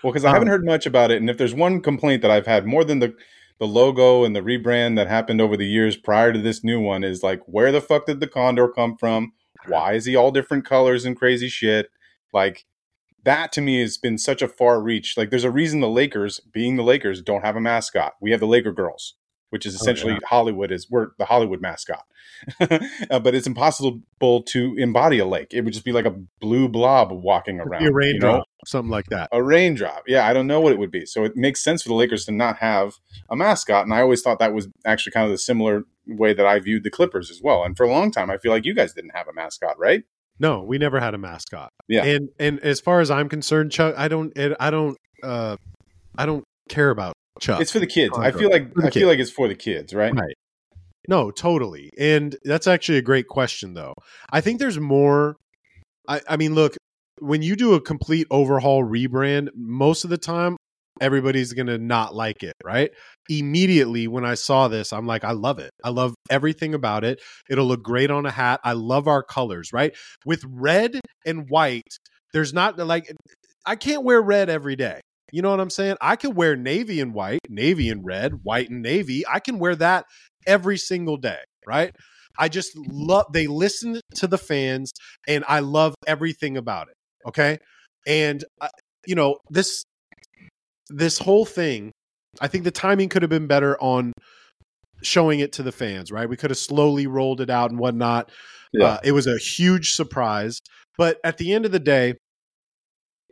Well, 0.04 0.12
because 0.12 0.26
I 0.26 0.30
um, 0.30 0.34
haven't 0.36 0.50
heard 0.50 0.66
much 0.66 0.86
about 0.86 1.12
it, 1.12 1.18
and 1.18 1.30
if 1.30 1.38
there's 1.38 1.54
one 1.54 1.82
complaint 1.82 2.22
that 2.22 2.32
I've 2.32 2.48
had 2.48 2.66
more 2.66 2.84
than 2.84 3.00
the 3.00 3.16
the 3.60 3.68
logo 3.68 4.24
and 4.24 4.36
the 4.36 4.42
rebrand 4.42 4.96
that 4.96 5.08
happened 5.08 5.40
over 5.40 5.56
the 5.56 5.68
years 5.68 5.96
prior 5.96 6.34
to 6.34 6.40
this 6.40 6.64
new 6.64 6.82
one 6.82 7.04
is 7.04 7.24
like, 7.24 7.40
where 7.46 7.72
the 7.72 7.80
fuck 7.80 8.08
did 8.08 8.20
the 8.20 8.28
condor 8.28 8.68
come 8.68 8.98
from? 8.98 9.32
Why 9.68 9.94
is 9.94 10.06
he 10.06 10.16
all 10.16 10.32
different 10.32 10.66
colors 10.66 11.06
and 11.06 11.16
crazy 11.16 11.48
shit? 11.48 11.90
Like 12.34 12.66
that 13.24 13.52
to 13.54 13.62
me 13.62 13.80
has 13.80 13.98
been 13.98 14.18
such 14.18 14.42
a 14.42 14.48
far 14.48 14.82
reach. 14.82 15.16
Like 15.16 15.30
there's 15.30 15.44
a 15.44 15.52
reason 15.52 15.80
the 15.80 15.88
Lakers, 15.88 16.42
being 16.52 16.76
the 16.76 16.84
Lakers, 16.84 17.22
don't 17.22 17.46
have 17.46 17.56
a 17.56 17.62
mascot. 17.62 18.14
We 18.20 18.32
have 18.32 18.40
the 18.40 18.48
Laker 18.48 18.74
girls 18.74 19.16
which 19.54 19.68
is 19.68 19.76
essentially 19.76 20.14
oh, 20.14 20.16
yeah. 20.16 20.28
Hollywood 20.28 20.72
is 20.72 20.90
we're 20.90 21.10
the 21.20 21.26
Hollywood 21.26 21.62
mascot. 21.62 22.08
uh, 22.60 23.20
but 23.20 23.36
it's 23.36 23.46
impossible 23.46 24.02
to 24.42 24.76
embody 24.80 25.20
a 25.20 25.28
lake. 25.28 25.54
It 25.54 25.62
would 25.62 25.74
just 25.74 25.86
be 25.86 25.92
like 25.92 26.06
a 26.06 26.16
blue 26.42 26.68
blob 26.68 27.12
walking 27.12 27.60
around. 27.60 27.86
a 27.86 27.94
raindrop, 27.94 28.34
you 28.34 28.38
know? 28.40 28.44
something 28.66 28.90
like 28.90 29.06
that. 29.12 29.30
A 29.32 29.44
raindrop. 29.44 30.06
Yeah, 30.08 30.28
I 30.28 30.34
don't 30.34 30.48
know 30.48 30.60
what 30.60 30.74
it 30.74 30.80
would 30.80 30.90
be. 30.90 31.06
So 31.06 31.24
it 31.24 31.38
makes 31.38 31.64
sense 31.64 31.84
for 31.84 31.90
the 31.90 31.94
Lakers 31.94 32.26
to 32.26 32.32
not 32.32 32.58
have 32.58 32.96
a 33.30 33.36
mascot. 33.36 33.86
And 33.86 33.94
I 33.94 34.02
always 34.02 34.24
thought 34.24 34.40
that 34.40 34.56
was 34.56 34.70
actually 34.86 35.12
kind 35.12 35.26
of 35.26 35.32
the 35.32 35.38
similar 35.38 35.84
way 36.08 36.34
that 36.34 36.48
I 36.48 36.58
viewed 36.58 36.84
the 36.84 36.90
Clippers 36.90 37.30
as 37.30 37.40
well. 37.40 37.64
And 37.64 37.78
for 37.78 37.84
a 37.84 37.92
long 37.92 38.10
time, 38.10 38.32
I 38.32 38.40
feel 38.40 38.52
like 38.52 38.66
you 38.66 38.74
guys 38.74 38.94
didn't 38.94 39.16
have 39.16 39.28
a 39.28 39.34
mascot, 39.34 39.78
right? 39.78 40.04
No, 40.40 40.64
we 40.64 40.80
never 40.80 41.00
had 41.00 41.14
a 41.14 41.20
mascot. 41.20 41.70
Yeah. 41.88 42.06
And 42.06 42.30
and 42.40 42.60
as 42.62 42.80
far 42.80 43.02
as 43.02 43.12
I'm 43.12 43.30
concerned, 43.30 43.72
Chuck, 43.72 43.94
I 43.96 44.08
don't 44.08 44.34
I 44.60 44.72
don't 44.72 44.98
uh 45.22 45.58
I 46.18 46.26
don't 46.26 46.44
care 46.70 46.90
about 46.90 47.14
Chuck. 47.40 47.62
It's 47.62 47.72
for 47.72 47.80
the 47.80 47.88
kids. 47.88 48.18
I 48.18 48.32
feel 48.32 48.50
like 48.50 48.72
I 48.78 48.84
kids. 48.84 48.96
feel 48.96 49.08
like 49.08 49.20
it's 49.20 49.32
for 49.32 49.48
the 49.48 49.56
kids, 49.56 49.94
right? 49.94 50.14
Right. 50.14 50.36
No, 51.08 51.32
totally. 51.32 51.90
And 51.98 52.36
that's 52.44 52.68
actually 52.68 52.98
a 52.98 53.02
great 53.02 53.28
question 53.28 53.74
though. 53.74 53.94
I 54.32 54.42
think 54.42 54.60
there's 54.60 54.80
more 54.80 55.36
I, 56.08 56.22
I 56.28 56.38
mean, 56.38 56.54
look, 56.54 56.76
when 57.20 57.42
you 57.42 57.56
do 57.56 57.74
a 57.74 57.82
complete 57.82 58.28
overhaul 58.30 58.84
rebrand, 58.84 59.50
most 59.56 60.04
of 60.04 60.10
the 60.10 60.18
time 60.18 60.58
everybody's 61.02 61.54
going 61.54 61.68
to 61.68 61.78
not 61.78 62.14
like 62.14 62.44
it, 62.44 62.54
right? 62.64 62.92
Immediately 63.30 64.08
when 64.08 64.26
I 64.26 64.36
saw 64.36 64.68
this, 64.68 64.94
I'm 64.94 65.08
like, 65.08 65.24
I 65.24 65.32
love 65.32 65.60
it. 65.60 65.72
I 65.84 65.90
love 65.90 66.14
everything 66.30 66.74
about 66.74 67.04
it. 67.04 67.22
It'll 67.50 67.66
look 67.66 67.84
great 67.84 68.12
on 68.12 68.26
a 68.26 68.32
hat. 68.32 68.60
I 68.64 68.74
love 68.74 69.08
our 69.08 69.24
colors, 69.24 69.72
right? 69.74 69.96
With 70.26 70.44
red 70.48 71.00
and 71.26 71.50
white, 71.50 71.98
there's 72.34 72.54
not 72.54 72.78
like 72.78 73.12
I 73.66 73.76
can't 73.76 74.04
wear 74.04 74.22
red 74.22 74.50
every 74.50 74.76
day. 74.76 75.00
You 75.34 75.42
know 75.42 75.50
what 75.50 75.60
I'm 75.60 75.72
saying? 75.72 75.98
I 76.00 76.16
could 76.16 76.36
wear 76.36 76.56
navy 76.56 77.02
and 77.02 77.12
white, 77.12 77.40
navy 77.50 77.90
and 77.90 78.06
red, 78.06 78.42
white 78.44 78.70
and 78.70 78.84
navy. 78.84 79.24
I 79.28 79.40
can 79.40 79.58
wear 79.58 79.76
that 79.78 80.06
every 80.46 80.78
single 80.78 81.18
day, 81.18 81.40
right? 81.66 81.92
I 82.38 82.50
just 82.50 82.78
love 82.78 83.26
they 83.34 83.48
listen 83.48 84.00
to 84.18 84.28
the 84.28 84.38
fans 84.38 84.92
and 85.28 85.44
I 85.48 85.62
love 85.62 85.96
everything 86.06 86.56
about 86.56 86.90
it. 86.90 86.94
Okay? 87.28 87.58
And 88.06 88.44
I, 88.62 88.70
you 89.08 89.16
know, 89.16 89.40
this 89.50 89.84
this 90.90 91.18
whole 91.18 91.46
thing, 91.46 91.92
I 92.40 92.48
think 92.48 92.64
the 92.64 92.70
timing 92.70 93.10
could 93.10 93.24
have 93.24 93.32
been 93.32 93.48
better 93.48 93.76
on 93.82 94.14
showing 95.02 95.40
it 95.40 95.54
to 95.54 95.64
the 95.64 95.72
fans, 95.72 96.12
right? 96.12 96.30
We 96.30 96.38
could 96.38 96.52
have 96.52 96.60
slowly 96.60 97.08
rolled 97.08 97.42
it 97.42 97.50
out 97.50 97.72
and 97.72 97.80
whatnot. 97.80 98.30
Yeah. 98.72 98.86
Uh, 98.86 98.98
it 99.04 99.14
was 99.14 99.26
a 99.26 99.40
huge 99.40 99.94
surprise. 99.94 100.60
But 100.96 101.18
at 101.24 101.40
the 101.40 101.54
end 101.54 101.66
of 101.66 101.72
the 101.72 101.80
day, 101.80 102.14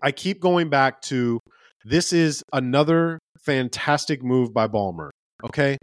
I 0.02 0.12
keep 0.12 0.40
going 0.40 0.70
back 0.70 1.04
to 1.04 1.40
this 1.86 2.14
is 2.14 2.44
another 2.54 3.20
fantastic 3.40 4.24
move 4.24 4.54
by 4.54 4.68
Ballmer. 4.68 5.10
Okay? 5.44 5.78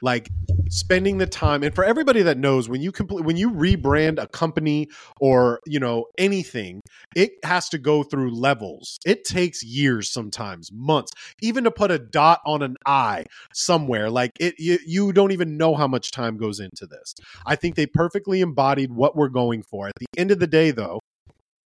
Like 0.00 0.28
spending 0.68 1.18
the 1.18 1.26
time 1.26 1.62
and 1.62 1.72
for 1.72 1.84
everybody 1.84 2.22
that 2.22 2.36
knows 2.36 2.68
when 2.68 2.80
you 2.80 2.90
complete 2.90 3.24
when 3.24 3.36
you 3.36 3.50
rebrand 3.52 4.20
a 4.20 4.26
company 4.26 4.88
or 5.20 5.60
you 5.64 5.78
know 5.78 6.06
anything 6.18 6.80
it 7.14 7.30
has 7.44 7.68
to 7.68 7.78
go 7.78 8.02
through 8.02 8.34
levels. 8.34 8.98
It 9.06 9.24
takes 9.24 9.62
years 9.62 10.10
sometimes 10.10 10.70
months 10.72 11.12
even 11.40 11.62
to 11.64 11.70
put 11.70 11.92
a 11.92 12.00
dot 12.00 12.40
on 12.44 12.62
an 12.62 12.76
i 12.84 13.24
somewhere. 13.54 14.10
Like 14.10 14.32
it 14.40 14.54
you, 14.58 14.78
you 14.84 15.12
don't 15.12 15.30
even 15.30 15.56
know 15.56 15.76
how 15.76 15.86
much 15.86 16.10
time 16.10 16.36
goes 16.36 16.58
into 16.58 16.86
this. 16.86 17.14
I 17.46 17.54
think 17.54 17.76
they 17.76 17.86
perfectly 17.86 18.40
embodied 18.40 18.92
what 18.92 19.14
we're 19.14 19.28
going 19.28 19.62
for. 19.62 19.86
At 19.86 19.94
the 20.00 20.06
end 20.20 20.32
of 20.32 20.40
the 20.40 20.48
day 20.48 20.72
though 20.72 20.98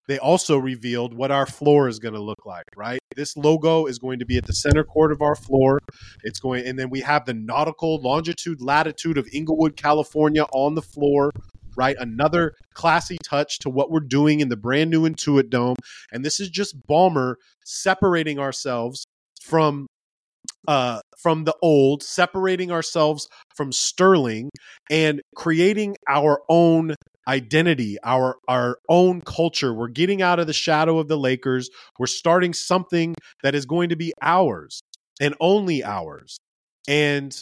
they 0.07 0.17
also 0.19 0.57
revealed 0.57 1.13
what 1.13 1.31
our 1.31 1.45
floor 1.45 1.87
is 1.87 1.99
going 1.99 2.13
to 2.13 2.21
look 2.21 2.45
like, 2.45 2.65
right? 2.75 2.99
This 3.15 3.35
logo 3.35 3.85
is 3.85 3.99
going 3.99 4.19
to 4.19 4.25
be 4.25 4.37
at 4.37 4.45
the 4.45 4.53
center 4.53 4.83
court 4.83 5.11
of 5.11 5.21
our 5.21 5.35
floor. 5.35 5.79
It's 6.23 6.39
going, 6.39 6.65
and 6.65 6.79
then 6.79 6.89
we 6.89 7.01
have 7.01 7.25
the 7.25 7.33
nautical 7.33 7.99
longitude, 8.01 8.61
latitude 8.61 9.17
of 9.17 9.27
Inglewood, 9.33 9.75
California 9.75 10.43
on 10.53 10.75
the 10.75 10.81
floor, 10.81 11.31
right? 11.75 11.95
Another 11.99 12.53
classy 12.73 13.17
touch 13.23 13.59
to 13.59 13.69
what 13.69 13.91
we're 13.91 13.99
doing 13.99 14.39
in 14.39 14.49
the 14.49 14.57
brand 14.57 14.89
new 14.89 15.07
Intuit 15.07 15.49
Dome. 15.49 15.75
And 16.11 16.23
this 16.23 16.39
is 16.39 16.49
just 16.49 16.75
Ballmer 16.87 17.35
separating 17.65 18.39
ourselves 18.39 19.05
from 19.41 19.87
uh, 20.67 20.99
from 21.17 21.45
the 21.45 21.55
old, 21.61 22.03
separating 22.03 22.71
ourselves 22.71 23.27
from 23.55 23.71
Sterling 23.71 24.49
and 24.89 25.21
creating 25.35 25.95
our 26.07 26.41
own 26.49 26.93
identity, 27.27 27.97
our 28.03 28.37
our 28.47 28.77
own 28.89 29.21
culture. 29.21 29.73
We're 29.73 29.89
getting 29.89 30.21
out 30.21 30.39
of 30.39 30.47
the 30.47 30.53
shadow 30.53 30.97
of 30.99 31.07
the 31.07 31.17
Lakers. 31.17 31.69
We're 31.99 32.07
starting 32.07 32.53
something 32.53 33.15
that 33.43 33.55
is 33.55 33.65
going 33.65 33.89
to 33.89 33.95
be 33.95 34.13
ours 34.21 34.81
and 35.19 35.35
only 35.39 35.83
ours. 35.83 36.37
And 36.87 37.35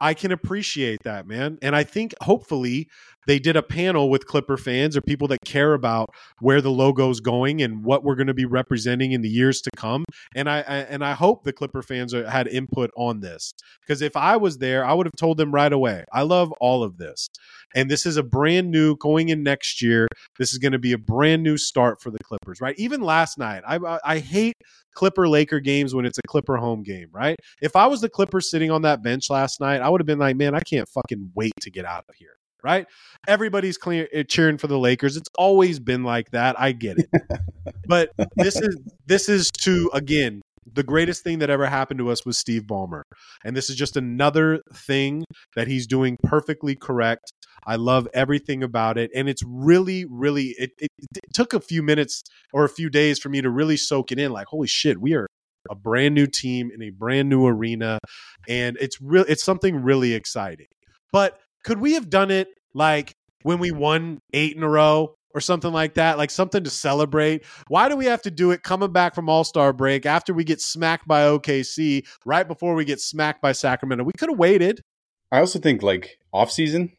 I 0.00 0.14
can 0.14 0.32
appreciate 0.32 1.02
that, 1.04 1.26
man. 1.26 1.58
And 1.62 1.76
I 1.76 1.84
think 1.84 2.14
hopefully 2.22 2.88
they 3.26 3.38
did 3.38 3.56
a 3.56 3.62
panel 3.62 4.10
with 4.10 4.26
Clipper 4.26 4.56
fans 4.56 4.96
or 4.96 5.00
people 5.00 5.28
that 5.28 5.38
care 5.44 5.74
about 5.74 6.10
where 6.40 6.60
the 6.60 6.70
logo's 6.70 7.20
going 7.20 7.62
and 7.62 7.84
what 7.84 8.04
we're 8.04 8.14
going 8.14 8.26
to 8.26 8.34
be 8.34 8.44
representing 8.44 9.12
in 9.12 9.22
the 9.22 9.28
years 9.28 9.60
to 9.62 9.70
come. 9.76 10.04
And 10.34 10.48
I, 10.48 10.58
I 10.58 10.76
and 10.78 11.04
I 11.04 11.12
hope 11.12 11.44
the 11.44 11.52
Clipper 11.52 11.82
fans 11.82 12.14
are, 12.14 12.28
had 12.28 12.48
input 12.48 12.90
on 12.96 13.20
this 13.20 13.52
because 13.80 14.02
if 14.02 14.16
I 14.16 14.36
was 14.36 14.58
there, 14.58 14.84
I 14.84 14.92
would 14.92 15.06
have 15.06 15.16
told 15.16 15.36
them 15.36 15.52
right 15.52 15.72
away. 15.72 16.04
I 16.12 16.22
love 16.22 16.52
all 16.60 16.82
of 16.82 16.98
this, 16.98 17.28
and 17.74 17.90
this 17.90 18.06
is 18.06 18.16
a 18.16 18.22
brand 18.22 18.70
new 18.70 18.96
going 18.96 19.28
in 19.28 19.42
next 19.42 19.82
year. 19.82 20.08
This 20.38 20.52
is 20.52 20.58
going 20.58 20.72
to 20.72 20.78
be 20.78 20.92
a 20.92 20.98
brand 20.98 21.42
new 21.42 21.56
start 21.56 22.00
for 22.00 22.10
the 22.10 22.18
Clippers, 22.24 22.60
right? 22.60 22.74
Even 22.78 23.00
last 23.00 23.38
night, 23.38 23.62
I 23.66 23.98
I 24.04 24.18
hate 24.18 24.56
Clipper 24.94 25.28
Laker 25.28 25.60
games 25.60 25.94
when 25.94 26.04
it's 26.04 26.18
a 26.18 26.28
Clipper 26.28 26.56
home 26.56 26.82
game, 26.82 27.08
right? 27.12 27.36
If 27.60 27.76
I 27.76 27.86
was 27.86 28.00
the 28.00 28.08
Clippers 28.08 28.50
sitting 28.50 28.70
on 28.70 28.82
that 28.82 29.02
bench 29.02 29.30
last 29.30 29.60
night, 29.60 29.80
I 29.80 29.88
would 29.88 30.00
have 30.00 30.06
been 30.06 30.18
like, 30.18 30.36
man, 30.36 30.54
I 30.54 30.60
can't 30.60 30.88
fucking 30.88 31.32
wait 31.34 31.52
to 31.62 31.70
get 31.70 31.84
out 31.84 32.04
of 32.08 32.14
here 32.16 32.36
right? 32.62 32.86
Everybody's 33.26 33.76
clear, 33.78 34.08
eh, 34.12 34.22
cheering 34.22 34.58
for 34.58 34.66
the 34.66 34.78
Lakers. 34.78 35.16
It's 35.16 35.30
always 35.36 35.78
been 35.78 36.04
like 36.04 36.30
that. 36.30 36.58
I 36.60 36.72
get 36.72 36.98
it. 36.98 37.08
but 37.86 38.10
this 38.36 38.56
is 38.56 38.78
this 39.06 39.28
is 39.28 39.50
to 39.62 39.90
again 39.92 40.42
the 40.74 40.82
greatest 40.82 41.24
thing 41.24 41.40
that 41.40 41.50
ever 41.50 41.66
happened 41.66 41.98
to 41.98 42.10
us 42.10 42.24
was 42.24 42.38
Steve 42.38 42.62
Ballmer. 42.62 43.02
And 43.44 43.56
this 43.56 43.68
is 43.68 43.76
just 43.76 43.96
another 43.96 44.62
thing 44.72 45.24
that 45.56 45.66
he's 45.66 45.86
doing 45.86 46.16
perfectly 46.22 46.74
correct. 46.74 47.32
I 47.66 47.76
love 47.76 48.08
everything 48.14 48.62
about 48.62 48.98
it. 48.98 49.10
And 49.14 49.28
it's 49.28 49.42
really, 49.46 50.04
really, 50.08 50.54
it, 50.58 50.70
it, 50.78 50.90
it, 50.98 51.24
took 51.34 51.52
a 51.52 51.60
few 51.60 51.82
minutes 51.82 52.22
or 52.52 52.64
a 52.64 52.68
few 52.68 52.90
days 52.90 53.18
for 53.18 53.28
me 53.28 53.40
to 53.40 53.50
really 53.50 53.76
soak 53.76 54.12
it 54.12 54.18
in. 54.18 54.32
Like, 54.32 54.46
holy 54.48 54.66
shit, 54.66 55.00
we 55.00 55.14
are 55.14 55.26
a 55.70 55.74
brand 55.74 56.14
new 56.14 56.26
team 56.26 56.70
in 56.74 56.82
a 56.82 56.90
brand 56.90 57.28
new 57.28 57.46
arena. 57.46 57.98
And 58.48 58.76
it's 58.80 59.00
real, 59.00 59.24
it's 59.28 59.44
something 59.44 59.76
really 59.76 60.14
exciting. 60.14 60.66
But 61.12 61.38
could 61.62 61.80
we 61.80 61.94
have 61.94 62.10
done 62.10 62.30
it 62.30 62.48
like 62.74 63.14
when 63.42 63.58
we 63.58 63.70
won 63.70 64.20
eight 64.32 64.56
in 64.56 64.62
a 64.62 64.68
row 64.68 65.14
or 65.34 65.40
something 65.40 65.72
like 65.72 65.94
that, 65.94 66.18
like 66.18 66.30
something 66.30 66.62
to 66.64 66.70
celebrate. 66.70 67.44
Why 67.68 67.88
do 67.88 67.96
we 67.96 68.06
have 68.06 68.22
to 68.22 68.30
do 68.30 68.50
it 68.50 68.62
coming 68.62 68.92
back 68.92 69.14
from 69.14 69.28
All 69.28 69.44
Star 69.44 69.72
break 69.72 70.06
after 70.06 70.34
we 70.34 70.44
get 70.44 70.60
smacked 70.60 71.08
by 71.08 71.22
OKC, 71.22 72.06
right 72.24 72.46
before 72.46 72.74
we 72.74 72.84
get 72.84 73.00
smacked 73.00 73.40
by 73.42 73.52
Sacramento? 73.52 74.04
We 74.04 74.12
could 74.12 74.30
have 74.30 74.38
waited. 74.38 74.82
I 75.30 75.38
also 75.38 75.58
think 75.58 75.82
like 75.82 76.18
off 76.32 76.50
season, 76.50 76.92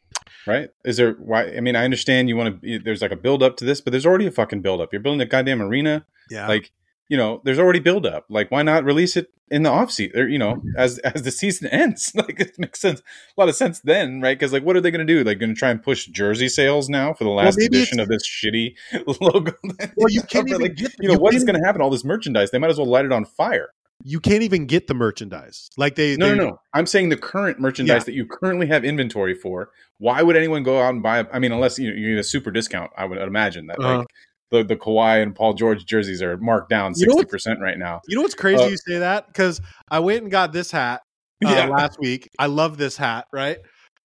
right? 0.48 0.70
Is 0.84 0.98
there 0.98 1.14
why? 1.14 1.56
I 1.56 1.60
mean, 1.60 1.76
I 1.76 1.84
understand 1.84 2.30
you 2.30 2.36
want 2.36 2.62
to. 2.62 2.80
There's 2.80 3.02
like 3.02 3.12
a 3.12 3.18
build 3.18 3.44
up 3.44 3.58
to 3.58 3.66
this, 3.66 3.82
but 3.82 3.92
there's 3.92 4.06
already 4.06 4.26
a 4.26 4.32
fucking 4.32 4.62
build 4.62 4.82
up. 4.82 4.90
You're 4.92 5.02
building 5.02 5.22
a 5.22 5.26
goddamn 5.26 5.62
arena. 5.62 6.06
Yeah. 6.30 6.48
Like 6.48 6.72
you 7.10 7.18
know, 7.18 7.42
there's 7.44 7.60
already 7.60 7.80
build 7.80 8.06
up. 8.06 8.26
Like, 8.30 8.50
why 8.52 8.64
not 8.64 8.84
release 8.84 9.18
it 9.18 9.28
in 9.50 9.64
the 9.64 9.70
off 9.70 9.92
season? 9.92 10.20
Or, 10.20 10.28
you 10.28 10.40
know, 10.40 10.62
as 10.78 11.00
as 11.00 11.24
the 11.24 11.32
season 11.32 11.68
ends, 11.72 12.12
like 12.16 12.40
it 12.40 12.58
makes 12.58 12.80
sense, 12.80 13.02
a 13.02 13.42
lot 13.42 13.50
of 13.50 13.56
sense 13.56 13.80
then, 13.82 14.22
right? 14.22 14.38
Because 14.38 14.54
like, 14.54 14.64
what 14.64 14.76
are 14.76 14.82
they 14.82 14.92
going 14.92 15.06
to 15.06 15.14
do? 15.14 15.24
Like, 15.24 15.40
going 15.40 15.54
to 15.54 15.60
try 15.60 15.70
and 15.70 15.82
push 15.82 16.06
jersey 16.08 16.50
sales 16.50 16.90
now 16.90 17.14
for 17.14 17.24
the 17.24 17.30
last 17.30 17.58
well, 17.58 17.68
edition 17.68 18.00
of 18.00 18.08
this 18.08 18.24
shitty 18.28 18.76
logo? 19.22 19.54
well, 19.96 20.10
you 20.10 20.22
can't 20.24 20.48
even 20.48 20.62
like, 20.62 20.76
get. 20.76 20.94
You 21.00 21.10
know, 21.10 21.18
what 21.18 21.34
is 21.34 21.44
going 21.44 21.60
to 21.60 21.66
happen? 21.66 21.82
All 21.82 21.90
this 21.90 22.06
merchandise, 22.06 22.52
they 22.52 22.60
might 22.60 22.70
as 22.70 22.78
well 22.78 22.88
light 22.88 23.06
it 23.06 23.12
on 23.12 23.26
fire. 23.26 23.70
You 24.06 24.20
can't 24.20 24.44
even 24.44 24.66
get 24.66 24.88
the 24.88 24.94
merchandise. 24.94 25.70
Like 25.78 25.96
they, 25.96 26.18
no, 26.18 26.30
they, 26.30 26.36
no, 26.36 26.48
no. 26.50 26.60
I'm 26.74 26.86
saying 26.86 27.10
the 27.10 27.18
current 27.18 27.60
merchandise 27.60 28.02
yeah. 28.02 28.06
that 28.06 28.14
you 28.14 28.26
currently 28.26 28.68
have 28.68 28.84
inventory 28.84 29.34
for. 29.34 29.70
Why 29.98 30.22
would 30.22 30.36
anyone 30.36 30.64
go 30.64 30.82
out 30.82 30.94
and 30.94 31.02
buy? 31.02 31.26
I 31.32 31.40
mean, 31.40 31.54
unless 31.54 31.80
you, 31.80 31.94
you 31.94 32.16
get 32.16 32.20
a 32.20 32.24
super 32.24 32.52
discount, 32.52 32.92
I 32.98 33.06
would 33.06 33.18
imagine 33.18 33.68
that. 33.68 33.80
Uh-huh. 33.80 34.00
Like, 34.00 34.08
the 34.54 34.64
the 34.64 34.76
Kawhi 34.76 35.22
and 35.22 35.36
Paul 35.36 35.54
George 35.54 35.86
jerseys 35.86 36.22
are 36.22 36.38
marked 36.38 36.70
down 36.70 36.94
sixty 36.94 37.26
percent 37.26 37.60
right 37.60 37.78
now. 37.78 38.02
You 38.08 38.16
know 38.16 38.22
what's 38.22 38.36
crazy? 38.36 38.64
Uh, 38.64 38.68
you 38.68 38.78
say 38.78 39.00
that 39.00 39.28
because 39.28 39.60
I 39.90 40.00
went 40.00 40.22
and 40.22 40.32
got 40.32 40.54
this 40.54 40.72
hat 40.72 41.02
uh, 41.46 41.50
yeah. 41.50 41.66
last 41.66 42.00
week. 42.00 42.30
I 42.38 42.46
love 42.46 42.78
this 42.78 42.96
hat. 42.96 43.26
Right, 43.34 43.58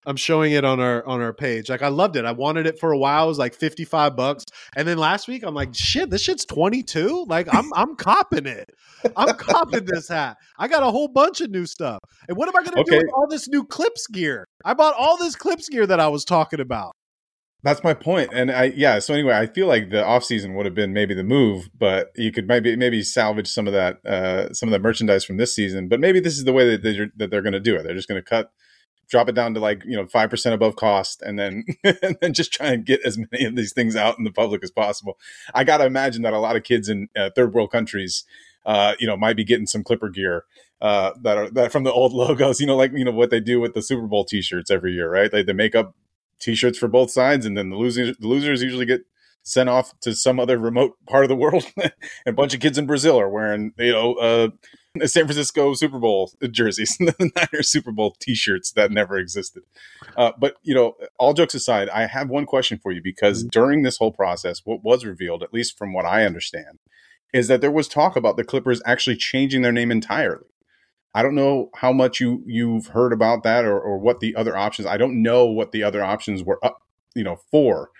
I'm 0.06 0.16
showing 0.16 0.52
it 0.52 0.64
on 0.64 0.80
our 0.80 1.04
on 1.06 1.22
our 1.22 1.32
page. 1.32 1.70
Like 1.70 1.82
I 1.82 1.88
loved 1.88 2.16
it. 2.16 2.26
I 2.26 2.32
wanted 2.32 2.66
it 2.66 2.78
for 2.78 2.92
a 2.92 2.98
while. 2.98 3.24
It 3.24 3.28
was 3.28 3.38
like 3.38 3.54
55 3.54 4.16
bucks. 4.16 4.44
And 4.76 4.86
then 4.86 4.98
last 4.98 5.28
week 5.28 5.42
I'm 5.42 5.54
like, 5.54 5.70
shit, 5.74 6.10
this 6.10 6.22
shit's 6.22 6.44
22. 6.44 7.24
Like 7.26 7.48
I'm 7.52 7.72
I'm 7.74 7.96
copping 7.96 8.46
it. 8.46 8.68
I'm 9.16 9.34
copping 9.36 9.86
this 9.86 10.08
hat. 10.08 10.36
I 10.58 10.68
got 10.68 10.82
a 10.82 10.90
whole 10.90 11.08
bunch 11.08 11.40
of 11.40 11.50
new 11.50 11.64
stuff. 11.64 12.00
And 12.28 12.36
what 12.36 12.48
am 12.48 12.56
I 12.56 12.62
gonna 12.62 12.82
okay. 12.82 12.90
do 12.90 12.96
with 12.98 13.14
all 13.14 13.26
this 13.28 13.48
new 13.48 13.64
clips 13.64 14.06
gear? 14.08 14.44
I 14.64 14.74
bought 14.74 14.94
all 14.94 15.16
this 15.16 15.36
clips 15.36 15.68
gear 15.70 15.86
that 15.86 16.00
I 16.00 16.08
was 16.08 16.24
talking 16.24 16.60
about. 16.60 16.92
That's 17.64 17.82
my 17.82 17.94
point. 17.94 18.28
And 18.34 18.52
I 18.52 18.64
yeah, 18.76 18.98
so 18.98 19.14
anyway, 19.14 19.34
I 19.34 19.46
feel 19.46 19.66
like 19.66 19.88
the 19.88 20.02
offseason 20.02 20.54
would 20.54 20.66
have 20.66 20.74
been 20.74 20.92
maybe 20.92 21.14
the 21.14 21.24
move, 21.24 21.70
but 21.78 22.12
you 22.14 22.30
could 22.30 22.46
maybe 22.46 22.76
maybe 22.76 23.02
salvage 23.02 23.48
some 23.48 23.66
of 23.66 23.72
that 23.72 24.04
uh 24.04 24.52
some 24.52 24.68
of 24.68 24.72
the 24.72 24.78
merchandise 24.78 25.24
from 25.24 25.38
this 25.38 25.54
season. 25.54 25.88
But 25.88 25.98
maybe 25.98 26.20
this 26.20 26.36
is 26.36 26.44
the 26.44 26.52
way 26.52 26.68
that 26.70 26.82
they're 26.82 27.10
that 27.16 27.30
they're 27.30 27.42
going 27.42 27.54
to 27.54 27.60
do 27.60 27.74
it. 27.74 27.82
They're 27.82 27.94
just 27.94 28.06
going 28.06 28.22
to 28.22 28.28
cut 28.28 28.52
drop 29.08 29.28
it 29.28 29.34
down 29.34 29.54
to 29.54 29.60
like, 29.60 29.82
you 29.84 29.96
know, 29.96 30.04
5% 30.06 30.52
above 30.52 30.76
cost 30.76 31.22
and 31.22 31.38
then 31.38 31.64
and 32.02 32.16
then 32.20 32.34
just 32.34 32.52
try 32.52 32.68
and 32.68 32.84
get 32.84 33.00
as 33.04 33.18
many 33.18 33.44
of 33.44 33.56
these 33.56 33.72
things 33.72 33.96
out 33.96 34.18
in 34.18 34.24
the 34.24 34.32
public 34.32 34.62
as 34.62 34.70
possible. 34.70 35.18
I 35.54 35.64
got 35.64 35.78
to 35.78 35.86
imagine 35.86 36.20
that 36.22 36.34
a 36.34 36.38
lot 36.38 36.56
of 36.56 36.64
kids 36.64 36.90
in 36.90 37.08
uh, 37.16 37.30
third 37.34 37.54
world 37.54 37.72
countries 37.72 38.24
uh, 38.66 38.94
you 38.98 39.06
know, 39.06 39.16
might 39.16 39.36
be 39.36 39.44
getting 39.44 39.66
some 39.66 39.84
Clipper 39.84 40.08
gear 40.08 40.44
uh, 40.80 41.12
that 41.22 41.36
are 41.36 41.50
that 41.50 41.72
from 41.72 41.84
the 41.84 41.92
old 41.92 42.12
logos. 42.14 42.60
You 42.60 42.66
know, 42.66 42.76
like 42.76 42.92
you 42.94 43.04
know 43.04 43.10
what 43.10 43.30
they 43.30 43.40
do 43.40 43.60
with 43.60 43.74
the 43.74 43.82
Super 43.82 44.06
Bowl 44.06 44.24
T-shirts 44.24 44.70
every 44.70 44.92
year, 44.92 45.10
right? 45.10 45.30
They 45.30 45.42
they 45.42 45.52
make 45.52 45.74
up 45.74 45.94
t-shirts 46.44 46.78
for 46.78 46.88
both 46.88 47.10
sides 47.10 47.46
and 47.46 47.56
then 47.56 47.70
the 47.70 47.76
losers 47.76 48.16
the 48.18 48.28
losers 48.28 48.62
usually 48.62 48.86
get 48.86 49.00
sent 49.42 49.68
off 49.68 49.98
to 50.00 50.14
some 50.14 50.38
other 50.38 50.58
remote 50.58 50.92
part 51.06 51.24
of 51.24 51.28
the 51.28 51.36
world 51.36 51.64
and 51.82 51.92
a 52.26 52.32
bunch 52.32 52.54
of 52.54 52.60
kids 52.60 52.78
in 52.78 52.86
brazil 52.86 53.18
are 53.18 53.30
wearing 53.30 53.72
you 53.78 53.92
know 53.92 54.14
uh 54.14 54.48
San 55.06 55.24
Francisco 55.24 55.74
Super 55.74 55.98
Bowl 55.98 56.30
jerseys, 56.52 56.96
the 57.00 57.32
Niners 57.34 57.68
Super 57.68 57.90
Bowl 57.90 58.14
T-shirts 58.20 58.70
that 58.72 58.92
never 58.92 59.18
existed. 59.18 59.64
Uh, 60.16 60.30
but 60.38 60.54
you 60.62 60.72
know, 60.72 60.94
all 61.18 61.34
jokes 61.34 61.54
aside, 61.54 61.88
I 61.88 62.06
have 62.06 62.28
one 62.28 62.46
question 62.46 62.78
for 62.80 62.92
you 62.92 63.02
because 63.02 63.40
mm-hmm. 63.40 63.48
during 63.48 63.82
this 63.82 63.98
whole 63.98 64.12
process, 64.12 64.60
what 64.64 64.84
was 64.84 65.04
revealed, 65.04 65.42
at 65.42 65.52
least 65.52 65.76
from 65.76 65.92
what 65.92 66.04
I 66.04 66.24
understand, 66.24 66.78
is 67.32 67.48
that 67.48 67.60
there 67.60 67.72
was 67.72 67.88
talk 67.88 68.14
about 68.14 68.36
the 68.36 68.44
Clippers 68.44 68.80
actually 68.86 69.16
changing 69.16 69.62
their 69.62 69.72
name 69.72 69.90
entirely. 69.90 70.46
I 71.14 71.22
don't 71.22 71.34
know 71.34 71.70
how 71.76 71.92
much 71.92 72.20
you 72.20 72.42
you've 72.46 72.88
heard 72.88 73.12
about 73.12 73.42
that 73.44 73.64
or, 73.64 73.78
or 73.78 73.98
what 73.98 74.20
the 74.20 74.34
other 74.34 74.56
options. 74.56 74.86
I 74.86 74.96
don't 74.96 75.22
know 75.22 75.46
what 75.46 75.72
the 75.72 75.82
other 75.82 76.02
options 76.02 76.42
were 76.42 76.58
up, 76.64 76.78
you 77.14 77.22
know, 77.22 77.36
for 77.50 77.90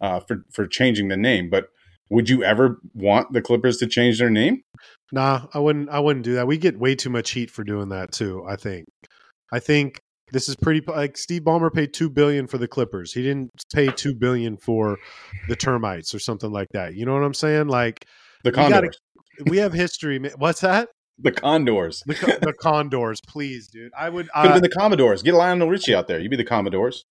uh, 0.00 0.20
for 0.20 0.44
for 0.52 0.66
changing 0.66 1.08
the 1.08 1.16
name. 1.16 1.50
But 1.50 1.68
would 2.10 2.28
you 2.28 2.42
ever 2.44 2.80
want 2.92 3.32
the 3.32 3.42
Clippers 3.42 3.78
to 3.78 3.86
change 3.86 4.18
their 4.18 4.30
name? 4.30 4.62
Nah, 5.12 5.46
I 5.54 5.58
wouldn't. 5.58 5.88
I 5.88 6.00
wouldn't 6.00 6.24
do 6.24 6.34
that. 6.34 6.46
We 6.46 6.58
get 6.58 6.78
way 6.78 6.94
too 6.94 7.10
much 7.10 7.30
heat 7.30 7.50
for 7.50 7.64
doing 7.64 7.90
that 7.90 8.12
too. 8.12 8.44
I 8.48 8.56
think. 8.56 8.86
I 9.52 9.60
think 9.60 10.00
this 10.32 10.48
is 10.48 10.56
pretty 10.56 10.82
like 10.86 11.16
Steve 11.16 11.42
Ballmer 11.42 11.72
paid 11.72 11.94
two 11.94 12.10
billion 12.10 12.46
for 12.46 12.58
the 12.58 12.66
Clippers. 12.66 13.12
He 13.12 13.22
didn't 13.22 13.50
pay 13.72 13.88
two 13.88 14.14
billion 14.14 14.56
for 14.56 14.98
the 15.48 15.54
termites 15.54 16.14
or 16.14 16.18
something 16.18 16.50
like 16.50 16.68
that. 16.72 16.94
You 16.94 17.06
know 17.06 17.14
what 17.14 17.22
I'm 17.22 17.34
saying? 17.34 17.68
Like 17.68 18.04
the 18.42 18.50
Condors. 18.50 18.98
we 19.46 19.58
have 19.58 19.72
history. 19.72 20.18
What's 20.36 20.60
that? 20.62 20.88
The 21.18 21.32
Condors. 21.32 22.02
The, 22.06 22.38
the 22.42 22.52
Condors, 22.52 23.20
please, 23.26 23.68
dude. 23.68 23.92
I 23.96 24.08
would. 24.08 24.26
Could 24.26 24.36
have 24.36 24.50
uh, 24.50 24.54
been 24.54 24.62
the 24.62 24.68
Commodores. 24.68 25.22
Get 25.22 25.34
Lionel 25.34 25.68
Richie 25.68 25.94
out 25.94 26.08
there. 26.08 26.18
You'd 26.18 26.30
be 26.30 26.36
the 26.36 26.44
Commodores. 26.44 27.04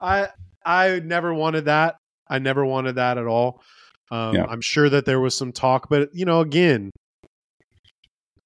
I 0.00 0.28
I 0.64 1.00
never 1.00 1.34
wanted 1.34 1.66
that. 1.66 1.96
I 2.28 2.38
never 2.38 2.64
wanted 2.64 2.96
that 2.96 3.18
at 3.18 3.26
all. 3.26 3.62
Um, 4.10 4.34
yeah. 4.34 4.46
I'm 4.48 4.60
sure 4.60 4.88
that 4.88 5.04
there 5.04 5.20
was 5.20 5.36
some 5.36 5.52
talk, 5.52 5.88
but 5.90 6.08
you 6.14 6.24
know, 6.24 6.40
again, 6.40 6.90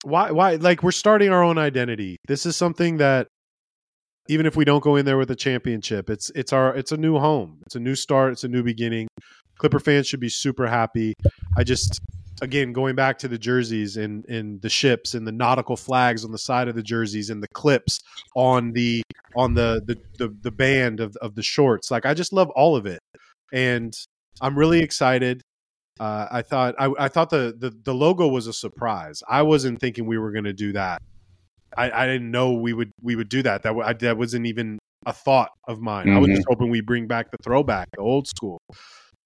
why 0.04 0.30
why 0.30 0.56
like 0.56 0.82
we're 0.82 0.90
starting 0.90 1.30
our 1.30 1.42
own 1.42 1.58
identity. 1.58 2.16
This 2.26 2.46
is 2.46 2.56
something 2.56 2.96
that 2.98 3.28
even 4.28 4.46
if 4.46 4.56
we 4.56 4.64
don't 4.64 4.82
go 4.82 4.96
in 4.96 5.04
there 5.04 5.18
with 5.18 5.30
a 5.30 5.36
championship, 5.36 6.10
it's 6.10 6.30
it's 6.34 6.52
our 6.52 6.74
it's 6.74 6.92
a 6.92 6.96
new 6.96 7.18
home. 7.18 7.60
It's 7.66 7.76
a 7.76 7.80
new 7.80 7.94
start. 7.94 8.32
It's 8.32 8.44
a 8.44 8.48
new 8.48 8.62
beginning. 8.62 9.08
Clipper 9.58 9.78
fans 9.78 10.06
should 10.06 10.20
be 10.20 10.28
super 10.28 10.66
happy. 10.66 11.14
I 11.56 11.62
just 11.64 11.98
again 12.40 12.72
going 12.72 12.94
back 12.94 13.18
to 13.18 13.28
the 13.28 13.38
jerseys 13.38 13.96
and 13.96 14.24
and 14.26 14.60
the 14.62 14.68
ships 14.68 15.14
and 15.14 15.26
the 15.26 15.32
nautical 15.32 15.76
flags 15.76 16.24
on 16.24 16.32
the 16.32 16.38
side 16.38 16.68
of 16.68 16.74
the 16.74 16.82
jerseys 16.82 17.30
and 17.30 17.42
the 17.42 17.48
clips 17.54 18.00
on 18.34 18.72
the 18.72 19.02
on 19.36 19.54
the 19.54 19.82
the 19.86 19.98
the, 20.18 20.34
the 20.42 20.50
band 20.50 21.00
of 21.00 21.16
of 21.16 21.34
the 21.34 21.42
shorts. 21.42 21.90
Like 21.90 22.06
I 22.06 22.14
just 22.14 22.32
love 22.32 22.50
all 22.50 22.76
of 22.76 22.86
it, 22.86 23.00
and 23.52 23.94
I'm 24.40 24.58
really 24.58 24.80
excited. 24.80 25.42
Uh, 26.00 26.26
I 26.30 26.42
thought 26.42 26.74
I, 26.78 26.90
I 26.98 27.08
thought 27.08 27.30
the, 27.30 27.54
the 27.56 27.70
the 27.84 27.94
logo 27.94 28.26
was 28.28 28.46
a 28.46 28.52
surprise. 28.52 29.22
I 29.28 29.42
wasn't 29.42 29.80
thinking 29.80 30.06
we 30.06 30.18
were 30.18 30.32
going 30.32 30.44
to 30.44 30.52
do 30.52 30.72
that. 30.72 31.02
I, 31.76 31.90
I 31.90 32.06
didn't 32.06 32.30
know 32.30 32.52
we 32.52 32.72
would 32.72 32.92
we 33.00 33.16
would 33.16 33.28
do 33.28 33.42
that. 33.42 33.62
That 33.62 33.74
I, 33.84 33.92
that 33.92 34.16
wasn't 34.16 34.46
even 34.46 34.78
a 35.06 35.12
thought 35.12 35.50
of 35.68 35.80
mine. 35.80 36.06
Mm-hmm. 36.06 36.16
I 36.16 36.18
was 36.20 36.28
just 36.28 36.40
mm-hmm. 36.42 36.52
hoping 36.52 36.70
we 36.70 36.80
bring 36.80 37.06
back 37.06 37.30
the 37.30 37.38
throwback, 37.42 37.88
the 37.94 38.02
old 38.02 38.26
school. 38.26 38.60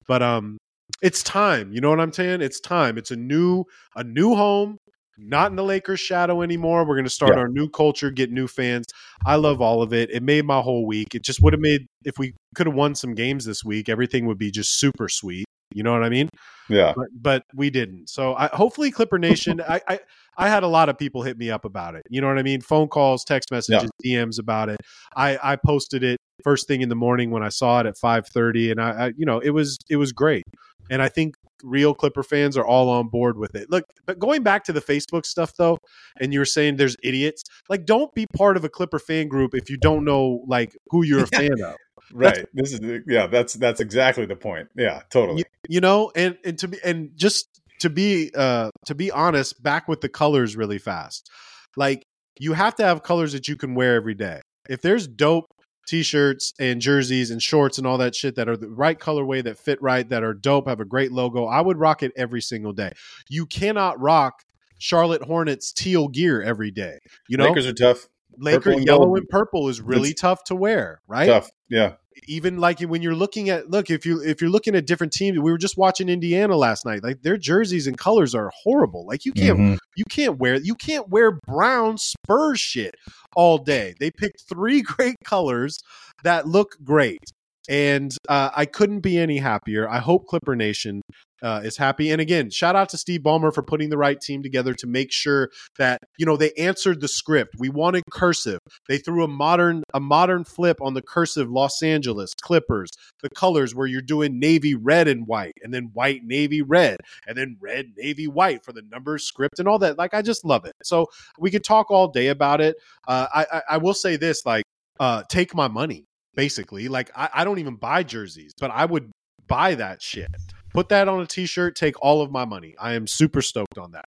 But 0.07 0.23
um, 0.23 0.59
it's 1.03 1.23
time. 1.23 1.73
You 1.73 1.81
know 1.81 1.91
what 1.91 2.01
I'm 2.01 2.13
saying? 2.13 2.41
It's 2.41 2.61
time. 2.61 2.99
It's 2.99 3.11
a 3.11 3.17
new 3.17 3.65
a 3.95 4.05
new 4.05 4.35
home. 4.35 4.79
Not 5.19 5.51
in 5.51 5.57
the 5.57 5.65
Lakers 5.65 5.99
shadow 5.99 6.43
anymore. 6.43 6.85
We're 6.85 6.95
going 6.95 7.05
to 7.05 7.11
start 7.11 7.33
yeah. 7.35 7.41
our 7.41 7.49
new 7.49 7.71
culture, 7.71 8.11
get 8.11 8.31
new 8.31 8.47
fans. 8.47 8.85
I 9.25 9.37
love 9.37 9.63
all 9.63 9.81
of 9.81 9.95
it. 9.95 10.11
It 10.11 10.23
made 10.23 10.45
my 10.45 10.61
whole 10.61 10.87
week. 10.87 11.15
It 11.15 11.23
just 11.23 11.43
would 11.43 11.55
have 11.55 11.61
made 11.61 11.87
if 12.05 12.19
we 12.19 12.35
could 12.55 12.67
have 12.67 12.77
won 12.77 12.95
some 12.95 13.15
games 13.15 13.47
this 13.47 13.65
week, 13.65 13.89
everything 13.89 14.27
would 14.27 14.37
be 14.37 14.51
just 14.51 14.79
super 14.79 15.09
sweet. 15.09 15.47
You 15.75 15.83
know 15.83 15.93
what 15.93 16.05
I 16.05 16.11
mean? 16.11 16.29
Yeah. 16.69 16.93
But, 16.95 17.07
but 17.15 17.43
we 17.55 17.71
didn't. 17.71 18.09
So 18.11 18.35
I, 18.35 18.49
hopefully 18.49 18.91
Clipper 18.91 19.19
Nation. 19.19 19.61
I, 19.67 19.81
I, 19.89 20.01
I 20.39 20.49
had 20.49 20.63
a 20.63 20.69
lot 20.69 20.89
of 20.89 20.99
people 20.99 21.23
hit 21.23 21.39
me 21.39 21.51
up 21.51 21.65
about 21.65 21.95
it. 21.95 22.03
You 22.11 22.21
know 22.21 22.29
what 22.29 22.39
I 22.39 22.43
mean? 22.43 22.61
Phone 22.61 22.89
calls, 22.89 23.25
text 23.25 23.51
messages, 23.51 23.91
yeah. 24.03 24.19
DMs 24.23 24.39
about 24.39 24.69
it. 24.69 24.79
I 25.17 25.39
I 25.43 25.57
posted 25.57 26.05
it 26.05 26.19
first 26.45 26.69
thing 26.69 26.83
in 26.83 26.89
the 26.89 26.95
morning 26.95 27.31
when 27.31 27.43
I 27.43 27.49
saw 27.49 27.81
it 27.81 27.87
at 27.87 27.97
five 27.97 28.27
thirty, 28.29 28.71
and 28.71 28.81
I, 28.81 29.07
I 29.07 29.13
you 29.17 29.25
know 29.25 29.39
it 29.39 29.51
was 29.51 29.79
it 29.89 29.97
was 29.97 30.13
great. 30.13 30.45
And 30.91 31.03
I 31.03 31.09
think 31.09 31.35
real 31.63 31.95
Clipper 31.95 32.23
fans 32.23 32.57
are 32.57 32.65
all 32.65 32.89
on 32.89 33.09
board 33.09 33.39
with 33.39 33.55
it. 33.55 33.71
Look, 33.71 33.85
but 34.07 34.19
going 34.19 34.43
back 34.43 34.65
to 34.65 34.73
the 34.73 34.81
Facebook 34.81 35.27
stuff 35.27 35.55
though, 35.57 35.79
and 36.21 36.33
you 36.33 36.39
were 36.39 36.45
saying 36.45 36.77
there's 36.77 36.97
idiots. 37.03 37.43
Like, 37.69 37.87
don't 37.87 38.15
be 38.15 38.27
part 38.37 38.57
of 38.57 38.65
a 38.65 38.69
Clipper 38.69 38.99
fan 38.99 39.29
group 39.29 39.55
if 39.55 39.71
you 39.71 39.77
don't 39.77 40.05
know 40.05 40.45
like 40.47 40.77
who 40.91 41.05
you're 41.05 41.25
a 41.25 41.27
fan 41.27 41.61
of. 41.61 41.77
Right. 42.13 42.47
This 42.55 42.73
is 42.73 43.03
yeah 43.09 43.27
that's 43.27 43.55
that's 43.55 43.81
exactly 43.81 44.27
the 44.27 44.37
point. 44.37 44.69
Yeah 44.77 45.03
totally. 45.11 45.39
You, 45.39 45.45
you, 45.69 45.81
know 45.81 46.13
and 46.15 46.39
and 46.45 46.57
to 46.59 46.69
be 46.69 46.79
and 46.85 47.11
just 47.17 47.49
to 47.81 47.91
be 47.91 48.31
uh 48.35 48.71
to 48.87 48.95
be 48.95 49.11
honest 49.11 49.61
back 49.63 49.89
with 49.89 50.03
the 50.03 50.09
colors 50.09 50.57
really 50.57 50.79
fast. 50.79 51.29
Like 51.77 52.05
you 52.39 52.53
have 52.53 52.77
to 52.77 52.85
have 52.85 53.03
colors 53.03 53.33
that 53.33 53.49
you 53.49 53.57
can 53.57 53.75
wear 53.75 53.97
every 53.97 54.15
day. 54.15 54.41
If 54.69 54.83
there's 54.83 55.09
dope 55.09 55.51
t-shirts 55.87 56.53
and 56.59 56.81
jerseys 56.81 57.31
and 57.31 57.43
shorts 57.43 57.79
and 57.79 57.87
all 57.87 57.99
that 57.99 58.15
shit 58.15 58.37
that 58.37 58.49
are 58.49 58.57
the 58.57 58.69
right 58.69 58.99
colorway 58.99 59.43
that 59.43 59.59
fit 59.59 59.81
right 59.81 60.09
that 60.09 60.23
are 60.23 60.35
dope 60.35 60.69
have 60.69 60.81
a 60.81 60.85
great 60.85 61.13
logo. 61.13 61.47
I 61.47 61.61
would 61.61 61.79
rock 61.79 62.03
it 62.03 62.13
every 62.17 62.43
single 62.43 62.73
day. 62.73 62.93
You 63.29 63.47
cannot 63.47 64.01
rock 64.01 64.43
charlotte 64.79 65.23
hornets 65.23 65.73
teal 65.73 66.09
gear 66.09 66.43
every 66.43 66.71
day 66.71 66.99
you 67.29 67.37
know? 67.37 67.45
Lakers 67.45 67.67
are 67.67 67.73
tough 67.73 68.09
Laker 68.39 68.73
yellow 68.73 69.07
gold. 69.07 69.19
and 69.19 69.29
purple 69.29 69.69
is 69.69 69.81
really 69.81 70.11
it's 70.11 70.21
tough 70.21 70.45
to 70.45 70.55
wear, 70.55 71.01
right? 71.07 71.27
Tough, 71.27 71.51
yeah. 71.69 71.95
Even 72.27 72.59
like 72.59 72.81
when 72.81 73.03
you're 73.03 73.15
looking 73.15 73.51
at 73.51 73.71
look, 73.71 73.91
if 73.91 74.07
you 74.07 74.23
if 74.23 74.41
you're 74.41 74.51
looking 74.51 74.75
at 74.75 74.87
different 74.87 75.13
teams, 75.13 75.39
we 75.39 75.51
were 75.51 75.59
just 75.59 75.77
watching 75.77 76.09
Indiana 76.09 76.57
last 76.57 76.87
night. 76.87 77.03
Like 77.03 77.23
their 77.23 77.37
jerseys 77.37 77.87
and 77.87 77.99
colors 77.99 78.35
are 78.35 78.51
horrible. 78.63 79.07
Like 79.07 79.25
you 79.25 79.33
can't 79.33 79.59
mm-hmm. 79.59 79.75
you 79.97 80.05
can't 80.09 80.39
wear 80.39 80.57
you 80.57 80.75
can't 80.75 81.09
wear 81.09 81.33
brown 81.47 81.99
Spurs 81.99 82.59
shit 82.59 82.95
all 83.35 83.59
day. 83.59 83.95
They 84.01 84.11
picked 84.11 84.45
three 84.49 84.81
great 84.83 85.17
colors 85.25 85.79
that 86.25 86.47
look 86.47 86.77
great 86.83 87.21
and 87.69 88.13
uh, 88.29 88.51
I 88.55 88.65
couldn't 88.67 89.01
be 89.01 89.19
any 89.19 89.39
happier. 89.39 89.89
I 89.89 89.99
hope 89.99 90.27
Clipper 90.27 90.57
Nation 90.57 91.03
uh, 91.43 91.61
is 91.65 91.77
happy. 91.77 92.11
And 92.11 92.21
again, 92.21 92.51
shout 92.51 92.77
out 92.77 92.89
to 92.91 92.99
Steve 92.99 93.21
Ballmer 93.21 93.53
for 93.53 93.63
putting 93.63 93.91
the 93.91 93.99
right 93.99 94.21
team 94.21 94.43
together 94.43 94.75
to 94.75 94.87
make 94.87 95.13
sure 95.13 95.51
that 95.79 96.01
you 96.19 96.27
know 96.27 96.37
they 96.37 96.53
answered 96.53 97.01
the 97.01 97.09
script. 97.09 97.55
We 97.59 97.69
wanted 97.69 98.03
cursive. 98.11 98.61
They 98.89 98.99
threw 98.99 99.25
a 99.25 99.29
modern 99.29 99.83
a 99.95 100.01
modern 100.01 100.45
flip 100.45 100.79
on 100.81 100.95
the 100.95 101.03
cursive 101.03 101.51
Los 101.51 101.83
Angeles 101.83 102.33
Clippers. 102.43 102.91
The 103.23 103.31
colors 103.31 103.75
where 103.75 103.87
you're 103.87 104.03
doing 104.03 104.39
navy 104.39 104.75
red 104.75 105.09
and 105.09 105.27
white, 105.27 105.55
and 105.63 105.73
then 105.73 105.91
white 105.93 106.25
navy 106.25 106.63
red, 106.63 106.99
and 107.27 107.37
then 107.37 107.57
red 107.61 107.93
navy 107.97 108.27
white 108.27 108.65
for 108.65 108.73
the 108.73 108.83
numbers 108.91 109.25
script 109.25 109.59
and 109.59 109.69
all 109.69 109.79
that. 109.81 109.99
Like 109.99 110.15
I 110.15 110.23
just 110.23 110.45
love 110.45 110.65
it. 110.65 110.75
So 110.83 111.07
we 111.39 111.51
could 111.51 111.65
talk 111.65 111.91
all 111.91 112.09
day 112.09 112.29
about 112.29 112.61
it. 112.61 112.77
Uh, 113.07 113.27
I, 113.35 113.47
I 113.53 113.63
I 113.71 113.77
will 113.79 113.95
say 113.95 114.17
this 114.17 114.45
like 114.47 114.65
uh, 115.01 115.23
take 115.29 115.55
my 115.55 115.69
money 115.69 116.05
basically. 116.37 116.87
Like 116.87 117.11
I, 117.17 117.29
I 117.35 117.45
don't 117.45 117.59
even 117.59 117.75
buy 117.75 118.05
jerseys, 118.05 118.53
but 118.61 118.71
I 118.71 118.85
would 118.85 119.11
buy 119.49 119.75
that 119.75 120.03
shit. 120.03 120.29
Put 120.77 120.91
that 120.91 121.09
on 121.09 121.23
a 121.23 121.27
t-shirt, 121.27 121.75
take 121.75 121.95
all 122.03 122.21
of 122.21 122.31
my 122.31 122.45
money. 122.45 122.75
I 122.79 122.93
am 122.97 123.07
super 123.07 123.41
stoked 123.41 123.79
on 123.79 123.93
that. 123.93 124.05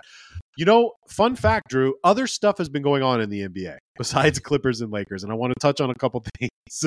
You 0.56 0.66
know, 0.66 0.92
fun 1.08 1.36
fact, 1.36 1.70
Drew, 1.70 1.96
other 2.04 2.28
stuff 2.28 2.60
has 2.60 2.70
been 2.70 2.84
going 2.84 3.02
on 3.02 3.22
in 3.22 3.32
the 3.32 3.48
NBA 3.48 3.78
besides 3.98 4.38
Clippers 4.44 4.80
and 4.82 4.92
Lakers, 4.92 5.24
and 5.24 5.32
I 5.32 5.36
want 5.36 5.52
to 5.52 5.60
touch 5.60 5.82
on 5.82 5.90
a 5.90 5.96
couple 5.96 6.24
things 6.38 6.86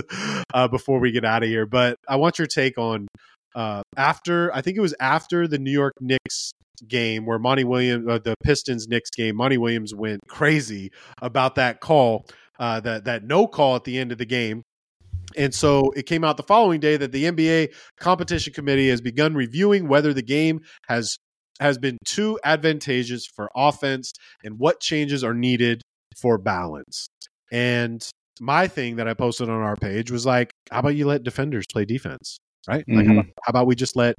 uh, 0.55 0.69
before 0.69 1.01
we 1.01 1.11
get 1.11 1.25
out 1.25 1.43
of 1.43 1.49
here. 1.49 1.67
But 1.67 1.97
I 2.09 2.15
want 2.15 2.39
your 2.39 2.47
take 2.47 2.79
on 2.79 3.09
uh, 3.57 3.83
after 3.97 4.55
I 4.55 4.61
think 4.61 4.77
it 4.77 4.81
was 4.81 4.95
after 5.01 5.49
the 5.49 5.59
New 5.59 5.73
York 5.73 5.95
Knicks 6.01 6.53
game 6.87 7.27
where 7.27 7.41
Monty 7.41 7.65
Williams, 7.65 8.09
uh, 8.09 8.21
the 8.23 8.37
Pistons 8.45 8.87
Knicks 8.87 9.11
game, 9.11 9.35
Monty 9.35 9.59
Williams 9.59 9.93
went 9.93 10.21
crazy 10.29 10.93
about 11.21 11.57
that 11.57 11.81
call, 11.81 12.25
uh, 12.61 12.79
that 12.79 13.07
that 13.07 13.25
no 13.25 13.49
call 13.49 13.75
at 13.75 13.83
the 13.83 13.99
end 13.99 14.13
of 14.13 14.19
the 14.19 14.27
game 14.27 14.63
and 15.37 15.55
so 15.55 15.91
it 15.97 16.07
came 16.07 16.25
out 16.25 16.37
the 16.37 16.43
following 16.43 16.81
day 16.81 16.97
that 16.97 17.13
the 17.13 17.25
NBA 17.25 17.75
competition 17.99 18.53
committee 18.53 18.89
has 18.89 19.01
begun 19.01 19.35
reviewing 19.35 19.89
whether 19.89 20.13
the 20.13 20.23
game 20.23 20.61
has 20.89 21.19
has 21.61 21.79
been 21.79 21.99
too 22.05 22.39
advantageous 22.45 23.27
for 23.27 23.51
offense 23.55 24.13
and 24.43 24.59
what 24.59 24.81
changes 24.81 25.23
are 25.23 25.35
needed 25.35 25.83
for 26.21 26.39
balance. 26.39 27.07
And 27.53 28.03
my 28.41 28.67
thing 28.67 28.97
that 28.97 29.07
I 29.07 29.15
posted 29.15 29.49
on 29.49 29.61
our 29.61 29.77
page 29.77 30.11
was 30.11 30.27
like, 30.27 30.51
how 30.71 30.81
about 30.81 30.97
you 30.97 31.07
let 31.07 31.23
defenders 31.23 31.65
play 31.71 31.85
defense? 31.85 32.39
Right? 32.67 32.85
Like 32.89 33.07
mm-hmm. 33.07 33.07
how, 33.07 33.21
about, 33.21 33.27
how 33.45 33.51
about 33.51 33.67
we 33.67 33.75
just 33.75 33.97
let 33.97 34.15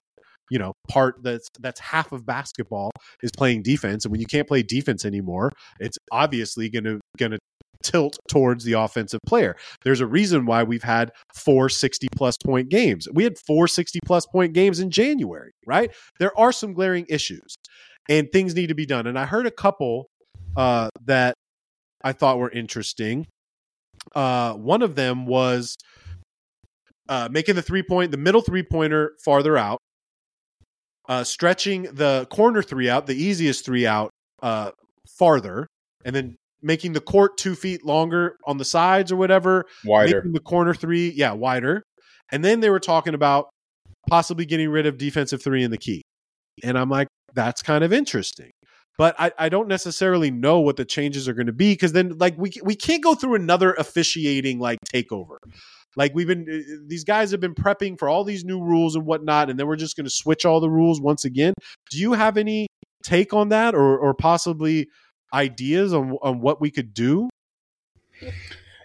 you 0.50 0.60
know 0.60 0.74
part 0.90 1.16
that's 1.24 1.48
that's 1.60 1.80
half 1.80 2.12
of 2.12 2.26
basketball 2.26 2.92
is 3.22 3.32
playing 3.36 3.64
defense 3.64 4.04
and 4.04 4.12
when 4.12 4.20
you 4.20 4.28
can't 4.28 4.48
play 4.48 4.62
defense 4.62 5.06
anymore 5.06 5.50
it's 5.80 5.98
obviously 6.12 6.70
going 6.70 6.84
to 6.84 7.00
going 7.18 7.32
to 7.32 7.40
tilt 7.84 8.18
towards 8.28 8.64
the 8.64 8.74
offensive 8.74 9.20
player. 9.26 9.56
There's 9.84 10.02
a 10.02 10.08
reason 10.08 10.46
why 10.46 10.64
we've 10.64 10.84
had 10.84 11.12
four 11.36 11.70
60 11.70 12.08
plus 12.16 12.38
point 12.38 12.70
games. 12.70 13.08
We 13.14 13.24
had 13.24 13.38
four 13.38 13.68
60 13.68 14.00
plus 14.06 14.26
point 14.26 14.54
games 14.54 14.80
in 14.80 14.90
January, 14.90 15.52
right? 15.66 15.92
There 16.20 16.38
are 16.38 16.52
some 16.52 16.74
glaring 16.74 17.06
issues 17.10 17.56
and 18.10 18.32
things 18.32 18.56
need 18.56 18.68
to 18.68 18.76
be 18.76 18.86
done. 18.86 19.08
And 19.08 19.18
I 19.18 19.26
heard 19.26 19.46
a 19.46 19.52
couple 19.52 20.08
uh, 20.56 20.90
that 21.06 21.36
I 22.04 22.14
thought 22.14 22.38
were 22.38 22.50
interesting. 22.50 23.26
Uh, 24.16 24.54
one 24.54 24.82
of 24.82 24.96
them 24.96 25.26
was 25.26 25.76
uh, 27.10 27.30
making 27.32 27.56
the 27.56 27.62
three 27.62 27.84
point, 27.84 28.12
the 28.12 28.18
middle 28.18 28.42
three 28.42 28.64
pointer 28.64 29.14
farther 29.24 29.58
out, 29.58 29.80
uh, 31.08 31.24
stretching 31.24 31.84
the 31.84 32.28
corner 32.30 32.62
three 32.62 32.90
out, 32.90 33.08
the 33.08 33.16
easiest 33.16 33.66
three 33.66 33.86
out 33.86 34.10
uh, 34.42 34.72
farther, 35.18 35.68
and 36.06 36.16
then 36.16 36.36
making 36.64 36.94
the 36.94 37.02
court 37.02 37.38
two 37.38 37.56
feet 37.56 37.86
longer 37.86 38.38
on 38.46 38.58
the 38.58 38.66
sides 38.66 39.12
or 39.12 39.16
whatever, 39.16 39.66
wider, 39.86 40.18
making 40.18 40.34
the 40.34 40.40
corner 40.40 40.74
three, 40.74 41.10
yeah, 41.10 41.32
wider. 41.34 41.84
And 42.32 42.44
then 42.44 42.62
they 42.62 42.70
were 42.70 42.80
talking 42.80 43.14
about 43.14 43.50
possibly 44.10 44.46
getting 44.46 44.70
rid 44.70 44.86
of 44.86 44.98
defensive 44.98 45.44
three 45.44 45.64
in 45.64 45.72
the 45.72 45.78
key. 45.78 46.02
And 46.64 46.78
I'm 46.78 46.90
like, 46.90 47.08
that's 47.34 47.62
kind 47.62 47.84
of 47.84 47.94
interesting. 47.94 48.52
But 48.98 49.16
I, 49.18 49.32
I 49.40 49.50
don't 49.50 49.68
necessarily 49.68 50.30
know 50.30 50.60
what 50.60 50.78
the 50.78 50.86
changes 50.86 51.28
are 51.28 51.34
going 51.34 51.48
to 51.48 51.54
be 51.54 51.74
because 51.74 51.94
then 51.94 52.18
like 52.20 52.36
we 52.38 52.52
we 52.64 52.76
can't 52.76 53.04
go 53.04 53.16
through 53.16 53.36
another 53.36 53.74
officiating 53.74 54.60
like 54.60 54.78
takeover. 54.94 55.38
Like 55.96 56.14
we've 56.14 56.28
been 56.28 56.46
uh, 56.50 56.84
these 56.88 57.04
guys 57.04 57.32
have 57.32 57.40
been 57.40 57.56
prepping 57.56 57.98
for 57.98 58.08
all 58.08 58.24
these 58.24 58.46
new 58.46 58.62
rules 58.62 58.96
and 58.96 59.06
whatnot, 59.06 59.50
and 59.50 59.60
then 59.60 59.68
we're 59.68 59.76
just 59.76 59.96
going 59.96 60.06
to 60.06 60.12
switch 60.12 60.46
all 60.46 60.60
the 60.60 60.70
rules 60.70 61.02
once 61.02 61.26
again. 61.26 61.54
Do 61.90 61.98
you 61.98 62.14
have 62.14 62.38
any 62.38 62.68
take 63.04 63.34
on 63.34 63.50
that, 63.50 63.74
or 63.74 63.98
or 63.98 64.14
possibly 64.14 64.88
ideas 65.34 65.94
on 65.94 66.18
on 66.22 66.42
what 66.42 66.62
we 66.62 66.72
could 66.72 66.94
do? 66.94 67.30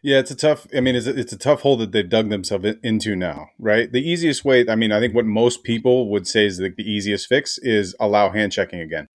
Yeah, 0.03 0.19
it's 0.21 0.31
a 0.31 0.37
tough. 0.37 0.67
I 0.75 0.81
mean, 0.81 0.95
it's 0.95 1.07
a, 1.07 1.19
it's 1.19 1.33
a 1.33 1.39
tough 1.39 1.63
hole 1.63 1.77
that 1.79 1.93
they've 1.93 2.09
dug 2.09 2.31
themselves 2.31 2.67
into 2.83 3.17
now, 3.17 3.49
right? 3.59 3.91
The 3.91 4.01
easiest 4.01 4.45
way. 4.45 4.65
I 4.69 4.77
mean, 4.77 4.93
I 4.93 5.01
think 5.01 5.15
what 5.15 5.27
most 5.27 5.65
people 5.65 6.09
would 6.11 6.27
say 6.27 6.47
is 6.47 6.61
like 6.61 6.77
the 6.77 6.91
easiest 6.91 7.27
fix 7.27 7.59
is 7.59 7.97
allow 7.99 8.31
hand 8.31 8.53
checking 8.53 8.81
again. 8.81 9.09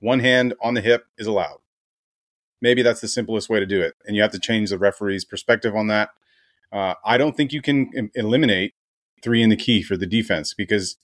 One 0.00 0.20
hand 0.20 0.54
on 0.60 0.74
the 0.74 0.80
hip 0.80 1.06
is 1.16 1.26
allowed. 1.26 1.58
Maybe 2.60 2.82
that's 2.82 3.00
the 3.00 3.08
simplest 3.08 3.48
way 3.48 3.60
to 3.60 3.66
do 3.66 3.80
it, 3.80 3.94
and 4.06 4.16
you 4.16 4.22
have 4.22 4.32
to 4.32 4.40
change 4.40 4.70
the 4.70 4.78
referee's 4.78 5.24
perspective 5.24 5.76
on 5.76 5.86
that. 5.88 6.10
Uh, 6.72 6.94
I 7.04 7.16
don't 7.16 7.36
think 7.36 7.52
you 7.52 7.62
can 7.62 8.10
eliminate 8.14 8.74
three 9.22 9.42
in 9.42 9.50
the 9.50 9.56
key 9.56 9.82
for 9.82 9.96
the 9.96 10.06
defense 10.06 10.52
because 10.52 10.96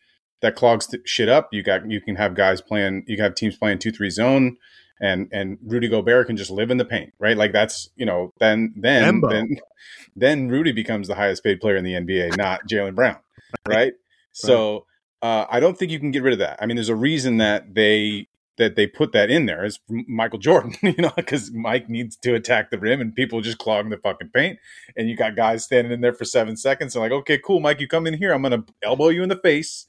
that 0.43 0.57
clogs 0.57 0.93
shit 1.05 1.29
up. 1.29 1.49
You 1.53 1.63
got 1.63 1.89
you 1.89 2.01
can 2.01 2.17
have 2.17 2.35
guys 2.35 2.61
playing, 2.61 3.05
you 3.07 3.17
can 3.17 3.25
have 3.25 3.35
teams 3.35 3.57
playing 3.57 3.79
two 3.79 3.93
three 3.93 4.11
zone, 4.11 4.57
and 5.01 5.29
and 5.33 5.59
Rudy 5.65 5.89
Gobert 5.89 6.27
can 6.27 6.37
just 6.37 6.51
live 6.51 6.71
in 6.71 6.77
the 6.77 6.85
paint, 6.85 7.13
right? 7.19 7.37
Like 7.37 7.53
that's 7.53 7.91
you 7.97 8.07
know 8.07 8.33
then 8.39 8.75
then 8.77 9.21
Embo. 9.21 9.31
then 9.31 9.57
then 10.17 10.49
Rudy 10.49 10.73
becomes 10.73 11.09
the 11.09 11.15
highest 11.15 11.43
paid 11.43 11.61
player 11.61 11.77
in 11.77 11.85
the 11.85 11.95
NBA, 11.95 12.37
not 12.37 12.67
Jaylen 12.69 12.95
Brown, 12.95 13.19
right? 13.67 13.77
right? 13.77 13.93
So 14.33 14.87
uh, 15.23 15.47
I 15.51 15.61
don't 15.61 15.79
think 15.79 15.91
you 15.91 15.99
can 15.99 16.11
get 16.11 16.23
rid 16.23 16.33
of 16.33 16.39
that. 16.39 16.59
I 16.61 16.67
mean, 16.67 16.77
there's 16.77 16.89
a 16.89 16.97
reason 16.97 17.39
that 17.39 17.75
they 17.75 18.29
that 18.59 18.77
they 18.77 18.87
put 18.87 19.13
that 19.13 19.31
in 19.31 19.47
there 19.47 19.65
is 19.65 19.79
Michael 19.89 20.39
Jordan, 20.39 20.75
you 20.83 20.95
know, 20.99 21.13
because 21.17 21.51
Mike 21.51 21.89
needs 21.89 22.17
to 22.19 22.35
attack 22.35 22.71
the 22.71 22.79
rim 22.79 23.01
and 23.01 23.15
people 23.15 23.41
just 23.41 23.59
clogging 23.59 23.91
the 23.91 23.97
fucking 23.97 24.29
paint. 24.35 24.59
And 24.97 25.09
you 25.09 25.17
got 25.17 25.35
guys 25.35 25.65
standing 25.65 25.93
in 25.93 26.03
there 26.03 26.13
for 26.13 26.27
seven 26.27 26.57
seconds 26.59 26.95
and 26.95 27.03
like, 27.03 27.13
okay, 27.13 27.39
cool, 27.39 27.61
Mike, 27.61 27.81
you 27.81 27.89
come 27.89 28.07
in 28.07 28.15
here, 28.15 28.33
I'm 28.33 28.43
gonna 28.43 28.65
elbow 28.83 29.09
you 29.09 29.23
in 29.23 29.31
the 29.31 29.37
face 29.37 29.87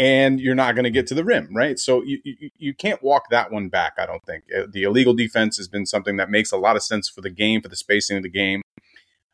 and 0.00 0.40
you're 0.40 0.54
not 0.54 0.74
going 0.74 0.84
to 0.84 0.90
get 0.90 1.06
to 1.08 1.14
the 1.14 1.22
rim, 1.22 1.54
right? 1.54 1.78
So 1.78 2.02
you, 2.02 2.20
you, 2.24 2.50
you 2.56 2.74
can't 2.74 3.02
walk 3.02 3.28
that 3.30 3.52
one 3.52 3.68
back. 3.68 3.92
I 3.98 4.06
don't 4.06 4.24
think 4.24 4.44
uh, 4.56 4.62
the 4.66 4.84
illegal 4.84 5.12
defense 5.12 5.58
has 5.58 5.68
been 5.68 5.84
something 5.84 6.16
that 6.16 6.30
makes 6.30 6.50
a 6.50 6.56
lot 6.56 6.74
of 6.74 6.82
sense 6.82 7.06
for 7.06 7.20
the 7.20 7.28
game, 7.28 7.60
for 7.60 7.68
the 7.68 7.76
spacing 7.76 8.16
of 8.16 8.22
the 8.22 8.30
game. 8.30 8.62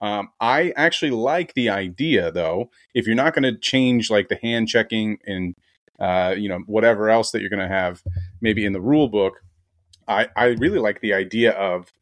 Um, 0.00 0.30
I 0.40 0.72
actually 0.76 1.12
like 1.12 1.54
the 1.54 1.70
idea, 1.70 2.32
though. 2.32 2.70
If 2.94 3.06
you're 3.06 3.14
not 3.14 3.32
going 3.32 3.44
to 3.44 3.56
change 3.56 4.10
like 4.10 4.28
the 4.28 4.40
hand 4.42 4.66
checking 4.66 5.18
and 5.24 5.54
uh, 6.00 6.34
you 6.36 6.48
know 6.48 6.58
whatever 6.66 7.08
else 7.08 7.30
that 7.30 7.40
you're 7.40 7.48
going 7.48 7.66
to 7.66 7.74
have, 7.74 8.02
maybe 8.40 8.66
in 8.66 8.72
the 8.72 8.80
rule 8.80 9.08
book, 9.08 9.40
I, 10.08 10.28
I 10.36 10.46
really 10.46 10.80
like 10.80 11.00
the 11.00 11.14
idea 11.14 11.52
of 11.52 11.92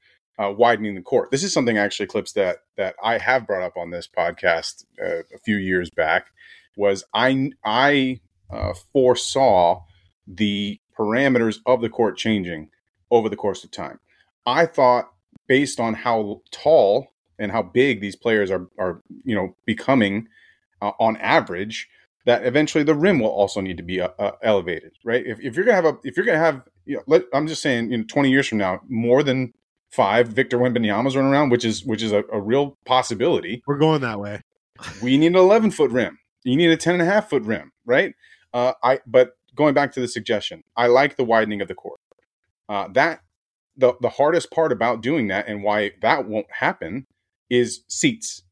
uh, 0.43 0.51
widening 0.51 0.95
the 0.95 1.03
court. 1.03 1.31
This 1.31 1.45
is 1.45 1.53
something 1.53 1.77
actually 1.77 2.07
Clipps 2.07 2.33
that 2.33 2.65
that 2.77 2.97
I 3.03 3.19
have 3.19 3.47
brought 3.47 3.63
up 3.63 3.77
on 3.77 3.91
this 3.91 4.09
podcast 4.09 4.87
uh, 5.01 5.23
a 5.35 5.39
few 5.45 5.57
years 5.57 5.91
back. 5.91 6.29
Was 6.77 7.05
I 7.15 7.53
I 7.65 8.21
uh, 8.55 8.75
foresaw 8.93 9.83
the 10.27 10.81
parameters 10.99 11.59
of 11.67 11.81
the 11.81 11.89
court 11.89 12.17
changing 12.17 12.71
over 13.11 13.29
the 13.29 13.37
course 13.37 13.65
of 13.65 13.71
time. 13.71 13.99
I 14.47 14.67
thought, 14.67 15.11
based 15.47 15.81
on 15.81 15.95
how 15.95 16.43
tall 16.51 17.09
and 17.39 17.53
how 17.53 17.63
big 17.63 18.01
these 18.01 18.17
players 18.17 18.51
are, 18.51 18.69
are 18.79 19.03
you 19.25 19.35
know, 19.35 19.57
becoming 19.67 20.29
uh, 20.81 20.93
on 20.99 21.17
average, 21.19 21.89
that 22.27 22.47
eventually 22.47 22.85
the 22.85 22.95
rim 22.95 23.21
will 23.21 23.29
also 23.29 23.61
need 23.61 23.77
to 23.77 23.83
be 23.83 24.01
uh, 24.01 24.09
uh, 24.19 24.33
elevated, 24.43 24.93
right? 25.05 25.25
If, 25.27 25.41
if 25.41 25.57
you're 25.57 25.65
gonna 25.65 25.75
have 25.75 25.85
a, 25.85 25.99
if 26.05 26.17
you're 26.17 26.27
gonna 26.27 26.39
have, 26.39 26.63
you 26.87 26.97
know, 26.97 27.03
let, 27.07 27.25
I'm 27.33 27.47
just 27.47 27.63
saying, 27.63 27.91
you 27.91 27.99
know, 27.99 28.05
20 28.05 28.31
years 28.31 28.49
from 28.49 28.59
now, 28.59 28.81
more 28.89 29.23
than 29.23 29.53
five 29.91 30.29
Victor 30.29 30.59
Wembanyama's 30.59 31.17
running 31.17 31.31
around, 31.31 31.51
which 31.51 31.65
is 31.65 31.85
which 31.85 32.03
is 32.03 32.13
a, 32.13 32.25
a 32.33 32.41
real 32.41 32.79
possibility. 32.85 33.63
We're 33.67 33.79
going 33.79 34.01
that 34.01 34.21
way. 34.21 34.41
we 35.03 35.17
need 35.19 35.29
an 35.29 35.37
11 35.37 35.71
foot 35.71 35.91
rim. 35.91 36.19
You 36.43 36.57
need 36.57 36.71
a 36.71 36.77
10 36.77 36.95
and 36.95 37.03
a 37.03 37.07
half 37.07 37.31
foot 37.31 37.43
rim, 37.43 37.73
right? 37.87 38.15
Uh, 38.55 38.73
I 38.83 39.01
but 39.07 39.33
going 39.55 39.75
back 39.75 39.93
to 39.93 40.01
the 40.01 40.09
suggestion, 40.09 40.63
I 40.77 40.87
like 40.87 41.17
the 41.17 41.25
widening 41.25 41.61
of 41.61 41.69
the 41.69 41.75
court. 41.75 42.01
Uh, 42.69 42.89
that 42.93 43.21
the 43.77 43.95
the 44.01 44.11
hardest 44.11 44.51
part 44.51 44.73
about 44.73 45.03
doing 45.03 45.27
that 45.29 45.49
and 45.49 45.63
why 45.63 45.91
that 46.01 46.27
won't 46.27 46.47
happen 46.51 47.07
is 47.51 47.83
seats. 47.89 48.43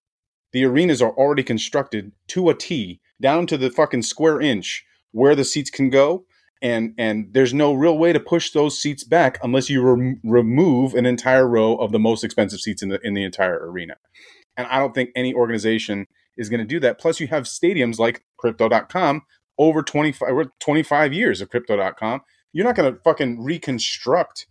The 0.53 0.64
arenas 0.64 1.00
are 1.00 1.12
already 1.12 1.44
constructed 1.44 2.12
to 2.28 2.50
a 2.50 2.55
T, 2.55 3.00
down 3.20 3.46
to 3.46 3.57
the 3.57 3.70
fucking 3.70 4.03
square 4.03 4.40
inch 4.40 4.84
where 5.12 5.34
the 5.34 5.44
seats 5.44 5.70
can 5.70 5.88
go, 5.88 6.24
and 6.61 6.94
and 6.98 7.28
there's 7.32 7.55
no 7.55 7.72
real 7.72 7.96
way 7.96 8.12
to 8.12 8.20
push 8.20 8.50
those 8.50 8.78
seats 8.78 9.05
back 9.05 9.38
unless 9.42 9.70
you 9.70 9.82
re- 9.82 10.16
remove 10.24 10.94
an 10.94 11.07
entire 11.07 11.46
row 11.46 11.76
of 11.76 11.92
the 11.92 12.00
most 12.00 12.24
expensive 12.24 12.61
seats 12.61 12.82
in 12.82 12.88
the 12.88 13.00
in 13.03 13.14
the 13.14 13.22
entire 13.24 13.59
arena. 13.70 13.94
And 14.57 14.66
I 14.66 14.80
don't 14.80 14.94
think 14.94 15.11
any 15.14 15.32
organization 15.32 16.07
is 16.36 16.48
going 16.48 16.61
to 16.61 16.66
do 16.66 16.80
that. 16.80 16.98
Plus, 16.98 17.20
you 17.20 17.28
have 17.28 17.44
stadiums 17.44 17.98
like 17.98 18.24
Crypto.com 18.36 19.22
over 19.59 19.82
25, 19.82 20.48
25 20.61 21.12
years 21.12 21.40
of 21.40 21.50
crypto.com. 21.50 22.20
You're 22.53 22.66
not 22.66 22.76
going 22.76 22.92
to 22.92 23.00
fucking 23.00 23.42
reconstruct 23.42 24.46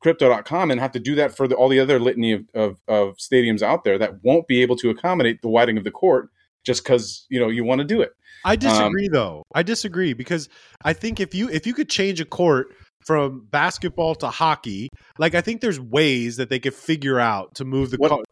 crypto.com 0.00 0.70
and 0.70 0.80
have 0.80 0.92
to 0.92 1.00
do 1.00 1.14
that 1.14 1.36
for 1.36 1.48
the, 1.48 1.54
all 1.54 1.68
the 1.68 1.80
other 1.80 1.98
litany 1.98 2.32
of, 2.32 2.44
of, 2.54 2.76
of, 2.86 3.16
stadiums 3.16 3.62
out 3.62 3.84
there 3.84 3.98
that 3.98 4.22
won't 4.22 4.46
be 4.46 4.62
able 4.62 4.76
to 4.76 4.90
accommodate 4.90 5.42
the 5.42 5.48
widening 5.48 5.78
of 5.78 5.84
the 5.84 5.90
court 5.90 6.28
just 6.64 6.82
because 6.82 7.26
you 7.30 7.40
know 7.40 7.48
you 7.48 7.64
want 7.64 7.80
to 7.80 7.84
do 7.84 8.00
it. 8.02 8.12
I 8.44 8.56
disagree 8.56 9.06
um, 9.06 9.12
though. 9.12 9.42
I 9.54 9.62
disagree 9.62 10.12
because 10.12 10.48
I 10.82 10.92
think 10.92 11.20
if 11.20 11.34
you 11.34 11.48
if 11.48 11.66
you 11.66 11.74
could 11.74 11.88
change 11.88 12.20
a 12.20 12.24
court 12.24 12.68
from 13.04 13.46
basketball 13.50 14.16
to 14.16 14.28
hockey, 14.28 14.88
like 15.18 15.34
I 15.34 15.40
think 15.40 15.60
there's 15.60 15.80
ways 15.80 16.36
that 16.36 16.50
they 16.50 16.58
could 16.58 16.74
figure 16.74 17.20
out 17.20 17.54
to 17.54 17.64
move 17.64 17.90
the, 17.90 17.98
co- 17.98 18.24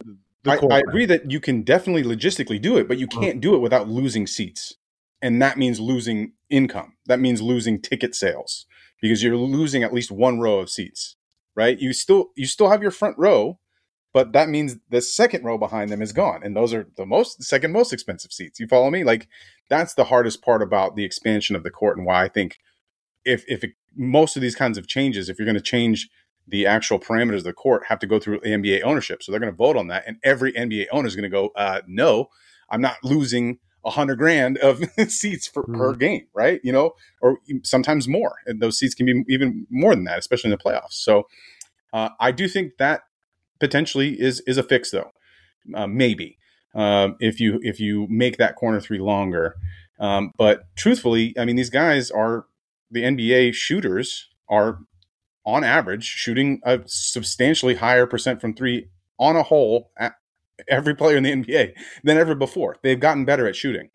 the 0.42 0.50
I, 0.50 0.76
I, 0.76 0.78
agree 0.80 1.06
that 1.06 1.30
you 1.30 1.40
can 1.40 1.62
definitely 1.62 2.02
logistically 2.02 2.60
do 2.60 2.76
it, 2.76 2.88
but 2.88 2.98
you 2.98 3.06
can't 3.06 3.40
do 3.40 3.54
it 3.54 3.58
without 3.58 3.88
losing 3.88 4.26
seats 4.26 4.76
and 5.24 5.40
that 5.40 5.56
means 5.56 5.80
losing 5.80 6.32
income. 6.50 6.92
That 7.06 7.18
means 7.18 7.40
losing 7.40 7.80
ticket 7.80 8.14
sales 8.14 8.66
because 9.00 9.22
you're 9.22 9.38
losing 9.38 9.82
at 9.82 9.92
least 9.92 10.10
one 10.12 10.38
row 10.38 10.58
of 10.58 10.68
seats, 10.68 11.16
right? 11.56 11.78
You 11.78 11.94
still 11.94 12.28
you 12.36 12.46
still 12.46 12.68
have 12.68 12.82
your 12.82 12.90
front 12.90 13.16
row, 13.16 13.58
but 14.12 14.32
that 14.34 14.50
means 14.50 14.76
the 14.90 15.00
second 15.00 15.42
row 15.42 15.56
behind 15.56 15.90
them 15.90 16.02
is 16.02 16.12
gone, 16.12 16.42
and 16.44 16.54
those 16.54 16.74
are 16.74 16.88
the 16.98 17.06
most 17.06 17.38
the 17.38 17.44
second 17.44 17.72
most 17.72 17.90
expensive 17.90 18.32
seats. 18.32 18.60
You 18.60 18.68
follow 18.68 18.90
me? 18.90 19.02
Like 19.02 19.26
that's 19.70 19.94
the 19.94 20.04
hardest 20.04 20.42
part 20.42 20.60
about 20.60 20.94
the 20.94 21.04
expansion 21.04 21.56
of 21.56 21.62
the 21.62 21.70
court, 21.70 21.96
and 21.96 22.06
why 22.06 22.22
I 22.22 22.28
think 22.28 22.58
if 23.24 23.44
if 23.48 23.64
it, 23.64 23.70
most 23.96 24.36
of 24.36 24.42
these 24.42 24.54
kinds 24.54 24.76
of 24.76 24.86
changes, 24.86 25.30
if 25.30 25.38
you're 25.38 25.46
going 25.46 25.54
to 25.54 25.60
change 25.62 26.10
the 26.46 26.66
actual 26.66 26.98
parameters 26.98 27.38
of 27.38 27.44
the 27.44 27.54
court, 27.54 27.86
have 27.88 27.98
to 28.00 28.06
go 28.06 28.18
through 28.18 28.40
NBA 28.40 28.82
ownership, 28.82 29.22
so 29.22 29.32
they're 29.32 29.40
going 29.40 29.52
to 29.52 29.56
vote 29.56 29.78
on 29.78 29.86
that, 29.86 30.04
and 30.06 30.18
every 30.22 30.52
NBA 30.52 30.88
owner 30.92 31.06
is 31.06 31.16
going 31.16 31.22
to 31.22 31.30
go, 31.30 31.50
uh, 31.56 31.80
no, 31.86 32.28
I'm 32.68 32.82
not 32.82 32.96
losing 33.02 33.60
a 33.84 33.90
hundred 33.90 34.16
grand 34.16 34.58
of 34.58 34.82
seats 35.08 35.46
for, 35.46 35.64
mm. 35.64 35.76
per 35.76 35.90
mm-hmm. 35.90 35.98
game, 35.98 36.26
right? 36.34 36.60
You 36.62 36.72
know, 36.72 36.94
or 37.20 37.38
sometimes 37.62 38.08
more. 38.08 38.36
And 38.46 38.60
those 38.60 38.78
seats 38.78 38.94
can 38.94 39.06
be 39.06 39.24
even 39.28 39.66
more 39.70 39.94
than 39.94 40.04
that, 40.04 40.18
especially 40.18 40.50
in 40.50 40.56
the 40.58 40.62
playoffs. 40.62 40.92
So 40.92 41.24
uh, 41.92 42.10
I 42.20 42.32
do 42.32 42.48
think 42.48 42.78
that 42.78 43.02
potentially 43.60 44.20
is 44.20 44.40
is 44.46 44.58
a 44.58 44.62
fix, 44.62 44.90
though. 44.90 45.10
Uh, 45.74 45.86
maybe 45.86 46.38
um, 46.74 47.16
if 47.20 47.40
you 47.40 47.60
if 47.62 47.80
you 47.80 48.06
make 48.10 48.36
that 48.38 48.56
corner 48.56 48.80
three 48.80 48.98
longer. 48.98 49.54
Um, 50.00 50.32
but 50.36 50.64
truthfully, 50.76 51.34
I 51.38 51.44
mean, 51.44 51.56
these 51.56 51.70
guys 51.70 52.10
are 52.10 52.46
the 52.90 53.02
NBA 53.02 53.54
shooters 53.54 54.28
are 54.48 54.80
on 55.46 55.62
average 55.62 56.04
shooting 56.04 56.60
a 56.64 56.80
substantially 56.86 57.76
higher 57.76 58.06
percent 58.06 58.40
from 58.40 58.54
three 58.54 58.88
on 59.18 59.36
a 59.36 59.42
whole 59.42 59.90
at, 59.96 60.14
every 60.68 60.94
player 60.94 61.16
in 61.16 61.22
the 61.22 61.32
NBA 61.32 61.72
than 62.02 62.16
ever 62.16 62.34
before. 62.34 62.76
They've 62.82 63.00
gotten 63.00 63.24
better 63.24 63.46
at 63.46 63.56
shooting. 63.56 63.90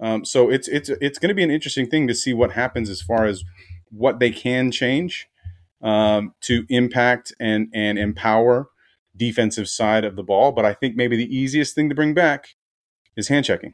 Um, 0.00 0.24
so 0.24 0.50
it's 0.50 0.68
it's 0.68 0.88
it's 0.88 1.18
going 1.18 1.28
to 1.28 1.34
be 1.34 1.42
an 1.42 1.50
interesting 1.50 1.88
thing 1.88 2.06
to 2.08 2.14
see 2.14 2.32
what 2.32 2.52
happens 2.52 2.88
as 2.88 3.02
far 3.02 3.24
as 3.24 3.44
what 3.90 4.20
they 4.20 4.30
can 4.30 4.70
change 4.70 5.28
um, 5.82 6.34
to 6.42 6.64
impact 6.68 7.32
and 7.40 7.68
and 7.74 7.98
empower 7.98 8.68
defensive 9.16 9.68
side 9.68 10.04
of 10.04 10.16
the 10.16 10.22
ball. 10.22 10.52
But 10.52 10.64
I 10.64 10.74
think 10.74 10.94
maybe 10.96 11.16
the 11.16 11.34
easiest 11.34 11.74
thing 11.74 11.88
to 11.88 11.94
bring 11.94 12.14
back 12.14 12.54
is 13.16 13.28
hand 13.28 13.44
checking. 13.44 13.72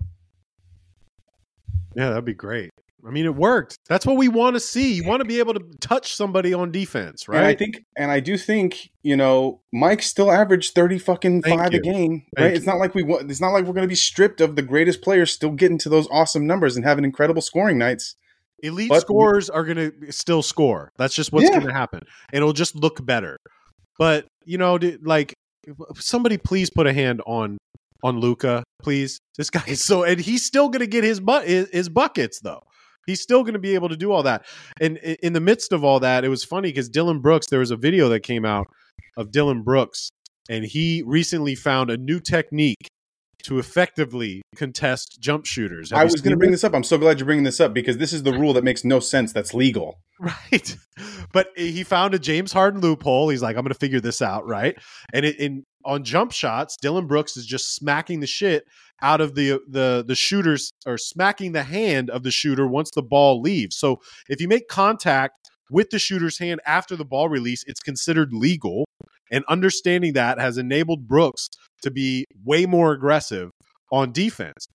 Yeah, 1.94 2.08
that'd 2.08 2.24
be 2.24 2.34
great. 2.34 2.70
I 3.06 3.10
mean, 3.10 3.26
it 3.26 3.34
worked. 3.34 3.76
That's 3.88 4.06
what 4.06 4.16
we 4.16 4.28
want 4.28 4.56
to 4.56 4.60
see. 4.60 4.94
You 4.94 5.04
want 5.04 5.20
to 5.20 5.26
be 5.26 5.38
able 5.38 5.54
to 5.54 5.64
touch 5.80 6.14
somebody 6.14 6.54
on 6.54 6.72
defense, 6.72 7.28
right? 7.28 7.38
And 7.38 7.46
I 7.46 7.54
think, 7.54 7.84
and 7.96 8.10
I 8.10 8.20
do 8.20 8.38
think, 8.38 8.90
you 9.02 9.16
know, 9.16 9.60
Mike 9.72 10.02
still 10.02 10.30
averaged 10.30 10.74
thirty 10.74 10.98
fucking 10.98 11.42
Thank 11.42 11.60
five 11.60 11.72
you. 11.72 11.80
a 11.80 11.82
game, 11.82 12.12
right? 12.12 12.44
Thank 12.44 12.56
it's 12.56 12.66
you. 12.66 12.72
not 12.72 12.78
like 12.78 12.94
we 12.94 13.02
want. 13.02 13.30
It's 13.30 13.40
not 13.40 13.50
like 13.50 13.64
we're 13.64 13.74
going 13.74 13.84
to 13.84 13.88
be 13.88 13.94
stripped 13.94 14.40
of 14.40 14.56
the 14.56 14.62
greatest 14.62 15.02
players 15.02 15.32
still 15.32 15.50
getting 15.50 15.78
to 15.78 15.88
those 15.88 16.08
awesome 16.10 16.46
numbers 16.46 16.76
and 16.76 16.84
having 16.84 17.04
incredible 17.04 17.42
scoring 17.42 17.78
nights. 17.78 18.16
Elite 18.62 18.88
but, 18.88 19.00
scorers 19.00 19.50
are 19.50 19.64
going 19.64 19.76
to 19.76 20.12
still 20.12 20.42
score. 20.42 20.90
That's 20.96 21.14
just 21.14 21.32
what's 21.32 21.44
yeah. 21.44 21.56
going 21.56 21.66
to 21.66 21.72
happen. 21.72 22.00
It'll 22.32 22.54
just 22.54 22.74
look 22.74 23.04
better. 23.04 23.36
But 23.98 24.26
you 24.46 24.56
know, 24.56 24.78
like 25.02 25.34
somebody 25.96 26.38
please 26.38 26.70
put 26.70 26.86
a 26.86 26.92
hand 26.92 27.20
on 27.26 27.58
on 28.02 28.20
Luka, 28.20 28.64
please. 28.82 29.18
This 29.36 29.50
guy 29.50 29.64
is 29.66 29.84
so, 29.84 30.04
and 30.04 30.20
he's 30.20 30.44
still 30.44 30.68
going 30.68 30.80
to 30.80 30.86
get 30.86 31.04
his, 31.04 31.20
bu- 31.20 31.40
his 31.40 31.68
his 31.70 31.88
buckets 31.88 32.40
though. 32.40 32.62
He's 33.06 33.20
still 33.20 33.42
going 33.42 33.54
to 33.54 33.58
be 33.58 33.74
able 33.74 33.88
to 33.88 33.96
do 33.96 34.12
all 34.12 34.22
that. 34.22 34.44
And 34.80 34.98
in 34.98 35.32
the 35.32 35.40
midst 35.40 35.72
of 35.72 35.84
all 35.84 36.00
that, 36.00 36.24
it 36.24 36.28
was 36.28 36.44
funny 36.44 36.68
because 36.68 36.88
Dillon 36.88 37.20
Brooks, 37.20 37.46
there 37.48 37.60
was 37.60 37.70
a 37.70 37.76
video 37.76 38.08
that 38.10 38.20
came 38.20 38.44
out 38.44 38.66
of 39.16 39.30
Dillon 39.30 39.62
Brooks, 39.62 40.10
and 40.48 40.64
he 40.64 41.02
recently 41.06 41.54
found 41.54 41.90
a 41.90 41.96
new 41.96 42.20
technique 42.20 42.88
to 43.44 43.58
effectively 43.58 44.42
contest 44.56 45.18
jump 45.20 45.44
shooters. 45.44 45.90
Have 45.90 46.00
I 46.00 46.04
was 46.04 46.20
going 46.22 46.30
to 46.30 46.36
bring 46.36 46.50
this 46.50 46.64
up. 46.64 46.74
I'm 46.74 46.82
so 46.82 46.96
glad 46.96 47.18
you're 47.18 47.26
bringing 47.26 47.44
this 47.44 47.60
up 47.60 47.74
because 47.74 47.98
this 47.98 48.12
is 48.12 48.22
the 48.22 48.32
rule 48.32 48.54
that 48.54 48.64
makes 48.64 48.84
no 48.84 49.00
sense. 49.00 49.32
That's 49.32 49.54
legal. 49.54 50.00
Right. 50.18 50.76
But 51.32 51.48
he 51.56 51.82
found 51.82 52.14
a 52.14 52.20
James 52.20 52.52
Harden 52.52 52.80
loophole. 52.80 53.28
He's 53.28 53.42
like, 53.42 53.56
I'm 53.56 53.64
going 53.64 53.72
to 53.72 53.78
figure 53.78 53.98
this 53.98 54.22
out. 54.22 54.46
Right. 54.46 54.78
And 55.12 55.26
it, 55.26 55.40
in 55.40 55.64
on 55.84 56.04
jump 56.04 56.30
shots, 56.30 56.76
Dillon 56.80 57.08
Brooks 57.08 57.36
is 57.36 57.44
just 57.44 57.74
smacking 57.74 58.20
the 58.20 58.26
shit 58.28 58.64
out 59.02 59.20
of 59.20 59.34
the 59.34 59.60
the 59.68 60.04
the 60.06 60.14
shooters 60.14 60.72
or 60.86 60.98
smacking 60.98 61.52
the 61.52 61.62
hand 61.62 62.10
of 62.10 62.22
the 62.22 62.30
shooter 62.30 62.66
once 62.66 62.90
the 62.94 63.02
ball 63.02 63.40
leaves. 63.40 63.76
So 63.76 64.00
if 64.28 64.40
you 64.40 64.48
make 64.48 64.68
contact 64.68 65.34
with 65.70 65.90
the 65.90 65.98
shooter's 65.98 66.38
hand 66.38 66.60
after 66.66 66.96
the 66.96 67.04
ball 67.04 67.28
release, 67.28 67.64
it's 67.66 67.80
considered 67.80 68.32
legal. 68.32 68.84
And 69.30 69.44
understanding 69.48 70.12
that 70.12 70.38
has 70.38 70.58
enabled 70.58 71.08
Brooks 71.08 71.48
to 71.82 71.90
be 71.90 72.26
way 72.44 72.66
more 72.66 72.92
aggressive 72.92 73.50
on 73.90 74.12
defense. 74.12 74.66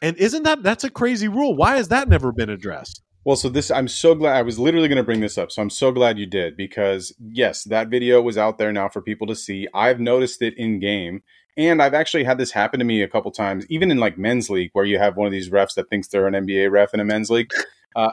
And 0.00 0.16
isn't 0.16 0.44
that 0.44 0.62
that's 0.62 0.84
a 0.84 0.90
crazy 0.90 1.28
rule? 1.28 1.54
Why 1.54 1.76
has 1.76 1.88
that 1.88 2.08
never 2.08 2.32
been 2.32 2.48
addressed? 2.48 3.02
Well, 3.28 3.36
so 3.36 3.50
this 3.50 3.70
I'm 3.70 3.88
so 3.88 4.14
glad 4.14 4.38
I 4.38 4.40
was 4.40 4.58
literally 4.58 4.88
going 4.88 4.96
to 4.96 5.02
bring 5.02 5.20
this 5.20 5.36
up. 5.36 5.52
So 5.52 5.60
I'm 5.60 5.68
so 5.68 5.92
glad 5.92 6.18
you 6.18 6.24
did 6.24 6.56
because 6.56 7.12
yes, 7.20 7.64
that 7.64 7.88
video 7.88 8.22
was 8.22 8.38
out 8.38 8.56
there 8.56 8.72
now 8.72 8.88
for 8.88 9.02
people 9.02 9.26
to 9.26 9.36
see. 9.36 9.68
I've 9.74 10.00
noticed 10.00 10.40
it 10.40 10.56
in 10.56 10.80
game 10.80 11.22
and 11.54 11.82
I've 11.82 11.92
actually 11.92 12.24
had 12.24 12.38
this 12.38 12.52
happen 12.52 12.78
to 12.78 12.86
me 12.86 13.02
a 13.02 13.06
couple 13.06 13.30
times, 13.30 13.66
even 13.68 13.90
in 13.90 13.98
like 13.98 14.16
men's 14.16 14.48
league, 14.48 14.70
where 14.72 14.86
you 14.86 14.98
have 14.98 15.18
one 15.18 15.26
of 15.26 15.32
these 15.32 15.50
refs 15.50 15.74
that 15.74 15.90
thinks 15.90 16.08
they're 16.08 16.26
an 16.26 16.32
NBA 16.32 16.70
ref 16.70 16.94
in 16.94 17.00
a 17.00 17.04
men's 17.04 17.28
league. 17.28 17.50
Uh, 17.94 18.12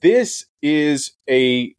this 0.00 0.46
is 0.62 1.12
a 1.28 1.72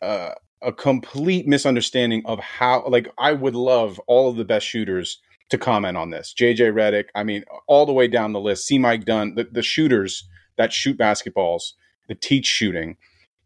uh, 0.00 0.34
a 0.62 0.72
complete 0.72 1.48
misunderstanding 1.48 2.22
of 2.26 2.38
how. 2.38 2.86
Like, 2.86 3.08
I 3.18 3.32
would 3.32 3.56
love 3.56 3.98
all 4.06 4.30
of 4.30 4.36
the 4.36 4.44
best 4.44 4.66
shooters 4.66 5.20
to 5.50 5.58
comment 5.58 5.96
on 5.96 6.10
this. 6.10 6.32
JJ 6.32 6.74
Redick, 6.74 7.06
I 7.16 7.24
mean, 7.24 7.42
all 7.66 7.86
the 7.86 7.92
way 7.92 8.06
down 8.06 8.32
the 8.32 8.40
list. 8.40 8.68
C. 8.68 8.78
Mike 8.78 9.04
Dunn, 9.04 9.34
the, 9.34 9.48
the 9.50 9.62
shooters 9.62 10.28
that 10.56 10.72
shoot 10.72 10.96
basketballs, 10.96 11.72
the 12.08 12.14
teach 12.14 12.46
shooting. 12.46 12.96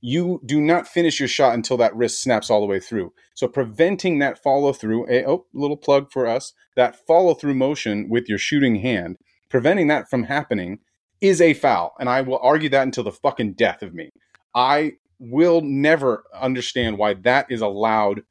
You 0.00 0.40
do 0.44 0.60
not 0.60 0.86
finish 0.86 1.18
your 1.18 1.28
shot 1.28 1.54
until 1.54 1.76
that 1.78 1.94
wrist 1.94 2.22
snaps 2.22 2.50
all 2.50 2.60
the 2.60 2.66
way 2.66 2.78
through. 2.78 3.12
So 3.34 3.48
preventing 3.48 4.20
that 4.20 4.42
follow 4.42 4.72
through, 4.72 5.06
a 5.08 5.22
eh, 5.22 5.24
oh, 5.26 5.46
little 5.52 5.76
plug 5.76 6.12
for 6.12 6.26
us, 6.26 6.52
that 6.76 7.04
follow 7.06 7.34
through 7.34 7.54
motion 7.54 8.08
with 8.08 8.28
your 8.28 8.38
shooting 8.38 8.76
hand, 8.76 9.16
preventing 9.48 9.88
that 9.88 10.08
from 10.08 10.24
happening 10.24 10.78
is 11.20 11.40
a 11.40 11.54
foul. 11.54 11.94
And 11.98 12.08
I 12.08 12.20
will 12.20 12.38
argue 12.42 12.68
that 12.68 12.82
until 12.82 13.04
the 13.04 13.12
fucking 13.12 13.54
death 13.54 13.82
of 13.82 13.92
me. 13.92 14.10
I 14.54 14.92
will 15.18 15.60
never 15.62 16.24
understand 16.32 16.98
why 16.98 17.14
that 17.14 17.50
is 17.50 17.60
allowed 17.60 18.22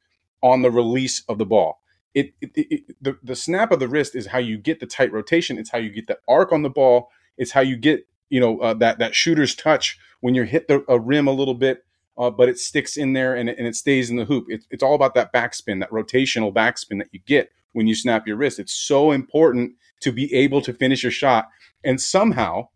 on 0.41 0.61
the 0.61 0.71
release 0.71 1.23
of 1.28 1.38
the 1.38 1.45
ball. 1.45 1.80
It, 2.13 2.34
it, 2.41 2.51
it, 2.55 2.95
the, 3.01 3.17
the 3.21 3.36
snap 3.36 3.71
of 3.71 3.80
the 3.80 3.88
wrist 3.88 4.15
is 4.15 4.28
how 4.28 4.39
you 4.39 4.57
get 4.57 4.80
the 4.80 4.86
tight 4.86 5.11
rotation. 5.11 5.57
It's 5.57 5.71
how 5.71 5.78
you 5.78 5.89
get 5.89 6.07
the 6.07 6.17
arc 6.28 6.51
on 6.51 6.63
the 6.63 6.69
ball. 6.69 7.09
It's 7.38 7.51
how 7.51 7.61
you 7.61 7.75
get 7.75 8.07
you 8.30 8.39
know 8.39 8.59
uh, 8.59 8.73
that 8.75 8.99
that 8.99 9.15
shooter's 9.15 9.55
touch 9.55 9.97
when 10.21 10.36
you 10.36 10.43
hit 10.43 10.67
the 10.67 10.84
a 10.88 10.99
rim 10.99 11.28
a 11.28 11.32
little 11.32 11.53
bit, 11.53 11.84
uh, 12.17 12.30
but 12.30 12.49
it 12.49 12.59
sticks 12.59 12.97
in 12.97 13.13
there 13.13 13.36
and 13.36 13.49
it, 13.49 13.57
and 13.57 13.67
it 13.67 13.75
stays 13.75 14.09
in 14.09 14.17
the 14.17 14.25
hoop. 14.25 14.45
It, 14.49 14.65
it's 14.71 14.84
all 14.84 14.95
about 14.95 15.15
that 15.15 15.34
backspin, 15.34 15.80
that 15.80 15.91
rotational 15.91 16.53
backspin 16.53 16.99
that 16.99 17.09
you 17.11 17.19
get 17.25 17.51
when 17.73 17.88
you 17.88 17.95
snap 17.95 18.28
your 18.28 18.38
wrist. 18.38 18.59
It's 18.59 18.73
so 18.73 19.11
important 19.11 19.73
to 20.01 20.11
be 20.11 20.34
able 20.34 20.61
to 20.61 20.73
finish 20.73 21.03
your 21.03 21.11
shot, 21.11 21.47
and 21.84 21.99
somehow 21.99 22.69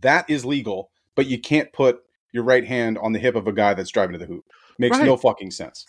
that 0.00 0.28
is 0.28 0.44
legal, 0.44 0.90
but 1.14 1.26
you 1.26 1.38
can't 1.38 1.72
put 1.72 2.00
your 2.32 2.44
right 2.44 2.64
hand 2.64 2.98
on 2.98 3.12
the 3.12 3.18
hip 3.18 3.34
of 3.34 3.46
a 3.46 3.52
guy 3.52 3.74
that's 3.74 3.90
driving 3.90 4.12
to 4.12 4.18
the 4.18 4.26
hoop. 4.26 4.44
Makes 4.78 4.98
right. 4.98 5.06
no 5.06 5.16
fucking 5.16 5.50
sense. 5.50 5.84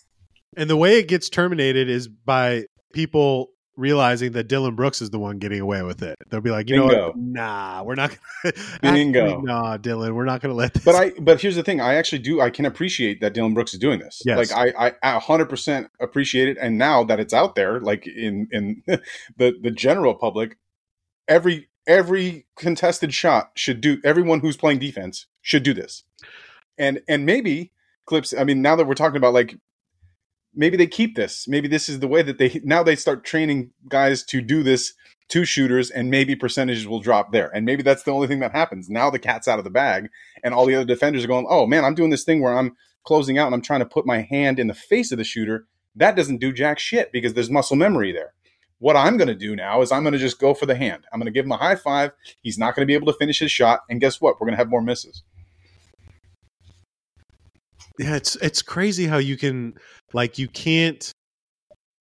And 0.58 0.70
the 0.70 0.76
way 0.76 1.00
it 1.00 1.08
gets 1.08 1.30
terminated 1.30 1.90
is 1.90 2.08
by 2.08 2.66
people 2.94 3.52
realizing 3.78 4.34
that 4.34 4.48
Dillon 4.48 4.76
Brooks 4.76 5.02
is 5.02 5.10
the 5.10 5.20
one 5.20 5.40
getting 5.40 5.60
away 5.60 5.82
with 5.82 6.02
it. 6.04 6.18
They'll 6.30 6.42
be 6.42 6.52
like, 6.52 6.70
you 6.70 6.80
Bingo. 6.82 6.96
know, 6.96 7.08
what? 7.08 7.18
nah, 7.18 7.84
we're 7.84 7.96
not 7.96 8.18
going 8.44 8.54
to. 8.56 8.80
Bingo. 8.82 9.42
Nah, 9.42 9.78
Dillon, 9.78 10.16
we're 10.16 10.26
not 10.26 10.42
going 10.42 10.52
to 10.52 10.56
let 10.56 10.74
this. 10.74 10.84
But 10.84 10.96
I, 10.96 11.12
but 11.20 11.42
here's 11.42 11.56
the 11.56 11.64
thing: 11.64 11.82
I 11.82 11.96
actually 11.96 12.20
do. 12.20 12.42
I 12.42 12.50
can 12.50 12.66
appreciate 12.66 13.22
that 13.22 13.34
Dillon 13.34 13.54
Brooks 13.54 13.74
is 13.74 13.80
doing 13.80 14.00
this. 14.00 14.22
Yes. 14.26 14.52
Like 14.52 14.76
I, 14.78 14.94
I, 15.02 15.14
100 15.14 15.50
percent 15.50 15.90
appreciate 16.00 16.50
it. 16.50 16.58
And 16.60 16.78
now 16.78 17.04
that 17.04 17.20
it's 17.20 17.34
out 17.34 17.56
there, 17.56 17.80
like 17.80 18.08
in 18.08 18.48
in 18.52 18.84
the 19.38 19.54
the 19.62 19.72
general 19.72 20.16
public, 20.16 20.58
every 21.28 21.70
every 21.88 22.46
contested 22.56 23.14
shot 23.14 23.52
should 23.56 23.82
do. 23.82 24.00
Everyone 24.04 24.40
who's 24.40 24.58
playing 24.58 24.80
defense 24.80 25.28
should 25.42 25.64
do 25.64 25.74
this. 25.74 26.04
And 26.78 27.02
and 27.08 27.26
maybe 27.26 27.72
Clipps. 28.06 28.34
I 28.38 28.44
mean, 28.44 28.62
now 28.62 28.76
that 28.76 28.86
we're 28.86 28.94
talking 28.94 29.18
about 29.18 29.34
like 29.34 29.56
maybe 30.56 30.78
they 30.78 30.88
keep 30.88 31.16
this. 31.16 31.48
Maybe 31.48 31.68
this 31.68 31.90
is 31.90 32.00
the 32.00 32.08
way 32.08 32.22
that 32.22 32.38
they 32.38 32.62
now 32.64 32.84
they 32.84 32.96
start 32.96 33.24
training 33.24 33.72
guys 33.88 34.24
to 34.26 34.42
do 34.42 34.64
this 34.64 34.94
to 35.30 35.46
shooters 35.46 35.90
and 35.90 36.12
maybe 36.12 36.36
percentages 36.36 36.88
will 36.88 37.00
drop 37.00 37.32
there. 37.32 37.50
And 37.56 37.66
maybe 37.66 37.84
that's 37.84 38.04
the 38.04 38.12
only 38.12 38.28
thing 38.28 38.40
that 38.40 38.52
happens. 38.52 38.90
Now 38.90 39.10
the 39.10 39.20
cat's 39.20 39.48
out 39.48 39.60
of 39.60 39.64
the 39.64 39.72
bag 39.72 40.10
and 40.44 40.54
all 40.54 40.66
the 40.66 40.76
other 40.76 40.86
defenders 40.86 41.24
are 41.24 41.30
going, 41.30 41.48
"Oh 41.50 41.66
man, 41.66 41.86
I'm 41.86 41.96
doing 41.96 42.10
this 42.10 42.24
thing 42.24 42.42
where 42.42 42.58
I'm 42.58 42.76
closing 43.04 43.38
out 43.38 43.48
and 43.48 43.56
I'm 43.56 43.62
trying 43.62 43.80
to 43.80 43.86
put 43.86 44.06
my 44.06 44.22
hand 44.22 44.60
in 44.60 44.68
the 44.68 44.74
face 44.74 45.12
of 45.12 45.18
the 45.18 45.24
shooter." 45.24 45.68
That 45.96 46.16
doesn't 46.16 46.38
do 46.38 46.54
jack 46.54 46.80
shit 46.80 47.12
because 47.12 47.34
there's 47.34 47.50
muscle 47.50 47.76
memory 47.76 48.12
there. 48.12 48.34
What 48.80 48.96
I'm 48.96 49.18
going 49.18 49.28
to 49.28 49.36
do 49.36 49.56
now 49.56 49.82
is 49.82 49.92
I'm 49.92 50.04
going 50.04 50.14
to 50.14 50.20
just 50.20 50.40
go 50.40 50.54
for 50.54 50.66
the 50.66 50.76
hand. 50.76 51.06
I'm 51.14 51.20
going 51.20 51.32
to 51.32 51.32
give 51.32 51.46
him 51.46 51.52
a 51.52 51.58
high 51.58 51.76
five. 51.76 52.12
He's 52.42 52.58
not 52.58 52.76
going 52.76 52.82
to 52.82 52.88
be 52.88 52.96
able 52.96 53.12
to 53.12 53.18
finish 53.18 53.40
his 53.40 53.52
shot 53.52 53.82
and 53.90 54.02
guess 54.02 54.20
what? 54.20 54.40
We're 54.40 54.48
going 54.48 54.56
to 54.56 54.58
have 54.58 54.70
more 54.70 54.82
misses. 54.82 55.24
Yeah, 58.00 58.16
it's 58.16 58.36
it's 58.38 58.62
crazy 58.62 59.06
how 59.06 59.18
you 59.18 59.38
can 59.38 59.76
like 60.14 60.38
you 60.38 60.48
can't 60.48 61.12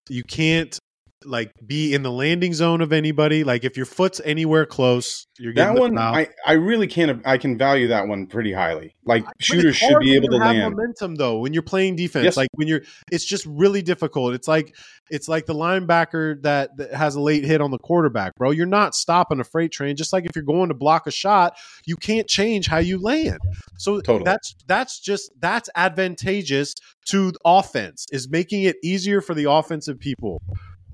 you 0.09 0.25
can't 0.25 0.79
like 1.25 1.53
be 1.65 1.95
in 1.95 2.03
the 2.03 2.11
landing 2.11 2.55
zone 2.55 2.81
of 2.81 2.93
anybody. 2.93 3.45
Like 3.45 3.65
if 3.65 3.77
your 3.77 3.87
foot's 3.87 4.21
anywhere 4.25 4.67
close, 4.67 5.27
you're 5.39 5.53
getting 5.53 5.75
that 5.75 5.81
one. 5.81 5.99
I 5.99 6.29
I 6.47 6.53
really 6.53 6.87
can't. 6.87 7.23
I 7.27 7.39
can 7.39 7.59
value 7.59 7.89
that 7.89 8.09
one 8.09 8.27
pretty 8.27 8.53
highly. 8.53 8.97
Like 9.05 9.25
shooters 9.39 9.77
should 9.77 9.99
be 10.01 10.15
able 10.15 10.29
to 10.29 10.37
land 10.37 10.75
momentum 10.75 11.17
though 11.17 11.39
when 11.39 11.53
you're 11.53 11.63
playing 11.63 11.97
defense. 11.97 12.25
Yes. 12.25 12.37
Like 12.37 12.49
when 12.55 12.69
you're, 12.69 12.83
it's 13.11 13.25
just 13.25 13.45
really 13.47 13.83
difficult. 13.83 14.35
It's 14.35 14.49
like 14.49 14.77
it's 15.11 15.29
like 15.29 15.47
the 15.47 15.55
linebacker 15.55 16.41
that, 16.43 16.77
that 16.77 16.95
has 16.95 17.17
a 17.17 17.21
late 17.21 17.45
hit 17.45 17.61
on 17.61 17.71
the 17.71 17.79
quarterback, 17.79 18.37
bro. 18.37 18.51
You're 18.51 18.67
not 18.67 18.95
stopping 18.95 19.41
a 19.41 19.45
freight 19.45 19.73
train. 19.73 19.97
Just 19.97 20.13
like 20.13 20.25
if 20.25 20.35
you're 20.35 20.45
going 20.45 20.69
to 20.69 20.75
block 20.75 21.07
a 21.07 21.11
shot, 21.11 21.57
you 21.85 21.97
can't 21.97 22.29
change 22.29 22.67
how 22.67 22.79
you 22.79 22.99
land. 22.99 23.41
So 23.79 24.01
totally. 24.01 24.25
that's 24.25 24.55
that's 24.67 25.01
just 25.01 25.33
that's 25.41 25.69
advantageous 25.75 26.75
to 27.07 27.33
offense. 27.45 28.07
Is 28.13 28.31
making 28.31 28.63
it 28.63 28.77
easier 28.83 29.21
for 29.21 29.35
the 29.35 29.51
offensive 29.51 29.99
people. 29.99 30.41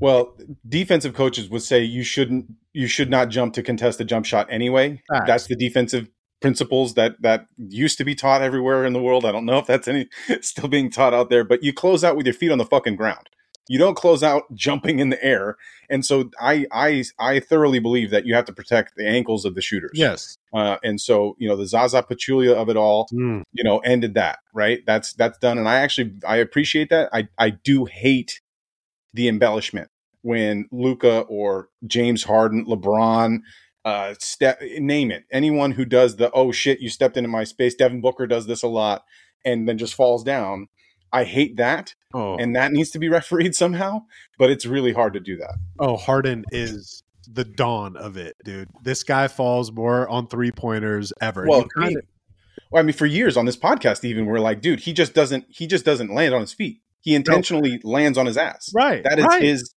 Well, 0.00 0.36
defensive 0.68 1.14
coaches 1.14 1.48
would 1.48 1.62
say 1.62 1.82
you 1.82 2.02
shouldn't 2.02 2.52
you 2.72 2.86
should 2.86 3.10
not 3.10 3.30
jump 3.30 3.54
to 3.54 3.62
contest 3.62 4.00
a 4.00 4.04
jump 4.04 4.26
shot 4.26 4.46
anyway. 4.50 5.02
That's 5.26 5.46
the 5.46 5.56
defensive 5.56 6.08
principles 6.40 6.94
that 6.94 7.20
that 7.22 7.46
used 7.56 7.98
to 7.98 8.04
be 8.04 8.14
taught 8.14 8.42
everywhere 8.42 8.84
in 8.84 8.92
the 8.92 9.02
world. 9.02 9.24
I 9.24 9.32
don't 9.32 9.46
know 9.46 9.58
if 9.58 9.66
that's 9.66 9.88
any 9.88 10.08
still 10.40 10.68
being 10.68 10.90
taught 10.90 11.14
out 11.14 11.30
there, 11.30 11.44
but 11.44 11.62
you 11.62 11.72
close 11.72 12.04
out 12.04 12.16
with 12.16 12.26
your 12.26 12.34
feet 12.34 12.50
on 12.50 12.58
the 12.58 12.64
fucking 12.64 12.96
ground. 12.96 13.28
You 13.68 13.80
don't 13.80 13.96
close 13.96 14.22
out 14.22 14.44
jumping 14.54 15.00
in 15.00 15.08
the 15.08 15.22
air. 15.24 15.56
And 15.90 16.04
so 16.04 16.30
I 16.40 16.66
I 16.70 17.04
I 17.18 17.40
thoroughly 17.40 17.80
believe 17.80 18.10
that 18.10 18.26
you 18.26 18.34
have 18.34 18.44
to 18.44 18.52
protect 18.52 18.94
the 18.96 19.08
ankles 19.08 19.44
of 19.44 19.54
the 19.54 19.62
shooters. 19.62 19.92
Yes. 19.94 20.36
Uh, 20.52 20.76
and 20.84 21.00
so 21.00 21.34
you 21.38 21.48
know 21.48 21.56
the 21.56 21.66
Zaza 21.66 22.02
Pachulia 22.02 22.54
of 22.54 22.68
it 22.68 22.76
all, 22.76 23.08
mm. 23.12 23.42
you 23.52 23.64
know, 23.64 23.78
ended 23.78 24.14
that 24.14 24.38
right. 24.54 24.80
That's 24.86 25.14
that's 25.14 25.38
done, 25.38 25.58
and 25.58 25.68
I 25.68 25.76
actually 25.76 26.14
I 26.26 26.36
appreciate 26.36 26.90
that. 26.90 27.08
I 27.12 27.28
I 27.38 27.50
do 27.50 27.86
hate 27.86 28.40
the 29.16 29.28
embellishment 29.28 29.90
when 30.22 30.68
Luka 30.70 31.20
or 31.20 31.68
James 31.86 32.24
Harden, 32.24 32.66
LeBron, 32.66 33.38
uh, 33.84 34.14
step, 34.18 34.60
name 34.78 35.10
it, 35.10 35.24
anyone 35.32 35.72
who 35.72 35.84
does 35.84 36.16
the 36.16 36.30
oh 36.32 36.52
shit, 36.52 36.80
you 36.80 36.88
stepped 36.88 37.16
into 37.16 37.28
my 37.28 37.44
space. 37.44 37.74
Devin 37.74 38.00
Booker 38.00 38.26
does 38.26 38.46
this 38.46 38.62
a 38.62 38.68
lot, 38.68 39.04
and 39.44 39.68
then 39.68 39.78
just 39.78 39.94
falls 39.94 40.22
down. 40.22 40.68
I 41.12 41.24
hate 41.24 41.56
that, 41.56 41.94
oh. 42.12 42.36
and 42.36 42.54
that 42.56 42.72
needs 42.72 42.90
to 42.90 42.98
be 42.98 43.08
refereed 43.20 43.54
somehow. 43.54 44.02
But 44.38 44.50
it's 44.50 44.66
really 44.66 44.92
hard 44.92 45.14
to 45.14 45.20
do 45.20 45.36
that. 45.38 45.54
Oh, 45.78 45.96
Harden 45.96 46.44
is 46.52 47.02
the 47.32 47.44
dawn 47.44 47.96
of 47.96 48.16
it, 48.16 48.36
dude. 48.44 48.68
This 48.82 49.02
guy 49.02 49.28
falls 49.28 49.72
more 49.72 50.08
on 50.08 50.26
three 50.26 50.52
pointers 50.52 51.12
ever. 51.20 51.46
Well, 51.46 51.66
well, 52.72 52.80
I 52.80 52.82
mean, 52.82 52.94
for 52.94 53.06
years 53.06 53.36
on 53.36 53.46
this 53.46 53.56
podcast, 53.56 54.04
even 54.04 54.26
we're 54.26 54.40
like, 54.40 54.60
dude, 54.60 54.80
he 54.80 54.92
just 54.92 55.14
doesn't 55.14 55.46
he 55.48 55.68
just 55.68 55.84
doesn't 55.84 56.12
land 56.12 56.34
on 56.34 56.40
his 56.40 56.52
feet 56.52 56.80
he 57.06 57.14
intentionally 57.14 57.80
lands 57.84 58.18
on 58.18 58.26
his 58.26 58.36
ass. 58.36 58.68
Right. 58.74 59.04
That 59.04 59.20
is 59.20 59.24
right. 59.26 59.40
his. 59.40 59.72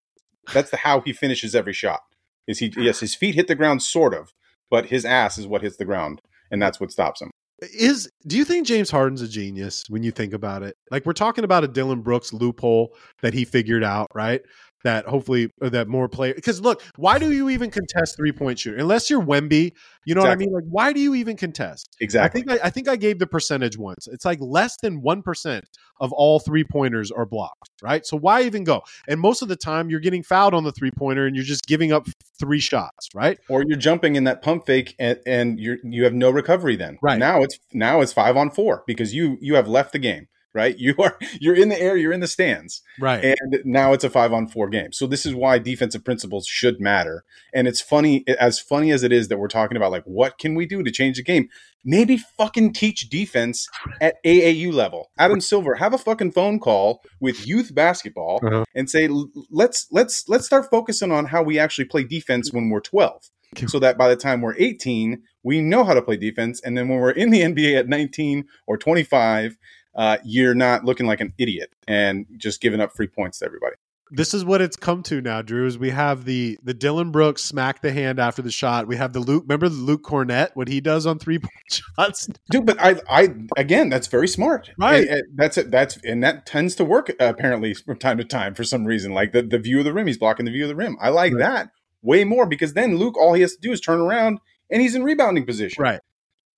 That's 0.52 0.72
the 0.72 0.78
how 0.78 1.02
he 1.02 1.14
finishes 1.14 1.54
every 1.54 1.74
shot. 1.74 2.00
Is 2.48 2.58
he? 2.58 2.74
Yes, 2.76 3.02
his 3.02 3.14
feet 3.14 3.36
hit 3.36 3.48
the 3.48 3.54
ground, 3.54 3.84
sort 3.84 4.16
of, 4.16 4.34
but 4.72 4.88
his 4.88 5.06
ass 5.06 5.38
is 5.38 5.46
what 5.46 5.62
hits 5.62 5.78
the 5.78 5.86
ground, 5.86 6.22
and 6.50 6.60
that's 6.60 6.80
what 6.80 6.92
stops 6.92 7.22
him. 7.22 7.30
Is 7.78 8.10
do 8.26 8.36
you 8.36 8.46
think 8.46 8.66
James 8.66 8.90
Harden's 8.90 9.22
a 9.22 9.28
genius 9.28 9.84
when 9.90 10.02
you 10.02 10.10
think 10.10 10.34
about 10.34 10.64
it? 10.64 10.76
Like 10.90 11.06
we're 11.06 11.14
talking 11.14 11.44
about 11.44 11.64
a 11.64 11.68
Dillon 11.68 12.02
Brooks 12.02 12.34
loophole 12.34 12.96
that 13.22 13.36
he 13.36 13.46
figured 13.46 13.84
out, 13.84 14.08
right? 14.16 14.42
That 14.84 15.06
hopefully 15.06 15.52
uh, 15.62 15.70
that 15.70 15.88
more 15.88 16.08
player 16.08 16.34
because 16.34 16.62
look, 16.62 16.82
why 16.96 17.20
do 17.20 17.32
you 17.32 17.50
even 17.50 17.70
contest 17.70 18.16
three 18.16 18.32
point 18.32 18.60
shooter 18.60 18.78
unless 18.78 19.10
you're 19.10 19.22
Wemby? 19.22 19.74
You 20.06 20.16
know 20.16 20.22
exactly. 20.22 20.26
what 20.26 20.32
I 20.32 20.36
mean? 20.36 20.54
Like, 20.54 20.64
why 20.70 20.94
do 20.94 21.00
you 21.00 21.16
even 21.16 21.38
contest? 21.38 21.96
Exactly. 22.00 22.42
I 22.42 22.46
think 22.46 22.62
I, 22.62 22.68
I 22.68 22.70
think 22.70 22.88
I 22.88 22.96
gave 22.96 23.20
the 23.20 23.28
percentage 23.28 23.78
once. 23.78 24.08
It's 24.08 24.26
like 24.26 24.40
less 24.42 24.78
than 24.82 25.02
one 25.02 25.22
percent 25.22 25.66
of 26.00 26.14
all 26.14 26.40
three 26.40 26.64
pointers 26.64 27.12
are 27.12 27.26
blocked, 27.26 27.70
right? 27.84 28.06
So 28.06 28.18
why 28.18 28.44
even 28.44 28.64
go? 28.64 28.82
And 29.08 29.20
most 29.20 29.42
of 29.42 29.48
the 29.50 29.56
time, 29.56 29.90
you're 29.90 30.00
getting 30.00 30.24
fouled 30.24 30.54
on 30.54 30.64
the 30.64 30.72
three 30.72 30.92
pointer, 30.92 31.28
and 31.28 31.36
you're 31.36 31.46
just 31.46 31.66
giving 31.68 31.92
up 31.92 32.08
three 32.40 32.60
shots, 32.60 33.10
right? 33.14 33.38
Or 33.50 33.64
you're 33.68 33.78
jumping 33.78 34.16
in 34.16 34.24
that 34.24 34.42
pump 34.42 34.66
fake, 34.66 34.96
and, 35.00 35.20
and 35.26 35.60
you 35.60 35.78
you 35.84 36.04
have 36.06 36.14
no 36.14 36.30
recovery. 36.30 36.76
Then 36.76 36.98
right 37.02 37.20
now 37.20 37.42
it's 37.42 37.60
now 37.74 38.02
it's 38.02 38.14
five 38.14 38.38
on 38.38 38.50
four 38.50 38.84
because 38.88 39.14
you 39.14 39.38
you 39.42 39.56
have 39.56 39.68
left 39.68 39.92
the 39.92 40.00
game. 40.00 40.28
Right? 40.54 40.78
You 40.78 40.96
are 41.00 41.18
you're 41.40 41.56
in 41.56 41.70
the 41.70 41.80
air, 41.80 41.98
you're 41.98 42.14
in 42.14 42.20
the 42.20 42.28
stands. 42.28 42.82
Right. 43.00 43.24
And 43.24 43.60
now 43.66 43.94
it's 43.94 44.04
a 44.04 44.10
5 44.10 44.34
on 44.34 44.48
4 44.48 44.70
game. 44.70 44.92
So 44.92 45.08
this 45.08 45.26
is 45.26 45.36
why 45.36 45.60
defensive 45.60 46.04
principles 46.04 46.48
should 46.48 46.80
matter. 46.80 47.24
And 47.54 47.68
it's 47.68 47.82
funny 47.82 48.24
as 48.28 48.60
funny 48.60 48.92
as 48.92 49.04
it 49.04 49.12
is 49.12 49.28
that 49.28 49.38
we're 49.38 49.48
talking 49.48 49.78
about 49.78 49.92
like 49.92 50.04
what 50.06 50.38
can 50.38 50.56
we 50.56 50.66
do 50.66 50.84
to 50.84 50.92
change 50.92 51.18
the 51.18 51.24
game? 51.24 51.50
Maybe 51.86 52.18
fucking 52.38 52.74
teach 52.74 53.10
defense 53.10 53.68
at 54.02 54.16
AAU 54.26 54.74
level. 54.74 55.12
Adam 55.18 55.40
Silver, 55.40 55.76
have 55.76 55.94
a 55.94 55.98
fucking 55.98 56.34
phone 56.34 56.60
call 56.60 57.02
with 57.22 57.48
youth 57.48 57.74
basketball 57.74 58.42
uh-huh. 58.44 58.66
and 58.76 58.90
say 58.90 59.10
let's 59.50 59.88
let's 59.92 60.28
let's 60.28 60.46
start 60.46 60.70
focusing 60.70 61.12
on 61.12 61.26
how 61.26 61.42
we 61.42 61.58
actually 61.58 61.86
play 61.86 62.04
defense 62.04 62.52
when 62.52 62.70
we're 62.70 62.82
12 62.82 63.30
so 63.68 63.80
that 63.80 63.98
by 63.98 64.08
the 64.08 64.16
time 64.16 64.42
we're 64.42 64.56
18, 64.58 65.24
we 65.44 65.62
know 65.62 65.84
how 65.84 65.94
to 65.94 66.02
play 66.02 66.18
defense. 66.18 66.62
And 66.64 66.78
then 66.78 66.88
when 66.88 67.00
we're 67.00 67.12
in 67.12 67.32
the 67.32 67.42
NBA 67.42 67.78
at 67.78 67.88
19 67.88 68.46
or 68.68 68.78
25, 68.78 69.58
uh, 69.96 70.18
you're 70.24 70.56
not 70.56 70.86
looking 70.86 71.06
like 71.06 71.22
an 71.22 71.34
idiot 71.38 71.72
and 71.88 72.26
just 72.38 72.62
giving 72.62 72.82
up 72.82 72.94
free 72.96 73.08
points 73.08 73.40
to 73.40 73.46
everybody. 73.46 73.76
This 74.12 74.34
is 74.34 74.44
what 74.44 74.60
it's 74.60 74.76
come 74.76 75.04
to 75.04 75.22
now, 75.22 75.44
Drew. 75.44 75.68
Is 75.68 75.78
we 75.78 75.92
have 75.92 76.26
the 76.26 76.58
the 76.64 76.74
Dillon 76.74 77.12
Brooks 77.12 77.44
smack 77.44 77.82
the 77.82 77.92
hand 77.92 78.20
after 78.20 78.42
the 78.42 78.52
shot. 78.52 78.88
We 78.88 78.96
have 78.96 79.14
the 79.14 79.20
Luke. 79.20 79.44
Remember 79.44 79.70
the 79.70 79.76
Luke 79.76 80.02
Kornet 80.02 80.50
what 80.56 80.68
he 80.68 80.82
does 80.82 81.06
on 81.06 81.20
three 81.20 81.38
point 81.38 81.52
shots, 81.70 82.28
dude. 82.50 82.66
But 82.66 82.82
I, 82.82 83.00
I 83.08 83.36
again, 83.56 83.90
that's 83.90 84.08
very 84.08 84.28
smart, 84.28 84.72
right? 84.80 85.02
And, 85.02 85.10
and 85.10 85.24
that's 85.36 85.60
it. 85.60 85.70
That's 85.70 85.98
and 85.98 86.24
that 86.24 86.48
tends 86.48 86.74
to 86.76 86.86
work 86.86 87.12
apparently 87.20 87.76
from 87.76 88.00
time 88.00 88.18
to 88.18 88.24
time 88.24 88.56
for 88.56 88.64
some 88.64 88.86
reason. 88.86 89.14
Like 89.14 89.32
the, 89.32 89.44
the 89.44 89.60
view 89.60 89.78
of 89.78 89.86
the 89.86 89.94
rim, 89.94 90.08
he's 90.08 90.18
blocking 90.18 90.46
the 90.46 90.52
view 90.52 90.64
of 90.64 90.70
the 90.70 90.76
rim. 90.76 90.98
I 91.00 91.10
like 91.10 91.34
right. 91.34 91.40
that 91.40 91.70
way 92.02 92.24
more 92.24 92.48
because 92.48 92.74
then 92.74 92.98
Luke, 92.98 93.18
all 93.18 93.34
he 93.34 93.42
has 93.42 93.54
to 93.54 93.62
do 93.62 93.72
is 93.72 93.80
turn 93.80 94.00
around 94.00 94.40
and 94.70 94.82
he's 94.82 94.96
in 94.96 95.04
rebounding 95.04 95.46
position. 95.46 95.82
Right. 95.82 96.00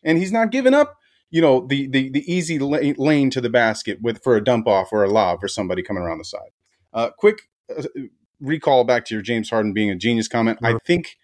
And 0.03 0.17
he's 0.17 0.31
not 0.31 0.51
giving 0.51 0.73
up, 0.73 0.97
you 1.31 1.41
know, 1.41 1.65
the 1.65 1.87
the, 1.87 2.09
the 2.09 2.31
easy 2.31 2.59
lane 2.59 3.29
to 3.31 3.41
the 3.41 3.49
basket 3.49 3.99
with 4.01 4.23
for 4.23 4.35
a 4.35 4.43
dump 4.43 4.67
off 4.67 4.89
or 4.91 5.03
a 5.03 5.09
lob 5.09 5.41
for 5.41 5.47
somebody 5.47 5.81
coming 5.81 6.03
around 6.03 6.19
the 6.19 6.25
side. 6.25 6.51
Uh, 6.93 7.09
quick 7.17 7.49
uh, 7.75 7.83
recall 8.39 8.83
back 8.83 9.05
to 9.05 9.15
your 9.15 9.21
James 9.21 9.49
Harden 9.49 9.73
being 9.73 9.89
a 9.89 9.95
genius 9.95 10.27
comment. 10.27 10.59
I 10.61 10.75
think 10.85 11.17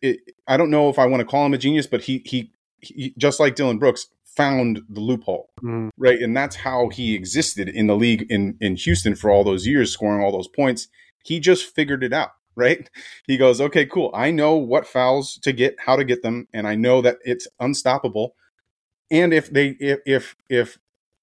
it, 0.00 0.20
I 0.46 0.56
don't 0.56 0.70
know 0.70 0.88
if 0.88 0.98
I 0.98 1.06
want 1.06 1.20
to 1.20 1.26
call 1.26 1.44
him 1.44 1.54
a 1.54 1.58
genius, 1.58 1.86
but 1.86 2.02
he, 2.02 2.22
he, 2.24 2.52
he 2.80 3.14
just 3.18 3.40
like 3.40 3.56
Dillon 3.56 3.78
Brooks 3.78 4.06
found 4.24 4.82
the 4.88 5.00
loophole, 5.00 5.50
mm. 5.62 5.90
right? 5.96 6.20
And 6.20 6.36
that's 6.36 6.56
how 6.56 6.88
he 6.88 7.14
existed 7.14 7.68
in 7.68 7.86
the 7.86 7.96
league 7.96 8.26
in 8.30 8.56
in 8.60 8.76
Houston 8.76 9.14
for 9.14 9.30
all 9.30 9.44
those 9.44 9.66
years, 9.66 9.92
scoring 9.92 10.22
all 10.22 10.32
those 10.32 10.48
points. 10.48 10.88
He 11.24 11.40
just 11.40 11.74
figured 11.74 12.04
it 12.04 12.12
out 12.12 12.32
right? 12.56 12.88
He 13.26 13.36
goes, 13.36 13.60
okay, 13.60 13.84
cool. 13.84 14.10
I 14.14 14.30
know 14.30 14.56
what 14.56 14.86
fouls 14.86 15.38
to 15.42 15.52
get, 15.52 15.76
how 15.78 15.96
to 15.96 16.04
get 16.04 16.22
them, 16.22 16.46
and 16.52 16.66
I 16.66 16.74
know 16.74 17.02
that 17.02 17.18
it's 17.24 17.48
unstoppable. 17.58 18.34
And 19.14 19.32
if 19.32 19.48
they, 19.48 19.76
if 19.78 20.00
if 20.04 20.36
if 20.48 20.78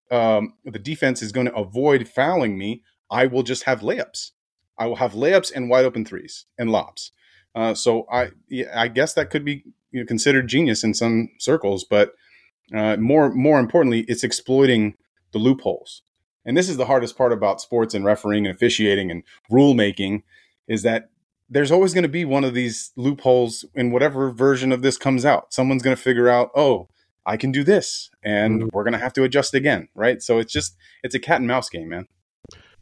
um, 0.09 0.53
the 0.63 0.79
defense 0.79 1.21
is 1.21 1.33
going 1.33 1.47
to 1.47 1.55
avoid 1.55 2.07
fouling 2.07 2.57
me, 2.57 2.83
I 3.09 3.25
will 3.25 3.43
just 3.43 3.63
have 3.63 3.81
layups. 3.81 4.31
I 4.77 4.85
will 4.87 4.95
have 4.95 5.11
layups 5.11 5.51
and 5.53 5.69
wide 5.69 5.83
open 5.83 6.05
threes 6.05 6.45
and 6.57 6.71
lobs. 6.71 7.11
Uh, 7.53 7.73
so 7.73 8.07
I, 8.09 8.29
I 8.73 8.87
guess 8.87 9.13
that 9.15 9.29
could 9.29 9.43
be 9.43 9.65
you 9.91 9.99
know, 9.99 10.05
considered 10.05 10.47
genius 10.47 10.85
in 10.85 10.93
some 10.93 11.31
circles, 11.37 11.83
but 11.83 12.13
uh, 12.73 12.95
more 12.95 13.29
more 13.29 13.59
importantly, 13.59 14.05
it's 14.07 14.23
exploiting 14.23 14.95
the 15.33 15.39
loopholes. 15.39 16.01
And 16.45 16.55
this 16.55 16.69
is 16.69 16.77
the 16.77 16.85
hardest 16.85 17.17
part 17.17 17.33
about 17.33 17.59
sports 17.59 17.93
and 17.93 18.05
refereeing 18.05 18.47
and 18.47 18.55
officiating 18.55 19.11
and 19.11 19.23
rule 19.49 19.73
making 19.73 20.23
is 20.65 20.83
that 20.83 21.09
there's 21.49 21.71
always 21.71 21.93
going 21.93 22.03
to 22.03 22.09
be 22.09 22.23
one 22.23 22.45
of 22.45 22.53
these 22.53 22.93
loopholes 22.95 23.65
in 23.75 23.91
whatever 23.91 24.31
version 24.31 24.71
of 24.71 24.81
this 24.81 24.97
comes 24.97 25.25
out. 25.25 25.53
Someone's 25.53 25.83
going 25.83 25.95
to 25.95 26.01
figure 26.01 26.29
out, 26.29 26.51
oh, 26.55 26.87
I 27.25 27.37
can 27.37 27.51
do 27.51 27.63
this, 27.63 28.09
and 28.23 28.61
mm-hmm. 28.61 28.69
we're 28.73 28.83
going 28.83 28.93
to 28.93 28.99
have 28.99 29.13
to 29.13 29.23
adjust 29.23 29.53
again, 29.53 29.87
right? 29.95 30.21
So 30.21 30.39
it's 30.39 30.51
just 30.51 30.75
it's 31.03 31.15
a 31.15 31.19
cat 31.19 31.37
and 31.37 31.47
mouse 31.47 31.69
game, 31.69 31.89
man. 31.89 32.07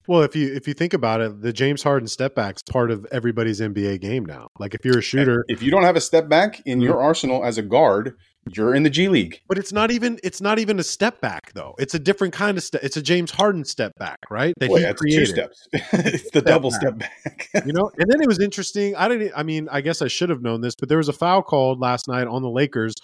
Well, 0.08 0.24
if 0.24 0.36
you 0.36 0.52
if 0.54 0.68
you 0.68 0.74
think 0.74 0.94
about 0.94 1.22
it, 1.22 1.42
the 1.42 1.54
James 1.54 1.84
Harden 1.84 2.08
step 2.08 2.34
back's 2.34 2.64
part 2.64 2.90
of 2.90 3.06
everybody's 3.12 3.60
NBA 3.60 4.02
game 4.02 4.26
now. 4.26 4.48
Like 4.58 4.74
if 4.74 4.84
you're 4.84 4.98
a 4.98 5.04
shooter, 5.04 5.46
if 5.48 5.62
you 5.62 5.70
don't 5.70 5.84
have 5.84 5.96
a 5.96 6.02
step 6.02 6.28
back 6.28 6.62
in 6.66 6.82
your 6.82 6.96
mm-hmm. 6.96 7.04
arsenal 7.04 7.46
as 7.46 7.60
a 7.60 7.62
guard, 7.62 8.16
you're 8.56 8.74
in 8.74 8.82
the 8.82 8.90
G 8.90 9.08
League. 9.08 9.40
But 9.48 9.60
it's 9.60 9.72
not 9.72 9.92
even 9.92 10.20
it's 10.24 10.42
not 10.42 10.58
even 10.58 10.80
a 10.80 10.84
step 10.84 11.22
back 11.22 11.54
though. 11.54 11.76
It's 11.78 11.94
a 11.94 12.00
different 12.00 12.34
kind 12.34 12.58
of 12.58 12.64
step. 12.64 12.84
It's 12.84 12.98
a 12.98 13.04
James 13.04 13.30
Harden 13.30 13.66
step 13.66 13.94
back, 14.00 14.18
right? 14.32 14.56
That 14.60 14.72
he 14.72 14.94
created. 14.94 15.20
two 15.20 15.26
steps. 15.28 15.68
it's 15.74 16.24
the 16.32 16.40
step 16.40 16.46
double 16.46 16.72
back. 16.72 16.82
step 16.82 16.98
back. 16.98 17.50
you 17.68 17.74
know, 17.74 17.92
and 17.98 18.10
then 18.10 18.22
it 18.22 18.28
was 18.28 18.40
interesting. 18.40 18.96
I 18.96 19.10
didn't. 19.10 19.34
I 19.36 19.44
mean, 19.44 19.70
I 19.72 19.82
guess 19.82 20.02
I 20.02 20.08
should 20.08 20.30
have 20.30 20.42
known 20.42 20.62
this, 20.62 20.74
but 20.76 20.90
there 20.90 20.98
was 20.98 21.10
a 21.10 21.14
foul 21.14 21.44
called 21.44 21.80
last 21.80 22.08
night 22.08 22.26
on 22.26 22.42
the 22.42 22.50
Lakers 22.50 22.96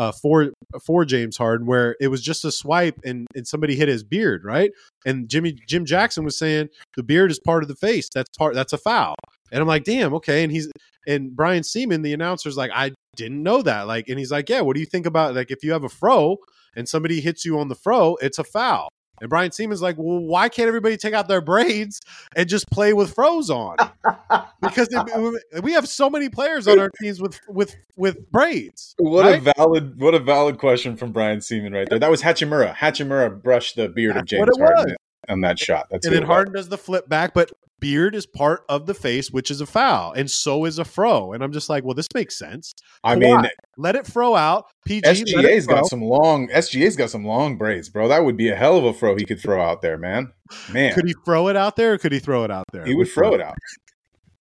uh, 0.00 0.10
for 0.12 0.50
for 0.82 1.04
James 1.04 1.36
Harden 1.36 1.66
where 1.66 1.94
it 2.00 2.08
was 2.08 2.22
just 2.22 2.42
a 2.46 2.50
swipe 2.50 2.98
and 3.04 3.26
and 3.34 3.46
somebody 3.46 3.76
hit 3.76 3.86
his 3.86 4.02
beard, 4.02 4.44
right? 4.44 4.70
And 5.04 5.28
Jimmy 5.28 5.52
Jim 5.68 5.84
Jackson 5.84 6.24
was 6.24 6.38
saying 6.38 6.70
the 6.96 7.02
beard 7.02 7.30
is 7.30 7.38
part 7.38 7.62
of 7.62 7.68
the 7.68 7.76
face. 7.76 8.08
That's 8.14 8.30
part. 8.38 8.54
That's 8.54 8.72
a 8.72 8.78
foul. 8.78 9.14
And 9.52 9.60
I'm 9.60 9.68
like, 9.68 9.84
damn, 9.84 10.14
okay. 10.14 10.42
And 10.42 10.50
he's 10.50 10.72
and 11.06 11.36
Brian 11.36 11.62
Sieman, 11.62 12.02
the 12.02 12.14
announcer's 12.14 12.56
like, 12.56 12.70
I 12.74 12.92
didn't 13.14 13.42
know 13.42 13.60
that. 13.60 13.86
Like, 13.86 14.08
and 14.08 14.18
he's 14.18 14.30
like, 14.30 14.48
yeah, 14.48 14.62
what 14.62 14.74
do 14.74 14.80
you 14.80 14.86
think 14.86 15.04
about 15.04 15.34
like 15.34 15.50
if 15.50 15.62
you 15.62 15.72
have 15.72 15.84
a 15.84 15.90
fro 15.90 16.38
and 16.74 16.88
somebody 16.88 17.20
hits 17.20 17.44
you 17.44 17.58
on 17.58 17.68
the 17.68 17.74
fro, 17.74 18.16
it's 18.22 18.38
a 18.38 18.44
foul. 18.44 18.88
And 19.20 19.28
Brian 19.28 19.50
Sieman's 19.50 19.82
like, 19.82 19.96
well, 19.98 20.18
why 20.18 20.48
can't 20.48 20.68
everybody 20.68 20.96
take 20.96 21.14
out 21.14 21.28
their 21.28 21.40
braids 21.40 22.00
and 22.34 22.48
just 22.48 22.70
play 22.70 22.92
with 22.92 23.14
froze 23.14 23.50
on? 23.50 23.76
because 24.62 24.88
it, 24.90 25.62
we 25.62 25.72
have 25.72 25.88
so 25.88 26.08
many 26.08 26.28
players 26.28 26.66
on 26.66 26.78
our 26.78 26.90
teams 27.00 27.20
with 27.20 27.40
with 27.48 27.76
with 27.96 28.30
braids. 28.30 28.94
What 28.98 29.24
right? 29.24 29.38
a 29.38 29.52
valid 29.56 30.00
what 30.00 30.14
a 30.14 30.18
valid 30.18 30.58
question 30.58 30.96
from 30.96 31.12
Brian 31.12 31.38
Sieman 31.38 31.74
right 31.74 31.88
there. 31.88 31.98
That 31.98 32.10
was 32.10 32.22
Hachimura. 32.22 32.74
Hachimura 32.74 33.42
brushed 33.42 33.76
the 33.76 33.88
beard 33.88 34.16
That's 34.16 34.22
of 34.22 34.26
James 34.26 34.58
Harden 34.58 34.96
on 35.28 35.40
that 35.42 35.58
shot. 35.58 35.88
That's 35.90 36.06
and 36.06 36.14
then 36.14 36.22
Harden 36.22 36.54
does 36.54 36.68
the 36.68 36.78
flip 36.78 37.08
back, 37.08 37.34
but 37.34 37.50
beard 37.80 38.14
is 38.14 38.26
part 38.26 38.64
of 38.68 38.86
the 38.86 38.94
face, 38.94 39.30
which 39.30 39.50
is 39.50 39.60
a 39.60 39.66
foul, 39.66 40.12
and 40.12 40.30
so 40.30 40.64
is 40.64 40.78
a 40.78 40.84
fro. 40.84 41.32
And 41.32 41.42
I'm 41.42 41.52
just 41.52 41.68
like, 41.68 41.84
well, 41.84 41.94
this 41.94 42.08
makes 42.14 42.38
sense. 42.38 42.74
I 43.02 43.16
mean, 43.16 43.46
let 43.80 43.96
it 43.96 44.06
fro 44.06 44.36
out. 44.36 44.66
PG 44.86 45.06
SGA's 45.06 45.66
got 45.66 45.86
some 45.86 46.02
long 46.02 46.48
SGA's 46.48 46.96
got 46.96 47.10
some 47.10 47.24
long 47.24 47.56
braids, 47.56 47.88
bro. 47.88 48.08
That 48.08 48.24
would 48.24 48.36
be 48.36 48.48
a 48.48 48.56
hell 48.56 48.76
of 48.76 48.84
a 48.84 48.92
fro 48.92 49.16
he 49.16 49.24
could 49.24 49.40
throw 49.40 49.62
out 49.62 49.82
there, 49.82 49.98
man. 49.98 50.32
Man, 50.72 50.92
could 50.92 51.06
he 51.06 51.14
throw 51.24 51.48
it 51.48 51.56
out 51.56 51.76
there, 51.76 51.94
or 51.94 51.98
could 51.98 52.12
he 52.12 52.18
throw 52.18 52.44
it 52.44 52.50
out 52.50 52.66
there? 52.72 52.84
He 52.84 52.94
would 52.94 53.08
throw 53.08 53.34
it 53.34 53.40
out. 53.40 53.56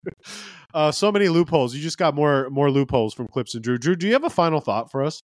uh, 0.74 0.92
so 0.92 1.12
many 1.12 1.30
loopholes. 1.30 1.76
You 1.76 1.82
just 1.82 1.98
got 1.98 2.16
more 2.16 2.50
more 2.50 2.72
loopholes 2.72 3.14
from 3.14 3.28
Clipps 3.28 3.54
and 3.54 3.64
Drew. 3.64 3.78
Drew, 3.78 3.96
do 3.96 4.08
you 4.08 4.14
have 4.14 4.24
a 4.24 4.30
final 4.30 4.62
thought 4.62 4.92
for 4.92 5.04
us? 5.04 5.22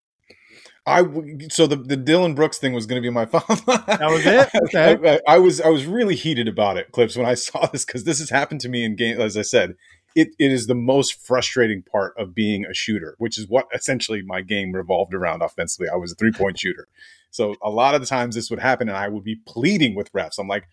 I 0.86 1.04
so 1.50 1.66
the 1.66 1.78
the 1.78 1.96
Dillon 1.96 2.36
Brooks 2.36 2.58
thing 2.58 2.74
was 2.74 2.86
going 2.86 3.02
to 3.02 3.06
be 3.06 3.10
my 3.10 3.26
final. 3.26 3.56
that 3.66 4.10
was 4.10 4.26
it. 4.26 4.50
Okay. 4.64 5.20
I, 5.28 5.36
I, 5.36 5.38
was 5.40 5.62
I 5.62 5.70
was 5.70 5.86
really 5.86 6.16
heated 6.16 6.48
about 6.48 6.78
it, 6.78 6.92
Clipps, 6.92 7.16
when 7.16 7.26
I 7.26 7.36
saw 7.36 7.66
this 7.68 7.86
because 7.86 8.04
this 8.04 8.20
has 8.20 8.30
happened 8.30 8.62
to 8.62 8.70
me 8.70 8.84
in 8.84 8.96
game. 8.96 9.20
As 9.20 9.38
I 9.38 9.44
said, 9.44 9.76
it, 10.16 10.30
it 10.40 10.52
is 10.52 10.68
the 10.68 10.76
most 10.76 11.26
frustrating 11.26 11.84
part 11.84 12.14
of 12.18 12.36
being 12.36 12.66
a 12.66 12.74
shooter, 12.74 13.16
which 13.18 13.38
is 13.38 13.48
what 13.48 13.68
essentially 13.74 14.22
my 14.22 14.42
game 14.42 14.72
revolved 14.72 15.14
around 15.14 15.42
offensively. 15.42 15.88
I 15.90 15.96
was 15.96 16.12
a 16.12 16.16
three 16.16 16.32
point 16.32 16.60
shooter, 16.60 16.88
so 17.32 17.56
a 17.62 17.70
lot 17.70 17.96
of 17.96 18.02
the 18.02 18.08
times 18.08 18.36
this 18.36 18.50
would 18.50 18.60
happen, 18.60 18.90
and 18.90 18.98
I 18.98 19.08
would 19.08 19.24
be 19.24 19.36
pleading 19.36 19.96
with 19.96 20.12
refs. 20.14 20.40
I'm 20.40 20.48
like, 20.48 20.68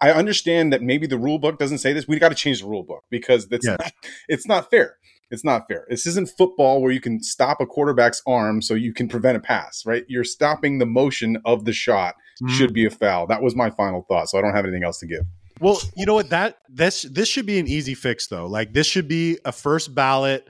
I 0.00 0.10
understand 0.10 0.72
that 0.72 0.82
maybe 0.82 1.06
the 1.06 1.18
rule 1.18 1.38
book 1.38 1.58
doesn't 1.58 1.78
say 1.78 1.92
this. 1.92 2.08
We 2.08 2.18
got 2.18 2.30
to 2.30 2.34
change 2.34 2.60
the 2.60 2.66
rule 2.66 2.82
book 2.82 3.04
because 3.08 3.48
that's 3.48 3.66
yes. 3.66 3.78
not, 3.78 3.92
it's 4.28 4.46
not 4.46 4.70
fair. 4.70 4.96
It's 5.30 5.44
not 5.44 5.66
fair. 5.66 5.86
This 5.88 6.06
isn't 6.06 6.28
football 6.28 6.82
where 6.82 6.92
you 6.92 7.00
can 7.00 7.22
stop 7.22 7.58
a 7.60 7.66
quarterback's 7.66 8.20
arm 8.26 8.60
so 8.60 8.74
you 8.74 8.92
can 8.92 9.08
prevent 9.08 9.38
a 9.38 9.40
pass, 9.40 9.86
right? 9.86 10.04
You're 10.06 10.24
stopping 10.24 10.78
the 10.78 10.86
motion 10.86 11.38
of 11.46 11.64
the 11.64 11.72
shot. 11.72 12.16
Mm. 12.42 12.50
Should 12.50 12.74
be 12.74 12.84
a 12.84 12.90
foul. 12.90 13.26
That 13.28 13.42
was 13.42 13.56
my 13.56 13.70
final 13.70 14.04
thought. 14.08 14.28
So 14.28 14.38
I 14.38 14.42
don't 14.42 14.54
have 14.54 14.66
anything 14.66 14.84
else 14.84 14.98
to 14.98 15.06
give. 15.06 15.24
Well, 15.62 15.78
you 15.96 16.06
know 16.06 16.14
what? 16.14 16.30
That 16.30 16.58
this 16.68 17.02
this 17.02 17.28
should 17.28 17.46
be 17.46 17.60
an 17.60 17.68
easy 17.68 17.94
fix 17.94 18.26
though. 18.26 18.46
Like 18.46 18.72
this 18.72 18.86
should 18.86 19.06
be 19.06 19.38
a 19.44 19.52
first 19.52 19.94
ballot 19.94 20.48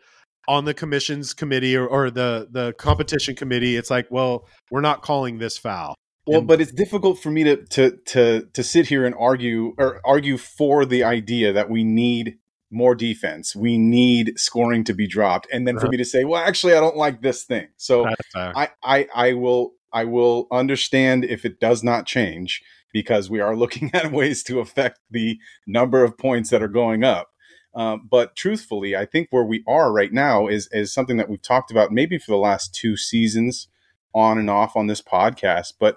on 0.49 0.65
the 0.65 0.73
commission's 0.73 1.35
committee 1.35 1.77
or, 1.77 1.87
or 1.87 2.11
the 2.11 2.49
the 2.51 2.73
competition 2.75 3.37
committee. 3.37 3.77
It's 3.77 3.91
like, 3.91 4.07
well, 4.11 4.49
we're 4.71 4.81
not 4.81 5.03
calling 5.03 5.37
this 5.37 5.59
foul. 5.59 5.95
Well, 6.27 6.39
and, 6.39 6.49
but 6.49 6.63
it's 6.63 6.73
difficult 6.73 7.19
for 7.19 7.31
me 7.31 7.45
to 7.45 7.57
to 7.57 7.99
to 8.07 8.49
to 8.55 8.63
sit 8.63 8.87
here 8.87 9.05
and 9.05 9.15
argue 9.19 9.75
or 9.77 10.01
argue 10.03 10.39
for 10.39 10.87
the 10.87 11.05
idea 11.05 11.53
that 11.53 11.69
we 11.69 11.85
need 11.85 12.39
more 12.71 12.95
defense. 12.95 13.55
We 13.55 13.77
need 13.77 14.39
scoring 14.39 14.83
to 14.85 14.95
be 14.95 15.07
dropped, 15.07 15.47
and 15.53 15.69
then 15.69 15.79
for 15.79 15.89
me 15.89 15.99
to 15.99 16.07
say, 16.07 16.25
well, 16.25 16.43
actually, 16.43 16.73
I 16.73 16.81
don't 16.81 16.97
like 16.97 17.21
this 17.21 17.45
thing. 17.45 17.69
So 17.77 18.07
I, 18.35 18.71
I 18.83 19.09
I 19.15 19.33
will 19.35 19.75
I 19.93 20.05
will 20.05 20.47
understand 20.51 21.27
if 21.27 21.45
it 21.45 21.61
does 21.61 21.85
not 21.85 22.07
change 22.07 22.63
because 22.93 23.31
we 23.31 23.41
are 23.41 23.57
looking 23.57 23.91
at 23.95 24.13
ways 24.13 24.43
to 24.45 24.61
affect 24.61 25.01
the 25.11 25.39
number 25.67 26.05
of 26.05 26.19
points 26.19 26.51
that 26.51 26.63
are 26.63 26.69
going 26.69 27.05
up. 27.05 27.29
Um, 27.75 28.07
but 28.11 28.37
truthfully, 28.37 28.95
I 28.95 29.07
think 29.07 29.29
where 29.31 29.45
we 29.45 29.65
are 29.67 29.93
right 29.93 30.13
now 30.13 30.47
is 30.47 30.69
is 30.73 30.93
something 30.93 31.17
that 31.17 31.31
we've 31.31 31.41
talked 31.41 31.71
about 31.71 31.91
maybe 31.91 32.19
for 32.19 32.31
the 32.31 32.37
last 32.37 32.75
two 32.75 32.97
seasons, 32.99 33.69
on 34.15 34.39
and 34.39 34.51
off 34.51 34.77
on 34.77 34.87
this 34.87 35.01
podcast. 35.01 35.75
But 35.79 35.97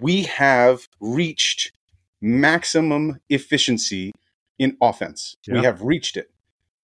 we 0.00 0.22
have 0.22 0.88
reached 1.00 1.72
maximum 2.20 3.20
efficiency 3.28 4.12
in 4.58 4.76
offense. 4.80 5.36
Yeah. 5.46 5.54
We 5.54 5.64
have 5.64 5.82
reached 5.82 6.16
it. 6.16 6.30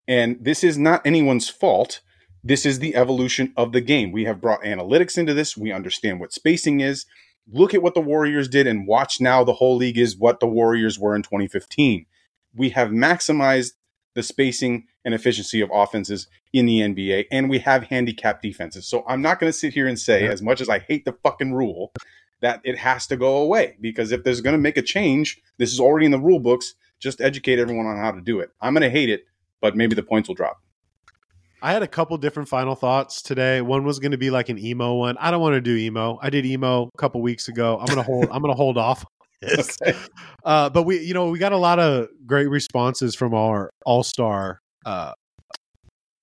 And 0.07 0.36
this 0.40 0.64
is 0.64 0.76
not 0.76 1.07
anyone's 1.07 1.48
fault. 1.48 2.01
This 2.42 2.64
is 2.64 2.78
the 2.78 2.96
evolution 2.96 3.53
of 3.57 3.72
the 3.72 3.80
game. 3.80 4.12
We 4.12 4.24
have 4.24 4.40
brought 4.40 4.62
analytics 4.62 5.18
into 5.18 5.34
this. 5.34 5.57
We 5.57 5.72
understand 5.72 6.20
what 6.20 6.32
spacing 6.32 6.80
is. 6.80 7.07
Look 7.49 7.74
at 7.74 7.82
what 7.82 7.95
the 7.95 8.01
Warriors 8.01 8.49
did 8.49 8.66
and 8.66 8.86
watch 8.86 9.20
now 9.20 9.45
the 9.45 9.55
whole 9.55 9.76
league 9.76 9.99
is 9.99 10.16
what 10.16 10.41
the 10.41 10.47
Warriors 10.47 10.99
were 10.99 11.14
in 11.14 11.22
2015. 11.22 12.07
We 12.55 12.70
have 12.70 12.88
maximized 12.88 13.72
the 14.14 14.22
spacing 14.22 14.86
and 15.05 15.14
efficiency 15.14 15.61
of 15.61 15.70
offenses 15.72 16.26
in 16.53 16.66
the 16.66 16.80
NBA, 16.80 17.26
and 17.30 17.49
we 17.49 17.61
have 17.61 17.84
handicap 17.84 18.43
defenses. 18.43 18.86
So 18.86 19.05
I'm 19.07 19.22
not 19.22 19.38
going 19.38 19.51
to 19.51 19.59
sit 19.59 19.72
here 19.72 19.86
and 19.86 19.99
say, 19.99 20.26
as 20.26 20.43
much 20.43 20.61
as 20.61 20.68
I 20.68 20.80
hate 20.80 21.05
the 21.05 21.16
fucking 21.22 21.55
rule, 21.55 21.93
that 22.41 22.61
it 22.64 22.76
has 22.78 23.07
to 23.07 23.16
go 23.16 23.36
away 23.36 23.76
because 23.80 24.12
if 24.12 24.24
there's 24.24 24.41
going 24.41 24.55
to 24.55 24.59
make 24.59 24.76
a 24.76 24.82
change, 24.82 25.41
this 25.59 25.72
is 25.72 25.80
already 25.80 26.07
in 26.07 26.12
the 26.12 26.18
rule 26.18 26.41
books. 26.41 26.74
Just 26.99 27.20
educate 27.20 27.59
everyone 27.59 27.86
on 27.86 27.97
how 27.97 28.11
to 28.11 28.20
do 28.20 28.41
it. 28.41 28.51
I'm 28.61 28.74
going 28.74 28.82
to 28.82 28.91
hate 28.91 29.09
it, 29.09 29.24
but 29.61 29.76
maybe 29.76 29.95
the 29.95 30.03
points 30.03 30.28
will 30.28 30.34
drop. 30.34 30.62
I 31.62 31.72
had 31.72 31.82
a 31.82 31.88
couple 31.88 32.16
different 32.18 32.48
final 32.48 32.74
thoughts 32.74 33.22
today. 33.22 33.61
One 33.61 33.84
was 33.84 33.98
going 33.98 34.12
to 34.12 34.18
be 34.18 34.30
like 34.30 34.48
an 34.48 34.58
emo 34.58 34.94
one. 34.94 35.16
I 35.18 35.30
don't 35.30 35.40
want 35.40 35.54
to 35.54 35.61
do 35.61 35.76
emo. 35.76 36.18
I 36.22 36.30
did 36.30 36.46
emo 36.46 36.90
a 36.92 36.98
couple 36.98 37.20
weeks 37.20 37.48
ago. 37.48 37.78
I'm 37.78 37.86
gonna 37.86 38.02
hold. 38.02 38.28
I'm 38.30 38.40
gonna 38.40 38.54
hold 38.54 38.78
off. 38.78 39.04
Okay. 39.42 39.96
Uh, 40.42 40.70
but 40.70 40.84
we, 40.84 40.98
you 41.00 41.12
know, 41.12 41.28
we 41.28 41.38
got 41.38 41.52
a 41.52 41.56
lot 41.58 41.78
of 41.78 42.08
great 42.24 42.48
responses 42.48 43.14
from 43.14 43.34
our 43.34 43.70
All 43.84 44.02
Star 44.02 44.62
uh, 44.86 45.12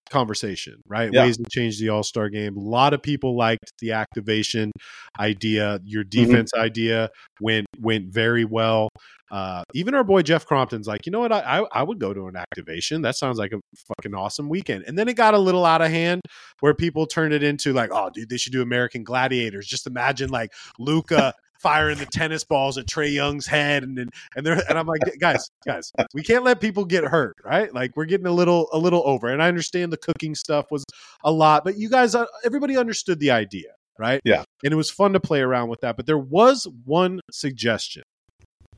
conversation, 0.09 0.81
right? 0.87 1.09
Yeah. 1.11 1.23
Ways 1.23 1.37
to 1.37 1.45
change 1.49 1.79
the 1.79 1.89
All 1.89 2.03
Star 2.03 2.29
game. 2.29 2.57
A 2.57 2.61
lot 2.61 2.93
of 2.93 3.01
people 3.01 3.37
liked 3.37 3.71
the 3.79 3.93
activation 3.93 4.71
idea. 5.19 5.79
Your 5.83 6.03
mm-hmm. 6.03 6.25
defense 6.25 6.51
mm-hmm. 6.53 6.63
idea 6.63 7.09
went 7.41 7.67
went 7.79 8.13
very 8.13 8.45
well. 8.45 8.89
Uh, 9.29 9.63
even 9.73 9.93
our 9.93 10.03
boy 10.03 10.21
Jeff 10.21 10.45
Crompton's 10.45 10.87
like, 10.87 11.05
you 11.05 11.11
know 11.11 11.19
what? 11.19 11.33
I, 11.33 11.59
I, 11.59 11.65
I 11.73 11.83
would 11.83 11.99
go 11.99 12.13
to 12.13 12.27
an 12.27 12.37
activation. 12.37 13.01
That 13.01 13.15
sounds 13.15 13.37
like 13.37 13.51
a 13.51 13.59
fucking 13.87 14.15
awesome 14.15 14.47
weekend. 14.47 14.85
And 14.87 14.97
then 14.97 15.09
it 15.09 15.15
got 15.15 15.33
a 15.33 15.39
little 15.39 15.65
out 15.65 15.81
of 15.81 15.89
hand 15.89 16.21
where 16.61 16.73
people 16.73 17.05
turned 17.05 17.33
it 17.33 17.43
into 17.43 17.73
like, 17.73 17.89
oh, 17.91 18.09
dude, 18.13 18.29
they 18.29 18.37
should 18.37 18.53
do 18.53 18.61
American 18.61 19.03
Gladiators. 19.03 19.67
Just 19.67 19.85
imagine 19.85 20.29
like 20.29 20.51
Luka 20.79 21.33
firing 21.61 21.97
the 21.97 22.05
tennis 22.05 22.43
balls 22.43 22.77
at 22.77 22.85
Trae 22.85 23.11
Young's 23.11 23.47
head, 23.47 23.83
and 23.83 23.97
and 23.97 24.09
and, 24.35 24.45
they're, 24.45 24.61
and 24.69 24.77
I'm 24.77 24.87
like, 24.87 25.01
guys, 25.19 25.49
guys, 25.65 25.91
we 26.13 26.23
can't 26.23 26.43
let 26.43 26.61
people 26.61 26.85
get 26.85 27.03
hurt, 27.03 27.35
right? 27.43 27.73
Like 27.73 27.91
we're 27.95 28.05
getting 28.05 28.27
a 28.27 28.31
little 28.31 28.69
a 28.71 28.77
little 28.77 29.03
over. 29.05 29.27
And 29.27 29.41
I 29.41 29.47
understand 29.47 29.91
the 29.91 29.97
cooking 29.97 30.35
stuff 30.35 30.65
was 30.71 30.83
a 31.23 31.31
lot, 31.31 31.63
but 31.63 31.77
you 31.77 31.89
guys, 31.89 32.15
uh, 32.15 32.25
everybody 32.43 32.77
understood 32.77 33.19
the 33.19 33.31
idea, 33.31 33.69
right? 33.97 34.21
Yeah, 34.23 34.43
and 34.63 34.73
it 34.73 34.77
was 34.77 34.89
fun 34.89 35.13
to 35.13 35.19
play 35.19 35.41
around 35.41 35.69
with 35.69 35.81
that. 35.81 35.97
But 35.97 36.05
there 36.05 36.17
was 36.17 36.67
one 36.85 37.21
suggestion 37.31 38.03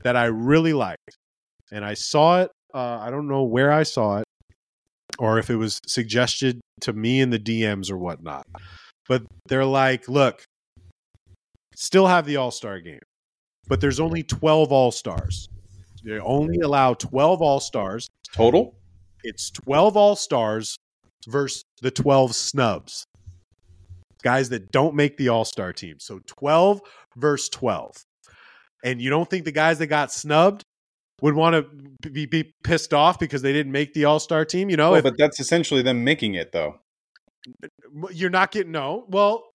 that 0.02 0.16
I 0.16 0.26
really 0.26 0.72
liked, 0.72 1.16
and 1.72 1.84
I 1.84 1.94
saw 1.94 2.42
it. 2.42 2.50
Uh, 2.72 2.98
I 3.00 3.10
don't 3.10 3.28
know 3.28 3.42
where 3.42 3.72
I 3.72 3.82
saw 3.82 4.18
it, 4.18 4.24
or 5.18 5.38
if 5.38 5.50
it 5.50 5.56
was 5.56 5.80
suggested 5.86 6.60
to 6.82 6.92
me 6.92 7.20
in 7.20 7.30
the 7.30 7.38
DMs 7.38 7.90
or 7.90 7.98
whatnot. 7.98 8.44
But 9.08 9.24
they're 9.48 9.64
like, 9.64 10.08
look, 10.08 10.44
still 11.80 12.06
have 12.06 12.26
the 12.26 12.36
All 12.36 12.50
Star 12.50 12.78
game, 12.80 13.00
but 13.66 13.80
there's 13.80 13.98
only 13.98 14.22
12 14.22 14.70
All 14.70 14.92
Stars. 14.92 15.48
They 16.04 16.18
only 16.18 16.60
allow 16.60 16.94
12 16.94 17.42
All 17.42 17.60
Stars 17.60 18.08
total. 18.32 18.76
It's 19.24 19.50
12 19.50 19.96
All 19.96 20.14
Stars 20.14 20.76
versus 21.26 21.64
the 21.82 21.90
12 21.90 22.34
snubs, 22.34 23.04
guys 24.22 24.50
that 24.50 24.70
don't 24.70 24.94
make 24.94 25.16
the 25.16 25.30
All 25.30 25.44
Star 25.44 25.72
team. 25.72 25.96
So 25.98 26.20
12 26.26 26.80
versus 27.16 27.48
12. 27.48 28.04
And 28.84 29.00
you 29.00 29.10
don't 29.10 29.28
think 29.28 29.44
the 29.44 29.52
guys 29.52 29.78
that 29.78 29.88
got 29.88 30.12
snubbed 30.12 30.62
would 31.20 31.34
want 31.34 31.54
to 32.02 32.10
be, 32.10 32.24
be 32.26 32.54
pissed 32.64 32.94
off 32.94 33.18
because 33.18 33.42
they 33.42 33.52
didn't 33.52 33.72
make 33.72 33.94
the 33.94 34.04
All 34.04 34.20
Star 34.20 34.44
team? 34.44 34.70
You 34.70 34.76
know, 34.76 34.90
well, 34.90 34.98
if, 34.98 35.04
but 35.04 35.14
that's 35.18 35.40
essentially 35.40 35.82
them 35.82 36.04
making 36.04 36.34
it, 36.34 36.52
though. 36.52 36.78
You're 38.12 38.30
not 38.30 38.52
getting 38.52 38.72
no. 38.72 39.06
Well, 39.08 39.49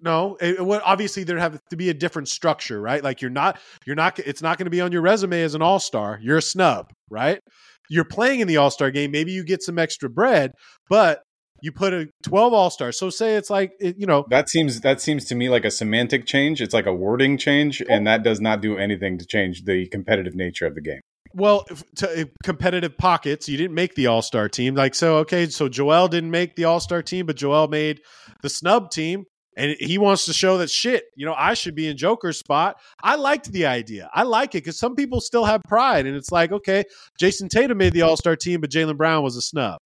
no, 0.00 0.36
it, 0.40 0.60
it, 0.60 0.82
obviously 0.84 1.24
there 1.24 1.38
have 1.38 1.58
to 1.70 1.76
be 1.76 1.88
a 1.88 1.94
different 1.94 2.28
structure, 2.28 2.80
right? 2.80 3.02
Like 3.02 3.22
you're 3.22 3.30
not, 3.30 3.58
you're 3.86 3.96
not, 3.96 4.18
it's 4.18 4.42
not 4.42 4.58
going 4.58 4.66
to 4.66 4.70
be 4.70 4.80
on 4.80 4.92
your 4.92 5.02
resume 5.02 5.42
as 5.42 5.54
an 5.54 5.62
all 5.62 5.78
star. 5.78 6.18
You're 6.22 6.38
a 6.38 6.42
snub, 6.42 6.92
right? 7.10 7.40
You're 7.88 8.04
playing 8.04 8.40
in 8.40 8.48
the 8.48 8.58
all 8.58 8.70
star 8.70 8.90
game. 8.90 9.10
Maybe 9.10 9.32
you 9.32 9.44
get 9.44 9.62
some 9.62 9.78
extra 9.78 10.10
bread, 10.10 10.52
but 10.88 11.22
you 11.62 11.72
put 11.72 11.94
a 11.94 12.08
12 12.24 12.52
all 12.52 12.70
star. 12.70 12.92
So 12.92 13.10
say 13.10 13.36
it's 13.36 13.50
like, 13.50 13.72
it, 13.80 13.96
you 13.98 14.06
know, 14.06 14.26
that 14.28 14.48
seems, 14.48 14.80
that 14.82 15.00
seems 15.00 15.24
to 15.26 15.34
me 15.34 15.48
like 15.48 15.64
a 15.64 15.70
semantic 15.70 16.26
change. 16.26 16.60
It's 16.60 16.74
like 16.74 16.86
a 16.86 16.94
wording 16.94 17.38
change, 17.38 17.80
and 17.88 18.06
that 18.06 18.22
does 18.22 18.40
not 18.40 18.60
do 18.60 18.76
anything 18.76 19.18
to 19.18 19.26
change 19.26 19.64
the 19.64 19.86
competitive 19.88 20.34
nature 20.34 20.66
of 20.66 20.74
the 20.74 20.82
game 20.82 21.00
well 21.36 21.66
to 21.96 22.22
uh, 22.22 22.24
competitive 22.42 22.96
pockets 22.96 23.48
you 23.48 23.56
didn't 23.56 23.74
make 23.74 23.94
the 23.94 24.06
all-star 24.06 24.48
team 24.48 24.74
like 24.74 24.94
so 24.94 25.18
okay 25.18 25.46
so 25.46 25.68
joel 25.68 26.08
didn't 26.08 26.30
make 26.30 26.56
the 26.56 26.64
all-star 26.64 27.02
team 27.02 27.26
but 27.26 27.36
joel 27.36 27.68
made 27.68 28.00
the 28.42 28.48
snub 28.48 28.90
team 28.90 29.24
and 29.56 29.74
he 29.80 29.98
wants 29.98 30.26
to 30.26 30.32
show 30.32 30.58
that 30.58 30.70
shit, 30.70 31.04
you 31.14 31.24
know, 31.24 31.34
I 31.36 31.54
should 31.54 31.74
be 31.74 31.88
in 31.88 31.96
Joker's 31.96 32.38
spot. 32.38 32.76
I 33.02 33.16
liked 33.16 33.50
the 33.50 33.66
idea. 33.66 34.10
I 34.12 34.22
like 34.22 34.54
it 34.54 34.58
because 34.64 34.78
some 34.78 34.94
people 34.94 35.20
still 35.20 35.44
have 35.44 35.62
pride, 35.62 36.06
and 36.06 36.14
it's 36.16 36.30
like, 36.30 36.52
okay, 36.52 36.84
Jayson 37.20 37.48
Tatum 37.48 37.78
made 37.78 37.92
the 37.92 38.02
All 38.02 38.16
Star 38.16 38.36
team, 38.36 38.60
but 38.60 38.70
Jaylen 38.70 38.96
Brown 38.96 39.22
was 39.22 39.36
a 39.36 39.42
snub, 39.42 39.78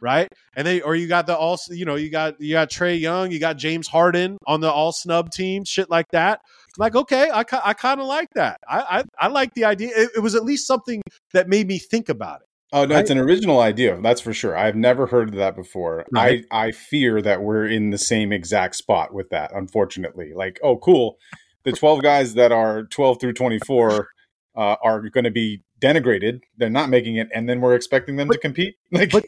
right? 0.00 0.28
And 0.56 0.66
they, 0.66 0.80
or 0.80 0.94
you 0.94 1.06
got 1.06 1.26
the 1.26 1.36
all, 1.36 1.58
you 1.68 1.84
know, 1.84 1.96
you 1.96 2.10
got 2.10 2.40
you 2.40 2.52
got 2.52 2.70
Trae 2.70 2.98
Young, 2.98 3.30
you 3.30 3.38
got 3.38 3.58
James 3.58 3.88
Harden 3.88 4.38
on 4.46 4.60
the 4.60 4.70
All 4.70 4.92
Snub 4.92 5.30
team, 5.30 5.64
shit 5.64 5.90
like 5.90 6.06
that. 6.12 6.40
Like, 6.78 6.94
okay, 6.94 7.30
I, 7.30 7.40
I 7.64 7.74
kind 7.74 8.00
of 8.00 8.06
like 8.06 8.28
that. 8.34 8.58
I, 8.68 9.00
I 9.18 9.26
I 9.26 9.28
like 9.28 9.52
the 9.54 9.66
idea. 9.66 9.90
It, 9.94 10.10
it 10.16 10.20
was 10.20 10.34
at 10.34 10.44
least 10.44 10.66
something 10.66 11.02
that 11.34 11.48
made 11.48 11.66
me 11.68 11.78
think 11.78 12.08
about 12.08 12.40
it. 12.40 12.46
Oh 12.72 12.84
no, 12.84 12.98
it's 12.98 13.10
an 13.10 13.18
original 13.18 13.60
idea. 13.60 14.00
That's 14.00 14.20
for 14.20 14.32
sure. 14.32 14.56
I've 14.56 14.76
never 14.76 15.06
heard 15.06 15.30
of 15.30 15.34
that 15.36 15.56
before. 15.56 16.04
Right. 16.12 16.44
I 16.50 16.66
I 16.66 16.70
fear 16.72 17.20
that 17.20 17.42
we're 17.42 17.66
in 17.66 17.90
the 17.90 17.98
same 17.98 18.32
exact 18.32 18.76
spot 18.76 19.12
with 19.12 19.30
that. 19.30 19.50
Unfortunately, 19.52 20.32
like, 20.34 20.60
oh, 20.62 20.76
cool. 20.76 21.18
The 21.64 21.72
twelve 21.72 22.02
guys 22.02 22.34
that 22.34 22.52
are 22.52 22.84
twelve 22.84 23.20
through 23.20 23.32
twenty 23.32 23.58
four 23.66 24.08
uh, 24.56 24.76
are 24.82 25.00
going 25.08 25.24
to 25.24 25.32
be 25.32 25.62
denigrated. 25.82 26.40
They're 26.58 26.70
not 26.70 26.90
making 26.90 27.16
it, 27.16 27.28
and 27.34 27.48
then 27.48 27.60
we're 27.60 27.74
expecting 27.74 28.16
them 28.16 28.28
but, 28.28 28.34
to 28.34 28.40
compete. 28.40 28.76
Like, 28.92 29.12
but, 29.12 29.24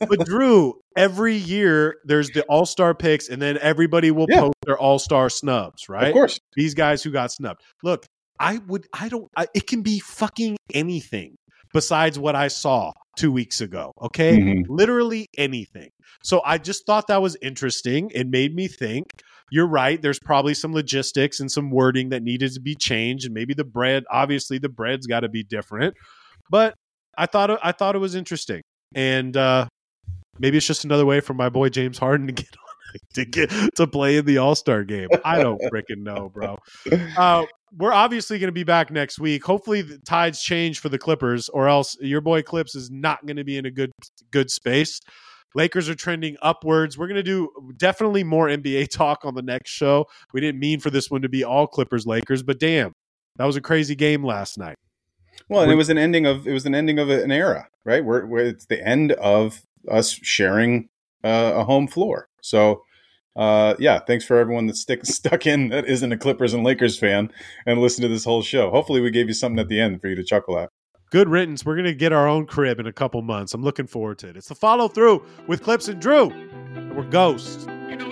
but 0.00 0.26
Drew, 0.26 0.74
every 0.96 1.34
year 1.34 1.96
there's 2.04 2.30
the 2.30 2.42
All 2.44 2.66
Star 2.66 2.94
picks, 2.94 3.28
and 3.28 3.40
then 3.40 3.58
everybody 3.60 4.10
will 4.10 4.26
yeah. 4.30 4.40
post 4.40 4.56
their 4.64 4.78
All 4.78 4.98
Star 4.98 5.28
snubs. 5.28 5.90
Right? 5.90 6.08
Of 6.08 6.14
course, 6.14 6.40
these 6.56 6.72
guys 6.74 7.02
who 7.02 7.10
got 7.10 7.32
snubbed. 7.32 7.60
Look, 7.82 8.06
I 8.40 8.58
would. 8.66 8.86
I 8.94 9.10
don't. 9.10 9.30
I, 9.36 9.46
it 9.54 9.66
can 9.66 9.82
be 9.82 9.98
fucking 9.98 10.56
anything 10.72 11.36
besides 11.72 12.18
what 12.18 12.34
I 12.36 12.48
saw 12.48 12.92
two 13.16 13.32
weeks 13.32 13.60
ago. 13.60 13.92
Okay. 14.02 14.38
Mm-hmm. 14.38 14.72
Literally 14.72 15.26
anything. 15.36 15.90
So 16.22 16.40
I 16.44 16.58
just 16.58 16.86
thought 16.86 17.08
that 17.08 17.22
was 17.22 17.36
interesting. 17.42 18.10
It 18.14 18.26
made 18.28 18.54
me 18.54 18.68
think. 18.68 19.06
You're 19.50 19.66
right. 19.66 20.00
There's 20.00 20.18
probably 20.18 20.54
some 20.54 20.72
logistics 20.72 21.40
and 21.40 21.50
some 21.50 21.70
wording 21.70 22.10
that 22.10 22.22
needed 22.22 22.52
to 22.54 22.60
be 22.60 22.74
changed. 22.74 23.24
And 23.24 23.34
maybe 23.34 23.54
the 23.54 23.64
bread, 23.64 24.04
obviously, 24.10 24.58
the 24.58 24.68
bread's 24.68 25.06
got 25.06 25.20
to 25.20 25.28
be 25.28 25.42
different. 25.42 25.94
But 26.50 26.74
I 27.16 27.26
thought 27.26 27.58
I 27.62 27.72
thought 27.72 27.96
it 27.96 27.98
was 27.98 28.14
interesting. 28.14 28.62
And 28.94 29.36
uh, 29.36 29.66
maybe 30.38 30.58
it's 30.58 30.66
just 30.66 30.84
another 30.84 31.06
way 31.06 31.20
for 31.20 31.34
my 31.34 31.48
boy 31.48 31.70
James 31.70 31.98
Harden 31.98 32.26
to 32.26 32.32
get 32.42 32.48
on 32.50 32.68
to 33.14 33.24
get 33.24 33.50
to 33.76 33.86
play 33.86 34.16
in 34.16 34.24
the 34.24 34.38
All 34.38 34.54
Star 34.54 34.84
game. 34.84 35.08
I 35.24 35.42
don't 35.42 35.60
freaking 35.72 36.02
know, 36.02 36.30
bro. 36.32 36.58
Uh, 37.16 37.44
we're 37.76 37.92
obviously 37.92 38.38
going 38.38 38.48
to 38.48 38.52
be 38.52 38.64
back 38.64 38.90
next 38.90 39.18
week. 39.18 39.44
Hopefully, 39.44 39.82
the 39.82 39.98
tides 39.98 40.42
change 40.42 40.80
for 40.80 40.88
the 40.88 40.98
Clippers, 40.98 41.48
or 41.48 41.68
else 41.68 41.96
your 42.00 42.20
boy 42.20 42.42
Clipps 42.42 42.74
is 42.74 42.90
not 42.90 43.24
going 43.26 43.36
to 43.36 43.44
be 43.44 43.56
in 43.56 43.66
a 43.66 43.70
good 43.70 43.92
good 44.30 44.50
space. 44.50 45.00
Lakers 45.54 45.88
are 45.88 45.94
trending 45.94 46.36
upwards. 46.42 46.98
We're 46.98 47.06
going 47.06 47.16
to 47.16 47.22
do 47.22 47.48
definitely 47.76 48.22
more 48.22 48.48
NBA 48.48 48.88
talk 48.92 49.24
on 49.24 49.34
the 49.34 49.42
next 49.42 49.70
show. 49.70 50.06
We 50.32 50.40
didn't 50.40 50.60
mean 50.60 50.80
for 50.80 50.90
this 50.90 51.10
one 51.10 51.22
to 51.22 51.28
be 51.28 51.44
all 51.44 51.66
Clippers 51.66 52.06
Lakers, 52.06 52.42
but 52.42 52.60
damn, 52.60 52.92
that 53.36 53.44
was 53.44 53.56
a 53.56 53.60
crazy 53.60 53.94
game 53.94 54.24
last 54.24 54.58
night. 54.58 54.76
Well, 55.48 55.62
and 55.62 55.72
it 55.72 55.76
was 55.76 55.88
an 55.88 55.98
ending 55.98 56.26
of 56.26 56.46
it 56.46 56.52
was 56.52 56.66
an 56.66 56.74
ending 56.74 56.98
of 56.98 57.08
an 57.10 57.30
era, 57.30 57.68
right? 57.84 58.04
Where, 58.04 58.26
where 58.26 58.44
it's 58.44 58.66
the 58.66 58.84
end 58.86 59.12
of 59.12 59.62
us 59.90 60.10
sharing 60.10 60.88
uh, 61.24 61.52
a 61.54 61.64
home 61.64 61.86
floor. 61.86 62.28
So 62.42 62.82
uh, 63.38 63.76
yeah, 63.78 64.00
thanks 64.00 64.24
for 64.24 64.36
everyone 64.36 64.66
that's 64.66 64.80
stick, 64.80 65.00
stuck 65.06 65.46
in 65.46 65.68
that 65.68 65.86
isn't 65.86 66.12
a 66.12 66.18
Clippers 66.18 66.52
and 66.52 66.64
Lakers 66.64 66.98
fan 66.98 67.30
and 67.64 67.80
listen 67.80 68.02
to 68.02 68.08
this 68.08 68.24
whole 68.24 68.42
show. 68.42 68.70
Hopefully, 68.70 69.00
we 69.00 69.10
gave 69.10 69.28
you 69.28 69.34
something 69.34 69.60
at 69.60 69.68
the 69.68 69.80
end 69.80 70.00
for 70.00 70.08
you 70.08 70.16
to 70.16 70.24
chuckle 70.24 70.58
at. 70.58 70.70
Good 71.10 71.28
riddance. 71.28 71.64
We're 71.64 71.76
going 71.76 71.86
to 71.86 71.94
get 71.94 72.12
our 72.12 72.28
own 72.28 72.44
crib 72.44 72.80
in 72.80 72.86
a 72.86 72.92
couple 72.92 73.22
months. 73.22 73.54
I'm 73.54 73.62
looking 73.62 73.86
forward 73.86 74.18
to 74.18 74.28
it. 74.28 74.36
It's 74.36 74.48
the 74.48 74.54
follow 74.54 74.88
through 74.88 75.24
with 75.46 75.62
Clipps 75.62 75.88
and 75.88 76.02
Drew. 76.02 76.28
We're 76.94 77.08
ghosts. 77.08 77.64
You 77.88 77.96
know 77.96 78.08